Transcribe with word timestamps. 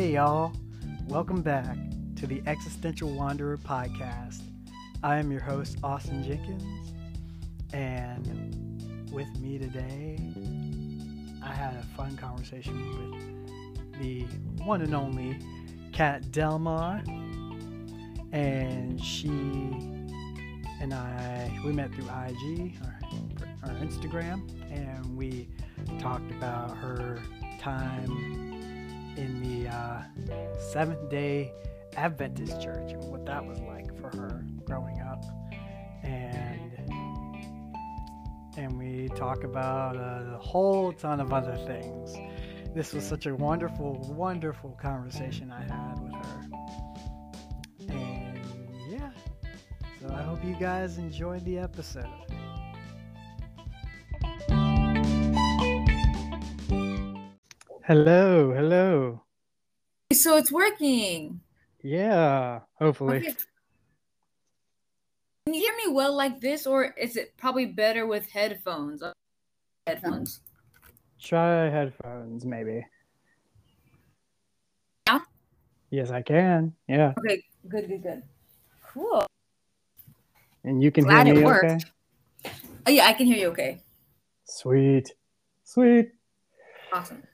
Hey, 0.00 0.14
y'all. 0.14 0.50
Welcome 1.08 1.42
back 1.42 1.76
to 2.16 2.26
the 2.26 2.42
Existential 2.46 3.10
Wanderer 3.10 3.58
podcast. 3.58 4.40
I 5.02 5.18
am 5.18 5.30
your 5.30 5.42
host, 5.42 5.76
Austin 5.84 6.24
Jenkins, 6.24 6.94
and 7.74 9.12
with 9.12 9.28
me 9.40 9.58
today, 9.58 10.18
I 11.44 11.52
had 11.52 11.74
a 11.74 11.82
fun 11.98 12.16
conversation 12.16 12.80
with 13.92 14.00
the 14.00 14.22
one 14.64 14.80
and 14.80 14.94
only 14.94 15.38
Cat 15.92 16.32
Delmar, 16.32 17.02
and 18.32 18.98
she 19.04 19.28
and 19.28 20.94
I 20.94 21.60
we 21.62 21.72
met 21.72 21.92
through 21.92 22.04
IG 22.06 22.72
or 23.64 23.74
Instagram, 23.84 24.48
and 24.72 25.14
we 25.14 25.46
talked 25.98 26.30
about 26.30 26.74
her 26.78 27.20
time 27.60 28.49
in 29.16 29.42
the 29.42 29.68
uh, 29.68 30.02
Seventh 30.58 31.10
Day 31.10 31.52
Adventist 31.96 32.60
Church 32.60 32.92
and 32.92 33.02
what 33.04 33.26
that 33.26 33.44
was 33.44 33.58
like 33.60 33.94
for 34.00 34.08
her 34.16 34.44
growing 34.64 35.00
up, 35.00 35.24
and 36.02 36.70
and 38.56 38.78
we 38.78 39.08
talk 39.16 39.44
about 39.44 39.96
a 39.96 40.38
whole 40.38 40.92
ton 40.92 41.20
of 41.20 41.32
other 41.32 41.56
things. 41.66 42.16
This 42.74 42.92
was 42.92 43.04
such 43.04 43.26
a 43.26 43.34
wonderful, 43.34 43.98
wonderful 44.14 44.78
conversation 44.80 45.50
I 45.50 45.62
had 45.62 45.98
with 46.00 46.12
her, 46.14 46.48
and 47.88 48.38
yeah. 48.88 49.10
So 50.00 50.08
I 50.14 50.22
hope 50.22 50.44
you 50.44 50.54
guys 50.54 50.98
enjoyed 50.98 51.44
the 51.44 51.58
episode. 51.58 52.06
Hello, 57.90 58.52
hello. 58.52 59.20
So 60.12 60.36
it's 60.36 60.52
working. 60.52 61.40
Yeah, 61.82 62.60
hopefully. 62.78 63.16
Okay. 63.16 63.34
Can 65.44 65.54
you 65.54 65.60
hear 65.60 65.74
me 65.74 65.92
well 65.92 66.14
like 66.14 66.38
this, 66.38 66.68
or 66.68 66.84
is 66.84 67.16
it 67.16 67.36
probably 67.36 67.66
better 67.66 68.06
with 68.06 68.30
headphones? 68.30 69.02
Headphones. 69.88 70.38
Try 71.20 71.68
headphones, 71.68 72.46
maybe. 72.46 72.86
Yeah? 75.08 75.18
Yes, 75.90 76.12
I 76.12 76.22
can. 76.22 76.72
Yeah. 76.86 77.14
Okay, 77.18 77.42
good, 77.68 77.88
good, 77.88 78.02
good. 78.04 78.22
Cool. 78.84 79.26
And 80.62 80.80
you 80.80 80.92
can 80.92 81.02
Glad 81.02 81.26
hear 81.26 81.34
me 81.34 81.44
okay? 81.44 81.78
Oh 82.86 82.92
yeah, 82.92 83.06
I 83.06 83.14
can 83.14 83.26
hear 83.26 83.38
you. 83.38 83.48
Okay, 83.48 83.82
Sweet. 84.44 85.10
Sweet. 85.64 86.12
awesome. 86.92 87.24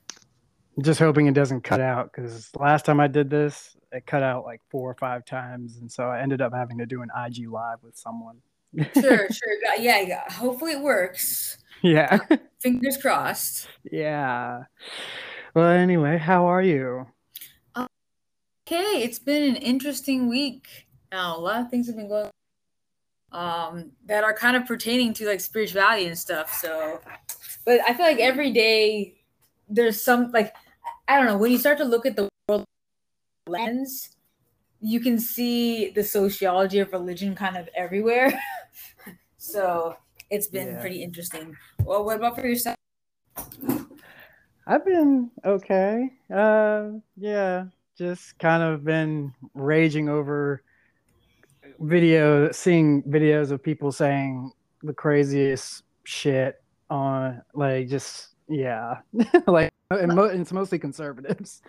Just 0.83 1.01
hoping 1.01 1.27
it 1.27 1.35
doesn't 1.35 1.63
cut 1.63 1.81
out 1.93 2.13
because 2.13 2.51
last 2.59 2.85
time 2.85 3.01
I 3.01 3.07
did 3.07 3.31
this, 3.31 3.77
it 3.93 4.07
cut 4.07 4.23
out 4.23 4.45
like 4.45 4.61
four 4.71 4.91
or 4.91 4.95
five 4.95 5.25
times. 5.25 5.77
And 5.79 5.91
so 5.91 6.05
I 6.05 6.21
ended 6.21 6.41
up 6.43 6.53
having 6.53 6.79
to 6.79 6.87
do 6.87 7.03
an 7.03 7.09
IG 7.27 7.49
live 7.49 7.79
with 7.83 7.97
someone. 7.97 8.39
Sure, 8.95 9.27
sure. 9.31 9.53
Yeah, 9.79 10.01
Yeah. 10.01 10.31
Hopefully 10.33 10.73
it 10.73 10.81
works. 10.83 11.59
yeah. 11.83 12.19
Fingers 12.61 12.97
crossed. 12.99 13.69
yeah. 13.91 14.65
Well, 15.55 15.69
anyway, 15.71 16.19
how 16.19 16.47
are 16.47 16.61
you? 16.63 17.07
Okay, 17.79 19.03
it's 19.03 19.19
been 19.19 19.45
an 19.45 19.57
interesting 19.57 20.29
week. 20.29 20.67
Now 21.13 21.37
a 21.37 21.41
lot 21.41 21.61
of 21.63 21.71
things 21.71 21.87
have 21.87 21.97
been 21.97 22.09
going 22.09 22.31
um 23.33 23.91
that 24.07 24.23
are 24.25 24.33
kind 24.35 24.57
of 24.57 24.67
pertaining 24.67 25.13
to 25.15 25.27
like 25.27 25.41
spirituality 25.41 26.07
and 26.07 26.19
stuff. 26.19 26.53
So 26.61 27.01
but 27.65 27.81
I 27.87 27.95
feel 27.95 28.05
like 28.07 28.19
every 28.19 28.53
day 28.53 29.21
there's 29.69 30.01
some 30.03 30.31
like 30.33 30.53
I 31.09 31.17
don't 31.17 31.27
know, 31.27 31.39
when 31.39 31.53
you 31.53 31.59
start 31.59 31.79
to 31.79 31.85
look 31.85 32.05
at 32.05 32.17
the 32.17 32.29
world 32.49 32.65
lens, 33.49 34.17
you 34.81 35.01
can 35.01 35.19
see 35.19 35.91
the 35.91 36.03
sociology 36.03 36.81
of 36.81 36.93
religion 36.93 37.35
kind 37.35 37.57
of 37.57 37.69
everywhere. 37.77 38.39
so 39.39 39.97
it's 40.31 40.49
been 40.49 40.69
Yeah. 40.69 40.81
pretty 40.81 41.03
interesting. 41.03 41.57
Well, 41.85 42.05
what 42.05 42.17
about 42.17 42.35
for 42.35 42.47
yourself? 42.47 42.77
I've 44.67 44.85
been 44.85 45.31
okay. 45.45 46.11
Uh, 46.33 46.91
yeah, 47.17 47.67
just 47.97 48.37
kind 48.41 48.63
of 48.65 48.83
been 48.85 49.33
raging 49.55 50.09
over 50.09 50.63
video, 51.79 52.51
seeing 52.51 53.03
videos 53.05 53.53
of 53.53 53.63
people 53.63 53.93
saying 53.93 54.51
the 54.83 54.93
craziest 54.93 55.85
shit 56.03 56.61
on, 56.91 57.43
like, 57.55 57.89
just 57.89 58.36
yeah, 58.49 59.01
like, 59.47 59.73
and 59.91 60.15
mo- 60.15 60.25
it's 60.25 60.53
mostly 60.53 60.79
conservatives. 60.79 61.63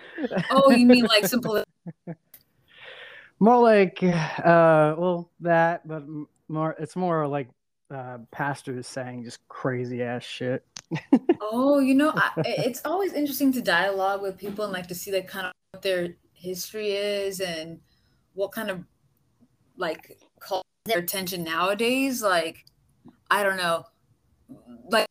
Oh, 0.50 0.72
you 0.72 0.86
mean 0.86 1.06
like 1.06 1.26
simple? 1.26 1.64
More 3.40 3.62
like, 3.62 4.02
uh, 4.02 4.96
well, 4.98 5.30
that, 5.42 5.88
but 5.88 6.04
more, 6.48 6.76
it's 6.80 6.96
more 6.96 7.28
like 7.28 7.50
uh, 7.94 8.18
pastors 8.32 8.88
saying 8.88 9.24
just 9.24 9.48
crazy 9.48 10.04
ass 10.04 10.24
shit. 10.24 10.66
Oh, 11.40 11.80
you 11.80 11.94
know, 11.94 12.12
I, 12.16 12.32
it's 12.46 12.82
always 12.84 13.14
interesting 13.14 13.54
to 13.54 13.62
dialogue 13.62 14.22
with 14.22 14.38
people 14.38 14.66
and 14.66 14.74
like 14.74 14.88
to 14.88 14.96
see 14.96 15.14
like 15.14 15.28
kind 15.28 15.46
of 15.46 15.54
what 15.72 15.84
their 15.84 16.16
history 16.34 16.92
is 16.92 17.40
and 17.40 17.80
what 18.34 18.52
kind 18.52 18.70
of 18.72 18.84
like 19.78 20.18
calls 20.40 20.64
their 20.86 21.00
attention 21.00 21.44
nowadays. 21.44 22.24
Like, 22.24 22.66
I 23.30 23.44
don't 23.44 23.58
know, 23.58 23.86
like, 24.90 25.08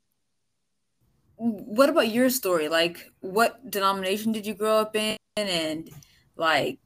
what 1.36 1.88
about 1.88 2.08
your 2.08 2.30
story? 2.30 2.68
Like, 2.68 3.10
what 3.20 3.70
denomination 3.70 4.32
did 4.32 4.46
you 4.46 4.54
grow 4.54 4.76
up 4.78 4.96
in? 4.96 5.16
And 5.36 5.90
like, 6.36 6.78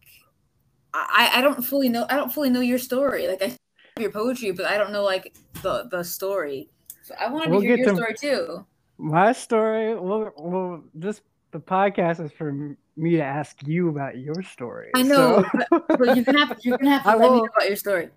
I 0.93 1.31
I 1.37 1.41
don't 1.41 1.63
fully 1.65 1.89
know. 1.89 2.07
I 2.11 2.17
don't 2.17 2.33
fully 2.33 2.51
know 2.51 2.61
your 2.61 2.79
story. 2.79 3.29
Like, 3.29 3.43
I 3.43 3.47
have 3.49 3.59
your 4.01 4.11
poetry, 4.11 4.51
but 4.53 4.67
I 4.67 4.77
don't 4.77 4.93
know 4.93 5.05
like 5.05 5.35
the 5.63 5.87
the 5.91 6.03
story. 6.03 6.69
So 7.03 7.15
I 7.19 7.29
wanted 7.31 7.51
We'll 7.51 7.61
to 7.61 7.67
hear 7.67 7.77
your 7.77 7.91
to- 7.91 7.97
story 7.97 8.15
too. 8.15 8.67
My 8.99 9.33
story, 9.33 9.95
well, 9.95 10.31
well, 10.37 10.85
this 10.95 11.23
the 11.53 11.59
podcast 11.61 12.23
is 12.23 12.31
for 12.33 12.53
me 12.97 13.17
to 13.17 13.23
ask 13.23 13.57
you 13.67 13.89
about 13.89 14.19
your 14.19 14.43
story. 14.43 14.91
I 14.95 15.03
know, 15.03 15.43
so- 15.43 15.67
but, 15.71 15.99
but 15.99 16.17
you're 16.17 16.25
gonna 16.25 16.45
have 16.47 16.59
you're 16.63 16.77
gonna 16.77 16.91
have 16.99 17.03
to 17.05 17.09
I 17.09 17.15
let 17.15 17.31
me 17.31 17.39
know 17.39 17.49
about 17.57 17.67
your 17.69 17.77
story. 17.77 18.11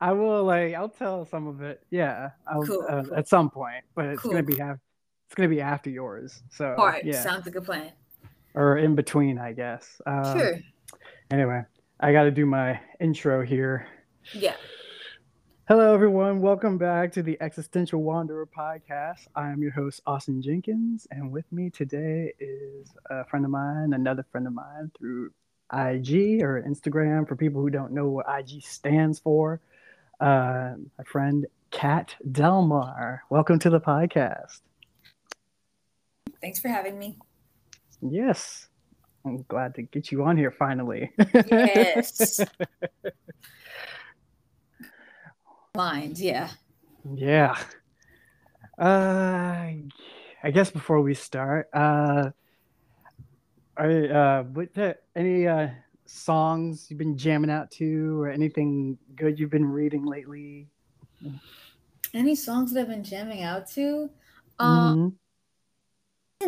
I 0.00 0.12
will 0.12 0.44
like 0.44 0.74
I'll 0.74 0.88
tell 0.88 1.26
some 1.26 1.46
of 1.46 1.60
it. 1.62 1.82
Yeah, 1.90 2.30
I'll, 2.46 2.62
Cool, 2.62 2.86
uh, 2.88 3.02
cool. 3.02 3.14
at 3.16 3.28
some 3.28 3.50
point, 3.50 3.84
but 3.94 4.06
it's 4.06 4.22
Cool. 4.22 4.30
gonna 4.32 4.42
be 4.44 4.56
half. 4.56 4.78
It's 5.30 5.36
gonna 5.36 5.48
be 5.48 5.60
after 5.60 5.90
yours. 5.90 6.42
So 6.50 6.74
All 6.76 6.86
right, 6.88 7.04
yeah, 7.04 7.22
sounds 7.22 7.46
like 7.46 7.54
a 7.54 7.60
plan. 7.60 7.92
or 8.54 8.78
in 8.78 8.96
between, 8.96 9.38
I 9.38 9.52
guess. 9.52 10.02
Um, 10.04 10.36
Sure. 10.36 10.54
Anyway, 11.30 11.62
I 12.00 12.12
got 12.12 12.24
to 12.24 12.32
do 12.32 12.46
my 12.46 12.80
intro 12.98 13.40
here. 13.40 13.86
Yeah. 14.32 14.56
Hello, 15.68 15.94
everyone. 15.94 16.40
Welcome 16.40 16.78
back 16.78 17.12
to 17.12 17.22
the 17.22 17.40
Existential 17.40 18.02
Wanderer 18.02 18.44
podcast. 18.44 19.28
I 19.36 19.50
am 19.50 19.62
your 19.62 19.70
host, 19.70 20.00
Austin 20.04 20.42
Jenkins, 20.42 21.06
and 21.12 21.30
with 21.30 21.44
me 21.52 21.70
today 21.70 22.32
is 22.40 22.88
a 23.08 23.24
friend 23.26 23.44
of 23.44 23.52
mine, 23.52 23.92
another 23.92 24.26
friend 24.32 24.48
of 24.48 24.52
mine 24.52 24.90
through 24.98 25.30
IG 25.72 26.42
or 26.42 26.60
Instagram 26.68 27.28
for 27.28 27.36
people 27.36 27.62
who 27.62 27.70
don't 27.70 27.92
know 27.92 28.08
what 28.08 28.26
IG 28.28 28.64
stands 28.64 29.20
for. 29.20 29.60
Uh, 30.18 30.72
my 30.98 31.04
friend, 31.04 31.46
Cat 31.70 32.16
Delmar. 32.32 33.22
Welcome 33.30 33.60
to 33.60 33.70
the 33.70 33.80
podcast. 33.80 34.62
Thanks 36.40 36.58
for 36.58 36.68
having 36.68 36.98
me. 36.98 37.18
Yes, 38.00 38.68
I'm 39.26 39.44
glad 39.48 39.74
to 39.74 39.82
get 39.82 40.10
you 40.10 40.24
on 40.24 40.36
here 40.36 40.50
finally. 40.50 41.10
Yes. 41.46 42.40
Mind, 45.76 46.18
yeah. 46.18 46.48
Yeah. 47.14 47.56
Uh, 48.78 49.70
I 50.42 50.50
guess 50.52 50.70
before 50.70 51.02
we 51.02 51.14
start, 51.14 51.68
uh, 51.74 52.30
are 53.76 53.90
uh, 53.90 54.42
what 54.44 54.72
the, 54.74 54.96
any 55.14 55.46
uh 55.46 55.68
songs 56.06 56.86
you've 56.88 56.98
been 56.98 57.16
jamming 57.16 57.50
out 57.50 57.70
to, 57.72 58.20
or 58.20 58.30
anything 58.30 58.98
good 59.14 59.38
you've 59.38 59.50
been 59.50 59.70
reading 59.70 60.04
lately? 60.04 60.66
Any 62.14 62.34
songs 62.34 62.72
that 62.72 62.80
I've 62.80 62.88
been 62.88 63.04
jamming 63.04 63.42
out 63.42 63.68
to? 63.72 64.10
Um, 64.58 64.68
Mhm. 64.68 65.12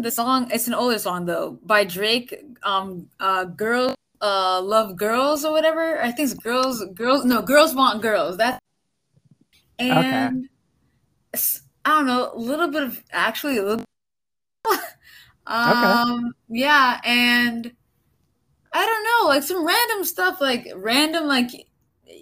The 0.00 0.10
song 0.10 0.50
it's 0.50 0.66
an 0.66 0.74
older 0.74 0.98
song 0.98 1.26
though 1.26 1.58
by 1.64 1.84
Drake. 1.84 2.34
Um, 2.62 3.08
uh, 3.20 3.44
girls, 3.44 3.94
uh, 4.20 4.60
love 4.62 4.96
girls 4.96 5.44
or 5.44 5.52
whatever. 5.52 6.00
I 6.00 6.12
think 6.12 6.30
it's 6.30 6.34
girls, 6.34 6.84
girls. 6.94 7.24
No, 7.24 7.42
girls 7.42 7.74
want 7.74 8.02
girls. 8.02 8.38
That 8.38 8.58
and 9.78 10.48
I 11.84 11.90
don't 11.90 12.06
know, 12.06 12.32
a 12.32 12.38
little 12.38 12.68
bit 12.68 12.82
of 12.84 13.02
actually 13.12 13.58
a 13.58 13.62
little. 13.62 13.84
um, 15.46 16.34
yeah, 16.48 17.00
and 17.04 17.72
I 18.72 18.86
don't 18.86 19.04
know, 19.04 19.28
like 19.28 19.42
some 19.42 19.66
random 19.66 20.04
stuff, 20.04 20.40
like 20.40 20.68
random 20.74 21.26
like 21.26 21.50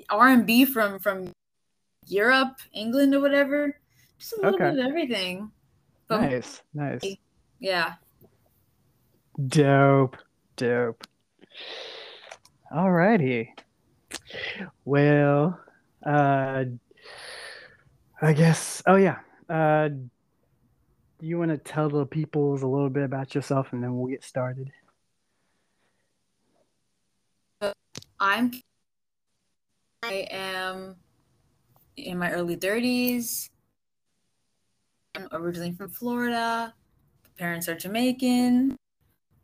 R 0.08 0.28
and 0.28 0.46
B 0.46 0.64
from 0.64 0.98
from 0.98 1.30
Europe, 2.06 2.58
England, 2.72 3.14
or 3.14 3.20
whatever. 3.20 3.76
Just 4.18 4.32
a 4.32 4.36
little 4.36 4.54
Okay. 4.54 4.70
bit 4.70 4.78
of 4.80 4.86
everything. 4.86 5.50
But 6.08 6.22
Nice, 6.22 6.62
nice, 6.74 7.16
yeah, 7.60 7.94
dope, 9.46 10.16
dope. 10.56 11.06
Alrighty. 12.72 13.48
Well, 14.84 15.60
uh, 16.04 16.64
I 18.22 18.32
guess. 18.32 18.82
Oh 18.86 18.96
yeah. 18.96 19.18
Uh, 19.48 19.88
you 21.20 21.38
want 21.38 21.50
to 21.50 21.58
tell 21.58 21.88
the 21.88 22.06
peoples 22.06 22.62
a 22.62 22.66
little 22.66 22.88
bit 22.88 23.02
about 23.02 23.34
yourself, 23.34 23.72
and 23.72 23.82
then 23.82 23.96
we'll 23.96 24.10
get 24.10 24.24
started. 24.24 24.70
I'm. 28.18 28.52
I 30.02 30.26
am 30.30 30.96
in 31.96 32.18
my 32.18 32.32
early 32.32 32.56
30s. 32.56 33.50
I'm 35.14 35.28
originally 35.32 35.72
from 35.72 35.90
Florida. 35.90 36.72
Parents 37.40 37.70
are 37.70 37.74
Jamaican. 37.74 38.76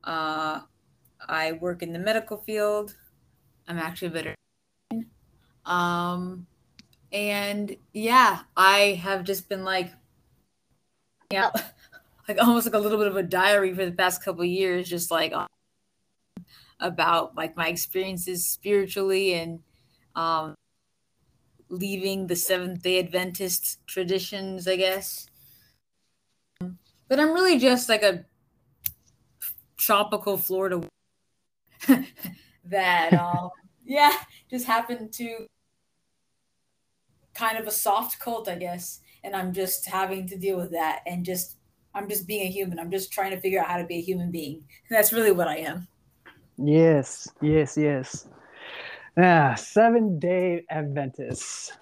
Uh, 0.05 0.61
I 1.27 1.53
work 1.53 1.83
in 1.83 1.95
the 1.95 1.99
medical 1.99 2.37
field. 2.37 2.95
I'm 3.67 3.79
actually 3.79 4.09
a 4.09 4.11
veteran. 4.11 4.37
Um, 5.65 6.47
and 7.11 7.75
yeah, 7.95 8.41
I 8.55 9.01
have 9.03 9.25
just 9.25 9.49
been 9.49 9.65
like, 9.65 9.93
yeah, 11.33 11.51
like 12.29 12.39
almost 12.39 12.67
like 12.67 12.75
a 12.75 12.79
little 12.79 12.99
bit 12.99 13.07
of 13.07 13.17
a 13.17 13.23
diary 13.23 13.75
for 13.75 13.87
the 13.87 13.93
past 13.93 14.23
couple 14.23 14.45
years, 14.45 14.91
just 14.91 15.11
like 15.11 15.33
um, 15.33 15.47
about 16.79 17.35
like 17.35 17.57
my 17.57 17.69
experiences 17.69 18.45
spiritually 18.47 19.33
and 19.33 19.61
um, 20.15 20.55
leaving 21.71 22.27
the 22.27 22.37
Seventh 22.37 22.83
Day 22.83 22.99
Adventist 22.99 23.79
traditions, 23.87 24.69
I 24.69 24.77
guess. 24.77 25.29
But 27.09 27.21
I'm 27.21 27.33
really 27.33 27.59
just 27.59 27.89
like 27.89 28.03
a 28.03 28.25
tropical 29.77 30.37
Florida 30.37 30.83
that, 32.65 33.15
um, 33.15 33.51
yeah, 33.85 34.13
just 34.51 34.67
happened 34.67 35.13
to 35.15 35.47
kind 37.35 37.59
of 37.59 37.67
a 37.67 37.71
soft 37.71 38.19
cult, 38.19 38.49
I 38.49 38.57
guess. 38.57 39.01
And 39.23 39.37
I'm 39.37 39.53
just 39.53 39.87
having 39.87 40.27
to 40.29 40.37
deal 40.37 40.57
with 40.57 40.71
that 40.73 41.03
and 41.07 41.25
just, 41.25 41.57
I'm 41.95 42.09
just 42.09 42.27
being 42.27 42.47
a 42.47 42.51
human. 42.51 42.79
I'm 42.79 42.91
just 42.91 43.13
trying 43.13 43.31
to 43.31 43.41
figure 43.41 43.61
out 43.61 43.67
how 43.67 43.79
to 43.79 43.85
be 43.85 43.97
a 43.97 44.03
human 44.03 44.31
being. 44.31 44.65
That's 44.91 45.13
really 45.13 45.33
what 45.33 45.49
I 45.49 45.59
am. 45.59 45.87
Yes, 46.59 47.29
yes, 47.43 47.77
yes. 47.77 48.29
Ah, 49.19 49.55
seven 49.55 50.19
day 50.19 50.65
Adventists. 50.71 51.73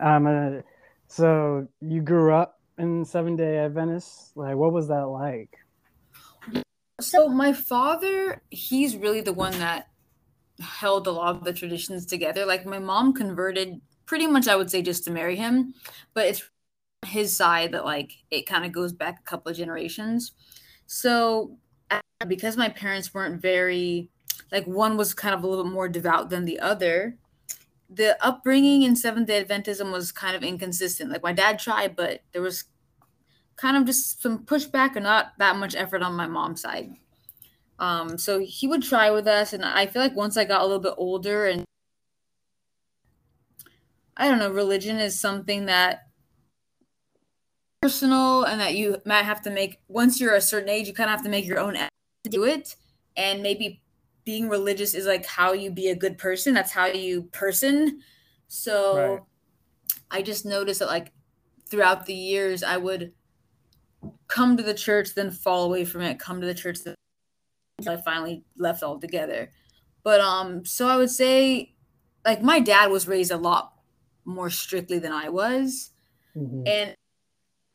Um, 0.00 0.26
uh, 0.26 0.62
so 1.06 1.68
you 1.80 2.00
grew 2.00 2.32
up 2.32 2.60
in 2.78 3.04
Seven 3.04 3.36
Day 3.36 3.58
Adventist? 3.58 4.36
Like, 4.36 4.56
what 4.56 4.72
was 4.72 4.88
that 4.88 5.06
like? 5.08 5.56
So 7.00 7.28
my 7.28 7.52
father, 7.52 8.42
he's 8.50 8.96
really 8.96 9.20
the 9.20 9.32
one 9.32 9.52
that 9.58 9.88
held 10.60 11.06
a 11.06 11.12
lot 11.12 11.36
of 11.36 11.44
the 11.44 11.52
traditions 11.52 12.06
together. 12.06 12.46
Like 12.46 12.64
my 12.64 12.78
mom 12.78 13.12
converted 13.12 13.80
pretty 14.06 14.26
much, 14.26 14.46
I 14.46 14.56
would 14.56 14.70
say, 14.70 14.82
just 14.82 15.04
to 15.04 15.10
marry 15.10 15.36
him, 15.36 15.74
but 16.14 16.26
it's 16.26 16.48
his 17.04 17.36
side 17.36 17.72
that 17.72 17.84
like 17.84 18.12
it 18.30 18.46
kind 18.46 18.64
of 18.64 18.72
goes 18.72 18.92
back 18.92 19.18
a 19.20 19.28
couple 19.28 19.50
of 19.50 19.56
generations. 19.56 20.32
So 20.86 21.58
because 22.26 22.56
my 22.56 22.68
parents 22.68 23.12
weren't 23.12 23.42
very 23.42 24.10
like 24.52 24.66
one 24.66 24.96
was 24.96 25.14
kind 25.14 25.34
of 25.34 25.42
a 25.42 25.46
little 25.46 25.64
bit 25.64 25.72
more 25.72 25.88
devout 25.88 26.30
than 26.30 26.44
the 26.44 26.60
other 26.60 27.18
the 27.96 28.16
upbringing 28.24 28.82
in 28.82 28.96
Seventh 28.96 29.28
day 29.28 29.42
Adventism 29.42 29.92
was 29.92 30.12
kind 30.12 30.36
of 30.36 30.42
inconsistent. 30.42 31.10
Like 31.10 31.22
my 31.22 31.32
dad 31.32 31.58
tried, 31.58 31.96
but 31.96 32.20
there 32.32 32.42
was 32.42 32.64
kind 33.56 33.76
of 33.76 33.84
just 33.84 34.22
some 34.22 34.44
pushback 34.44 34.96
and 34.96 35.04
not 35.04 35.32
that 35.38 35.56
much 35.56 35.74
effort 35.74 36.02
on 36.02 36.14
my 36.14 36.26
mom's 36.26 36.62
side. 36.62 36.92
Um, 37.78 38.18
so 38.18 38.40
he 38.40 38.66
would 38.66 38.82
try 38.82 39.10
with 39.10 39.26
us, 39.26 39.52
and 39.52 39.64
I 39.64 39.86
feel 39.86 40.02
like 40.02 40.14
once 40.14 40.36
I 40.36 40.44
got 40.44 40.60
a 40.60 40.64
little 40.64 40.80
bit 40.80 40.94
older 40.96 41.46
and 41.46 41.64
I 44.16 44.28
don't 44.28 44.38
know, 44.38 44.50
religion 44.50 44.98
is 44.98 45.18
something 45.18 45.66
that 45.66 46.06
personal 47.82 48.44
and 48.44 48.60
that 48.60 48.74
you 48.74 48.98
might 49.04 49.24
have 49.24 49.42
to 49.42 49.50
make 49.50 49.80
once 49.88 50.20
you're 50.20 50.34
a 50.34 50.40
certain 50.40 50.68
age, 50.68 50.86
you 50.86 50.94
kind 50.94 51.10
of 51.10 51.16
have 51.16 51.24
to 51.24 51.30
make 51.30 51.46
your 51.46 51.58
own 51.58 51.74
to 51.74 52.30
do 52.30 52.44
it. 52.44 52.76
And 53.16 53.42
maybe 53.42 53.82
being 54.24 54.48
religious 54.48 54.94
is 54.94 55.06
like 55.06 55.26
how 55.26 55.52
you 55.52 55.70
be 55.70 55.88
a 55.88 55.96
good 55.96 56.18
person. 56.18 56.54
That's 56.54 56.72
how 56.72 56.86
you 56.86 57.24
person. 57.24 58.00
So 58.48 58.96
right. 58.96 59.20
I 60.10 60.22
just 60.22 60.46
noticed 60.46 60.80
that 60.80 60.86
like 60.86 61.12
throughout 61.68 62.06
the 62.06 62.14
years, 62.14 62.62
I 62.62 62.76
would 62.76 63.12
come 64.28 64.56
to 64.56 64.62
the 64.62 64.74
church, 64.74 65.14
then 65.14 65.30
fall 65.30 65.64
away 65.64 65.84
from 65.84 66.02
it, 66.02 66.18
come 66.18 66.40
to 66.40 66.46
the 66.46 66.54
church, 66.54 66.78
then 66.84 66.94
I 67.86 67.96
finally 67.96 68.44
left 68.56 68.82
altogether. 68.82 69.50
But 70.02 70.20
um, 70.20 70.64
so 70.64 70.88
I 70.88 70.96
would 70.96 71.10
say 71.10 71.74
like 72.24 72.42
my 72.42 72.60
dad 72.60 72.90
was 72.90 73.08
raised 73.08 73.30
a 73.30 73.36
lot 73.36 73.72
more 74.24 74.50
strictly 74.50 74.98
than 74.98 75.12
I 75.12 75.28
was. 75.28 75.90
Mm-hmm. 76.36 76.62
And 76.66 76.96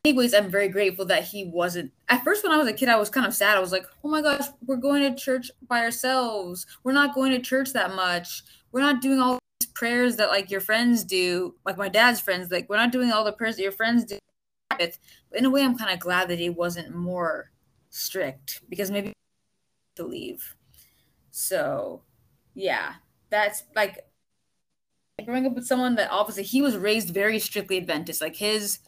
anyways, 0.04 0.34
I'm 0.34 0.50
very 0.50 0.68
grateful 0.68 1.04
that 1.06 1.24
he 1.24 1.44
wasn't. 1.44 1.92
At 2.08 2.24
first, 2.24 2.42
when 2.42 2.52
I 2.52 2.56
was 2.56 2.68
a 2.68 2.72
kid, 2.72 2.88
I 2.88 2.96
was 2.96 3.10
kind 3.10 3.26
of 3.26 3.34
sad. 3.34 3.56
I 3.56 3.60
was 3.60 3.72
like, 3.72 3.86
oh 4.02 4.08
my 4.08 4.22
gosh, 4.22 4.46
we're 4.66 4.76
going 4.76 5.02
to 5.02 5.20
church 5.20 5.50
by 5.68 5.80
ourselves. 5.80 6.66
We're 6.84 6.92
not 6.92 7.14
going 7.14 7.32
to 7.32 7.40
church 7.40 7.72
that 7.72 7.94
much. 7.94 8.42
We're 8.72 8.80
not 8.80 9.02
doing 9.02 9.20
all 9.20 9.38
these 9.60 9.70
prayers 9.70 10.16
that 10.16 10.30
like 10.30 10.50
your 10.50 10.60
friends 10.60 11.04
do, 11.04 11.54
like 11.66 11.76
my 11.76 11.88
dad's 11.88 12.20
friends. 12.20 12.50
Like, 12.50 12.68
we're 12.68 12.76
not 12.76 12.92
doing 12.92 13.12
all 13.12 13.24
the 13.24 13.32
prayers 13.32 13.56
that 13.56 13.62
your 13.62 13.72
friends 13.72 14.04
do. 14.04 14.18
But 14.70 14.96
in 15.34 15.44
a 15.44 15.50
way, 15.50 15.62
I'm 15.62 15.76
kind 15.76 15.92
of 15.92 16.00
glad 16.00 16.28
that 16.28 16.38
he 16.38 16.48
wasn't 16.48 16.94
more 16.94 17.50
strict 17.90 18.62
because 18.68 18.90
maybe 18.90 19.12
to 19.96 20.04
leave. 20.04 20.54
So, 21.30 22.02
yeah, 22.54 22.94
that's 23.28 23.64
like 23.76 24.06
growing 25.24 25.46
up 25.46 25.54
with 25.54 25.66
someone 25.66 25.96
that 25.96 26.10
obviously 26.10 26.44
he 26.44 26.62
was 26.62 26.76
raised 26.76 27.10
very 27.10 27.38
strictly 27.38 27.76
Adventist. 27.76 28.22
Like 28.22 28.36
his 28.36 28.78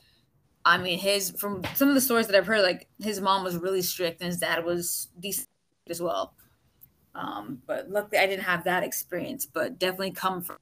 I 0.65 0.79
mean, 0.79 0.99
his 0.99 1.31
from 1.33 1.63
some 1.75 1.89
of 1.89 1.95
the 1.95 2.01
stories 2.01 2.27
that 2.29 2.37
I've 2.37 2.47
heard, 2.47 2.63
like 2.63 2.89
his 3.01 3.21
mom 3.21 3.45
was 3.45 3.57
really 3.57 3.83
strict 3.83 4.21
and 4.21 4.29
his 4.29 4.39
dad 4.39 4.65
was 4.65 5.09
decent 5.19 5.49
as 5.89 6.01
well. 6.01 6.35
Um, 7.15 7.61
but 7.67 7.91
luckily, 7.91 8.19
I 8.19 8.27
didn't 8.27 8.45
have 8.45 8.65
that 8.65 8.83
experience, 8.83 9.45
but 9.45 9.79
definitely 9.79 10.13
come 10.13 10.43
from 10.43 10.57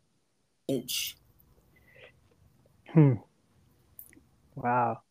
age. 0.69 1.17
Hmm. 2.89 3.15
Wow. 4.57 5.03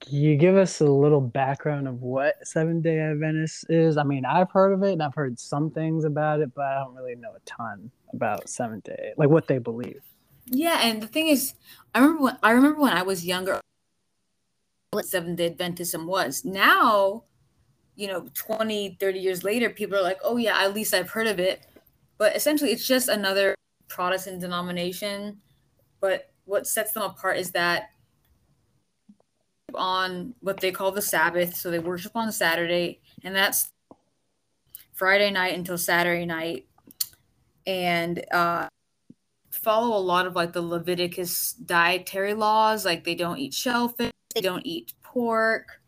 Can 0.00 0.14
you 0.14 0.36
give 0.36 0.56
us 0.56 0.80
a 0.80 0.84
little 0.84 1.20
background 1.20 1.88
of 1.88 2.02
what 2.02 2.34
Seven 2.46 2.80
Day 2.80 2.98
Adventist 2.98 3.66
is? 3.68 3.96
I 3.96 4.04
mean, 4.04 4.24
I've 4.24 4.50
heard 4.50 4.72
of 4.72 4.82
it 4.82 4.92
and 4.92 5.02
I've 5.02 5.14
heard 5.14 5.38
some 5.40 5.70
things 5.70 6.04
about 6.04 6.40
it, 6.40 6.54
but 6.54 6.64
I 6.64 6.74
don't 6.76 6.94
really 6.94 7.16
know 7.16 7.32
a 7.34 7.40
ton 7.44 7.90
about 8.12 8.48
Seven 8.48 8.80
Day, 8.80 9.12
like 9.16 9.28
what 9.28 9.48
they 9.48 9.58
believe. 9.58 10.02
Yeah, 10.46 10.80
and 10.82 11.02
the 11.02 11.08
thing 11.08 11.28
is, 11.28 11.54
I 11.94 12.00
remember 12.00 12.22
when 12.22 12.38
I 12.42 12.50
remember 12.52 12.80
when 12.80 12.92
I 12.92 13.02
was 13.02 13.24
younger, 13.26 13.60
what 14.90 15.06
Seventh 15.06 15.36
day 15.36 15.50
Adventism 15.50 16.06
was. 16.06 16.44
Now, 16.44 17.24
you 17.96 18.06
know, 18.06 18.28
20, 18.34 18.96
30 19.00 19.18
years 19.18 19.44
later, 19.44 19.70
people 19.70 19.98
are 19.98 20.02
like, 20.02 20.18
oh, 20.24 20.36
yeah, 20.36 20.62
at 20.62 20.74
least 20.74 20.94
I've 20.94 21.10
heard 21.10 21.26
of 21.26 21.38
it. 21.38 21.66
But 22.16 22.34
essentially, 22.36 22.70
it's 22.70 22.86
just 22.86 23.08
another 23.08 23.54
Protestant 23.88 24.40
denomination. 24.40 25.38
But 26.00 26.32
what 26.44 26.66
sets 26.66 26.92
them 26.92 27.02
apart 27.02 27.38
is 27.38 27.50
that 27.52 27.90
on 29.74 30.34
what 30.40 30.60
they 30.60 30.70
call 30.70 30.92
the 30.92 31.02
Sabbath. 31.02 31.54
So 31.54 31.70
they 31.70 31.78
worship 31.78 32.12
on 32.14 32.32
Saturday, 32.32 33.00
and 33.22 33.34
that's 33.34 33.72
Friday 34.92 35.30
night 35.30 35.54
until 35.54 35.78
Saturday 35.78 36.26
night. 36.26 36.66
And 37.66 38.24
uh, 38.32 38.68
follow 39.50 39.96
a 39.96 40.00
lot 40.00 40.26
of 40.26 40.34
like 40.34 40.52
the 40.52 40.62
Leviticus 40.62 41.52
dietary 41.52 42.34
laws. 42.34 42.84
Like 42.84 43.04
they 43.04 43.14
don't 43.14 43.38
eat 43.38 43.54
shellfish, 43.54 44.12
they 44.38 44.48
don't 44.48 44.64
eat 44.64 44.92
pork. 45.02 45.80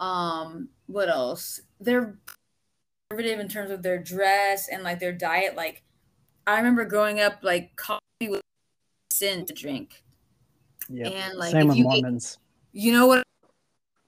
Um, 0.00 0.70
what 0.86 1.10
else? 1.10 1.60
They're 1.80 2.16
conservative 3.10 3.40
in 3.40 3.48
terms 3.48 3.70
of 3.70 3.82
their 3.82 4.02
dress 4.02 4.68
and 4.68 4.82
like 4.82 5.00
their 5.00 5.12
diet. 5.12 5.54
Like 5.54 5.82
I 6.46 6.56
remember 6.56 6.86
growing 6.86 7.20
up, 7.20 7.40
like 7.42 7.76
coffee 7.76 8.00
was 8.28 8.40
sin 9.12 9.44
to 9.46 9.52
drink. 9.52 10.02
Yeah, 10.88 11.08
and 11.08 11.38
like 11.38 11.52
same 11.52 11.68
with 11.68 11.78
Mormons. 11.78 12.38
Ate, 12.74 12.82
you 12.82 12.92
know 12.92 13.06
what? 13.06 13.22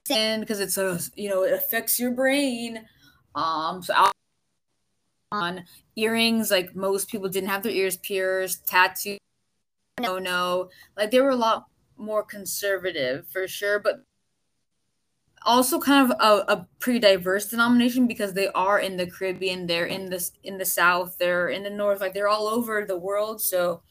And 0.09 0.41
because 0.41 0.59
it's 0.59 0.77
a 0.77 0.99
you 1.15 1.29
know 1.29 1.43
it 1.43 1.53
affects 1.53 1.99
your 1.99 2.11
brain. 2.11 2.83
Um, 3.35 3.83
so 3.83 3.93
I'll 3.95 4.11
on 5.31 5.65
earrings 5.95 6.49
like 6.49 6.75
most 6.75 7.09
people 7.09 7.27
didn't 7.27 7.49
have 7.49 7.61
their 7.61 7.71
ears 7.73 7.97
pierced 7.97 8.65
tattoos 8.65 9.19
no 9.99 10.17
no 10.17 10.69
like 10.95 11.11
there 11.11 11.21
were 11.21 11.31
a 11.31 11.35
lot 11.35 11.65
more 11.97 12.23
conservative 12.23 13.27
for 13.27 13.47
sure, 13.47 13.79
but 13.79 14.03
also 15.45 15.79
kind 15.79 16.11
of 16.11 16.17
a, 16.19 16.53
a, 16.53 16.67
pretty 16.79 16.99
diverse 16.99 17.47
denomination 17.47 18.07
because 18.07 18.33
they 18.33 18.47
are 18.49 18.79
in 18.79 18.97
the 18.97 19.09
Caribbean, 19.09 19.67
they're 19.67 19.85
in 19.85 20.09
the 20.09 20.29
in 20.43 20.57
the 20.57 20.65
South, 20.65 21.17
they're 21.17 21.49
in 21.49 21.63
the 21.63 21.69
North, 21.69 22.01
like 22.01 22.13
they're 22.13 22.27
all 22.27 22.47
over 22.47 22.85
the 22.85 22.97
world. 22.97 23.41
So, 23.41 23.81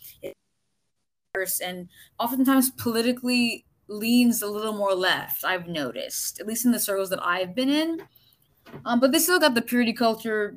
and 1.62 1.88
oftentimes 2.18 2.70
politically 2.70 3.64
leans 3.88 4.42
a 4.42 4.46
little 4.46 4.72
more 4.72 4.94
left. 4.94 5.44
I've 5.44 5.68
noticed, 5.68 6.40
at 6.40 6.46
least 6.46 6.64
in 6.64 6.72
the 6.72 6.80
circles 6.80 7.10
that 7.10 7.25
I've 7.25 7.54
been 7.54 7.68
in. 7.68 8.02
Um, 8.84 9.00
but 9.00 9.12
they 9.12 9.18
still 9.18 9.38
got 9.38 9.54
the 9.54 9.62
purity 9.62 9.92
culture, 9.92 10.56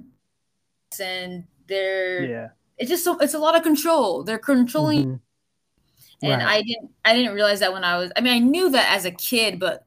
and 1.00 1.46
they're 1.68 2.25
Yeah. 2.25 2.50
it's 2.77 2.89
just 2.89 3.03
so 3.03 3.18
it's 3.20 3.36
a 3.36 3.39
lot 3.39 3.56
of 3.56 3.63
control. 3.63 4.24
They're 4.24 4.39
controlling, 4.39 5.06
Mhm. 5.06 5.20
And 6.22 6.42
Right. 6.42 6.58
I 6.58 6.62
didn't 6.62 6.92
I 7.06 7.16
didn't 7.16 7.34
realize 7.34 7.60
that 7.62 7.74
when 7.74 7.84
I 7.84 7.98
was. 7.98 8.12
I 8.16 8.22
mean, 8.22 8.34
I 8.34 8.40
knew 8.40 8.70
that 8.72 8.92
as 8.92 9.06
a 9.06 9.12
kid, 9.12 9.60
but 9.60 9.86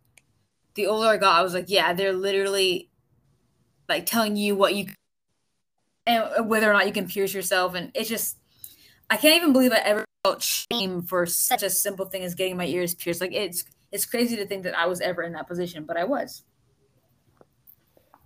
the 0.74 0.86
older 0.86 1.08
I 1.08 1.16
got, 1.16 1.38
I 1.38 1.42
was 1.42 1.54
like, 1.54 1.66
yeah, 1.68 1.92
they're 1.92 2.12
literally 2.12 2.88
like 3.88 4.06
telling 4.06 4.36
you 4.36 4.54
what 4.56 4.74
you 4.74 4.86
and 6.06 6.48
whether 6.48 6.68
or 6.68 6.72
not 6.72 6.86
you 6.86 6.92
can 6.92 7.06
pierce 7.06 7.34
yourself, 7.34 7.74
and 7.74 7.90
it's 7.94 8.08
just 8.08 8.38
I 9.10 9.16
can't 9.16 9.36
even 9.36 9.52
believe 9.52 9.72
I 9.72 9.78
ever 9.78 10.04
felt 10.24 10.42
shame 10.42 11.02
for 11.02 11.26
such 11.26 11.62
a 11.62 11.70
simple 11.70 12.06
thing 12.06 12.22
as 12.22 12.34
getting 12.34 12.56
my 12.56 12.66
ears 12.66 12.94
pierced. 12.94 13.20
Like 13.20 13.32
it's 13.32 13.64
it's 13.90 14.06
crazy 14.06 14.36
to 14.36 14.46
think 14.46 14.62
that 14.64 14.76
I 14.76 14.86
was 14.86 15.00
ever 15.00 15.22
in 15.22 15.32
that 15.32 15.46
position, 15.46 15.84
but 15.84 15.96
I 15.96 16.04
was. 16.04 16.44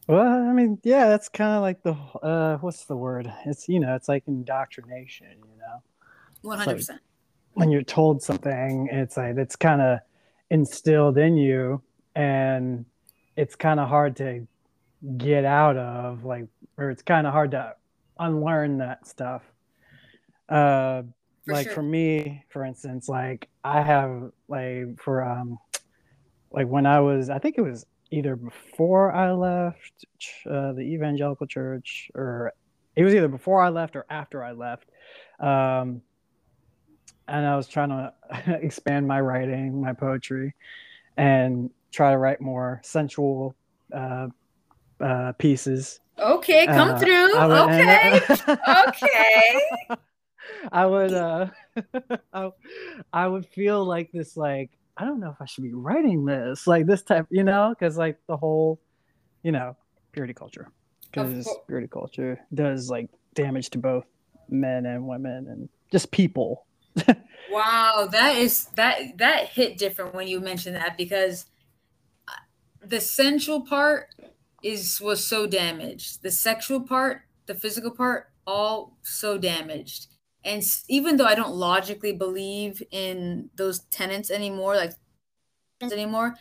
Well, 0.06 0.20
I 0.20 0.52
mean, 0.52 0.78
yeah, 0.84 1.08
that's 1.08 1.28
kind 1.28 1.56
of 1.56 1.62
like 1.62 1.82
the 1.82 1.94
uh, 2.22 2.58
what's 2.58 2.84
the 2.84 2.96
word? 2.96 3.32
It's 3.44 3.68
you 3.68 3.80
know, 3.80 3.96
it's 3.96 4.08
like 4.08 4.22
indoctrination. 4.28 5.26
You 5.32 5.58
know, 5.58 5.82
One 6.42 6.58
hundred 6.58 6.76
percent. 6.76 7.00
When 7.56 7.70
you're 7.70 7.82
told 7.82 8.22
something, 8.22 8.86
it's 8.92 9.16
like 9.16 9.36
it's 9.38 9.56
kind 9.56 9.80
of 9.80 10.00
instilled 10.50 11.16
in 11.16 11.38
you, 11.38 11.82
and 12.14 12.84
it's 13.34 13.56
kind 13.56 13.80
of 13.80 13.88
hard 13.88 14.14
to 14.16 14.46
get 15.16 15.46
out 15.46 15.78
of, 15.78 16.22
like, 16.24 16.44
or 16.76 16.90
it's 16.90 17.00
kind 17.00 17.26
of 17.26 17.32
hard 17.32 17.52
to 17.52 17.74
unlearn 18.18 18.76
that 18.78 19.06
stuff. 19.06 19.42
Uh, 20.50 21.04
For 21.46 21.54
like 21.54 21.64
sure. 21.64 21.74
for 21.76 21.82
me, 21.82 22.44
for 22.50 22.62
instance, 22.62 23.08
like 23.08 23.48
I 23.64 23.80
have 23.80 24.32
like 24.48 25.00
for 25.00 25.24
um, 25.24 25.58
like 26.50 26.68
when 26.68 26.84
I 26.84 27.00
was, 27.00 27.30
I 27.30 27.38
think 27.38 27.56
it 27.56 27.62
was 27.62 27.86
either 28.10 28.36
before 28.36 29.12
I 29.12 29.32
left 29.32 30.04
uh, 30.44 30.72
the 30.74 30.82
evangelical 30.82 31.46
church, 31.46 32.10
or 32.14 32.52
it 32.94 33.02
was 33.02 33.14
either 33.14 33.28
before 33.28 33.62
I 33.62 33.70
left 33.70 33.96
or 33.96 34.04
after 34.10 34.44
I 34.44 34.52
left. 34.52 34.90
Um, 35.40 36.02
and 37.28 37.46
I 37.46 37.56
was 37.56 37.68
trying 37.68 37.88
to 37.90 38.12
expand 38.62 39.06
my 39.06 39.20
writing, 39.20 39.80
my 39.80 39.92
poetry, 39.92 40.54
and 41.16 41.70
try 41.92 42.10
to 42.12 42.18
write 42.18 42.40
more 42.40 42.80
sensual 42.84 43.54
uh, 43.94 44.28
uh, 45.00 45.32
pieces. 45.32 46.00
Okay, 46.18 46.66
come 46.66 46.90
Uh, 46.90 46.98
through. 46.98 47.32
Would- 47.34 47.50
okay. 47.52 48.20
okay. 48.88 49.60
I 50.70 50.86
would 50.86 51.12
uh 51.12 51.48
I, 52.32 52.50
I 53.12 53.26
would 53.26 53.46
feel 53.46 53.84
like 53.84 54.10
this 54.12 54.36
like 54.36 54.70
I 54.96 55.04
don't 55.04 55.20
know 55.20 55.30
if 55.30 55.36
I 55.40 55.44
should 55.46 55.64
be 55.64 55.74
writing 55.74 56.24
this 56.24 56.66
like 56.66 56.86
this 56.86 57.02
type 57.02 57.26
you 57.30 57.42
know 57.42 57.70
because 57.76 57.96
like 57.98 58.18
the 58.28 58.36
whole 58.36 58.80
you 59.42 59.50
know 59.52 59.76
purity 60.12 60.34
culture 60.34 60.70
because 61.10 61.48
purity 61.66 61.88
culture 61.88 62.38
does 62.54 62.88
like 62.88 63.10
damage 63.34 63.70
to 63.70 63.78
both 63.78 64.04
men 64.48 64.86
and 64.86 65.06
women 65.06 65.48
and 65.48 65.68
just 65.90 66.10
people 66.12 66.66
Wow, 67.48 68.08
that 68.10 68.36
is 68.36 68.66
that 68.76 69.18
that 69.18 69.48
hit 69.50 69.78
different 69.78 70.14
when 70.14 70.26
you 70.28 70.40
mentioned 70.40 70.76
that 70.76 70.96
because 70.96 71.46
uh, 72.28 72.32
the 72.84 73.00
sensual 73.00 73.62
part 73.62 74.08
is 74.62 75.00
was 75.00 75.24
so 75.26 75.46
damaged. 75.46 76.22
The 76.22 76.30
sexual 76.30 76.80
part, 76.82 77.22
the 77.46 77.54
physical 77.54 77.92
part, 77.92 78.30
all 78.46 78.98
so 79.02 79.38
damaged. 79.38 80.08
And 80.44 80.62
even 80.88 81.16
though 81.16 81.26
I 81.26 81.34
don't 81.34 81.54
logically 81.56 82.12
believe 82.12 82.82
in 82.92 83.50
those 83.56 83.80
tenants 83.90 84.30
anymore, 84.30 84.76
like 84.76 84.92
anymore, 85.82 86.36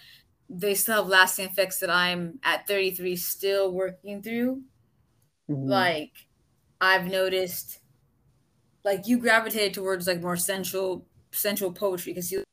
they 0.50 0.76
still 0.76 0.98
have 0.98 1.08
lasting 1.08 1.48
effects 1.48 1.80
that 1.80 1.90
I'm 1.90 2.40
at 2.44 2.68
33 2.68 3.16
still 3.16 3.72
working 3.72 4.22
through. 4.22 4.64
Mhm. 5.50 5.68
like 5.68 6.28
I've 6.82 7.08
noticed 7.08 7.80
like 8.86 9.08
you 9.08 9.18
gravitated 9.18 9.74
towards 9.74 10.08
like 10.08 10.22
more 10.22 10.38
sensual 10.38 11.06
sensual 11.32 11.74
poetry 11.74 12.14
because 12.14 12.32
you 12.32 12.44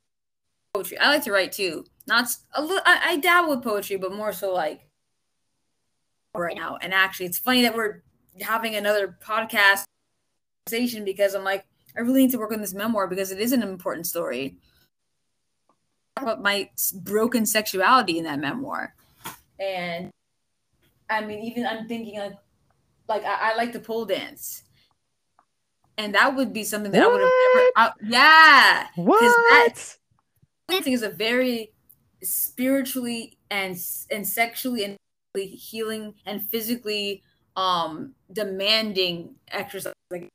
poetry. 0.74 0.98
I 0.98 1.10
like 1.10 1.22
to 1.24 1.30
write 1.30 1.52
too. 1.52 1.84
Not 2.06 2.28
a 2.54 2.62
little 2.62 2.82
I, 2.84 3.00
I 3.10 3.16
dabble 3.18 3.50
with 3.50 3.62
poetry, 3.62 3.96
but 3.96 4.12
more 4.12 4.32
so 4.32 4.52
like 4.52 4.88
right 6.34 6.56
now. 6.56 6.78
And 6.80 6.92
actually 6.92 7.26
it's 7.26 7.38
funny 7.38 7.62
that 7.62 7.76
we're 7.76 8.02
having 8.40 8.74
another 8.74 9.16
podcast 9.24 9.84
conversation 10.66 11.04
because 11.04 11.34
I'm 11.34 11.44
like, 11.44 11.66
I 11.96 12.00
really 12.00 12.22
need 12.22 12.30
to 12.30 12.38
work 12.38 12.52
on 12.52 12.62
this 12.62 12.74
memoir 12.74 13.06
because 13.06 13.30
it 13.30 13.38
is 13.38 13.52
an 13.52 13.62
important 13.62 14.06
story. 14.06 14.56
About 16.16 16.42
my 16.42 16.70
broken 16.94 17.44
sexuality 17.44 18.18
in 18.18 18.24
that 18.24 18.38
memoir. 18.38 18.94
And 19.58 20.10
I 21.10 21.24
mean, 21.24 21.40
even 21.40 21.66
I'm 21.66 21.86
thinking 21.86 22.18
like 22.18 22.36
like 23.08 23.24
I, 23.24 23.52
I 23.52 23.54
like 23.56 23.72
to 23.72 23.80
pole 23.80 24.06
dance. 24.06 24.62
And 25.98 26.14
that 26.14 26.34
would 26.34 26.52
be 26.52 26.64
something 26.64 26.90
that 26.92 27.02
I 27.02 27.06
would 27.06 27.20
have 27.20 27.30
never 27.54 27.70
I, 27.76 27.90
yeah. 28.02 28.86
what 28.96 29.98
Dancing 30.68 30.92
is 30.92 31.02
a 31.02 31.10
very 31.10 31.72
spiritually 32.22 33.36
and 33.50 33.76
and 34.10 34.26
sexually 34.26 34.84
and 34.84 34.96
healing 35.36 36.14
and 36.24 36.42
physically 36.48 37.22
um 37.56 38.14
demanding 38.32 39.34
exercise. 39.48 39.92
Like 40.10 40.28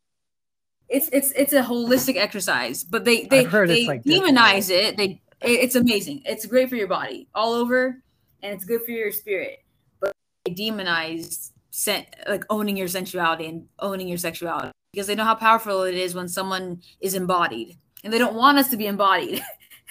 it's 0.90 1.10
it's 1.12 1.32
it's 1.32 1.54
a 1.54 1.64
holistic 1.64 2.18
exercise, 2.18 2.84
but 2.84 3.04
they 3.04 3.24
they 3.24 3.46
they 3.46 3.88
like, 3.88 4.04
demonize 4.04 4.70
it. 4.70 4.98
They 4.98 5.22
it's 5.42 5.76
amazing. 5.76 6.22
It's 6.26 6.46
great 6.46 6.70
for 6.70 6.76
your 6.76 6.88
body 6.88 7.28
all 7.34 7.54
over, 7.54 8.02
and 8.44 8.54
it's 8.54 8.66
good 8.66 8.84
for 8.84 8.92
your 8.92 9.12
spirit. 9.12 9.64
But 10.00 10.14
they 10.46 10.54
demonize 10.54 11.52
sen- 11.72 12.06
like 12.28 12.44
owning 12.50 12.78
your 12.78 12.88
sensuality 12.88 13.48
and 13.48 13.68
owning 13.80 14.08
your 14.08 14.18
sexuality 14.18 14.72
because 14.92 15.08
they 15.08 15.16
know 15.16 15.24
how 15.26 15.36
powerful 15.36 15.84
it 15.84 15.96
is 15.96 16.16
when 16.16 16.28
someone 16.28 16.82
is 17.02 17.14
embodied, 17.14 17.78
and 18.04 18.12
they 18.12 18.18
don't 18.20 18.36
want 18.36 18.58
us 18.58 18.70
to 18.70 18.78
be 18.78 18.88
embodied. 18.88 19.42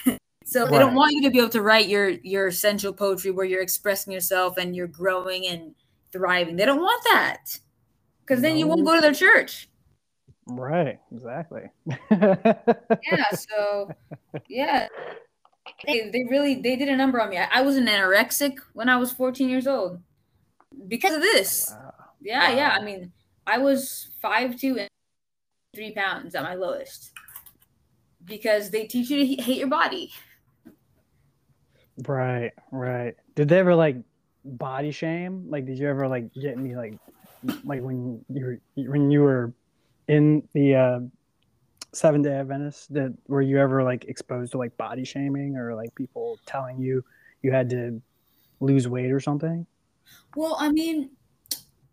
so 0.45 0.65
they 0.65 0.79
don't 0.79 0.95
want 0.95 1.13
you 1.13 1.21
to 1.23 1.29
be 1.29 1.39
able 1.39 1.49
to 1.49 1.61
write 1.61 1.87
your 1.87 2.09
your 2.09 2.51
sensual 2.51 2.93
poetry 2.93 3.31
where 3.31 3.45
you're 3.45 3.61
expressing 3.61 4.13
yourself 4.13 4.57
and 4.57 4.75
you're 4.75 4.87
growing 4.87 5.47
and 5.47 5.75
thriving. 6.11 6.55
They 6.55 6.65
don't 6.65 6.81
want 6.81 7.03
that 7.11 7.59
because 8.21 8.41
then 8.41 8.57
you 8.57 8.67
won't 8.67 8.85
go 8.85 8.95
to 8.95 9.01
their 9.01 9.13
church. 9.13 9.69
right 10.47 10.99
exactly 11.11 11.63
yeah 12.11 13.29
so 13.35 13.91
yeah 14.47 14.87
they, 15.85 16.09
they 16.09 16.23
really 16.29 16.55
they 16.61 16.77
did 16.77 16.87
a 16.87 16.95
number 16.95 17.19
on 17.21 17.29
me 17.29 17.37
I, 17.37 17.47
I 17.51 17.61
was 17.63 17.75
an 17.75 17.85
anorexic 17.87 18.55
when 18.71 18.87
i 18.87 18.95
was 18.95 19.11
14 19.11 19.49
years 19.49 19.67
old 19.67 19.99
because 20.87 21.13
of 21.13 21.21
this 21.21 21.69
Wow. 21.69 21.93
yeah 22.21 22.49
yeah 22.55 22.77
i 22.79 22.81
mean 22.81 23.11
i 23.47 23.57
was 23.57 24.09
five 24.21 24.55
two 24.55 24.77
and 24.77 24.89
three 25.75 25.93
pounds 25.93 26.35
at 26.35 26.43
my 26.43 26.53
lowest 26.53 27.11
because 28.23 28.69
they 28.69 28.85
teach 28.85 29.09
you 29.09 29.17
to 29.17 29.41
hate 29.41 29.57
your 29.57 29.67
body 29.67 30.11
Right, 32.05 32.51
right. 32.71 33.15
Did 33.35 33.49
they 33.49 33.59
ever 33.59 33.73
like 33.73 33.97
body 34.45 34.91
shame? 34.91 35.47
Like, 35.49 35.65
did 35.65 35.79
you 35.79 35.89
ever 35.89 36.07
like 36.07 36.31
get 36.33 36.57
any 36.57 36.75
like, 36.75 36.99
like 37.63 37.81
when 37.81 38.23
you 38.29 38.45
were 38.45 38.59
when 38.75 39.09
you 39.09 39.21
were 39.21 39.53
in 40.07 40.47
the 40.53 40.75
uh, 40.75 40.99
Seven 41.93 42.21
Day 42.21 42.33
Adventist? 42.33 42.93
That 42.93 43.15
were 43.27 43.41
you 43.41 43.57
ever 43.59 43.83
like 43.83 44.05
exposed 44.05 44.51
to 44.51 44.59
like 44.59 44.77
body 44.77 45.05
shaming 45.05 45.57
or 45.57 45.73
like 45.73 45.93
people 45.95 46.37
telling 46.45 46.79
you 46.79 47.03
you 47.41 47.51
had 47.51 47.69
to 47.71 47.99
lose 48.59 48.87
weight 48.87 49.11
or 49.11 49.19
something? 49.19 49.65
well 50.35 50.55
i 50.59 50.71
mean 50.71 51.09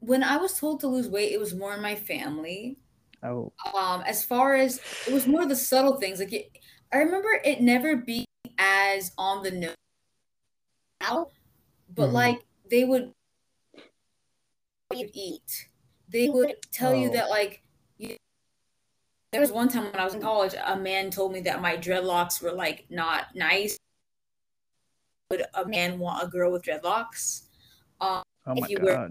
when 0.07 0.23
i 0.23 0.37
was 0.37 0.59
told 0.59 0.81
to 0.81 0.87
lose 0.89 1.09
weight 1.09 1.33
it 1.33 1.41
was 1.41 1.55
more 1.55 1.75
in 1.75 1.83
my 1.83 1.95
family 1.95 2.77
Oh, 3.23 3.53
um 3.75 4.03
as 4.07 4.23
far 4.23 4.55
as 4.55 4.81
it 5.07 5.13
was 5.13 5.27
more 5.27 5.47
the 5.47 5.57
subtle 5.57 5.97
things 5.99 6.19
like 6.19 6.33
it, 6.33 6.51
i 6.93 6.99
remember 6.99 7.29
it 7.45 7.61
never 7.61 7.97
being 7.97 8.27
as 8.59 9.13
on 9.17 9.43
the 9.43 9.51
nose 9.51 9.75
now 11.01 11.29
but 11.95 12.11
Mhm. 12.11 12.13
like 12.13 12.45
they 12.71 12.85
would 12.85 13.13
eat 14.95 15.69
they 16.09 16.29
would 16.29 16.55
tell 16.71 16.95
you 16.95 17.09
Oh. 17.09 17.13
that 17.15 17.31
like 17.31 17.63
you, 17.99 18.17
there 19.33 19.41
was 19.41 19.51
one 19.51 19.69
time 19.69 19.85
when 19.85 19.97
i 19.97 20.05
was 20.05 20.15
in 20.15 20.21
college 20.21 20.55
a 20.65 20.77
man 20.77 21.11
told 21.11 21.33
me 21.33 21.41
that 21.41 21.61
my 21.63 21.77
dreadlocks 21.77 22.41
were 22.43 22.53
like 22.53 22.85
not 22.91 23.35
nice 23.35 23.77
would 25.31 25.45
a 25.55 25.65
man 25.67 25.99
want 25.99 26.23
a 26.23 26.27
girl 26.29 26.53
with 26.53 26.63
dreadlocks 26.63 27.45
um 28.01 28.23
oh 28.47 28.55
If 28.57 28.69
you 28.69 28.77
god! 28.79 28.87
your 28.87 29.09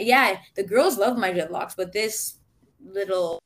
yeah, 0.00 0.38
the 0.54 0.62
girls 0.62 0.98
love 0.98 1.18
my 1.18 1.32
dreadlocks, 1.32 1.74
but 1.76 1.92
this 1.92 2.38
little 2.84 3.40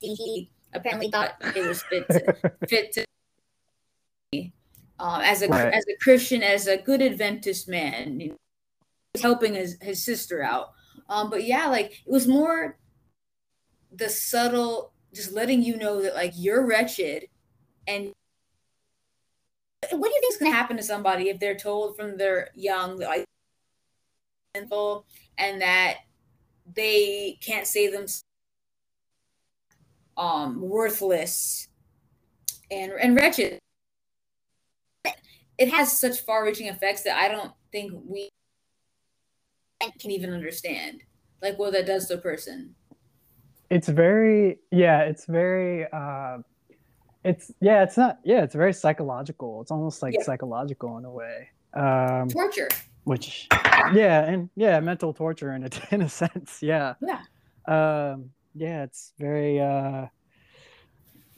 he 0.00 0.50
apparently 0.72 1.10
thought 1.10 1.34
it 1.40 1.66
was 1.66 1.82
fit 1.84 2.08
to, 2.08 2.52
fit 2.68 2.92
to 2.92 3.04
me. 4.32 4.52
Um, 5.00 5.20
as 5.20 5.42
a 5.42 5.48
Right. 5.48 5.72
as 5.72 5.84
a 5.88 5.96
Christian, 6.02 6.42
as 6.42 6.66
a 6.66 6.76
good 6.76 7.02
Adventist 7.02 7.68
man, 7.68 8.20
you 8.20 8.28
know, 8.28 8.36
helping 9.20 9.54
his 9.54 9.78
his 9.80 10.02
sister 10.04 10.42
out. 10.42 10.72
Um, 11.08 11.30
but 11.30 11.44
yeah, 11.44 11.66
like 11.68 11.92
it 11.92 12.10
was 12.10 12.26
more 12.26 12.76
the 13.92 14.08
subtle, 14.08 14.92
just 15.14 15.32
letting 15.32 15.62
you 15.62 15.76
know 15.76 16.02
that 16.02 16.14
like 16.14 16.32
you're 16.36 16.66
wretched, 16.66 17.28
and 17.86 18.12
what 19.90 20.08
do 20.08 20.14
you 20.14 20.20
think 20.20 20.34
is 20.34 20.38
going 20.38 20.52
to 20.52 20.56
happen 20.56 20.76
to 20.76 20.82
somebody 20.82 21.28
if 21.28 21.38
they're 21.38 21.56
told 21.56 21.96
from 21.96 22.18
their 22.18 22.48
young 22.54 22.98
like 22.98 23.24
sinful 24.54 25.06
and 25.36 25.60
that 25.60 25.98
they 26.74 27.38
can't 27.40 27.66
save 27.66 27.92
them 27.92 28.06
um 30.16 30.60
worthless 30.60 31.68
and 32.70 32.92
and 32.92 33.16
wretched. 33.16 33.58
It 35.58 35.70
has 35.70 35.98
such 35.98 36.20
far-reaching 36.20 36.68
effects 36.68 37.02
that 37.02 37.16
i 37.16 37.28
don't 37.28 37.52
think 37.72 37.92
we 38.06 38.30
can 39.98 40.10
even 40.10 40.32
understand 40.32 41.02
like 41.42 41.58
what 41.58 41.72
that 41.72 41.86
does 41.86 42.06
to 42.08 42.14
a 42.14 42.18
person. 42.18 42.74
It's 43.70 43.88
very 43.88 44.58
yeah 44.70 45.02
it's 45.02 45.26
very 45.26 45.86
uh 45.92 46.38
it's 47.24 47.52
yeah 47.60 47.82
it's 47.82 47.96
not 47.96 48.18
yeah 48.24 48.42
it's 48.42 48.54
very 48.54 48.72
psychological. 48.72 49.60
It's 49.60 49.70
almost 49.70 50.02
like 50.02 50.14
yeah. 50.14 50.24
psychological 50.24 50.96
in 50.98 51.04
a 51.04 51.10
way. 51.10 51.48
Um 51.74 52.28
torture 52.28 52.68
which 53.08 53.48
yeah 53.94 54.24
and 54.24 54.50
yeah 54.54 54.78
mental 54.80 55.14
torture 55.14 55.54
in 55.54 55.64
a, 55.64 55.70
in 55.94 56.02
a 56.02 56.08
sense 56.08 56.58
yeah. 56.62 56.94
Yeah. 57.00 57.22
Um 57.66 58.30
yeah 58.54 58.82
it's 58.82 59.12
very 59.18 59.60
uh 59.60 60.06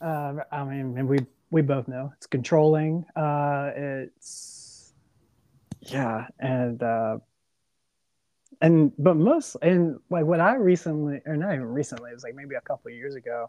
uh 0.03 0.35
i 0.51 0.65
mean 0.65 1.07
we 1.07 1.19
we 1.51 1.63
both 1.63 1.87
know 1.87 2.13
it's 2.17 2.27
controlling 2.27 3.05
uh 3.15 3.71
it's 3.77 4.93
yeah 5.83 6.27
and 6.41 6.83
uh 6.83 7.19
and 8.61 8.93
but 8.99 9.17
most 9.17 9.57
and 9.63 9.99
like 10.11 10.25
what 10.25 10.41
I 10.41 10.55
recently 10.57 11.21
or 11.25 11.37
not 11.37 11.55
even 11.55 11.67
recently 11.67 12.11
it 12.11 12.15
was 12.15 12.25
like 12.25 12.35
maybe 12.35 12.57
a 12.57 12.61
couple 12.61 12.91
years 12.91 13.15
ago 13.15 13.49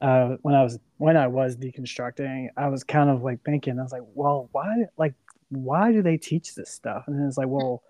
uh 0.00 0.36
when 0.42 0.54
I 0.54 0.62
was 0.62 0.78
when 0.98 1.16
I 1.16 1.28
was 1.28 1.56
deconstructing 1.56 2.48
I 2.56 2.68
was 2.68 2.84
kind 2.84 3.10
of 3.10 3.22
like 3.22 3.42
thinking 3.44 3.78
I 3.78 3.82
was 3.82 3.92
like 3.92 4.02
well 4.14 4.48
why 4.52 4.84
like 4.98 5.14
why 5.56 5.92
do 5.92 6.02
they 6.02 6.16
teach 6.16 6.54
this 6.54 6.70
stuff 6.70 7.04
and 7.06 7.18
then 7.18 7.26
it's 7.26 7.38
like 7.38 7.48
well 7.48 7.82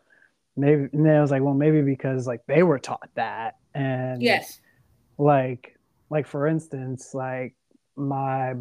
maybe 0.56 0.88
and 0.92 1.06
then 1.06 1.16
I 1.16 1.20
was 1.20 1.30
like 1.30 1.42
well 1.42 1.54
maybe 1.54 1.82
because 1.82 2.26
like 2.26 2.40
they 2.46 2.62
were 2.62 2.78
taught 2.78 3.10
that 3.14 3.56
and 3.74 4.22
yes 4.22 4.60
like 5.18 5.78
like 6.10 6.26
for 6.26 6.46
instance 6.46 7.14
like 7.14 7.54
my 7.96 8.54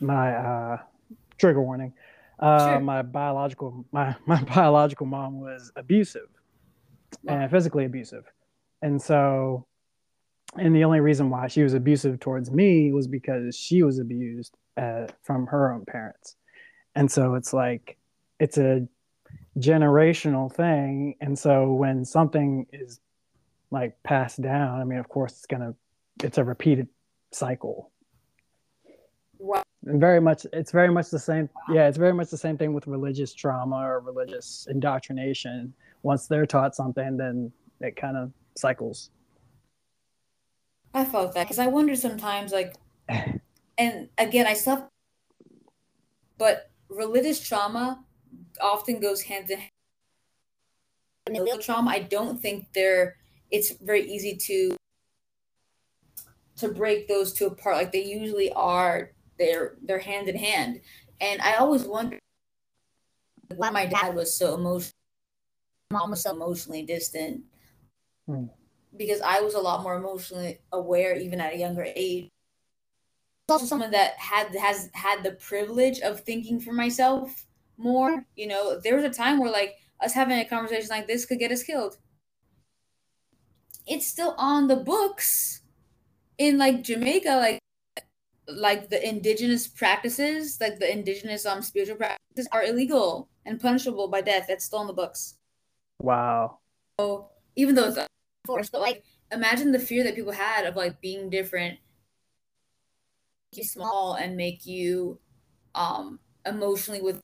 my 0.00 0.32
uh 0.34 0.78
trigger 1.38 1.60
warning 1.60 1.92
uh 2.38 2.72
sure. 2.72 2.80
my 2.80 3.02
biological 3.02 3.84
my 3.92 4.14
my 4.26 4.42
biological 4.42 5.06
mom 5.06 5.40
was 5.40 5.72
abusive 5.76 6.28
and 7.26 7.50
physically 7.50 7.84
abusive. 7.84 8.24
And 8.82 9.00
so, 9.00 9.66
and 10.56 10.74
the 10.74 10.84
only 10.84 11.00
reason 11.00 11.30
why 11.30 11.48
she 11.48 11.62
was 11.62 11.74
abusive 11.74 12.20
towards 12.20 12.50
me 12.50 12.92
was 12.92 13.06
because 13.06 13.56
she 13.56 13.82
was 13.82 13.98
abused 13.98 14.56
uh, 14.76 15.06
from 15.22 15.46
her 15.46 15.72
own 15.72 15.84
parents. 15.84 16.36
And 16.94 17.10
so 17.10 17.34
it's 17.34 17.52
like, 17.52 17.96
it's 18.38 18.58
a 18.58 18.86
generational 19.58 20.52
thing. 20.52 21.16
And 21.20 21.38
so 21.38 21.72
when 21.72 22.04
something 22.04 22.66
is 22.72 23.00
like 23.70 24.00
passed 24.02 24.40
down, 24.42 24.80
I 24.80 24.84
mean, 24.84 24.98
of 24.98 25.08
course, 25.08 25.32
it's 25.32 25.46
going 25.46 25.62
to, 25.62 25.74
it's 26.24 26.38
a 26.38 26.44
repeated 26.44 26.88
cycle. 27.32 27.90
Wow. 29.38 29.62
And 29.86 30.00
very 30.00 30.20
much, 30.20 30.46
it's 30.52 30.72
very 30.72 30.90
much 30.90 31.10
the 31.10 31.18
same. 31.18 31.50
Yeah, 31.70 31.88
it's 31.88 31.98
very 31.98 32.14
much 32.14 32.30
the 32.30 32.38
same 32.38 32.56
thing 32.56 32.72
with 32.72 32.86
religious 32.86 33.34
trauma 33.34 33.76
or 33.76 34.00
religious 34.00 34.66
indoctrination 34.70 35.74
once 36.02 36.26
they're 36.26 36.46
taught 36.46 36.76
something, 36.76 37.16
then 37.16 37.50
it 37.80 37.96
kind 37.96 38.16
of 38.16 38.30
cycles. 38.56 39.10
I 40.92 41.04
felt 41.04 41.34
that 41.34 41.44
because 41.44 41.58
I 41.58 41.66
wonder 41.66 41.96
sometimes, 41.96 42.52
like, 42.52 42.74
and 43.78 44.08
again, 44.16 44.46
I 44.46 44.54
still, 44.54 44.88
but 46.38 46.70
religious 46.88 47.40
trauma 47.40 48.04
often 48.60 49.00
goes 49.00 49.22
hand 49.22 49.50
in 49.50 49.58
hand. 49.58 49.70
Familial 51.26 51.58
trauma, 51.58 51.90
I 51.90 52.00
don't 52.00 52.40
think 52.40 52.66
they're. 52.74 53.16
It's 53.50 53.72
very 53.78 54.02
easy 54.02 54.36
to 54.36 54.76
to 56.56 56.68
break 56.68 57.08
those 57.08 57.32
two 57.32 57.46
apart. 57.46 57.76
Like 57.76 57.92
they 57.92 58.04
usually 58.04 58.52
are. 58.52 59.12
They're 59.38 59.76
they're 59.82 59.98
hand 59.98 60.28
in 60.28 60.36
hand, 60.36 60.80
and 61.20 61.40
I 61.40 61.54
always 61.54 61.84
wonder 61.84 62.18
why 63.56 63.70
my 63.70 63.86
dad 63.86 64.14
was 64.14 64.32
so 64.32 64.54
emotional 64.54 64.92
mom 65.94 66.10
was 66.10 66.22
so 66.22 66.32
emotionally 66.32 66.82
distant 66.82 67.42
hmm. 68.26 68.46
because 68.96 69.20
I 69.20 69.40
was 69.40 69.54
a 69.54 69.60
lot 69.60 69.82
more 69.82 69.96
emotionally 69.96 70.58
aware 70.72 71.16
even 71.16 71.40
at 71.40 71.54
a 71.54 71.58
younger 71.58 71.86
age. 71.94 72.30
Also, 73.48 73.66
someone 73.66 73.90
that 73.90 74.18
had 74.18 74.54
has 74.56 74.90
had 74.94 75.22
the 75.22 75.32
privilege 75.32 76.00
of 76.00 76.20
thinking 76.20 76.58
for 76.60 76.72
myself 76.72 77.46
more. 77.76 78.26
You 78.36 78.46
know, 78.48 78.78
there 78.80 78.96
was 78.96 79.04
a 79.04 79.10
time 79.10 79.38
where 79.38 79.50
like 79.50 79.76
us 80.00 80.12
having 80.12 80.38
a 80.38 80.44
conversation 80.44 80.88
like 80.90 81.06
this 81.06 81.26
could 81.26 81.38
get 81.38 81.52
us 81.52 81.62
killed. 81.62 81.98
It's 83.86 84.06
still 84.06 84.34
on 84.38 84.68
the 84.68 84.76
books 84.76 85.62
in 86.38 86.58
like 86.58 86.82
Jamaica, 86.82 87.36
like 87.36 87.58
like 88.46 88.90
the 88.90 89.06
indigenous 89.06 89.66
practices, 89.66 90.58
like 90.60 90.78
the 90.78 90.90
indigenous 90.90 91.46
um 91.46 91.62
spiritual 91.62 91.96
practices 91.96 92.48
are 92.52 92.62
illegal 92.62 93.28
and 93.44 93.60
punishable 93.60 94.08
by 94.08 94.20
death. 94.20 94.46
That's 94.48 94.64
still 94.64 94.80
in 94.82 94.86
the 94.86 94.92
books. 94.92 95.36
Wow. 96.00 96.58
So 96.98 97.30
even 97.56 97.74
though 97.74 97.88
it's 97.88 97.98
forced, 98.46 98.72
but 98.72 98.80
like 98.80 99.04
imagine 99.32 99.72
the 99.72 99.78
fear 99.78 100.04
that 100.04 100.14
people 100.14 100.32
had 100.32 100.66
of 100.66 100.76
like 100.76 101.00
being 101.00 101.30
different, 101.30 101.78
you 103.52 103.64
small 103.64 104.14
and 104.14 104.36
make 104.36 104.66
you 104.66 105.18
um 105.74 106.20
emotionally 106.46 107.00
with 107.00 107.20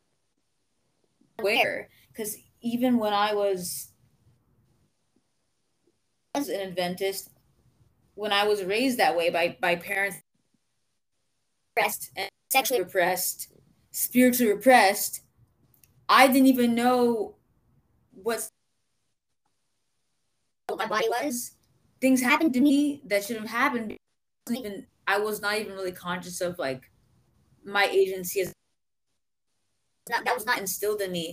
aware. 1.40 1.88
Because 2.12 2.36
even 2.60 2.98
when 2.98 3.12
I 3.12 3.34
was 3.34 3.92
as 6.34 6.48
an 6.48 6.60
Adventist, 6.60 7.30
when 8.14 8.32
I 8.32 8.46
was 8.46 8.64
raised 8.64 8.98
that 8.98 9.16
way 9.16 9.30
by 9.30 9.56
by 9.60 9.76
parents 9.76 10.18
repressed 11.76 12.10
and 12.16 12.28
sexually 12.50 12.82
repressed, 12.82 13.48
spiritually 13.90 14.52
repressed, 14.52 15.22
I 16.08 16.26
didn't 16.26 16.46
even 16.46 16.74
know 16.74 17.36
what 18.12 18.50
my 20.76 20.86
body 20.86 21.08
was. 21.08 21.52
Things 22.00 22.22
happened 22.22 22.54
to 22.54 22.60
me 22.60 23.02
that 23.06 23.24
shouldn't 23.24 23.48
have 23.48 23.58
happened. 23.58 23.96
Even 24.50 24.86
I 25.06 25.18
was 25.18 25.40
not 25.40 25.58
even 25.58 25.72
really 25.72 25.92
conscious 25.92 26.40
of 26.40 26.58
like 26.58 26.90
my 27.64 27.84
agency 27.86 28.40
as 28.40 28.52
not, 30.08 30.24
that 30.24 30.34
was 30.34 30.46
not 30.46 30.58
instilled 30.58 31.00
in 31.00 31.12
me 31.12 31.32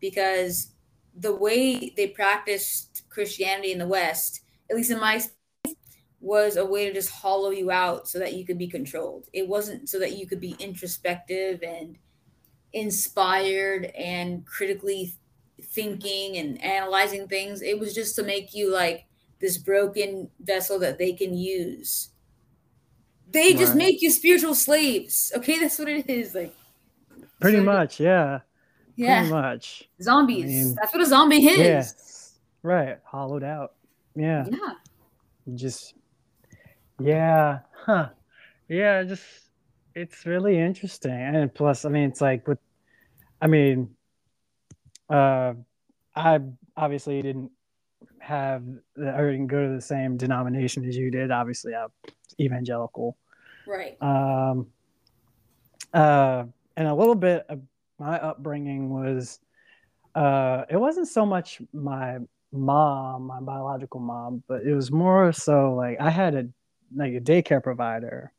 because 0.00 0.72
the 1.16 1.34
way 1.34 1.92
they 1.96 2.08
practiced 2.08 3.02
Christianity 3.10 3.72
in 3.72 3.78
the 3.78 3.86
West, 3.86 4.42
at 4.70 4.76
least 4.76 4.90
in 4.90 5.00
my 5.00 5.20
was 6.20 6.56
a 6.56 6.64
way 6.64 6.86
to 6.86 6.92
just 6.92 7.10
hollow 7.10 7.50
you 7.50 7.70
out 7.70 8.08
so 8.08 8.18
that 8.18 8.34
you 8.34 8.44
could 8.44 8.58
be 8.58 8.66
controlled. 8.66 9.26
It 9.32 9.46
wasn't 9.46 9.88
so 9.88 9.98
that 10.00 10.16
you 10.16 10.26
could 10.26 10.40
be 10.40 10.56
introspective 10.58 11.62
and 11.62 11.96
inspired 12.72 13.86
and 13.96 14.44
critically 14.44 15.14
thinking 15.62 16.36
and 16.36 16.62
analyzing 16.62 17.28
things. 17.28 17.62
It 17.62 17.78
was 17.78 17.94
just 17.94 18.16
to 18.16 18.22
make 18.24 18.52
you 18.52 18.72
like 18.72 19.06
this 19.40 19.58
broken 19.58 20.30
vessel 20.40 20.78
that 20.80 20.98
they 20.98 21.12
can 21.12 21.36
use. 21.36 22.10
They 23.30 23.50
right. 23.50 23.58
just 23.58 23.76
make 23.76 24.02
you 24.02 24.10
spiritual 24.10 24.54
slaves. 24.54 25.32
Okay, 25.36 25.58
that's 25.60 25.78
what 25.78 25.88
it 25.88 26.08
is. 26.10 26.34
Like 26.34 26.54
pretty 27.40 27.58
so, 27.58 27.64
much, 27.64 28.00
yeah. 28.00 28.40
Yeah. 28.96 29.20
Pretty 29.20 29.34
much. 29.34 29.88
Zombies. 30.02 30.44
I 30.44 30.46
mean, 30.46 30.74
that's 30.74 30.92
what 30.92 31.02
a 31.02 31.06
zombie 31.06 31.46
is. 31.46 31.58
Yeah. 31.58 31.84
Right. 32.68 32.98
Hollowed 33.04 33.44
out. 33.44 33.74
Yeah. 34.16 34.44
Yeah. 34.50 35.54
Just 35.54 35.94
yeah. 36.98 37.60
Huh. 37.72 38.08
Yeah, 38.68 39.02
just 39.04 39.24
it's 39.94 40.26
really 40.26 40.58
interesting. 40.58 41.12
And 41.12 41.54
plus, 41.54 41.84
I 41.84 41.88
mean, 41.88 42.10
it's 42.10 42.20
like 42.20 42.46
with 42.46 42.58
I 43.40 43.46
mean, 43.46 43.90
uh, 45.08 45.54
I 46.16 46.40
obviously 46.76 47.22
didn't 47.22 47.52
have 48.18 48.64
the, 48.96 49.16
or 49.16 49.30
didn't 49.30 49.46
go 49.46 49.68
to 49.68 49.74
the 49.74 49.80
same 49.80 50.16
denomination 50.16 50.84
as 50.86 50.96
you 50.96 51.10
did. 51.10 51.30
Obviously, 51.30 51.74
I'm 51.74 51.88
evangelical. 52.40 53.16
Right. 53.66 53.96
Um, 54.02 54.66
uh, 55.94 56.44
and 56.78 56.86
a 56.86 56.94
little 56.94 57.16
bit 57.16 57.44
of 57.48 57.60
my 57.98 58.20
upbringing 58.20 58.88
was, 58.88 59.40
uh, 60.14 60.62
it 60.70 60.76
wasn't 60.76 61.08
so 61.08 61.26
much 61.26 61.60
my 61.72 62.18
mom, 62.52 63.26
my 63.26 63.40
biological 63.40 63.98
mom, 63.98 64.44
but 64.46 64.62
it 64.62 64.72
was 64.72 64.92
more 64.92 65.32
so 65.32 65.74
like 65.74 66.00
I 66.00 66.08
had 66.08 66.34
a 66.34 66.48
like 66.94 67.14
a 67.14 67.20
daycare 67.20 67.62
provider 67.62 68.32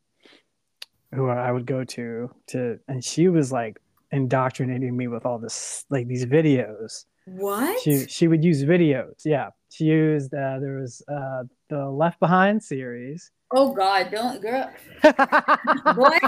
who 1.14 1.28
I 1.28 1.52
would 1.52 1.66
go 1.66 1.84
to 1.84 2.30
to, 2.48 2.78
and 2.88 3.04
she 3.04 3.28
was 3.28 3.52
like 3.52 3.78
indoctrinating 4.10 4.96
me 4.96 5.06
with 5.06 5.26
all 5.26 5.38
this 5.38 5.84
like 5.90 6.08
these 6.08 6.24
videos. 6.24 7.04
What? 7.26 7.78
She 7.82 8.06
she 8.06 8.26
would 8.26 8.42
use 8.42 8.64
videos. 8.64 9.20
Yeah, 9.24 9.50
she 9.68 9.84
used 9.84 10.32
uh, 10.32 10.58
there 10.60 10.78
was 10.78 11.02
uh, 11.06 11.44
the 11.70 11.88
Left 11.88 12.20
Behind 12.20 12.62
series. 12.62 13.30
Oh 13.52 13.72
God! 13.72 14.10
Don't 14.12 14.42
girl. 14.42 14.70
what? 15.94 16.22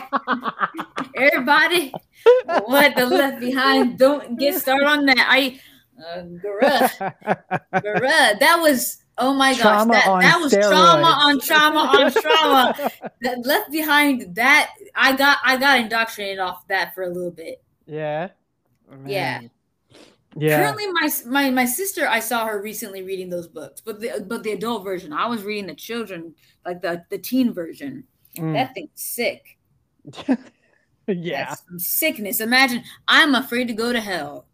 Everybody, 1.17 1.93
what 2.65 2.97
the 2.97 3.07
Left 3.07 3.41
Behind? 3.41 3.99
Don't 3.99 4.39
get 4.39 4.61
started 4.61 4.87
on 4.87 5.07
that. 5.07 5.27
I 5.29 5.61
Uh, 5.99 6.23
bruh, 6.43 6.89
bruh, 7.75 8.39
that 8.41 8.59
was 8.61 9.03
oh 9.19 9.35
my 9.35 9.53
gosh, 9.53 9.61
Trauma 9.61 9.93
that, 9.93 10.21
that 10.23 10.41
was 10.41 10.53
steroids. 10.53 10.71
trauma 10.71 11.19
on 11.21 11.39
trauma 11.39 11.79
on 11.81 12.11
trauma. 12.13 12.91
that 13.21 13.47
left 13.47 13.71
behind 13.71 14.35
that 14.35 14.71
I 14.97 15.15
got 15.15 15.37
I 15.45 15.57
got 15.59 15.79
indoctrinated 15.81 16.39
off 16.39 16.67
that 16.69 16.95
for 16.95 17.03
a 17.05 17.09
little 17.09 17.31
bit. 17.31 17.63
yeah. 17.87 18.29
Yeah. 18.91 18.97
Man. 18.97 19.43
Yeah. 19.43 19.49
Currently, 20.38 20.87
my 20.92 21.11
my 21.27 21.51
my 21.51 21.64
sister, 21.64 22.09
I 22.09 22.21
saw 22.21 22.47
her 22.47 22.62
recently 22.62 23.03
reading 23.03 23.29
those 23.29 23.49
books, 23.49 23.81
but 23.81 24.01
the 24.01 24.25
but 24.27 24.42
the 24.42 24.53
adult 24.53 24.85
version. 24.85 25.12
I 25.12 25.27
was 25.27 25.42
reading 25.42 25.66
the 25.66 25.75
children, 25.75 26.35
like 26.64 26.81
the 26.81 27.05
the 27.11 27.18
teen 27.18 27.53
version. 27.53 28.05
Mm. 28.38 28.55
That 28.55 28.75
thing's 28.75 28.90
sick. 28.95 29.59
yeah. 31.07 31.55
Sickness. 31.77 32.40
Imagine 32.40 32.83
I'm 33.09 33.35
afraid 33.35 33.68
to 33.68 33.75
go 33.75 33.92
to 33.92 34.01
hell. 34.01 34.47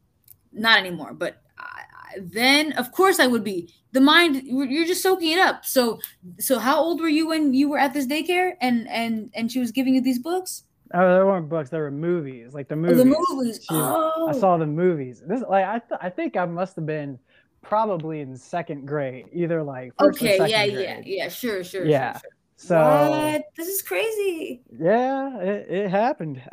Not 0.52 0.78
anymore, 0.78 1.12
but 1.12 1.42
I, 1.58 1.82
I, 1.94 2.18
then 2.22 2.72
of 2.72 2.90
course 2.92 3.20
I 3.20 3.26
would 3.26 3.44
be. 3.44 3.72
The 3.92 4.00
mind, 4.00 4.42
you're 4.44 4.86
just 4.86 5.02
soaking 5.02 5.32
it 5.32 5.38
up. 5.38 5.64
So 5.64 6.00
so 6.38 6.58
how 6.58 6.78
old 6.78 7.00
were 7.00 7.08
you 7.08 7.28
when 7.28 7.54
you 7.54 7.68
were 7.68 7.78
at 7.78 7.94
this 7.94 8.06
daycare 8.06 8.54
and 8.60 8.88
and 8.88 9.30
and 9.34 9.50
she 9.50 9.60
was 9.60 9.70
giving 9.70 9.94
you 9.94 10.00
these 10.00 10.18
books? 10.18 10.64
Oh, 10.94 11.14
there 11.14 11.26
weren't 11.26 11.48
books. 11.48 11.68
There 11.70 11.82
were 11.82 11.90
movies, 11.90 12.54
like 12.54 12.68
the 12.68 12.74
Oh, 12.74 12.78
movies. 12.78 12.98
the 12.98 13.04
movies. 13.04 13.56
She- 13.62 13.66
oh, 13.70 14.28
I 14.28 14.32
saw 14.32 14.56
the 14.56 14.66
movies. 14.66 15.22
This 15.26 15.42
like 15.48 15.64
I 15.64 15.78
th- 15.80 16.00
I 16.02 16.08
think 16.10 16.36
I 16.36 16.44
must 16.46 16.76
have 16.76 16.86
been 16.86 17.18
probably 17.62 18.20
in 18.20 18.36
second 18.36 18.86
grade, 18.86 19.26
either 19.32 19.62
like 19.62 19.92
first 19.98 20.22
Okay, 20.22 20.38
yeah, 20.48 20.66
grade. 20.66 20.80
yeah, 20.80 21.00
yeah. 21.24 21.28
Sure, 21.28 21.62
sure. 21.62 21.84
Yeah. 21.84 22.12
Sure, 22.14 22.20
sure. 22.20 22.30
So 22.56 22.76
what? 23.10 23.44
This 23.56 23.68
is 23.68 23.82
crazy. 23.82 24.62
yeah, 24.80 25.38
it, 25.38 25.66
it 25.70 25.90
happened. 25.90 26.42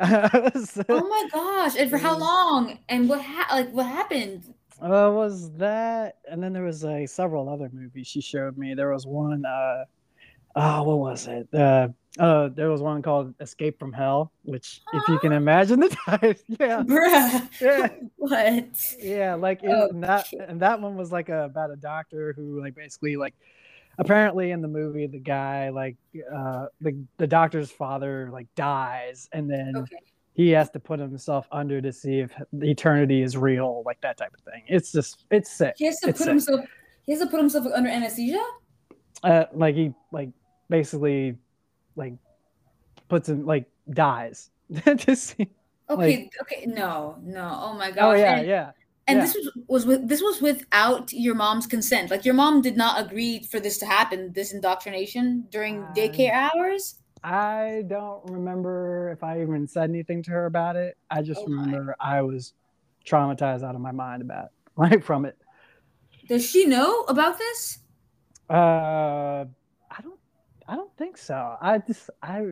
So- 0.64 0.84
Oh 0.88 1.08
my 1.08 1.28
gosh! 1.32 1.76
And 1.78 1.90
for 1.90 1.98
how 1.98 2.16
long? 2.18 2.78
And 2.88 3.08
what 3.08 3.20
ha- 3.22 3.48
like 3.56 3.70
what 3.72 3.86
happened? 3.86 4.52
Uh, 4.80 5.10
was 5.12 5.50
that, 5.54 6.18
and 6.30 6.42
then 6.42 6.52
there 6.52 6.62
was 6.62 6.84
like 6.84 7.08
several 7.08 7.48
other 7.48 7.70
movies 7.72 8.06
she 8.06 8.20
showed 8.20 8.58
me. 8.58 8.74
There 8.74 8.92
was 8.92 9.06
one, 9.06 9.44
uh, 9.46 9.84
oh, 10.54 10.82
what 10.82 10.98
was 10.98 11.26
it? 11.26 11.48
Uh, 11.54 11.88
uh, 12.18 12.48
there 12.48 12.70
was 12.70 12.80
one 12.80 13.02
called 13.02 13.34
Escape 13.40 13.78
from 13.78 13.92
Hell, 13.92 14.32
which, 14.42 14.80
if 14.92 15.08
you 15.08 15.18
can 15.18 15.32
imagine 15.42 15.80
the 15.80 15.88
title, 15.88 16.34
yeah, 16.60 16.82
Bruh. 16.82 17.48
yeah, 17.60 17.88
What? 18.16 18.94
yeah, 18.98 19.34
like 19.34 19.62
in, 19.62 19.70
Oh, 19.70 19.88
and 19.90 20.02
that, 20.04 20.26
shit. 20.26 20.40
and 20.48 20.60
that 20.60 20.80
one 20.80 20.96
was 20.96 21.12
like 21.12 21.28
a, 21.28 21.44
about 21.44 21.70
a 21.70 21.76
doctor 21.76 22.32
who, 22.34 22.60
like, 22.60 22.74
basically, 22.74 23.16
like, 23.16 23.34
apparently 23.98 24.50
in 24.50 24.62
the 24.62 24.68
movie, 24.68 25.06
the 25.06 25.18
guy, 25.18 25.68
like, 25.70 25.96
uh, 26.34 26.66
the 26.80 26.96
the 27.18 27.26
doctor's 27.26 27.70
father, 27.70 28.28
like, 28.32 28.46
dies, 28.56 29.28
and 29.32 29.48
then 29.50 29.74
Okay. 29.76 29.98
he 30.34 30.50
has 30.50 30.68
to 30.70 30.80
put 30.80 30.98
himself 31.00 31.46
under 31.52 31.80
to 31.80 31.92
see 31.92 32.18
if 32.20 32.30
eternity 32.60 33.22
is 33.22 33.36
real, 33.36 33.82
like 33.86 34.00
that 34.02 34.16
type 34.18 34.34
of 34.34 34.40
thing. 34.52 34.62
It's 34.66 34.92
just, 34.92 35.24
it's 35.30 35.50
sick. 35.50 35.74
He 35.78 35.86
has 35.86 35.98
to 36.00 36.08
It's 36.10 36.18
put 36.18 36.24
sick. 36.24 36.32
himself. 36.32 36.60
He 37.04 37.12
has 37.12 37.20
to 37.22 37.26
put 37.28 37.38
himself 37.40 37.66
under 37.74 37.88
anesthesia. 37.88 38.42
uh, 39.22 39.44
like 39.54 39.74
he 39.76 39.92
like 40.12 40.28
basically 40.68 41.36
like 41.96 42.14
puts 43.08 43.28
him 43.28 43.44
like 43.46 43.66
dies 43.90 44.50
see. 45.14 45.48
Okay. 45.88 46.30
okay. 46.42 46.66
No. 46.66 47.16
No. 47.22 47.58
Oh 47.62 47.74
my 47.74 47.90
god. 47.90 48.04
Oh 48.04 48.14
yeah, 48.14 48.38
And, 48.38 48.46
yeah. 48.46 48.70
and 49.06 49.18
yeah. 49.18 49.24
this 49.24 49.34
was 49.34 49.52
was 49.68 49.86
with 49.86 50.08
this 50.08 50.20
was 50.20 50.40
without 50.42 51.12
your 51.12 51.34
mom's 51.34 51.66
consent. 51.66 52.10
Like 52.10 52.24
your 52.24 52.34
mom 52.34 52.60
did 52.62 52.76
not 52.76 53.00
agree 53.04 53.42
for 53.44 53.60
this 53.60 53.78
to 53.78 53.86
happen. 53.86 54.32
This 54.32 54.52
indoctrination 54.52 55.46
during 55.50 55.84
Um, 55.84 55.94
daycare 55.94 56.32
hours. 56.32 56.96
I 57.22 57.84
don't 57.88 58.24
remember 58.30 59.10
if 59.10 59.22
I 59.24 59.40
even 59.42 59.66
said 59.66 59.90
anything 59.90 60.22
to 60.24 60.30
her 60.32 60.46
about 60.46 60.76
it. 60.76 60.96
I 61.10 61.22
just 61.22 61.40
Oh 61.40 61.46
remember 61.46 61.96
I 62.00 62.22
was 62.22 62.52
traumatized 63.04 63.62
out 63.64 63.74
of 63.74 63.80
my 63.80 63.92
mind 63.92 64.22
about 64.22 64.48
like 64.76 65.04
from 65.04 65.24
it. 65.24 65.36
Does 66.28 66.44
she 66.44 66.66
know 66.66 67.02
about 67.02 67.38
this? 67.38 67.78
Uh, 68.50 69.44
I 70.68 70.76
don't, 70.76 70.90
think 70.96 71.16
so. 71.18 71.56
I 71.60 71.78
just, 71.78 72.10
I, 72.22 72.46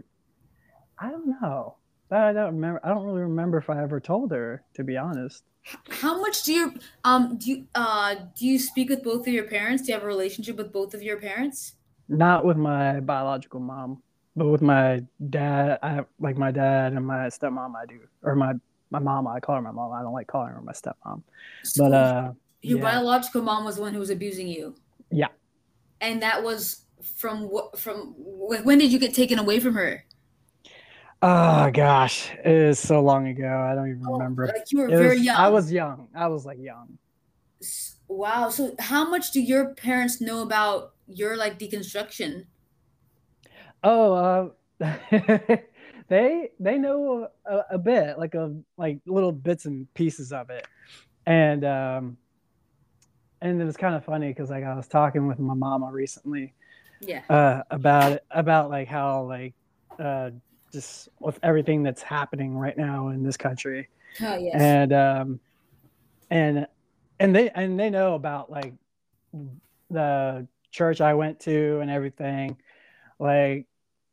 I 0.98 1.10
don't 1.10 1.40
know. 1.40 1.76
I 2.10 2.32
don't 2.32 2.54
remember. 2.54 2.80
I 2.84 2.88
don't 2.90 3.04
really 3.04 3.22
remember 3.22 3.58
if 3.58 3.70
I 3.70 3.82
ever 3.82 4.00
told 4.00 4.30
her, 4.30 4.62
to 4.74 4.84
be 4.84 4.96
honest. 4.96 5.42
How 5.88 6.20
much 6.20 6.42
do 6.44 6.52
you 6.52 6.74
um 7.04 7.38
do 7.38 7.50
you 7.50 7.66
uh 7.74 8.14
do 8.38 8.46
you 8.46 8.58
speak 8.58 8.90
with 8.90 9.02
both 9.02 9.26
of 9.26 9.32
your 9.32 9.44
parents? 9.44 9.82
Do 9.82 9.88
you 9.88 9.94
have 9.94 10.04
a 10.04 10.06
relationship 10.06 10.56
with 10.56 10.72
both 10.72 10.94
of 10.94 11.02
your 11.02 11.16
parents? 11.16 11.74
Not 12.08 12.44
with 12.44 12.58
my 12.58 13.00
biological 13.00 13.60
mom, 13.60 14.02
but 14.36 14.46
with 14.46 14.60
my 14.60 15.02
dad. 15.30 15.78
I 15.82 16.04
like 16.20 16.36
my 16.36 16.50
dad 16.50 16.92
and 16.92 17.06
my 17.06 17.26
stepmom. 17.28 17.74
I 17.74 17.86
do, 17.86 18.00
or 18.22 18.36
my 18.36 18.52
my 18.90 18.98
mom. 18.98 19.26
I 19.26 19.40
call 19.40 19.56
her 19.56 19.62
my 19.62 19.72
mom. 19.72 19.92
I 19.92 20.02
don't 20.02 20.12
like 20.12 20.26
calling 20.26 20.52
her 20.52 20.60
my 20.60 20.72
stepmom. 20.72 21.22
So 21.64 21.88
But 21.88 21.92
uh, 21.94 22.32
your 22.60 22.78
yeah. 22.78 22.84
biological 22.84 23.42
mom 23.42 23.64
was 23.64 23.76
the 23.76 23.82
one 23.82 23.94
who 23.94 24.00
was 24.00 24.10
abusing 24.10 24.46
you. 24.46 24.74
Yeah. 25.10 25.28
And 26.00 26.22
that 26.22 26.44
was 26.44 26.83
from 27.02 27.42
what 27.50 27.78
from 27.78 28.14
wh- 28.14 28.64
when 28.64 28.78
did 28.78 28.92
you 28.92 28.98
get 28.98 29.14
taken 29.14 29.38
away 29.38 29.60
from 29.60 29.74
her? 29.74 30.04
oh 31.22 31.70
gosh, 31.70 32.30
it 32.44 32.46
is 32.52 32.78
so 32.78 33.00
long 33.00 33.28
ago. 33.28 33.48
I 33.48 33.74
don't 33.74 33.88
even 33.88 34.02
Oh, 34.06 34.12
remember. 34.18 34.46
like 34.46 34.70
you 34.70 34.78
were 34.78 34.88
It 34.88 34.96
very 34.98 35.16
was- 35.16 35.24
young. 35.24 35.36
I 35.36 35.48
was 35.48 35.72
young. 35.72 36.08
I 36.14 36.26
was 36.28 36.44
like 36.46 36.58
young. 36.58 36.98
Wow. 38.08 38.50
So 38.50 38.74
how 38.78 39.08
much 39.08 39.30
do 39.32 39.40
your 39.40 39.74
parents 39.74 40.20
know 40.20 40.42
about 40.42 40.92
your 41.06 41.36
like 41.36 41.58
deconstruction? 41.58 42.44
Oh, 43.82 44.52
uh, 44.80 44.96
they 46.08 46.50
they 46.60 46.78
know 46.78 47.28
a, 47.46 47.60
a 47.72 47.78
bit, 47.78 48.18
like 48.18 48.34
a 48.34 48.54
like 48.76 48.98
little 49.06 49.32
bits 49.32 49.64
and 49.64 49.92
pieces 49.94 50.32
of 50.32 50.50
it, 50.50 50.66
and 51.26 51.64
um, 51.64 52.16
and 53.40 53.60
it 53.60 53.64
was 53.64 53.76
kind 53.76 53.94
of 53.94 54.04
funny 54.04 54.28
because 54.28 54.50
like 54.50 54.64
I 54.64 54.74
was 54.74 54.88
talking 54.88 55.26
with 55.26 55.38
my 55.38 55.54
mama 55.54 55.90
recently 55.90 56.54
Yeah. 57.06 57.22
uh, 57.28 57.62
about 57.70 58.12
it, 58.12 58.24
about 58.30 58.70
like 58.70 58.88
how 58.88 59.22
like 59.24 59.54
uh, 59.98 60.30
just 60.72 61.08
with 61.20 61.38
everything 61.42 61.82
that's 61.82 62.02
happening 62.02 62.56
right 62.56 62.76
now 62.76 63.08
in 63.08 63.22
this 63.22 63.36
country, 63.36 63.88
Oh 64.20 64.36
yes. 64.36 64.54
and 64.54 64.92
um, 64.92 65.40
and 66.30 66.66
and 67.20 67.34
they 67.34 67.50
and 67.50 67.78
they 67.78 67.90
know 67.90 68.14
about 68.14 68.50
like 68.50 68.74
the 69.90 70.46
church 70.70 71.00
I 71.00 71.14
went 71.14 71.40
to 71.40 71.80
and 71.80 71.90
everything, 71.90 72.56
like, 73.18 73.66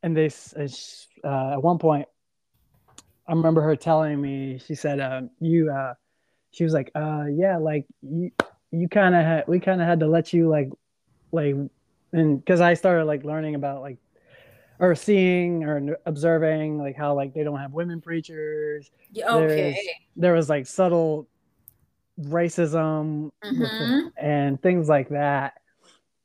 and 0.03 0.15
they 0.15 0.29
uh, 0.55 0.67
uh, 1.23 1.53
at 1.53 1.63
one 1.63 1.79
point, 1.79 2.07
I 3.27 3.33
remember 3.33 3.61
her 3.61 3.75
telling 3.75 4.21
me, 4.21 4.59
she 4.59 4.75
said, 4.75 4.99
uh, 4.99 5.21
"You," 5.39 5.71
uh, 5.71 5.93
she 6.51 6.63
was 6.63 6.73
like, 6.73 6.91
uh, 6.95 7.25
"Yeah, 7.29 7.57
like 7.57 7.85
you, 8.01 8.31
you 8.71 8.87
kind 8.89 9.15
of 9.15 9.23
had, 9.23 9.47
we 9.47 9.59
kind 9.59 9.81
of 9.81 9.87
had 9.87 9.99
to 10.01 10.07
let 10.07 10.33
you 10.33 10.49
like, 10.49 10.69
like, 11.31 11.55
and 12.13 12.39
because 12.39 12.61
I 12.61 12.73
started 12.73 13.05
like 13.05 13.23
learning 13.23 13.55
about 13.55 13.81
like." 13.81 13.97
Or 14.79 14.95
seeing 14.95 15.63
or 15.63 15.99
observing 16.07 16.79
like 16.79 16.95
how 16.97 17.13
like 17.13 17.35
they 17.35 17.43
don't 17.43 17.59
have 17.59 17.71
women 17.71 18.01
preachers, 18.01 18.89
Yeah, 19.11 19.29
okay. 19.35 19.77
there 20.15 20.33
was 20.33 20.49
like 20.49 20.65
subtle 20.65 21.27
racism 22.19 23.31
with 23.43 23.59
the- 23.59 24.11
and 24.17 24.61
things 24.61 24.89
like 24.89 25.09
that 25.09 25.53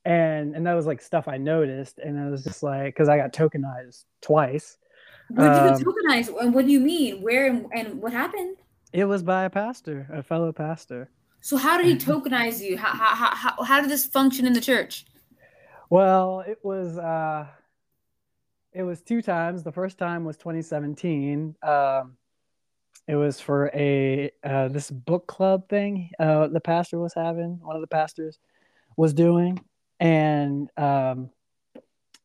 and 0.04 0.54
and 0.54 0.66
that 0.66 0.74
was 0.74 0.86
like 0.86 1.00
stuff 1.00 1.28
i 1.28 1.36
noticed 1.36 1.98
and 1.98 2.18
it 2.18 2.30
was 2.30 2.44
just 2.44 2.62
like 2.62 2.94
because 2.94 3.08
i 3.08 3.16
got 3.16 3.32
tokenized 3.32 4.04
twice 4.20 4.78
did 5.30 5.40
um, 5.40 5.78
you 5.80 5.84
tokenize? 5.84 6.40
And 6.40 6.54
what 6.54 6.66
do 6.66 6.70
you 6.70 6.78
mean? 6.78 7.20
Where 7.20 7.48
and, 7.48 7.66
and 7.74 8.00
what 8.00 8.12
happened? 8.12 8.56
it 8.92 9.04
was 9.04 9.24
by 9.24 9.44
a 9.44 9.50
pastor 9.50 10.06
a 10.12 10.22
fellow 10.22 10.52
pastor 10.52 11.10
So 11.40 11.56
how 11.56 11.76
did 11.76 11.86
he 11.86 11.96
tokenize 12.12 12.60
you? 12.60 12.76
How, 12.76 12.92
how, 12.92 13.14
how, 13.14 13.34
how, 13.34 13.62
how 13.64 13.80
did 13.80 13.90
this 13.90 14.06
function 14.06 14.46
in 14.46 14.52
the 14.52 14.60
church? 14.60 15.04
Well 15.90 16.40
it 16.40 16.58
was 16.62 16.98
uh 16.98 17.46
it 18.72 18.82
was 18.82 19.00
two 19.00 19.22
times. 19.22 19.62
The 19.62 19.72
first 19.72 19.96
time 19.96 20.24
was 20.24 20.36
2017 20.36 21.56
um 21.62 22.16
it 23.08 23.14
was 23.14 23.40
for 23.40 23.70
a 23.72 24.30
uh, 24.42 24.68
this 24.68 24.90
book 24.90 25.26
club 25.26 25.68
thing 25.68 26.10
uh, 26.18 26.48
the 26.48 26.60
pastor 26.60 26.98
was 26.98 27.14
having 27.14 27.60
one 27.62 27.76
of 27.76 27.80
the 27.80 27.88
pastors 27.88 28.38
was 28.96 29.14
doing. 29.14 29.60
And 30.00 30.68
um, 30.76 31.30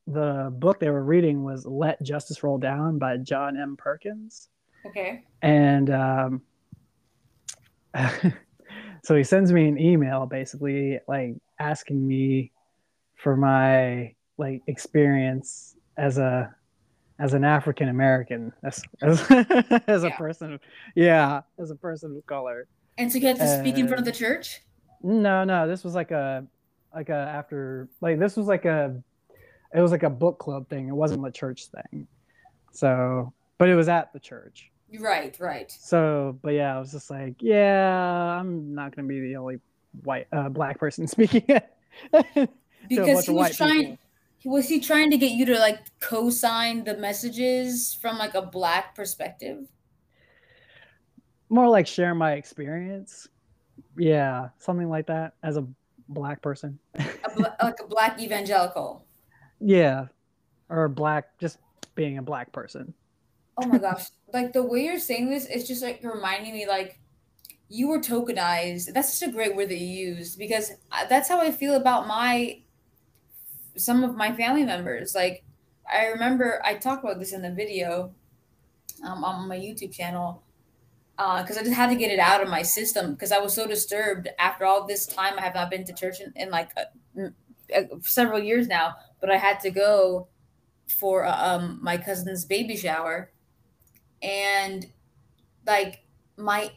the 0.08 0.52
book 0.52 0.80
they 0.80 0.90
were 0.90 1.04
reading 1.04 1.44
was 1.44 1.66
let 1.66 2.02
justice 2.02 2.44
roll 2.44 2.58
down 2.58 2.98
by 2.98 3.18
john 3.18 3.58
m. 3.58 3.76
Perkins. 3.78 4.50
Okay. 4.86 5.24
and 5.44 5.90
um, 5.92 6.42
so 9.04 9.16
he 9.16 9.24
sends 9.24 9.54
me 9.54 9.68
an 9.68 9.80
email 9.80 10.26
basically 10.26 11.00
like 11.08 11.36
asking 11.60 12.06
me 12.06 12.52
for 13.22 13.36
my 13.36 14.14
like 14.38 14.62
experience 14.68 15.76
as 15.98 16.18
a 16.18 16.54
as 17.20 17.34
an 17.34 17.44
African 17.44 17.90
American 17.90 18.52
as 18.64 18.82
as, 19.02 19.22
as 19.88 20.04
a 20.04 20.08
Yeah. 20.08 20.18
person 20.18 20.60
yeah 20.96 21.42
as 21.60 21.72
a 21.72 21.76
person 21.76 22.16
of 22.18 22.26
color 22.26 22.68
And 22.98 23.12
so 23.12 23.18
you 23.20 23.28
had 23.28 23.38
to 23.38 23.60
speak 23.60 23.78
in 23.78 23.88
front 23.88 24.00
of 24.00 24.06
the 24.06 24.12
church? 24.12 24.62
no 25.04 25.44
no 25.44 25.68
this 25.68 25.84
was 25.84 25.96
like 25.96 26.12
a 26.12 26.46
like 26.94 27.10
a 27.10 27.16
after 27.16 27.90
like 28.02 28.20
this 28.20 28.36
was 28.38 28.48
like 28.48 28.66
a 28.66 29.02
it 29.74 29.82
was 29.82 29.92
like 29.92 30.04
a 30.04 30.10
book 30.10 30.38
club 30.40 30.68
thing 30.70 30.88
it 30.88 30.94
wasn't 30.96 31.26
a 31.26 31.32
church 31.32 31.68
thing 31.68 32.08
so 32.74 33.34
but 33.58 33.70
it 33.70 33.76
was 33.76 33.90
at 33.90 34.12
the 34.14 34.20
church 34.20 34.70
Right, 35.00 35.34
right. 35.40 35.72
So, 35.72 36.38
but 36.42 36.50
yeah, 36.54 36.76
I 36.76 36.80
was 36.80 36.92
just 36.92 37.10
like, 37.10 37.36
yeah, 37.40 38.38
I'm 38.38 38.76
not 38.76 38.94
gonna 38.94 39.08
be 39.08 39.22
the 39.22 39.38
only 39.38 39.62
white 40.04 40.28
uh, 40.34 40.50
black 40.50 40.80
person 40.80 41.08
speaking. 41.16 41.46
Because 42.88 43.26
he 43.26 43.34
was 43.34 43.56
trying. 43.56 43.82
People. 43.82 43.98
Was 44.44 44.68
he 44.68 44.80
trying 44.80 45.12
to 45.12 45.18
get 45.18 45.34
you 45.34 45.46
to 45.46 45.60
like 45.60 45.80
co-sign 46.00 46.84
the 46.84 46.98
messages 46.98 47.94
from 47.94 48.18
like 48.18 48.34
a 48.34 48.42
black 48.42 48.96
perspective? 48.96 49.68
More 51.50 51.70
like 51.70 51.86
share 51.86 52.16
my 52.16 52.34
experience. 52.34 53.28
Yeah, 53.98 54.50
something 54.58 54.90
like 54.90 55.08
that 55.08 55.34
as 55.44 55.58
a 55.58 55.68
black 56.10 56.42
person. 56.42 56.80
a 56.96 57.06
bl- 57.36 57.44
like 57.62 57.80
a 57.82 57.88
black 57.88 58.20
evangelical. 58.20 59.06
Yeah, 59.60 60.08
or 60.70 60.90
black, 60.90 61.38
just 61.40 61.60
being 61.94 62.18
a 62.18 62.24
black 62.24 62.52
person. 62.52 62.94
Oh 63.58 63.68
my 63.68 63.78
gosh! 63.78 64.06
like 64.34 64.54
the 64.54 64.64
way 64.64 64.86
you're 64.86 65.00
saying 65.00 65.30
this, 65.30 65.46
it's 65.46 65.68
just 65.68 65.84
like 65.84 66.02
reminding 66.04 66.54
me 66.54 66.68
like 66.68 67.00
you 67.70 67.88
were 67.88 68.00
tokenized. 68.00 68.94
That's 68.94 69.14
such 69.14 69.30
a 69.30 69.32
great 69.32 69.56
word 69.56 69.70
that 69.70 69.78
you 69.78 70.08
used 70.16 70.38
because 70.38 70.72
uh, 70.92 71.06
that's 71.06 71.30
how 71.30 71.40
I 71.40 71.52
feel 71.52 71.76
about 71.76 72.08
my 72.08 72.62
some 73.76 74.04
of 74.04 74.16
my 74.16 74.34
family 74.34 74.64
members. 74.64 75.16
Like 75.16 75.44
I 75.92 76.08
remember 76.08 76.62
I 76.66 76.76
talked 76.76 77.04
about 77.04 77.20
this 77.20 77.34
in 77.34 77.42
the 77.42 77.52
video 77.52 78.14
um, 79.04 79.24
on 79.24 79.48
my 79.48 79.58
YouTube 79.58 79.94
channel 79.94 80.44
because 81.18 81.58
uh, 81.58 81.60
I 81.60 81.64
just 81.64 81.76
had 81.76 81.90
to 81.90 81.96
get 81.96 82.12
it 82.12 82.20
out 82.20 82.42
of 82.42 82.50
my 82.50 82.62
system 82.62 83.14
because 83.14 83.32
I 83.32 83.38
was 83.38 83.54
so 83.54 83.68
disturbed 83.68 84.30
after 84.40 84.66
all 84.66 84.88
this 84.88 85.06
time. 85.06 85.34
I 85.38 85.42
have 85.42 85.54
not 85.54 85.70
been 85.70 85.84
to 85.86 85.94
church 85.94 86.20
in, 86.20 86.34
in 86.36 86.50
like 86.50 86.72
uh, 86.78 87.30
uh, 87.76 87.84
several 88.02 88.40
years 88.40 88.68
now, 88.68 88.96
but 89.20 89.30
I 89.30 89.38
had 89.38 89.60
to 89.62 89.72
go 89.72 90.28
for 90.88 91.26
uh, 91.26 91.58
um, 91.58 91.80
my 91.82 91.98
cousin's 91.98 92.46
baby 92.46 92.76
shower, 92.76 93.32
and 94.22 94.88
like 95.66 96.04
my 96.38 96.72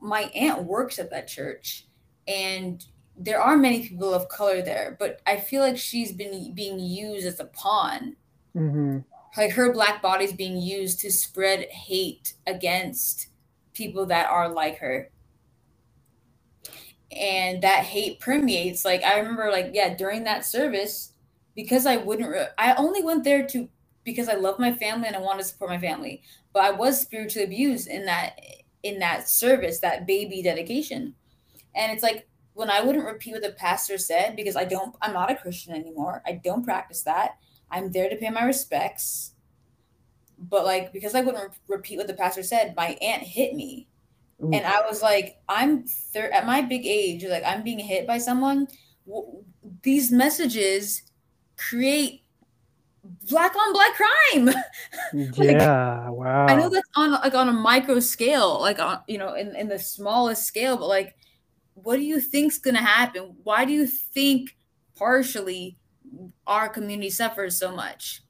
my 0.00 0.22
aunt 0.34 0.64
works 0.64 0.98
at 0.98 1.10
that 1.10 1.26
church, 1.26 1.86
and 2.28 2.84
there 3.16 3.40
are 3.40 3.56
many 3.56 3.88
people 3.88 4.12
of 4.12 4.28
color 4.28 4.62
there, 4.62 4.96
but 4.98 5.20
I 5.26 5.38
feel 5.38 5.62
like 5.62 5.78
she's 5.78 6.12
been 6.12 6.52
being 6.54 6.78
used 6.78 7.26
as 7.26 7.40
a 7.40 7.46
pawn. 7.46 8.16
Mm-hmm. 8.54 8.98
Like 9.36 9.52
her 9.52 9.72
black 9.72 10.02
body's 10.02 10.32
being 10.32 10.56
used 10.56 11.00
to 11.00 11.10
spread 11.10 11.68
hate 11.70 12.34
against 12.46 13.28
people 13.74 14.06
that 14.06 14.30
are 14.30 14.48
like 14.48 14.78
her 14.78 15.10
and 17.12 17.62
that 17.62 17.84
hate 17.84 18.18
permeates 18.18 18.84
like 18.84 19.02
i 19.04 19.18
remember 19.18 19.50
like 19.50 19.70
yeah 19.72 19.94
during 19.94 20.24
that 20.24 20.44
service 20.44 21.12
because 21.54 21.86
i 21.86 21.96
wouldn't 21.96 22.28
re- 22.28 22.48
i 22.58 22.74
only 22.74 23.02
went 23.02 23.22
there 23.22 23.46
to 23.46 23.68
because 24.02 24.28
i 24.28 24.34
love 24.34 24.58
my 24.58 24.72
family 24.72 25.06
and 25.06 25.14
i 25.14 25.20
want 25.20 25.38
to 25.38 25.44
support 25.44 25.70
my 25.70 25.78
family 25.78 26.20
but 26.52 26.64
i 26.64 26.70
was 26.70 27.00
spiritually 27.00 27.44
abused 27.44 27.86
in 27.86 28.04
that 28.04 28.40
in 28.82 28.98
that 28.98 29.28
service 29.28 29.78
that 29.78 30.06
baby 30.06 30.42
dedication 30.42 31.14
and 31.76 31.92
it's 31.92 32.02
like 32.02 32.26
when 32.56 32.70
i 32.70 32.80
wouldn't 32.80 33.04
repeat 33.04 33.32
what 33.32 33.42
the 33.42 33.50
pastor 33.52 33.98
said 33.98 34.34
because 34.34 34.56
i 34.56 34.64
don't 34.64 34.94
i'm 35.02 35.12
not 35.12 35.30
a 35.30 35.36
christian 35.36 35.74
anymore 35.74 36.22
i 36.26 36.32
don't 36.32 36.64
practice 36.64 37.02
that 37.02 37.36
i'm 37.70 37.92
there 37.92 38.08
to 38.08 38.16
pay 38.16 38.30
my 38.30 38.44
respects 38.44 39.32
but 40.38 40.64
like 40.64 40.92
because 40.92 41.14
I 41.14 41.20
wouldn't 41.20 41.50
re- 41.50 41.76
repeat 41.76 41.98
what 41.98 42.06
the 42.06 42.14
pastor 42.14 42.42
said, 42.42 42.74
my 42.76 42.96
aunt 43.00 43.22
hit 43.22 43.54
me, 43.54 43.88
Ooh. 44.42 44.50
and 44.52 44.66
I 44.66 44.82
was 44.82 45.02
like, 45.02 45.38
I'm 45.48 45.84
thir- 45.84 46.30
at 46.32 46.46
my 46.46 46.60
big 46.60 46.86
age, 46.86 47.24
like 47.24 47.44
I'm 47.44 47.62
being 47.62 47.78
hit 47.78 48.06
by 48.06 48.18
someone. 48.18 48.68
W- 49.06 49.44
these 49.82 50.10
messages 50.10 51.02
create 51.56 52.22
black 53.28 53.54
on 53.56 53.72
black 53.72 53.92
crime. 53.94 54.46
like, 55.36 55.56
yeah, 55.56 56.08
wow. 56.10 56.46
I 56.46 56.56
know 56.56 56.68
that's 56.68 56.88
on 56.96 57.12
like 57.12 57.34
on 57.34 57.48
a 57.48 57.52
micro 57.52 58.00
scale, 58.00 58.60
like 58.60 58.78
on 58.78 59.00
you 59.08 59.18
know 59.18 59.34
in 59.34 59.56
in 59.56 59.68
the 59.68 59.78
smallest 59.78 60.44
scale, 60.44 60.76
but 60.76 60.88
like, 60.88 61.16
what 61.76 61.96
do 61.96 62.02
you 62.02 62.20
think's 62.20 62.58
gonna 62.58 62.82
happen? 62.82 63.36
Why 63.44 63.64
do 63.64 63.72
you 63.72 63.86
think 63.86 64.56
partially 64.96 65.78
our 66.46 66.68
community 66.68 67.10
suffers 67.10 67.58
so 67.58 67.74
much? 67.74 68.22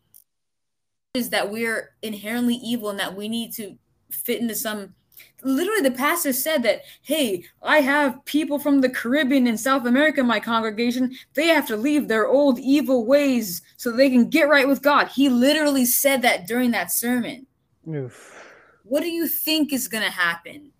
is 1.17 1.31
that 1.31 1.51
we're 1.51 1.95
inherently 2.03 2.57
evil 2.57 2.91
and 2.91 3.01
that 3.01 3.17
we 3.17 3.29
need 3.29 3.53
to 3.55 3.77
fit 4.11 4.41
into 4.41 4.55
some 4.55 4.95
literally 5.43 5.81
the 5.81 5.91
pastor 5.91 6.33
said 6.33 6.63
that 6.63 6.83
hey 7.03 7.43
i 7.63 7.79
have 7.79 8.23
people 8.27 8.59
from 8.59 8.81
the 8.81 8.89
caribbean 8.89 9.47
and 9.47 9.59
south 9.59 9.87
america 9.87 10.21
in 10.21 10.27
my 10.27 10.39
congregation 10.39 11.15
they 11.35 11.47
have 11.47 11.67
to 11.67 11.77
leave 11.77 12.07
their 12.07 12.27
old 12.27 12.59
evil 12.59 13.07
ways 13.07 13.63
so 13.79 13.91
they 13.91 14.11
can 14.11 14.29
get 14.29 14.49
right 14.49 14.69
with 14.69 14.83
god 14.83 15.09
he 15.09 15.29
literally 15.29 15.87
said 15.87 16.21
that 16.21 16.47
during 16.47 16.71
that 16.71 16.93
sermon 16.93 17.47
Oof. 17.89 18.55
what 18.85 19.01
do 19.01 19.09
you 19.09 19.27
think 19.27 19.73
is 19.73 19.89
going 19.89 20.05
to 20.05 20.11
happen 20.11 20.71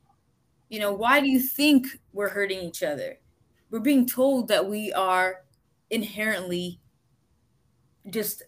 you 0.69 0.79
know 0.79 0.93
why 0.93 1.21
do 1.21 1.29
you 1.29 1.41
think 1.41 1.87
we're 2.13 2.29
hurting 2.29 2.61
each 2.61 2.83
other 2.83 3.19
we're 3.71 3.79
being 3.81 4.07
told 4.07 4.49
that 4.49 4.69
we 4.69 4.93
are 4.93 5.45
inherently 5.91 6.81
just 8.11 8.43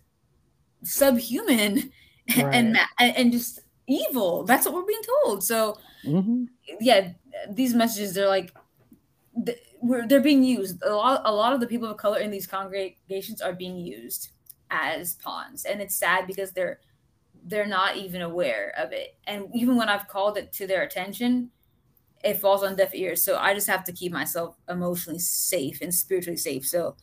subhuman 0.84 1.90
right. 2.36 2.54
and 2.54 2.78
and 2.98 3.32
just 3.32 3.60
evil. 3.88 4.44
That's 4.44 4.66
what 4.66 4.74
we're 4.74 4.84
being 4.84 5.02
told. 5.24 5.42
So 5.42 5.78
mm-hmm. 6.04 6.44
yeah, 6.80 7.12
these 7.50 7.74
messages 7.74 8.14
they're 8.14 8.28
like 8.28 8.54
they're 9.82 10.20
being 10.20 10.44
used. 10.44 10.82
A 10.82 10.94
lot 10.94 11.22
a 11.24 11.32
lot 11.32 11.52
of 11.52 11.60
the 11.60 11.66
people 11.66 11.88
of 11.88 11.96
color 11.96 12.18
in 12.18 12.30
these 12.30 12.46
congregations 12.46 13.40
are 13.40 13.52
being 13.52 13.78
used 13.78 14.30
as 14.70 15.14
pawns, 15.16 15.64
and 15.64 15.80
it's 15.80 15.96
sad 15.96 16.26
because 16.26 16.52
they're 16.52 16.80
they're 17.44 17.66
not 17.66 17.96
even 17.96 18.22
aware 18.22 18.74
of 18.76 18.92
it. 18.92 19.16
And 19.24 19.48
even 19.54 19.76
when 19.76 19.88
I've 19.88 20.08
called 20.08 20.36
it 20.36 20.52
to 20.54 20.66
their 20.66 20.82
attention, 20.82 21.50
it 22.24 22.40
falls 22.40 22.62
on 22.62 22.76
deaf 22.76 22.94
ears. 22.94 23.22
So 23.22 23.36
I 23.36 23.54
just 23.54 23.68
have 23.68 23.84
to 23.84 23.92
keep 23.92 24.12
myself 24.12 24.56
emotionally 24.68 25.18
safe 25.18 25.80
and 25.80 25.94
spiritually 25.94 26.36
safe. 26.36 26.66
So 26.66 26.96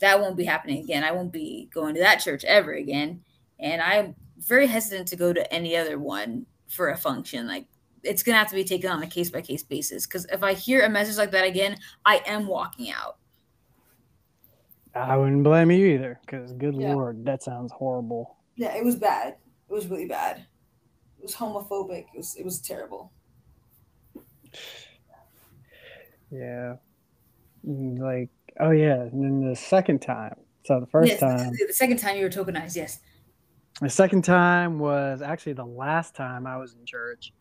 that 0.00 0.20
won't 0.20 0.36
be 0.36 0.44
happening 0.44 0.82
again. 0.82 1.04
I 1.04 1.12
won't 1.12 1.32
be 1.32 1.68
going 1.72 1.94
to 1.94 2.00
that 2.00 2.20
church 2.20 2.44
ever 2.44 2.72
again. 2.72 3.22
And 3.58 3.80
I'm 3.80 4.14
very 4.38 4.66
hesitant 4.66 5.08
to 5.08 5.16
go 5.16 5.32
to 5.32 5.52
any 5.52 5.76
other 5.76 5.98
one 5.98 6.46
for 6.68 6.90
a 6.90 6.96
function. 6.96 7.46
Like 7.46 7.66
it's 8.02 8.22
gonna 8.22 8.38
have 8.38 8.48
to 8.48 8.54
be 8.54 8.64
taken 8.64 8.90
on 8.90 9.02
a 9.02 9.06
case 9.06 9.30
by 9.30 9.40
case 9.40 9.62
basis. 9.62 10.06
Because 10.06 10.26
if 10.26 10.42
I 10.42 10.52
hear 10.52 10.84
a 10.84 10.90
message 10.90 11.16
like 11.16 11.30
that 11.32 11.46
again, 11.46 11.76
I 12.04 12.22
am 12.26 12.46
walking 12.46 12.90
out. 12.90 13.18
I 14.94 15.16
wouldn't 15.16 15.42
blame 15.42 15.70
you 15.70 15.86
either. 15.86 16.18
Because 16.22 16.52
good 16.52 16.74
yeah. 16.74 16.94
lord, 16.94 17.24
that 17.24 17.42
sounds 17.42 17.72
horrible. 17.72 18.36
Yeah, 18.56 18.74
it 18.74 18.84
was 18.84 18.96
bad. 18.96 19.36
It 19.68 19.72
was 19.72 19.86
really 19.86 20.06
bad. 20.06 20.38
It 21.18 21.22
was 21.22 21.34
homophobic. 21.34 22.06
It 22.14 22.16
was 22.16 22.36
it 22.36 22.44
was 22.44 22.60
terrible. 22.60 23.12
Yeah, 26.30 26.76
like 27.64 28.30
Oh 28.58 28.70
yeah, 28.70 29.02
and 29.02 29.22
then 29.22 29.48
the 29.48 29.56
second 29.56 30.00
time. 30.00 30.34
So 30.64 30.80
the 30.80 30.86
first 30.86 31.10
yes, 31.10 31.20
time. 31.20 31.52
The 31.66 31.72
second 31.72 31.98
time 31.98 32.16
you 32.16 32.24
were 32.24 32.30
tokenized, 32.30 32.76
yes. 32.76 33.00
The 33.80 33.90
second 33.90 34.22
time 34.22 34.78
was 34.78 35.20
actually 35.20 35.52
the 35.52 35.66
last 35.66 36.14
time 36.14 36.46
I 36.46 36.56
was 36.56 36.74
in 36.74 36.84
church, 36.86 37.32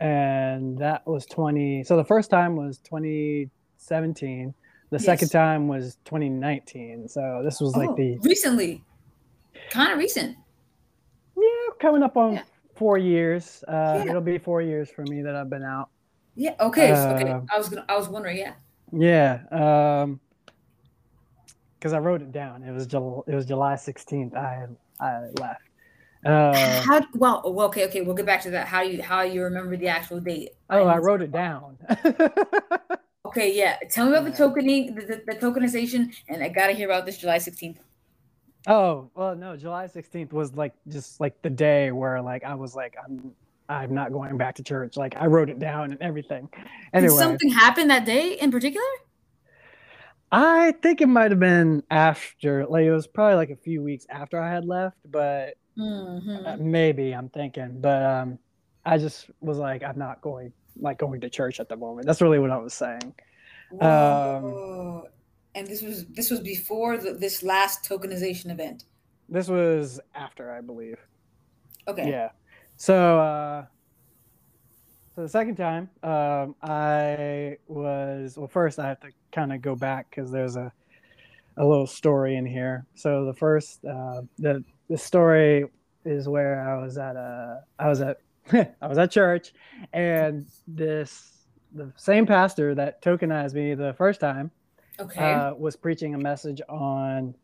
and 0.00 0.76
that 0.78 1.06
was 1.06 1.24
twenty. 1.26 1.82
So 1.82 1.96
the 1.96 2.04
first 2.04 2.30
time 2.30 2.56
was 2.56 2.78
twenty 2.78 3.48
seventeen. 3.78 4.54
The 4.90 4.96
yes. 4.96 5.04
second 5.04 5.30
time 5.30 5.66
was 5.66 5.96
twenty 6.04 6.28
nineteen. 6.28 7.08
So 7.08 7.40
this 7.42 7.60
was 7.60 7.74
like 7.74 7.90
oh, 7.90 7.96
the 7.96 8.18
recently, 8.18 8.84
kind 9.70 9.92
of 9.92 9.98
recent. 9.98 10.36
Yeah, 11.36 11.74
coming 11.80 12.02
up 12.02 12.18
on 12.18 12.34
yeah. 12.34 12.42
four 12.76 12.98
years. 12.98 13.64
Uh, 13.66 14.02
yeah. 14.04 14.10
It'll 14.10 14.20
be 14.20 14.36
four 14.36 14.60
years 14.60 14.90
for 14.90 15.02
me 15.04 15.22
that 15.22 15.34
I've 15.34 15.48
been 15.48 15.64
out. 15.64 15.88
Yeah. 16.38 16.54
Okay. 16.60 16.92
Uh, 16.92 17.14
okay. 17.14 17.40
I 17.52 17.58
was 17.58 17.68
gonna. 17.68 17.84
I 17.88 17.96
was 17.96 18.08
wondering. 18.08 18.38
Yeah. 18.38 18.52
Yeah. 18.92 19.40
Um, 19.50 20.20
because 21.78 21.92
I 21.92 21.98
wrote 21.98 22.22
it 22.22 22.32
down. 22.32 22.62
It 22.62 22.72
was 22.72 22.86
July, 22.86 23.22
it 23.26 23.34
was 23.34 23.44
July 23.44 23.74
16th. 23.74 24.36
I 24.36 24.66
I 25.00 25.30
left. 25.40 25.62
Uh, 26.24 26.82
how 26.82 27.00
well 27.14 27.42
okay 27.44 27.86
okay 27.86 28.00
we'll 28.00 28.14
get 28.14 28.26
back 28.26 28.42
to 28.42 28.50
that 28.50 28.66
how 28.66 28.82
you 28.82 29.00
how 29.00 29.22
you 29.22 29.40
remember 29.40 29.76
the 29.76 29.86
actual 29.86 30.18
date 30.18 30.50
oh 30.68 30.82
i, 30.82 30.94
I 30.94 30.98
wrote 30.98 31.22
it 31.22 31.30
down 31.30 31.78
okay 33.24 33.56
yeah 33.56 33.76
tell 33.88 34.06
me 34.06 34.16
about 34.16 34.24
the 34.24 34.32
tokening 34.32 34.96
the, 34.96 35.02
the, 35.02 35.22
the, 35.28 35.34
tokenization 35.38 36.12
and 36.28 36.42
i 36.42 36.48
gotta 36.48 36.72
hear 36.72 36.90
about 36.90 37.06
this 37.06 37.18
july 37.18 37.36
16th 37.36 37.76
oh 38.66 39.08
well 39.14 39.36
no 39.36 39.56
july 39.56 39.86
16th 39.86 40.32
was 40.32 40.56
like 40.56 40.74
just 40.88 41.20
like 41.20 41.40
the 41.42 41.50
day 41.50 41.92
where 41.92 42.20
like 42.20 42.42
i 42.42 42.52
was 42.52 42.74
like 42.74 42.96
i'm 43.04 43.32
i'm 43.68 43.94
not 43.94 44.12
going 44.12 44.36
back 44.36 44.54
to 44.54 44.62
church 44.62 44.96
like 44.96 45.16
i 45.16 45.26
wrote 45.26 45.50
it 45.50 45.58
down 45.58 45.92
and 45.92 46.00
everything 46.00 46.48
anyway 46.92 47.10
Did 47.10 47.18
something 47.18 47.50
happened 47.50 47.90
that 47.90 48.04
day 48.04 48.32
in 48.34 48.50
particular 48.50 48.84
I 50.30 50.72
think 50.82 51.00
it 51.00 51.08
might 51.08 51.30
have 51.30 51.40
been 51.40 51.82
after, 51.90 52.66
like 52.66 52.84
it 52.84 52.92
was 52.92 53.06
probably 53.06 53.36
like 53.36 53.50
a 53.50 53.56
few 53.56 53.82
weeks 53.82 54.06
after 54.10 54.38
I 54.38 54.50
had 54.50 54.66
left, 54.66 54.98
but 55.10 55.54
mm-hmm. 55.76 56.46
uh, 56.46 56.56
maybe 56.58 57.12
I'm 57.12 57.30
thinking. 57.30 57.80
But 57.80 58.02
um, 58.02 58.38
I 58.84 58.98
just 58.98 59.30
was 59.40 59.58
like, 59.58 59.82
I'm 59.82 59.98
not 59.98 60.20
going 60.20 60.52
like 60.80 60.98
going 60.98 61.20
to 61.20 61.30
church 61.30 61.60
at 61.60 61.68
the 61.68 61.76
moment. 61.76 62.06
That's 62.06 62.20
really 62.20 62.38
what 62.38 62.50
I 62.50 62.58
was 62.58 62.74
saying. 62.74 63.14
Um, 63.80 65.04
and 65.54 65.66
this 65.66 65.82
was 65.82 66.06
this 66.06 66.30
was 66.30 66.40
before 66.40 66.98
the, 66.98 67.14
this 67.14 67.42
last 67.42 67.88
tokenization 67.88 68.50
event. 68.50 68.84
This 69.28 69.48
was 69.48 70.00
after, 70.14 70.52
I 70.52 70.60
believe. 70.60 70.98
Okay. 71.86 72.08
Yeah. 72.08 72.30
So 72.78 73.18
uh, 73.20 73.64
so 75.16 75.22
the 75.22 75.28
second 75.28 75.56
time, 75.56 75.90
um, 76.04 76.54
I 76.62 77.56
was 77.66 78.38
well. 78.38 78.46
First, 78.46 78.78
I 78.78 78.86
have 78.86 79.00
to 79.00 79.08
kind 79.32 79.52
of 79.52 79.60
go 79.60 79.74
back 79.74 80.08
because 80.08 80.30
there's 80.30 80.54
a 80.56 80.72
a 81.56 81.66
little 81.66 81.88
story 81.88 82.36
in 82.36 82.46
here. 82.46 82.86
So 82.94 83.24
the 83.24 83.34
first, 83.34 83.84
uh, 83.84 84.22
the 84.38 84.64
the 84.88 84.96
story 84.96 85.66
is 86.04 86.28
where 86.28 86.68
I 86.68 86.80
was 86.80 86.96
at 86.98 87.16
a 87.16 87.64
I 87.80 87.88
was 87.88 88.00
at 88.00 88.18
I 88.52 88.86
was 88.86 88.96
at 88.96 89.10
church, 89.10 89.52
and 89.92 90.46
this 90.68 91.46
the 91.74 91.92
same 91.96 92.26
pastor 92.26 92.76
that 92.76 93.02
tokenized 93.02 93.54
me 93.54 93.74
the 93.74 93.92
first 93.94 94.20
time 94.20 94.52
Okay. 95.00 95.32
uh, 95.32 95.54
was 95.54 95.74
preaching 95.74 96.14
a 96.14 96.18
message 96.18 96.62
on 96.68 97.34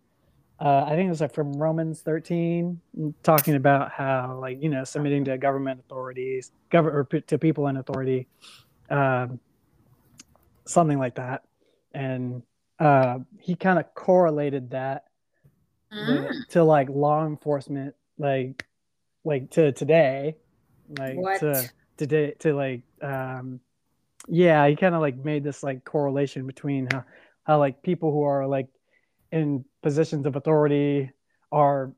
uh, 0.61 0.85
I 0.87 0.91
think 0.91 1.07
it 1.07 1.11
was 1.11 1.21
like 1.21 1.35
from 1.35 1.53
Romans 1.55 2.01
13, 2.03 2.81
talking 3.23 3.55
about 3.57 3.91
how 3.91 4.39
like 4.41 4.63
you 4.63 4.69
know 4.69 4.85
submitting 4.85 5.25
to 5.25 5.37
government 5.39 5.81
authorities, 5.81 6.53
govern 6.71 6.95
or 6.95 7.05
p- 7.05 7.23
to 7.23 7.39
people 7.39 7.67
in 7.69 7.77
authority, 7.77 8.29
um, 8.91 9.41
something 10.67 10.99
like 10.99 11.17
that, 11.17 11.43
and 11.93 12.43
uh, 12.79 13.19
he 13.39 13.55
kind 13.57 13.79
of 13.79 13.93
correlated 13.95 14.71
that 14.71 15.05
Mm. 15.93 16.09
with- 16.09 16.49
to 16.49 16.65
like 16.65 16.89
law 16.89 17.25
enforcement, 17.27 17.95
like 18.19 18.65
like 19.25 19.51
to 19.53 19.73
today, 19.73 20.37
like 20.99 21.17
What? 21.17 21.41
to 21.41 21.71
today 21.97 22.33
to 22.41 22.55
like 22.55 22.83
um, 23.03 23.61
yeah, 24.29 24.67
he 24.67 24.77
kind 24.77 24.95
of 24.95 25.01
like 25.01 25.17
made 25.17 25.45
this 25.45 25.63
like 25.63 25.85
correlation 25.85 26.47
between 26.47 26.89
how 26.91 27.05
how 27.45 27.59
like 27.59 27.83
people 27.83 28.11
who 28.11 28.23
are 28.23 28.47
like 28.47 28.69
in 29.35 29.65
positions 29.83 30.25
of 30.27 30.37
authority 30.37 31.11
are 31.51 31.93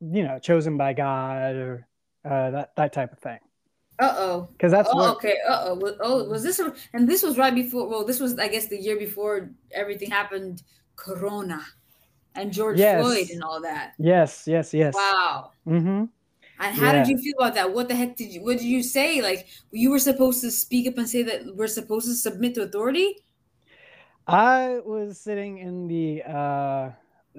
you 0.00 0.22
know 0.26 0.38
chosen 0.48 0.74
by 0.76 0.90
God 0.92 1.54
or 1.64 1.72
uh, 2.24 2.50
that 2.50 2.68
that 2.78 2.90
type 2.92 3.12
of 3.12 3.20
thing 3.20 3.38
Uh 4.00 4.14
oh. 4.26 4.36
because 4.52 4.72
that's 4.72 4.88
Oh, 4.92 4.96
what 4.96 5.10
okay. 5.16 5.36
Uh 5.48 5.60
oh. 5.68 5.74
Oh, 6.00 6.16
was 6.32 6.42
this? 6.42 6.58
And 6.94 7.02
this 7.06 7.22
was 7.22 7.36
right 7.36 7.54
before. 7.54 7.84
Well, 7.90 8.04
this 8.10 8.18
was, 8.24 8.32
I 8.46 8.48
guess, 8.48 8.66
the 8.72 8.80
year 8.86 8.96
before 9.06 9.34
everything 9.82 10.10
happened. 10.10 10.62
Corona, 10.96 11.60
and 12.38 12.52
George 12.52 12.78
Yes. 12.78 13.00
Floyd 13.02 13.28
and 13.34 13.42
all 13.42 13.60
that. 13.68 13.86
yes 13.98 14.30
yes 14.46 14.72
yes 14.82 14.94
Wow. 14.94 15.50
mm-hmm. 15.66 16.04
And 16.62 16.72
how 16.82 16.92
did 16.92 17.08
you 17.10 17.18
feel 17.18 17.34
about 17.40 17.54
that? 17.58 17.68
What 17.74 17.88
the 17.90 17.96
heck 18.00 18.14
did 18.16 18.30
you? 18.32 18.40
What 18.46 18.58
did 18.58 18.66
you 18.76 18.82
say? 18.96 19.20
Like 19.28 19.40
you 19.72 19.90
were 19.90 19.98
supposed 20.10 20.40
to 20.42 20.50
speak 20.50 20.86
up 20.90 20.96
and 20.98 21.08
say 21.08 21.22
that 21.28 21.38
we're 21.56 21.66
supposed 21.80 22.06
to 22.06 22.14
submit 22.14 22.54
to 22.54 22.62
authority? 22.62 23.08
I 24.26 24.78
was 24.84 25.18
sitting 25.18 25.58
in 25.58 25.88
the 25.88 26.22
uh, 26.26 26.90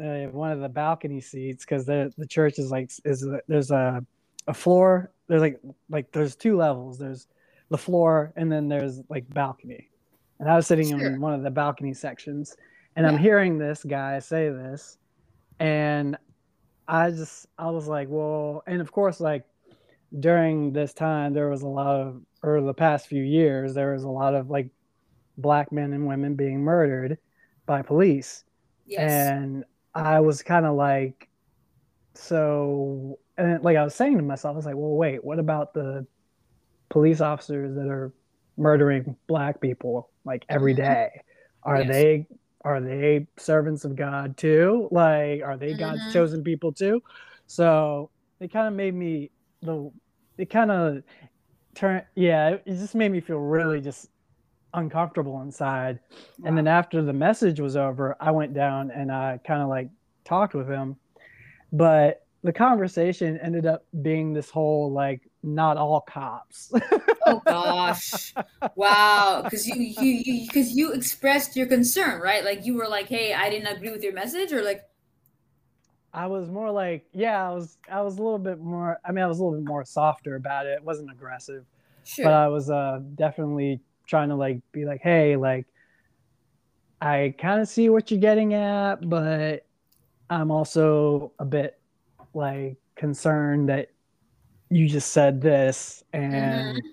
uh 0.02 0.28
one 0.32 0.52
of 0.52 0.60
the 0.60 0.70
balcony 0.70 1.22
seats 1.22 1.66
because 1.66 1.86
the 1.86 2.14
the 2.18 2.28
church 2.28 2.60
is 2.60 2.72
like 2.72 2.92
is 3.06 3.28
there's 3.48 3.72
a 3.72 4.06
a 4.48 4.54
floor 4.54 5.14
there's 5.28 5.42
like 5.42 5.60
like 5.90 6.12
there's 6.12 6.36
two 6.36 6.58
levels. 6.58 7.00
There's 7.00 7.28
the 7.70 7.78
floor 7.78 8.34
and 8.36 8.52
then 8.52 8.68
there's 8.68 9.02
like 9.10 9.28
balcony. 9.34 9.90
And 10.40 10.50
I 10.50 10.56
was 10.56 10.68
sitting 10.68 10.90
Sure. 10.90 11.00
in 11.00 11.22
one 11.22 11.34
of 11.34 11.44
the 11.44 11.52
balcony 11.52 11.94
sections 11.94 12.56
and 12.96 13.08
I'm 13.08 13.18
hearing 13.18 13.58
this 13.58 13.84
guy 13.84 14.20
say 14.20 14.50
this 14.50 14.98
and 15.60 16.18
I 16.88 17.12
just 17.12 17.48
I 17.58 17.70
was 17.70 17.88
like 17.88 18.10
well 18.10 18.64
and 18.68 18.82
of 18.82 18.92
course 18.92 19.20
like 19.20 19.44
during 20.20 20.74
this 20.74 20.94
time 20.94 21.34
there 21.34 21.50
was 21.50 21.62
a 21.62 21.68
lot 21.68 21.96
of 22.00 22.22
or 22.44 22.62
the 22.62 22.74
past 22.74 23.08
few 23.08 23.24
years 23.24 23.74
there 23.74 23.94
was 23.94 24.04
a 24.04 24.10
lot 24.10 24.36
of 24.36 24.50
like 24.50 24.70
black 25.38 25.72
men 25.72 25.94
and 25.94 26.08
women 26.08 26.36
being 26.36 26.62
murdered 26.62 27.18
by 27.66 27.82
police 27.82 28.44
Yes. 28.86 29.00
and 29.00 29.64
i 29.96 30.20
was 30.20 30.44
kind 30.44 30.66
of 30.66 30.76
like 30.76 31.30
so 32.16 33.18
and 33.38 33.64
like 33.64 33.78
i 33.78 33.84
was 33.84 33.96
saying 33.96 34.18
to 34.18 34.24
myself 34.24 34.54
i 34.54 34.58
was 34.58 34.66
like 34.66 34.76
well 34.76 34.92
wait 34.96 35.24
what 35.24 35.40
about 35.40 35.74
the 35.74 36.06
police 36.90 37.22
officers 37.22 37.76
that 37.76 37.88
are 37.88 38.14
murdering 38.58 39.16
black 39.28 39.60
people 39.60 40.12
like 40.26 40.46
every 40.50 40.74
Mhm. 40.74 41.22
are 41.64 41.80
Yes. 41.80 41.88
they 41.88 42.28
are 42.66 42.80
they 42.82 43.28
servants 43.38 43.84
of 43.84 43.96
god 43.96 44.38
too 44.38 44.88
like 44.92 45.42
are 45.44 45.58
they 45.58 45.74
god's 45.74 46.02
Mhm. 46.02 46.14
chosen 46.14 46.44
people 46.44 46.72
too 46.72 47.02
so 47.48 48.12
it 48.40 48.52
kind 48.52 48.68
of 48.68 48.74
made 48.74 48.94
me 48.94 49.32
the 49.62 49.92
it 50.38 50.50
kind 50.50 50.72
of 50.72 51.04
turned 51.76 52.06
yeah 52.16 52.50
it 52.50 52.66
just 52.66 52.96
made 52.96 53.12
me 53.12 53.22
feel 53.22 53.40
really 53.40 53.82
just 53.82 54.10
uncomfortable 54.74 55.42
inside 55.42 56.00
and 56.44 56.58
then 56.58 56.68
after 56.68 57.02
the 57.02 57.14
message 57.14 57.60
was 57.60 57.76
over, 57.76 58.16
I 58.20 58.32
went 58.32 58.54
down 58.54 58.92
and 58.92 59.12
I 59.12 59.40
kind 59.46 59.62
of 59.62 59.70
like 59.70 59.90
talked 60.26 60.54
with 60.54 60.68
him. 60.68 60.96
But 61.72 62.26
the 62.44 62.52
conversation 62.52 63.40
ended 63.42 63.66
up 63.66 63.86
being 64.02 64.34
this 64.34 64.50
whole 64.50 64.92
like 64.92 65.22
not 65.44 65.78
all 65.78 66.02
cops. 66.02 66.72
oh 67.26 67.42
gosh, 67.46 68.34
wow! 68.76 69.42
Because 69.44 69.68
you 69.68 69.76
you 69.76 70.22
you 70.26 70.48
because 70.48 70.72
you 70.72 70.92
expressed 70.92 71.56
your 71.56 71.68
concern, 71.68 72.22
right? 72.22 72.44
Like 72.44 72.66
you 72.66 72.76
were 72.76 72.88
like, 72.88 73.08
"Hey, 73.08 73.34
I 73.34 73.50
didn't 73.50 73.68
agree 73.68 73.92
with 73.92 74.04
your 74.04 74.14
message," 74.14 74.52
or 74.52 74.62
like, 74.62 74.84
I 76.14 76.28
was 76.28 76.50
more 76.50 76.70
like, 76.70 77.06
yeah, 77.14 77.50
I 77.50 77.54
was 77.54 77.78
I 77.90 78.02
was 78.02 78.18
a 78.18 78.22
little 78.22 78.40
bit 78.40 78.60
more 78.60 79.00
I 79.06 79.12
mean, 79.12 79.24
I 79.24 79.28
was 79.28 79.40
a 79.40 79.44
little 79.44 79.58
bit 79.58 79.68
more 79.68 79.86
softer 79.86 80.36
about 80.36 80.66
it. 80.66 80.74
It 80.74 80.84
wasn't 80.84 81.12
aggressive. 81.12 81.66
"Sure." 82.04 82.26
But 82.26 82.34
I 82.34 82.50
was 82.50 82.70
uh 82.70 83.00
definitely 83.16 83.80
trying 84.08 84.30
to 84.30 84.36
like 84.36 84.62
be 84.72 84.86
like, 84.86 85.02
hey, 85.02 85.36
like 85.36 85.68
I 87.02 87.36
kind 87.38 87.62
of 87.62 87.68
see 87.68 87.90
what 87.90 88.12
you're 88.12 88.20
getting 88.20 88.54
at, 88.54 89.08
but 89.10 89.66
I'm 90.30 90.52
also 90.52 91.34
a 91.40 91.46
bit 91.46 91.80
like 92.34 92.78
concerned 92.96 93.70
that 93.70 93.90
you 94.70 94.88
just 94.88 95.12
said 95.12 95.42
this 95.42 96.04
and 96.14 96.84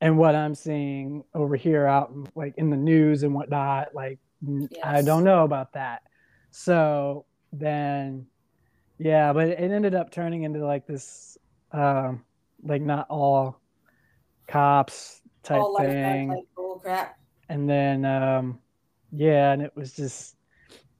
and 0.00 0.16
what 0.16 0.34
I'm 0.34 0.54
seeing 0.54 1.24
over 1.34 1.56
here 1.56 1.86
out 1.86 2.12
like 2.34 2.54
in 2.56 2.70
the 2.70 2.76
news 2.76 3.22
and 3.22 3.34
whatnot, 3.34 3.94
like 3.94 4.18
n- 4.46 4.70
I 4.82 5.02
Yes. 5.02 5.04
don't 5.04 5.24
know 5.24 5.44
about 5.44 5.74
that. 5.74 6.02
So 6.50 7.26
then 7.52 8.26
yeah, 8.98 9.32
but 9.32 9.48
it 9.48 9.58
ended 9.58 9.94
up 9.94 10.10
turning 10.10 10.42
into 10.44 10.64
like 10.64 10.86
this 10.86 11.36
um 11.72 12.24
like 12.62 12.82
not 12.82 13.06
all 13.10 13.60
cops 14.48 15.19
type 15.42 15.62
all 15.62 15.76
thing 15.78 16.28
like 16.28 16.44
bull 16.56 16.78
crap. 16.80 17.18
and 17.48 17.68
then 17.68 18.04
um 18.04 18.58
yeah 19.12 19.52
and 19.52 19.62
it 19.62 19.74
was 19.74 19.92
just 19.94 20.36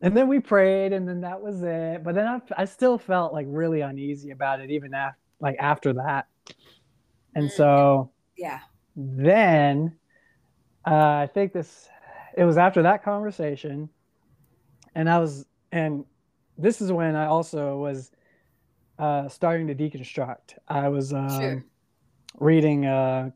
and 0.00 0.16
then 0.16 0.29
we 0.29 0.40
prayed 0.40 0.92
and 0.92 1.07
then 1.09 1.20
that 1.20 1.40
was 1.40 1.62
it 1.62 2.03
but 2.03 2.14
then 2.14 2.26
i, 2.26 2.40
I 2.57 2.64
still 2.64 2.98
felt 2.98 3.33
like 3.33 3.46
really 3.48 3.81
uneasy 3.83 4.31
about 4.31 4.61
it 4.61 4.70
even 4.70 4.94
after 4.94 5.18
like 5.40 5.57
after 5.59 5.92
that 5.94 6.26
and 7.35 7.46
Mm. 7.46 7.57
so 7.57 8.12
Yeah. 8.37 8.61
then 8.96 9.96
uh, 10.87 10.94
i 11.24 11.31
think 11.33 11.53
this 11.53 11.88
it 12.37 12.44
was 12.44 12.57
after 12.59 12.83
that 12.83 13.05
conversation 13.05 13.90
and 14.94 15.09
i 15.09 15.18
was 15.18 15.46
and 15.72 16.05
this 16.57 16.81
is 16.81 16.90
when 16.92 17.14
i 17.16 17.26
also 17.26 17.76
was 17.76 18.11
uh, 18.98 19.29
starting 19.29 19.66
to 19.66 19.74
deconstruct 19.74 20.55
i 20.68 20.88
was 20.88 21.12
um, 21.12 21.38
Sure. 21.40 21.64
reading 22.38 22.85
uh 22.87 23.31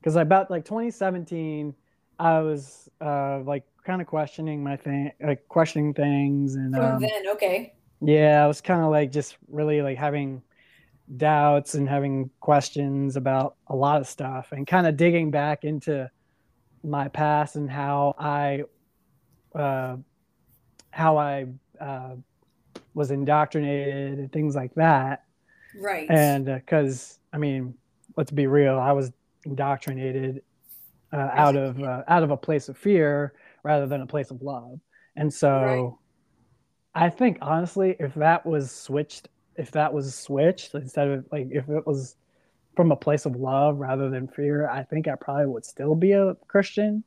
because 0.00 0.16
about 0.16 0.50
like 0.50 0.64
2017 0.64 1.74
i 2.18 2.40
was 2.40 2.88
uh 3.00 3.40
like 3.40 3.64
kind 3.84 4.00
of 4.00 4.06
questioning 4.06 4.62
my 4.62 4.76
thing 4.76 5.10
like 5.22 5.46
questioning 5.48 5.94
things 5.94 6.54
and 6.54 6.74
From 6.74 6.84
um, 6.96 7.00
then, 7.00 7.28
okay. 7.28 7.74
yeah 8.00 8.44
i 8.44 8.46
was 8.46 8.60
kind 8.60 8.82
of 8.82 8.90
like 8.90 9.10
just 9.12 9.36
really 9.48 9.82
like 9.82 9.98
having 9.98 10.42
doubts 11.16 11.74
and 11.74 11.88
having 11.88 12.30
questions 12.40 13.16
about 13.16 13.56
a 13.68 13.74
lot 13.74 14.00
of 14.00 14.06
stuff 14.06 14.52
and 14.52 14.66
kind 14.66 14.86
of 14.86 14.96
digging 14.96 15.30
back 15.30 15.64
into 15.64 16.08
my 16.84 17.08
past 17.08 17.56
and 17.56 17.70
how 17.70 18.14
i 18.18 18.62
uh 19.54 19.96
how 20.90 21.16
i 21.18 21.46
uh 21.80 22.14
was 22.94 23.10
indoctrinated 23.10 24.18
and 24.18 24.32
things 24.32 24.54
like 24.54 24.74
that 24.74 25.24
Right. 25.80 26.08
and 26.10 26.46
because 26.46 27.18
i 27.32 27.38
mean 27.38 27.74
let's 28.16 28.30
be 28.30 28.46
real 28.46 28.78
i 28.78 28.92
was 28.92 29.12
indoctrinated 29.44 30.42
uh, 31.12 31.28
out 31.32 31.56
of 31.56 31.82
uh, 31.82 32.02
out 32.08 32.22
of 32.22 32.30
a 32.30 32.36
place 32.36 32.68
of 32.68 32.78
fear 32.78 33.34
rather 33.64 33.86
than 33.86 34.00
a 34.00 34.06
place 34.06 34.30
of 34.30 34.42
love. 34.42 34.78
And 35.16 35.32
so 35.32 35.98
i 36.94 37.08
think 37.08 37.38
honestly 37.40 37.96
if 38.00 38.14
that 38.14 38.44
was 38.44 38.70
switched 38.70 39.28
if 39.56 39.70
that 39.70 39.92
was 39.92 40.14
switched 40.14 40.74
instead 40.74 41.08
of 41.08 41.24
like 41.30 41.46
if 41.50 41.68
it 41.68 41.86
was 41.86 42.16
from 42.76 42.92
a 42.92 42.96
place 42.96 43.26
of 43.26 43.36
love 43.36 43.78
rather 43.78 44.10
than 44.10 44.26
fear 44.28 44.68
i 44.68 44.82
think 44.82 45.06
i 45.06 45.14
probably 45.14 45.46
would 45.46 45.64
still 45.64 45.94
be 45.94 46.12
a 46.12 46.34
christian. 46.48 47.04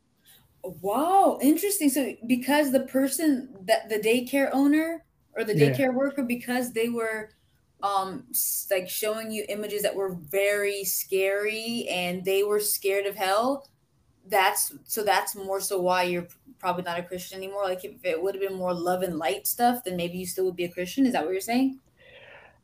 Wow, 0.63 1.39
interesting. 1.41 1.89
So 1.89 2.13
because 2.25 2.71
the 2.71 2.81
person 2.81 3.53
that 3.65 3.89
the 3.89 3.99
daycare 3.99 4.49
owner 4.53 5.03
or 5.35 5.43
the 5.43 5.53
Yeah. 5.53 5.69
daycare 5.71 5.93
worker, 5.93 6.23
because 6.23 6.71
they 6.71 6.87
were 6.89 7.31
um 7.83 8.23
like 8.71 8.89
showing 8.89 9.29
you 9.29 9.45
images 9.49 9.83
that 9.83 9.95
were 9.95 10.13
very 10.13 10.83
scary 10.83 11.85
and 11.91 12.25
they 12.25 12.41
were 12.41 12.59
scared 12.59 13.05
of 13.05 13.15
hell, 13.15 13.67
that's 14.27 14.73
so 14.85 15.03
that's 15.03 15.35
more 15.35 15.59
so 15.59 15.79
why 15.79 16.03
you're 16.03 16.27
probably 16.59 16.83
not 16.83 16.97
a 16.97 17.03
Christian 17.03 17.37
anymore. 17.37 17.65
Like 17.65 17.83
if 17.83 18.03
it 18.03 18.21
would 18.21 18.35
have 18.35 18.41
been 18.41 18.57
more 18.57 18.73
love 18.73 19.03
and 19.03 19.17
light 19.17 19.45
stuff, 19.45 19.83
then 19.83 19.97
maybe 19.97 20.17
you 20.17 20.25
still 20.25 20.45
would 20.45 20.55
be 20.55 20.63
a 20.63 20.71
Christian. 20.71 21.05
Is 21.05 21.13
that 21.13 21.23
what 21.23 21.31
you're 21.31 21.41
saying? 21.41 21.79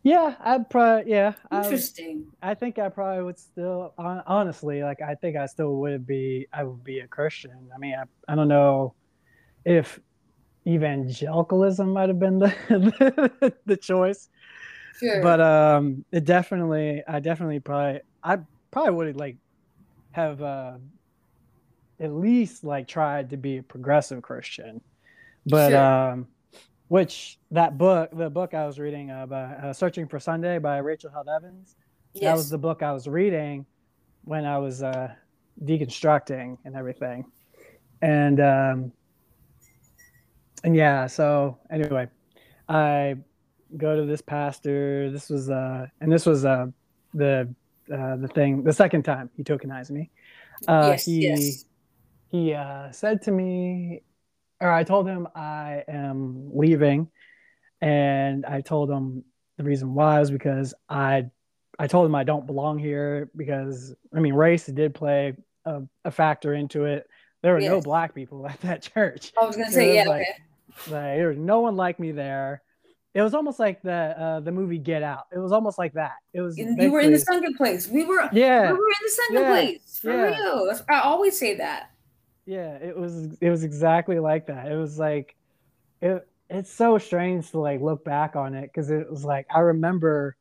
Yeah, 0.03 0.35
I'd 0.39 0.69
probably 0.69 1.11
yeah. 1.11 1.33
I, 1.51 1.63
Interesting. 1.63 2.27
I 2.41 2.53
think 2.53 2.79
I 2.79 2.87
probably 2.87 3.23
would 3.23 3.37
still 3.37 3.93
honestly 3.97 4.81
like 4.81 5.01
I 5.01 5.15
think 5.15 5.35
I 5.35 5.45
still 5.45 5.75
would 5.77 6.07
be 6.07 6.47
I 6.53 6.63
would 6.63 6.83
be 6.83 6.99
a 6.99 7.07
Christian. 7.07 7.69
I 7.75 7.77
mean 7.77 7.95
I, 7.95 8.31
I 8.31 8.35
don't 8.35 8.47
know 8.47 8.93
if 9.65 9.99
evangelicalism 10.65 11.91
might 11.91 12.07
have 12.07 12.19
been 12.19 12.39
the 12.39 13.53
the 13.65 13.77
choice, 13.77 14.29
Sure. 14.99 15.21
but 15.21 15.39
um 15.41 16.03
it 16.11 16.25
definitely 16.25 17.03
I 17.07 17.19
definitely 17.19 17.59
probably 17.59 18.01
I 18.23 18.39
probably 18.71 18.93
would 18.93 19.07
have 19.07 19.15
like 19.15 19.37
have 20.11 20.41
uh 20.41 20.77
at 21.99 22.11
least 22.13 22.63
like 22.63 22.87
tried 22.87 23.29
to 23.31 23.37
be 23.37 23.57
a 23.57 23.63
progressive 23.63 24.21
Christian. 24.21 24.81
But 25.45 25.71
Sure. 25.71 25.83
um 26.11 26.27
which 26.87 27.37
that 27.51 27.77
book 27.77 28.09
the 28.13 28.29
book 28.29 28.53
I 28.53 28.65
was 28.65 28.79
reading 28.79 29.11
uh, 29.11 29.25
by 29.25 29.43
uh, 29.43 29.73
Searching 29.73 30.07
for 30.07 30.19
Sunday 30.19 30.57
by 30.59 30.77
Rachel 30.79 31.11
Held 31.11 31.27
Evans 31.29 31.75
that 32.15 32.35
was 32.35 32.49
the 32.49 32.57
book 32.57 32.81
I 32.81 32.91
was 32.91 33.07
reading 33.07 33.65
when 34.23 34.45
I 34.45 34.57
was 34.57 34.83
uh, 34.83 35.13
deconstructing 35.63 36.57
and 36.65 36.75
everything. 36.75 37.25
And 38.01 38.39
um, 38.39 38.91
and 40.63 40.75
yeah, 40.75 41.07
so 41.07 41.57
anyway, 41.69 42.09
I 42.67 43.17
go 43.77 43.95
to 43.95 44.05
this 44.05 44.21
pastor. 44.21 45.11
This 45.11 45.29
was 45.29 45.49
uh, 45.49 45.87
and 46.01 46.11
this 46.11 46.25
was 46.25 46.45
uh, 46.45 46.67
the 47.13 47.53
uh, 47.93 48.15
the 48.17 48.27
thing 48.27 48.63
the 48.63 48.73
second 48.73 49.03
time 49.03 49.29
he 49.35 49.43
tokenized 49.43 49.91
me. 49.91 50.09
Uh, 50.67 50.89
yes. 50.91 51.05
he 51.05 51.21
yes. 51.21 51.65
he 52.27 52.53
uh, 52.53 52.91
said 52.91 53.21
to 53.23 53.31
me, 53.31 54.03
or 54.59 54.71
I 54.71 54.83
told 54.83 55.07
him 55.07 55.27
I 55.35 55.83
am 55.87 56.51
leaving, 56.53 57.09
and 57.81 58.45
I 58.45 58.61
told 58.61 58.89
him 58.89 59.23
the 59.57 59.63
reason 59.63 59.93
why 59.93 60.19
was 60.19 60.31
because 60.31 60.73
I 60.89 61.29
I 61.77 61.87
told 61.87 62.05
him 62.05 62.15
I 62.15 62.23
don't 62.23 62.45
belong 62.45 62.77
here 62.77 63.29
because 63.35 63.95
I 64.15 64.19
mean 64.19 64.33
race 64.33 64.65
did 64.65 64.93
play 64.93 65.35
a, 65.65 65.81
a 66.05 66.11
factor 66.11 66.53
into 66.53 66.85
it. 66.85 67.07
There 67.41 67.53
were 67.53 67.61
no 67.61 67.79
black 67.81 68.13
people 68.13 68.45
at 68.49 68.59
that 68.61 68.81
church. 68.81 69.31
I 69.41 69.45
was 69.45 69.55
gonna 69.55 69.69
It 69.69 69.73
say 69.73 69.87
was 69.87 69.95
yeah. 69.95 70.03
like- 70.09 70.21
okay. 70.21 70.43
Like, 70.87 71.17
there 71.17 71.29
was 71.29 71.37
no 71.37 71.61
one 71.61 71.75
like 71.75 71.99
me 71.99 72.11
there. 72.11 72.61
It 73.13 73.21
was 73.23 73.33
almost 73.33 73.59
like 73.59 73.81
the 73.81 73.91
uh, 73.91 74.39
the 74.41 74.51
movie 74.51 74.77
Get 74.77 75.01
Out. 75.03 75.25
It 75.33 75.39
was 75.39 75.51
almost 75.51 75.77
like 75.79 75.93
that. 75.93 76.13
It 76.33 76.41
was 76.41 76.57
you 76.57 76.91
were 76.91 76.99
in 77.01 77.11
the 77.11 77.19
sunken 77.19 77.55
place. 77.55 77.87
We 77.87 78.05
were. 78.05 78.29
yeah 78.31 78.67
We 78.71 78.77
were 78.77 78.77
in 78.77 79.03
the 79.03 79.09
sunken 79.09 79.35
Yeah. 79.43 79.49
place 79.51 79.99
for 79.99 80.11
Yeah. 80.11 80.37
real. 80.37 80.71
I 80.89 80.99
always 81.01 81.37
say 81.37 81.55
that. 81.57 81.89
yeah 82.45 82.75
it 82.75 82.95
was 82.97 83.37
it 83.41 83.49
was 83.49 83.63
exactly 83.63 84.19
like 84.19 84.47
that 84.47 84.71
it 84.71 84.75
was 84.75 84.97
like 84.97 85.35
it 86.01 86.27
it's 86.49 86.71
so 86.71 86.97
strange 86.97 87.51
to 87.51 87.59
like 87.59 87.79
look 87.81 88.03
back 88.05 88.35
on 88.35 88.55
it 88.55 88.63
because 88.71 88.89
it 88.89 89.05
was 89.11 89.23
like 89.25 89.45
i 89.53 89.59
remember 89.59 90.35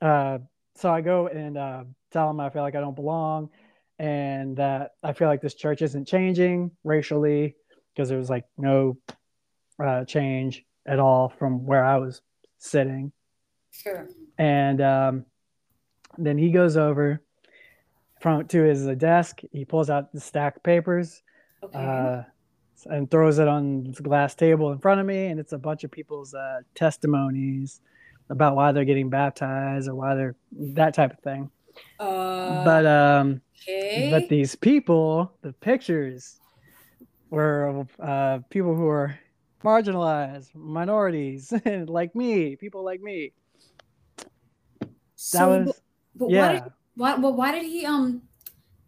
uh 0.00 0.38
so 0.76 0.90
i 0.90 1.00
go 1.00 1.26
and 1.26 1.58
uh 1.58 1.84
tell 2.12 2.28
them 2.28 2.40
i 2.40 2.48
feel 2.48 2.62
like 2.62 2.74
i 2.74 2.80
don't 2.80 2.94
belong 2.96 3.50
and 3.98 4.56
that 4.56 4.92
i 5.02 5.12
feel 5.12 5.28
like 5.28 5.42
this 5.42 5.54
church 5.54 5.82
isn't 5.82 6.06
changing 6.06 6.70
racially 6.84 7.54
because 7.92 8.08
there 8.08 8.18
was 8.18 8.30
like 8.30 8.44
no 8.56 8.96
uh 9.84 10.04
change 10.06 10.64
at 10.86 10.98
all 10.98 11.28
from 11.38 11.64
where 11.66 11.84
i 11.84 11.96
was 11.96 12.20
sitting 12.58 13.12
Sure. 13.70 14.08
and 14.38 14.80
um, 14.80 15.24
then 16.18 16.38
he 16.38 16.50
goes 16.50 16.76
over 16.76 17.20
from 18.20 18.46
to 18.46 18.62
his 18.62 18.86
desk. 18.96 19.40
He 19.52 19.64
pulls 19.64 19.90
out 19.90 20.12
the 20.12 20.20
stack 20.20 20.56
of 20.56 20.62
papers 20.62 21.22
Okay. 21.62 21.76
uh, 21.78 22.22
and 22.86 23.10
throws 23.10 23.38
it 23.40 23.48
on 23.48 23.82
the 23.92 24.02
glass 24.02 24.34
table 24.34 24.70
in 24.72 24.78
front 24.78 25.00
of 25.00 25.06
me, 25.06 25.26
and 25.26 25.40
it's 25.40 25.52
a 25.52 25.58
bunch 25.58 25.82
of 25.84 25.90
people's 25.90 26.34
uh, 26.34 26.60
testimonies 26.74 27.80
about 28.30 28.54
why 28.54 28.70
they're 28.72 28.84
getting 28.84 29.10
baptized 29.10 29.88
or 29.88 29.94
why 29.96 30.14
they're 30.14 30.36
that 30.52 30.94
type 30.94 31.12
of 31.12 31.18
thing. 31.20 31.50
uh, 32.00 32.64
but 32.64 32.86
um, 32.86 33.40
okay. 33.62 34.08
but 34.10 34.28
these 34.28 34.54
people, 34.54 35.32
the 35.42 35.52
pictures 35.52 36.38
were 37.30 37.84
uh, 38.00 38.38
people 38.50 38.74
who 38.76 38.86
are 38.86 39.18
marginalized, 39.64 40.54
minorities, 40.54 41.52
like 41.86 42.14
me, 42.14 42.56
people 42.56 42.84
like 42.84 43.00
me. 43.00 43.32
That 44.80 44.88
so, 45.16 45.48
was 45.48 45.66
but, 45.66 45.76
but 46.16 46.26
why 46.26 46.32
yeah. 46.32 46.52
did 46.52 46.72
why 46.96 47.14
well 47.14 47.32
why 47.34 47.52
did 47.52 47.64
he 47.64 47.86
um 47.86 48.22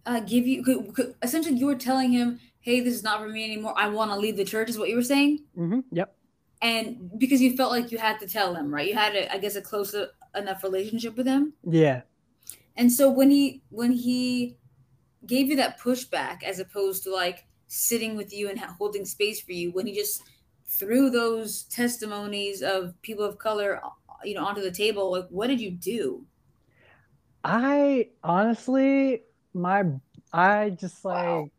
uh 0.04 0.20
give 0.20 0.46
you 0.46 0.62
could, 0.62 0.94
could, 0.94 1.14
essentially 1.22 1.56
you 1.56 1.66
were 1.66 1.74
telling 1.76 2.12
him 2.12 2.38
hey 2.60 2.80
this 2.80 2.94
is 2.94 3.02
not 3.02 3.20
for 3.20 3.28
me 3.28 3.44
anymore 3.44 3.74
I 3.76 3.88
want 3.88 4.10
to 4.10 4.16
leave 4.16 4.36
the 4.36 4.44
church 4.44 4.68
is 4.68 4.78
what 4.78 4.88
you 4.88 4.96
were 4.96 5.02
saying 5.02 5.44
hmm 5.54 5.80
Yep. 5.92 6.14
and 6.62 7.10
because 7.18 7.40
you 7.40 7.56
felt 7.56 7.70
like 7.72 7.90
you 7.90 7.98
had 7.98 8.20
to 8.20 8.26
tell 8.26 8.54
him 8.54 8.72
right 8.72 8.86
you 8.86 8.94
had 8.94 9.14
a, 9.14 9.32
I 9.32 9.38
guess 9.38 9.56
a 9.56 9.62
close 9.62 9.94
enough 10.34 10.62
relationship 10.62 11.16
with 11.16 11.26
him 11.26 11.54
Yeah. 11.64 12.02
and 12.76 12.92
so 12.92 13.10
when 13.10 13.30
he 13.30 13.62
when 13.70 13.92
he 13.92 14.58
gave 15.26 15.48
you 15.48 15.56
that 15.56 15.80
pushback 15.80 16.42
as 16.42 16.58
opposed 16.58 17.02
to 17.04 17.12
like 17.12 17.46
sitting 17.68 18.14
with 18.16 18.32
you 18.32 18.48
and 18.50 18.58
ha- 18.58 18.74
holding 18.78 19.04
space 19.04 19.40
for 19.40 19.52
you 19.52 19.70
when 19.72 19.86
he 19.86 19.94
just 19.94 20.22
threw 20.68 21.10
those 21.10 21.64
testimonies 21.64 22.62
of 22.62 23.00
people 23.02 23.24
of 23.24 23.38
color 23.38 23.80
you 24.24 24.34
know 24.34 24.44
onto 24.44 24.60
the 24.62 24.70
table 24.70 25.12
like 25.12 25.26
what 25.30 25.46
did 25.48 25.60
you 25.60 25.70
do 25.70 26.24
I 27.44 28.08
honestly, 28.24 29.22
my, 29.54 29.84
I 30.32 30.70
just 30.70 31.04
like, 31.04 31.14
Wow. 31.14 31.50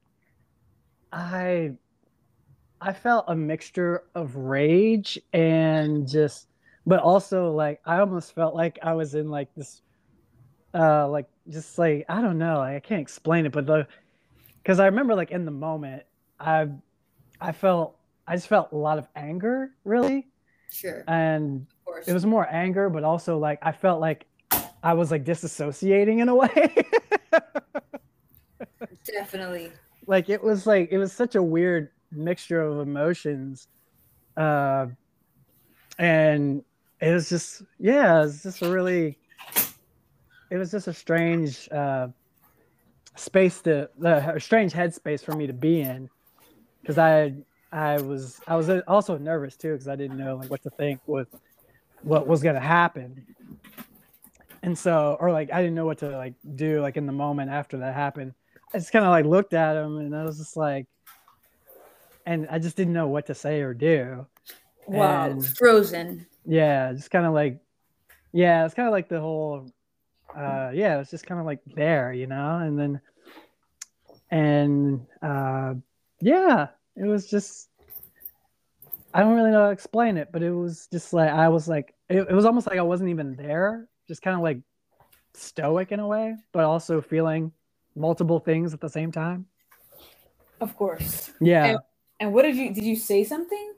I, 1.12 1.72
I 2.82 2.93
felt 2.93 3.26
a 3.28 3.36
mixture 3.36 4.03
of 4.14 4.36
rage 4.36 5.20
and 5.34 6.08
just, 6.08 6.47
but 6.86 6.99
also 6.99 7.51
like, 7.51 7.82
I 7.86 7.99
almost 7.99 8.36
felt 8.36 8.53
like 8.53 8.78
I 8.84 8.93
was 8.93 9.16
in 9.16 9.30
like 9.30 9.49
this, 9.55 9.82
uh, 10.74 11.08
like, 11.10 11.28
just 11.49 11.78
like, 11.78 12.05
I 12.10 12.22
don't 12.22 12.38
know, 12.38 12.58
like, 12.60 12.76
I 12.76 12.80
can't 12.82 13.01
explain 13.01 13.45
it, 13.45 13.51
but 13.53 13.66
the, 13.66 13.88
because 14.64 14.80
I 14.80 14.86
remember 14.88 15.16
like 15.16 15.32
in 15.32 15.45
the 15.45 15.51
moment, 15.51 16.03
I, 16.39 16.68
I 17.39 17.53
felt, 17.53 17.96
I 18.28 18.36
just 18.36 18.47
felt 18.47 18.71
a 18.71 18.78
lot 18.78 18.97
of 18.97 19.07
anger 19.15 19.71
really. 19.84 20.28
sure 20.71 21.03
And 21.07 21.65
it 22.05 22.13
was 22.13 22.25
more 22.25 22.47
anger, 22.49 22.89
but 22.89 23.03
also 23.03 23.38
like 23.38 23.59
I 23.61 23.71
felt 23.71 24.01
like 24.01 24.25
I 24.84 24.93
was 24.93 25.11
like 25.11 25.23
disassociating 25.23 26.19
in 26.19 26.30
a 26.30 26.36
way. 26.36 26.75
definitely 29.05 29.71
like 30.05 30.30
it 30.30 30.43
was 30.43 30.67
like 30.67 30.89
it 30.91 30.97
was 30.97 31.13
such 31.13 31.36
a 31.36 31.43
weird 31.43 31.89
mixture 32.11 32.61
of 32.61 32.80
emotions. 32.80 33.67
Uh 34.36 34.88
and 35.97 36.63
it 36.99 37.13
was 37.13 37.30
just 37.30 37.63
yeah, 37.80 38.19
it 38.19 38.25
was 38.25 38.43
just 38.43 38.61
a 38.61 38.69
really 38.69 39.17
it 40.49 40.57
was 40.57 40.71
just 40.71 40.88
a 40.88 40.93
strange 40.93 41.69
uh 41.71 42.07
space 43.15 43.61
to 43.61 43.89
the 43.97 44.36
a 44.36 44.39
strange 44.39 44.73
headspace 44.73 45.23
for 45.23 45.34
me 45.34 45.47
to 45.47 45.53
be 45.53 45.82
in 45.82 46.09
because 46.82 46.97
I 46.97 47.34
I 47.72 47.99
was 48.01 48.39
I 48.47 48.55
was 48.55 48.70
also 48.88 49.18
nervous 49.18 49.55
too 49.57 49.74
because 49.74 49.88
I 49.88 49.95
didn't 49.95 50.18
know 50.18 50.38
like 50.38 50.49
what 50.49 50.63
to 50.63 50.70
think 50.72 51.01
with 51.05 51.28
what 52.01 52.28
was 52.28 52.41
gonna 52.41 52.59
happen, 52.59 53.26
and 54.63 54.78
so 54.78 55.18
or 55.20 55.32
like 55.32 55.51
I 55.51 55.61
didn't 55.61 55.76
know 55.76 55.86
what 55.86 55.97
to 55.99 56.09
like 56.18 56.34
do 56.55 56.82
like 56.82 56.97
in 56.97 57.05
the 57.05 57.11
moment 57.11 57.51
after 57.51 57.78
that 57.80 57.93
happened. 57.93 58.34
I 58.74 58.80
just 58.80 58.91
kind 58.91 59.05
of 59.05 59.11
like 59.11 59.26
looked 59.26 59.53
at 59.53 59.76
him 59.76 59.97
and 59.97 60.15
I 60.15 60.24
was 60.24 60.38
just 60.38 60.57
like, 60.57 60.86
and 62.26 62.47
I 62.51 62.59
just 62.59 62.76
didn't 62.76 62.93
know 62.93 63.07
what 63.07 63.26
to 63.28 63.36
say 63.36 63.61
or 63.61 63.74
do. 63.74 64.26
wow 64.88 65.30
And- 65.30 65.45
frozen 65.57 66.26
Yeah, 66.45 66.91
just 66.93 67.09
kind 67.11 67.26
of 67.26 67.34
like, 67.34 67.59
yeah, 68.34 68.65
it's 68.65 68.74
kind 68.74 68.88
of 68.88 68.91
like 68.91 69.07
the 69.09 69.20
whole, 69.22 69.72
uh, 70.36 70.72
yeah, 70.74 70.99
it's 70.99 71.11
just 71.11 71.26
kind 71.26 71.39
of 71.39 71.45
like 71.45 71.59
there, 71.76 72.11
you 72.13 72.28
know, 72.28 72.57
and 72.59 72.78
then, 72.78 73.01
and 74.32 75.05
uh, 75.22 75.74
yeah, 76.20 76.68
it 76.97 77.05
was 77.05 77.29
just, 77.29 77.69
I 79.13 79.21
don't 79.21 79.35
really 79.35 79.51
know 79.51 79.61
how 79.61 79.67
to 79.67 79.71
explain 79.71 80.17
it, 80.17 80.29
but 80.31 80.43
it 80.43 80.51
was 80.51 80.87
just 80.91 81.13
like 81.13 81.29
I 81.29 81.49
was 81.49 81.67
like, 81.67 81.93
it, 82.09 82.27
it 82.29 82.33
was 82.33 82.45
almost 82.45 82.67
like 82.67 82.79
I 82.79 82.83
wasn't 82.83 83.09
even 83.09 83.35
there, 83.35 83.87
just 84.07 84.21
kind 84.21 84.35
of 84.35 84.41
like 84.41 84.59
stoic 85.33 85.91
in 85.91 85.99
a 85.99 86.07
way, 86.07 86.35
but 86.51 86.65
also 86.65 87.01
feeling 87.01 87.51
multiple 87.95 88.39
things 88.39 88.73
at 88.73 88.81
the 88.81 88.89
same 88.89 89.11
time. 89.11 89.45
of 90.59 90.75
course 90.75 91.31
Yeah, 91.39 91.77
and 92.19 92.33
what 92.33 92.43
did 92.43 92.55
you 92.55 92.73
did 92.73 92.83
you 92.83 92.95
say 92.95 93.23
something 93.23 93.73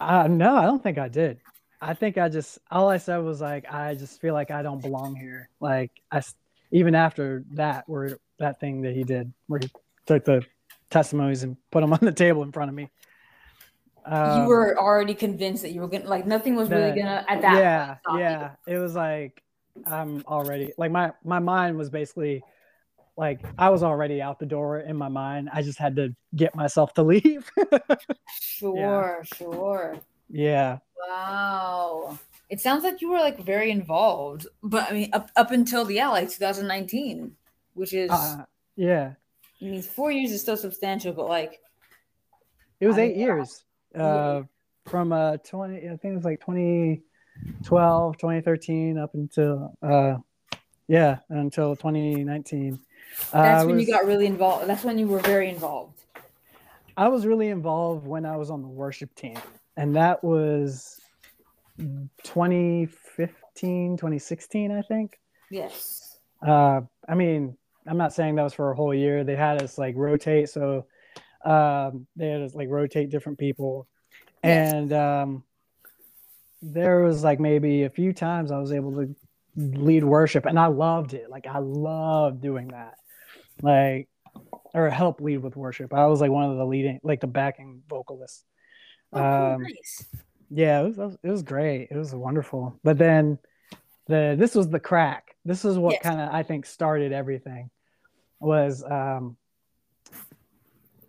Uh, 0.00 0.28
no, 0.28 0.56
I 0.56 0.62
don't 0.62 0.82
think 0.82 0.98
I 0.98 1.08
did. 1.08 1.40
I 1.80 1.94
think 1.94 2.18
I 2.18 2.28
just 2.28 2.58
all 2.70 2.88
I 2.88 2.98
said 2.98 3.18
was 3.18 3.40
like 3.40 3.72
I 3.72 3.94
just 3.94 4.20
feel 4.20 4.34
like 4.34 4.50
I 4.50 4.62
don't 4.62 4.80
belong 4.80 5.16
here. 5.16 5.48
Like 5.60 5.90
I 6.10 6.22
even 6.70 6.94
after 6.94 7.44
that 7.52 7.88
where 7.88 8.18
that 8.38 8.60
thing 8.60 8.82
that 8.82 8.94
he 8.94 9.04
did 9.04 9.32
where 9.46 9.60
he 9.60 9.70
took 10.06 10.24
the 10.24 10.44
testimonies 10.90 11.42
and 11.42 11.56
put 11.70 11.80
them 11.80 11.92
on 11.92 12.00
the 12.02 12.12
table 12.12 12.42
in 12.42 12.52
front 12.52 12.68
of 12.68 12.74
me. 12.74 12.90
Um, 14.04 14.42
you 14.42 14.48
were 14.48 14.78
already 14.78 15.14
convinced 15.14 15.62
that 15.62 15.72
you 15.72 15.82
were 15.82 15.88
gonna 15.88 16.06
like 16.06 16.26
nothing 16.26 16.56
was 16.56 16.70
really 16.70 16.98
gonna 16.98 17.24
at 17.28 17.42
that 17.42 17.56
yeah, 17.56 17.86
point 17.86 17.98
stop 18.00 18.14
you. 18.14 18.20
yeah. 18.20 18.50
It 18.66 18.78
was 18.78 18.94
like 18.94 19.42
I'm 19.86 20.24
already 20.26 20.72
like 20.78 20.90
my 20.90 21.12
my 21.24 21.38
mind 21.38 21.76
was 21.76 21.90
basically 21.90 22.42
like 23.18 23.44
I 23.58 23.68
was 23.68 23.82
already 23.82 24.22
out 24.22 24.38
the 24.38 24.46
door 24.46 24.80
in 24.80 24.96
my 24.96 25.08
mind. 25.08 25.50
I 25.52 25.60
just 25.62 25.78
had 25.78 25.96
to 25.96 26.14
get 26.34 26.54
myself 26.54 26.94
to 26.94 27.02
leave. 27.02 27.50
sure 28.30 29.24
sure 29.24 29.98
yeah. 30.30 30.78
wow 31.08 32.18
It 32.48 32.60
sounds 32.60 32.84
like 32.84 33.02
you 33.02 33.10
were 33.10 33.18
like 33.18 33.40
very 33.44 33.70
involved, 33.70 34.46
but 34.62 34.90
I 34.90 34.94
mean, 34.94 35.10
up 35.12 35.30
up 35.36 35.50
until 35.50 35.84
the 35.84 35.96
yeah, 35.96 36.08
like 36.08 36.30
2019, 36.30 37.36
which 37.74 37.92
is 37.92 38.10
Uh, 38.10 38.44
yeah, 38.76 39.14
I 39.60 39.64
mean, 39.64 39.82
four 39.82 40.10
years 40.10 40.30
is 40.30 40.40
still 40.40 40.56
substantial, 40.56 41.12
but 41.12 41.28
like 41.28 41.60
it 42.80 42.86
was 42.86 42.96
I 42.96 43.02
eight 43.02 43.16
years 43.16 43.64
uh, 43.94 44.42
from 44.86 45.12
uh 45.12 45.36
20. 45.38 45.76
I 45.76 45.80
think 45.96 46.04
it 46.04 46.14
was 46.14 46.24
like 46.24 46.40
2012, 46.40 48.18
2013 48.18 48.98
up 48.98 49.14
until 49.14 49.74
uh, 49.82 50.16
yeah, 50.86 51.18
until 51.28 51.76
2019. 51.76 52.78
Uh, 53.32 53.42
that's 53.42 53.62
I 53.62 53.66
when 53.66 53.76
was- 53.76 53.86
you 53.86 53.92
got 53.92 54.06
really 54.06 54.26
involved. 54.26 54.68
That's 54.68 54.84
when 54.84 54.98
you 54.98 55.08
were 55.08 55.20
very 55.20 55.48
involved. 55.48 56.00
I 56.96 57.08
was 57.08 57.26
really 57.26 57.48
involved 57.48 58.06
when 58.06 58.24
I 58.26 58.36
was 58.36 58.50
on 58.50 58.62
the 58.62 58.68
worship 58.68 59.14
team, 59.14 59.38
and 59.76 59.94
that 59.96 60.22
was 60.24 61.00
2015, 61.78 63.96
2016, 63.96 64.72
I 64.72 64.82
think. 64.82 65.18
Yes. 65.50 66.18
Uh, 66.44 66.80
I 67.08 67.14
mean, 67.14 67.56
I'm 67.88 67.96
not 67.96 68.12
saying 68.12 68.34
that 68.36 68.42
was 68.42 68.54
for 68.54 68.70
a 68.70 68.76
whole 68.76 68.94
year. 68.94 69.24
They 69.24 69.36
had 69.36 69.62
us 69.62 69.78
like 69.78 69.94
rotate, 69.96 70.48
so 70.50 70.86
um, 71.44 72.06
they 72.16 72.28
had 72.28 72.42
us 72.42 72.54
like 72.54 72.68
rotate 72.68 73.10
different 73.10 73.38
people, 73.38 73.86
Yes. 74.44 74.72
and 74.72 74.92
um, 74.92 75.44
there 76.62 77.00
was 77.00 77.22
like 77.24 77.40
maybe 77.40 77.84
a 77.84 77.90
few 77.90 78.12
times 78.12 78.50
I 78.50 78.58
was 78.58 78.72
able 78.72 78.92
to 78.92 79.14
lead 79.56 80.04
worship, 80.04 80.46
and 80.46 80.58
I 80.58 80.66
loved 80.66 81.14
it. 81.14 81.30
Like 81.30 81.46
I 81.46 81.58
loved 81.58 82.40
doing 82.40 82.68
that, 82.68 82.94
like 83.62 84.08
or 84.74 84.90
help 84.90 85.20
lead 85.20 85.38
with 85.38 85.56
worship. 85.56 85.94
I 85.94 86.06
was 86.06 86.20
like 86.20 86.30
one 86.30 86.50
of 86.50 86.56
the 86.56 86.66
leading, 86.66 87.00
like 87.02 87.20
the 87.20 87.26
backing 87.26 87.82
vocalists. 87.88 88.44
Oh, 89.12 89.20
Um, 89.54 89.62
nice. 89.62 90.06
yeah, 90.50 90.80
it 90.82 90.96
was 90.96 91.16
it 91.22 91.30
was 91.30 91.42
great. 91.42 91.88
It 91.90 91.96
was 91.96 92.14
wonderful. 92.14 92.78
But 92.84 92.98
then 92.98 93.38
the 94.06 94.34
this 94.38 94.54
was 94.54 94.68
the 94.68 94.80
crack. 94.80 95.34
This 95.44 95.64
is 95.64 95.78
what 95.78 95.94
Yes. 95.94 96.02
kind 96.02 96.20
of 96.20 96.28
I 96.32 96.42
think 96.42 96.66
started 96.66 97.12
everything. 97.12 97.70
Was 98.40 98.84
um 98.84 99.36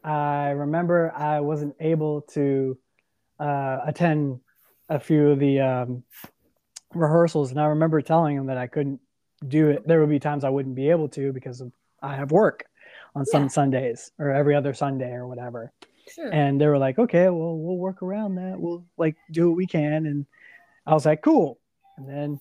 I 0.04 0.50
remember 0.52 1.12
I 1.16 1.40
wasn't 1.42 1.76
able 1.80 2.22
to 2.34 2.78
uh, 3.40 3.80
attend 3.86 4.40
a 4.88 5.00
few 5.00 5.30
of 5.32 5.40
the 5.40 5.60
um, 5.60 6.04
rehearsals, 6.94 7.52
and 7.52 7.60
I 7.60 7.66
remember 7.66 8.02
telling 8.02 8.38
him 8.38 8.46
that 8.48 8.58
I 8.58 8.68
couldn't 8.68 9.00
do 9.48 9.70
it. 9.70 9.88
There 9.88 10.00
would 10.00 10.10
be 10.10 10.20
times 10.20 10.44
I 10.44 10.50
wouldn't 10.50 10.76
be 10.76 10.90
able 10.90 11.10
to 11.10 11.32
because 11.34 11.62
I 12.02 12.16
have 12.16 12.32
work 12.32 12.66
on 13.16 13.26
some 13.26 13.44
Yeah. 13.44 13.50
Sundays 13.50 14.12
or 14.20 14.32
every 14.32 14.56
other 14.56 14.74
Sunday 14.74 15.12
or 15.12 15.28
whatever 15.28 15.72
Sure. 16.08 16.30
and 16.34 16.60
they 16.60 16.66
were 16.68 16.78
like 16.80 16.98
okay 16.98 17.30
well 17.30 17.56
we'll 17.56 17.78
work 17.78 18.02
around 18.02 18.36
that 18.36 18.60
we'll 18.60 18.84
like 18.98 19.16
do 19.32 19.48
what 19.50 19.56
we 19.58 19.68
can 19.68 20.08
and 20.08 20.26
i 20.88 20.94
was 20.94 21.06
like 21.06 21.22
cool 21.22 21.60
and 21.98 22.10
then 22.10 22.40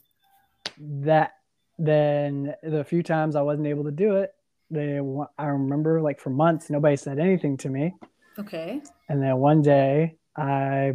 that 1.05 1.33
then 1.79 2.55
the 2.63 2.83
few 2.83 3.03
times 3.03 3.37
i 3.37 3.43
wasn't 3.43 3.67
able 3.67 3.85
to 3.85 3.91
do 3.91 4.17
it 4.17 4.35
they 4.71 5.01
i 5.39 5.47
remember 5.47 6.01
like 6.01 6.21
for 6.21 6.31
months 6.31 6.71
nobody 6.71 6.97
said 6.97 7.19
anything 7.19 7.57
to 7.57 7.69
me 7.69 7.95
okay. 8.39 8.81
and 9.09 9.23
then 9.23 9.37
one 9.37 9.63
day 9.63 10.17
i 10.37 10.95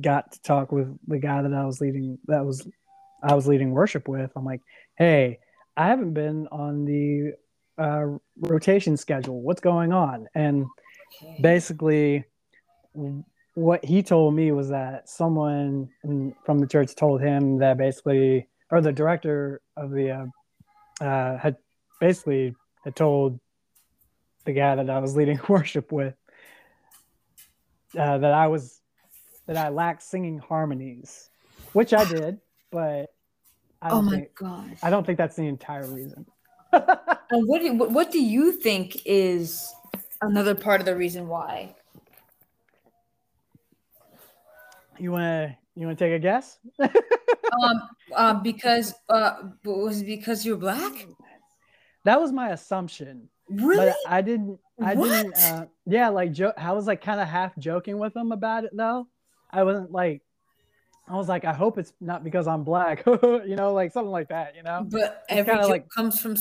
got 0.00 0.32
to 0.32 0.42
talk 0.42 0.72
with 0.72 0.96
the 1.06 1.18
guy 1.18 1.42
that 1.42 1.52
i 1.52 1.64
was 1.64 1.80
leading 1.80 2.18
that 2.26 2.44
was 2.44 2.66
i 3.22 3.34
was 3.34 3.46
leading 3.46 3.70
worship 3.70 4.08
with 4.08 4.30
i'm 4.36 4.44
like 4.44 4.60
hey 4.96 5.38
i 5.76 5.86
haven't 5.86 6.12
been 6.12 6.46
on 6.48 6.84
the 6.84 7.32
uh, 7.76 8.06
rotation 8.40 8.96
schedule 8.96 9.42
what's 9.42 9.60
going 9.60 9.92
on 9.92 10.26
and 10.34 10.64
okay. 11.22 11.38
basically 11.40 12.24
what 13.54 13.84
he 13.84 14.02
told 14.02 14.34
me 14.34 14.52
was 14.52 14.68
that 14.68 15.08
someone 15.08 15.88
from 16.44 16.58
the 16.58 16.66
church 16.66 16.94
told 16.94 17.20
him 17.20 17.58
that 17.58 17.78
basically 17.78 18.48
or 18.70 18.80
the 18.80 18.92
director 18.92 19.60
of 19.76 19.90
the 19.90 20.10
uh, 20.10 21.04
uh, 21.04 21.38
had 21.38 21.56
basically 22.00 22.54
had 22.84 22.94
told 22.94 23.40
the 24.44 24.52
guy 24.52 24.74
that 24.76 24.90
I 24.90 24.98
was 24.98 25.16
leading 25.16 25.40
worship 25.48 25.90
with 25.90 26.14
uh, 27.98 28.18
that 28.18 28.32
I 28.32 28.48
was 28.48 28.80
that 29.46 29.56
I 29.56 29.68
lacked 29.68 30.02
singing 30.02 30.38
harmonies, 30.38 31.28
which 31.72 31.92
I 31.92 32.04
did, 32.04 32.40
but 32.70 33.10
I 33.82 33.88
oh 33.88 33.96
don't 33.96 34.04
my 34.06 34.10
think 34.12 34.34
gosh. 34.34 34.78
I 34.82 34.90
don't 34.90 35.04
think 35.04 35.18
that's 35.18 35.36
the 35.36 35.46
entire 35.46 35.86
reason. 35.86 36.26
And 37.30 37.48
what 37.48 37.62
do 37.62 37.72
what, 37.74 37.90
what 37.90 38.12
do 38.12 38.22
you 38.22 38.52
think 38.52 39.02
is 39.06 39.72
another 40.20 40.54
part 40.54 40.80
of 40.80 40.86
the 40.86 40.94
reason 40.94 41.26
why? 41.26 41.74
You 44.98 45.10
wanna 45.10 45.56
you 45.74 45.86
wanna 45.86 45.96
take 45.96 46.12
a 46.12 46.18
guess? 46.18 46.58
um, 46.80 47.82
uh, 48.14 48.34
because 48.34 48.94
uh, 49.08 49.36
was 49.64 50.02
it 50.02 50.06
because 50.06 50.44
you're 50.44 50.56
black? 50.56 51.06
That 52.04 52.20
was 52.20 52.32
my 52.32 52.50
assumption. 52.50 53.28
Really? 53.48 53.86
But 53.86 53.96
I 54.06 54.20
didn't. 54.22 54.58
I 54.80 54.94
didn't. 54.94 55.32
What? 55.32 55.42
Uh, 55.42 55.66
yeah, 55.86 56.08
like 56.08 56.32
jo- 56.32 56.52
I 56.56 56.72
was 56.72 56.86
like 56.86 57.02
kind 57.02 57.20
of 57.20 57.28
half 57.28 57.56
joking 57.58 57.98
with 57.98 58.16
him 58.16 58.32
about 58.32 58.64
it 58.64 58.70
though. 58.74 59.06
I 59.50 59.62
wasn't 59.64 59.92
like. 59.92 60.22
I 61.06 61.16
was 61.16 61.28
like, 61.28 61.44
I 61.44 61.52
hope 61.52 61.76
it's 61.76 61.92
not 62.00 62.24
because 62.24 62.46
I'm 62.46 62.64
black, 62.64 63.04
you 63.06 63.56
know, 63.56 63.74
like 63.74 63.92
something 63.92 64.10
like 64.10 64.28
that, 64.30 64.56
you 64.56 64.62
know, 64.62 64.86
but 64.88 65.22
every 65.28 65.54
joke 65.54 65.68
like- 65.68 65.88
comes 65.90 66.18
from 66.18 66.34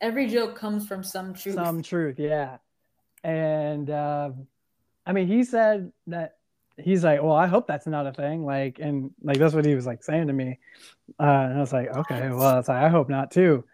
every 0.00 0.28
joke 0.28 0.54
comes 0.54 0.86
from 0.86 1.02
some 1.02 1.34
truth. 1.34 1.56
some 1.56 1.82
truth, 1.82 2.16
yeah. 2.18 2.58
And 3.24 3.90
um 3.90 4.46
I 5.04 5.12
mean, 5.12 5.26
he 5.26 5.42
said 5.42 5.90
that 6.06 6.36
he's 6.76 7.02
like, 7.02 7.20
well, 7.22 7.32
I 7.34 7.48
hope 7.48 7.66
that's 7.66 7.88
not 7.88 8.06
a 8.06 8.12
thing, 8.12 8.44
like, 8.46 8.78
and 8.78 9.10
like 9.20 9.38
that's 9.38 9.52
what 9.52 9.64
he 9.66 9.74
was 9.74 9.84
like 9.84 10.04
saying 10.04 10.28
to 10.28 10.32
me, 10.32 10.60
uh, 11.18 11.24
and 11.24 11.54
I 11.54 11.60
was 11.60 11.72
like, 11.72 11.88
okay, 11.88 12.30
well, 12.30 12.60
it's 12.60 12.68
like 12.68 12.84
I 12.84 12.88
hope 12.88 13.08
not 13.08 13.32
too, 13.32 13.64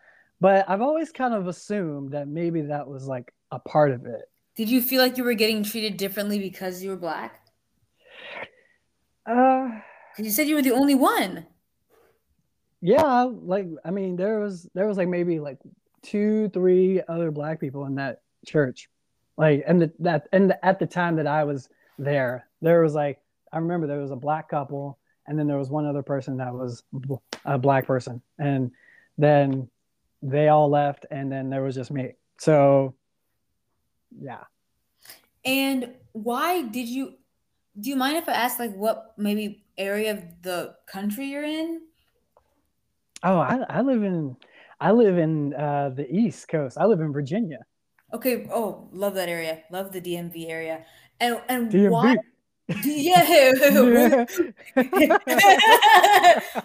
but 0.41 0.69
I've 0.69 0.81
always 0.83 1.11
kind 1.13 1.35
of 1.35 1.47
assumed 1.49 2.13
that 2.13 2.29
maybe 2.29 2.63
that 2.63 2.87
was 2.89 3.07
like 3.07 3.33
a 3.51 3.59
part 3.59 3.91
of 3.93 4.07
it. 4.07 4.23
Did 4.57 4.69
you 4.69 4.83
feel 4.83 5.01
like 5.01 5.17
you 5.17 5.25
were 5.25 5.35
getting 5.35 5.63
treated 5.63 5.97
differently 5.97 6.39
because 6.39 6.83
you 6.83 6.91
were 6.91 6.97
black? 6.97 7.41
Uh, 9.27 9.69
you 10.19 10.31
said 10.31 10.49
you 10.49 10.55
were 10.57 10.63
the 10.63 10.73
only 10.73 10.95
one. 10.95 11.47
yeah 12.81 13.23
like 13.43 13.67
i 13.85 13.91
mean 13.91 14.17
there 14.17 14.39
was 14.39 14.69
there 14.75 14.87
was 14.87 14.97
like 14.97 15.09
maybe 15.09 15.41
like 15.41 15.59
two 16.03 16.49
three 16.51 17.03
other 17.09 17.31
black 17.31 17.59
people 17.61 17.87
in 17.87 17.97
that 17.97 18.23
church 18.47 18.89
like 19.37 19.65
and 19.67 19.83
the, 19.83 19.93
that 19.99 20.29
and 20.33 20.51
the, 20.51 20.65
at 20.65 20.79
the 20.79 20.87
time 20.87 21.17
that 21.17 21.27
i 21.27 21.43
was 21.43 21.69
there 21.99 22.47
there 22.63 22.81
was 22.83 22.95
like 22.95 23.19
i 23.53 23.59
remember 23.59 23.87
there 23.87 24.01
was 24.01 24.13
a 24.13 24.17
black 24.17 24.49
couple 24.49 24.97
and 25.27 25.37
then 25.39 25.49
there 25.49 25.59
was 25.59 25.71
one 25.71 25.87
other 25.87 26.03
person 26.03 26.37
that 26.37 26.55
was 26.55 26.85
a 27.45 27.59
black 27.59 27.85
person 27.87 28.23
and 28.39 28.71
then 29.19 29.69
they 30.23 30.49
all 30.49 30.69
left 30.69 31.07
and 31.11 31.31
then 31.31 31.51
there 31.51 31.63
was 31.63 31.75
just 31.75 31.91
me 31.91 32.13
so 32.39 32.95
yeah 34.21 34.45
And 35.45 35.95
why 36.13 36.63
did 36.63 36.89
you? 36.89 37.15
Do 37.79 37.89
you 37.91 37.97
mind 37.97 38.17
if 38.19 38.29
I 38.29 38.33
ask, 38.33 38.59
like, 38.59 38.75
what 38.75 39.15
maybe 39.17 39.65
area 39.79 40.11
of 40.13 40.23
the 40.43 40.75
country 40.91 41.27
you're 41.27 41.45
in? 41.47 41.83
oh 43.23 43.39
i, 43.39 43.59
I 43.69 43.81
live 43.81 44.03
in 44.03 44.37
i 44.81 44.91
live 44.91 45.19
in 45.19 45.55
uh, 45.55 45.91
the 45.91 46.07
east 46.11 46.49
coast 46.49 46.79
i 46.79 46.85
live 46.85 47.01
in 47.01 47.13
virginia 47.13 47.59
Okay. 48.09 48.49
Oh, 48.51 48.89
love 48.93 49.15
that 49.15 49.29
area. 49.29 49.65
Love 49.71 49.93
the 49.93 50.01
DMV 50.01 50.49
area. 50.49 50.85
And 51.21 51.43
and 51.49 51.71
DMV. 51.71 51.91
why? 51.91 52.17
Yeah. 52.85 53.25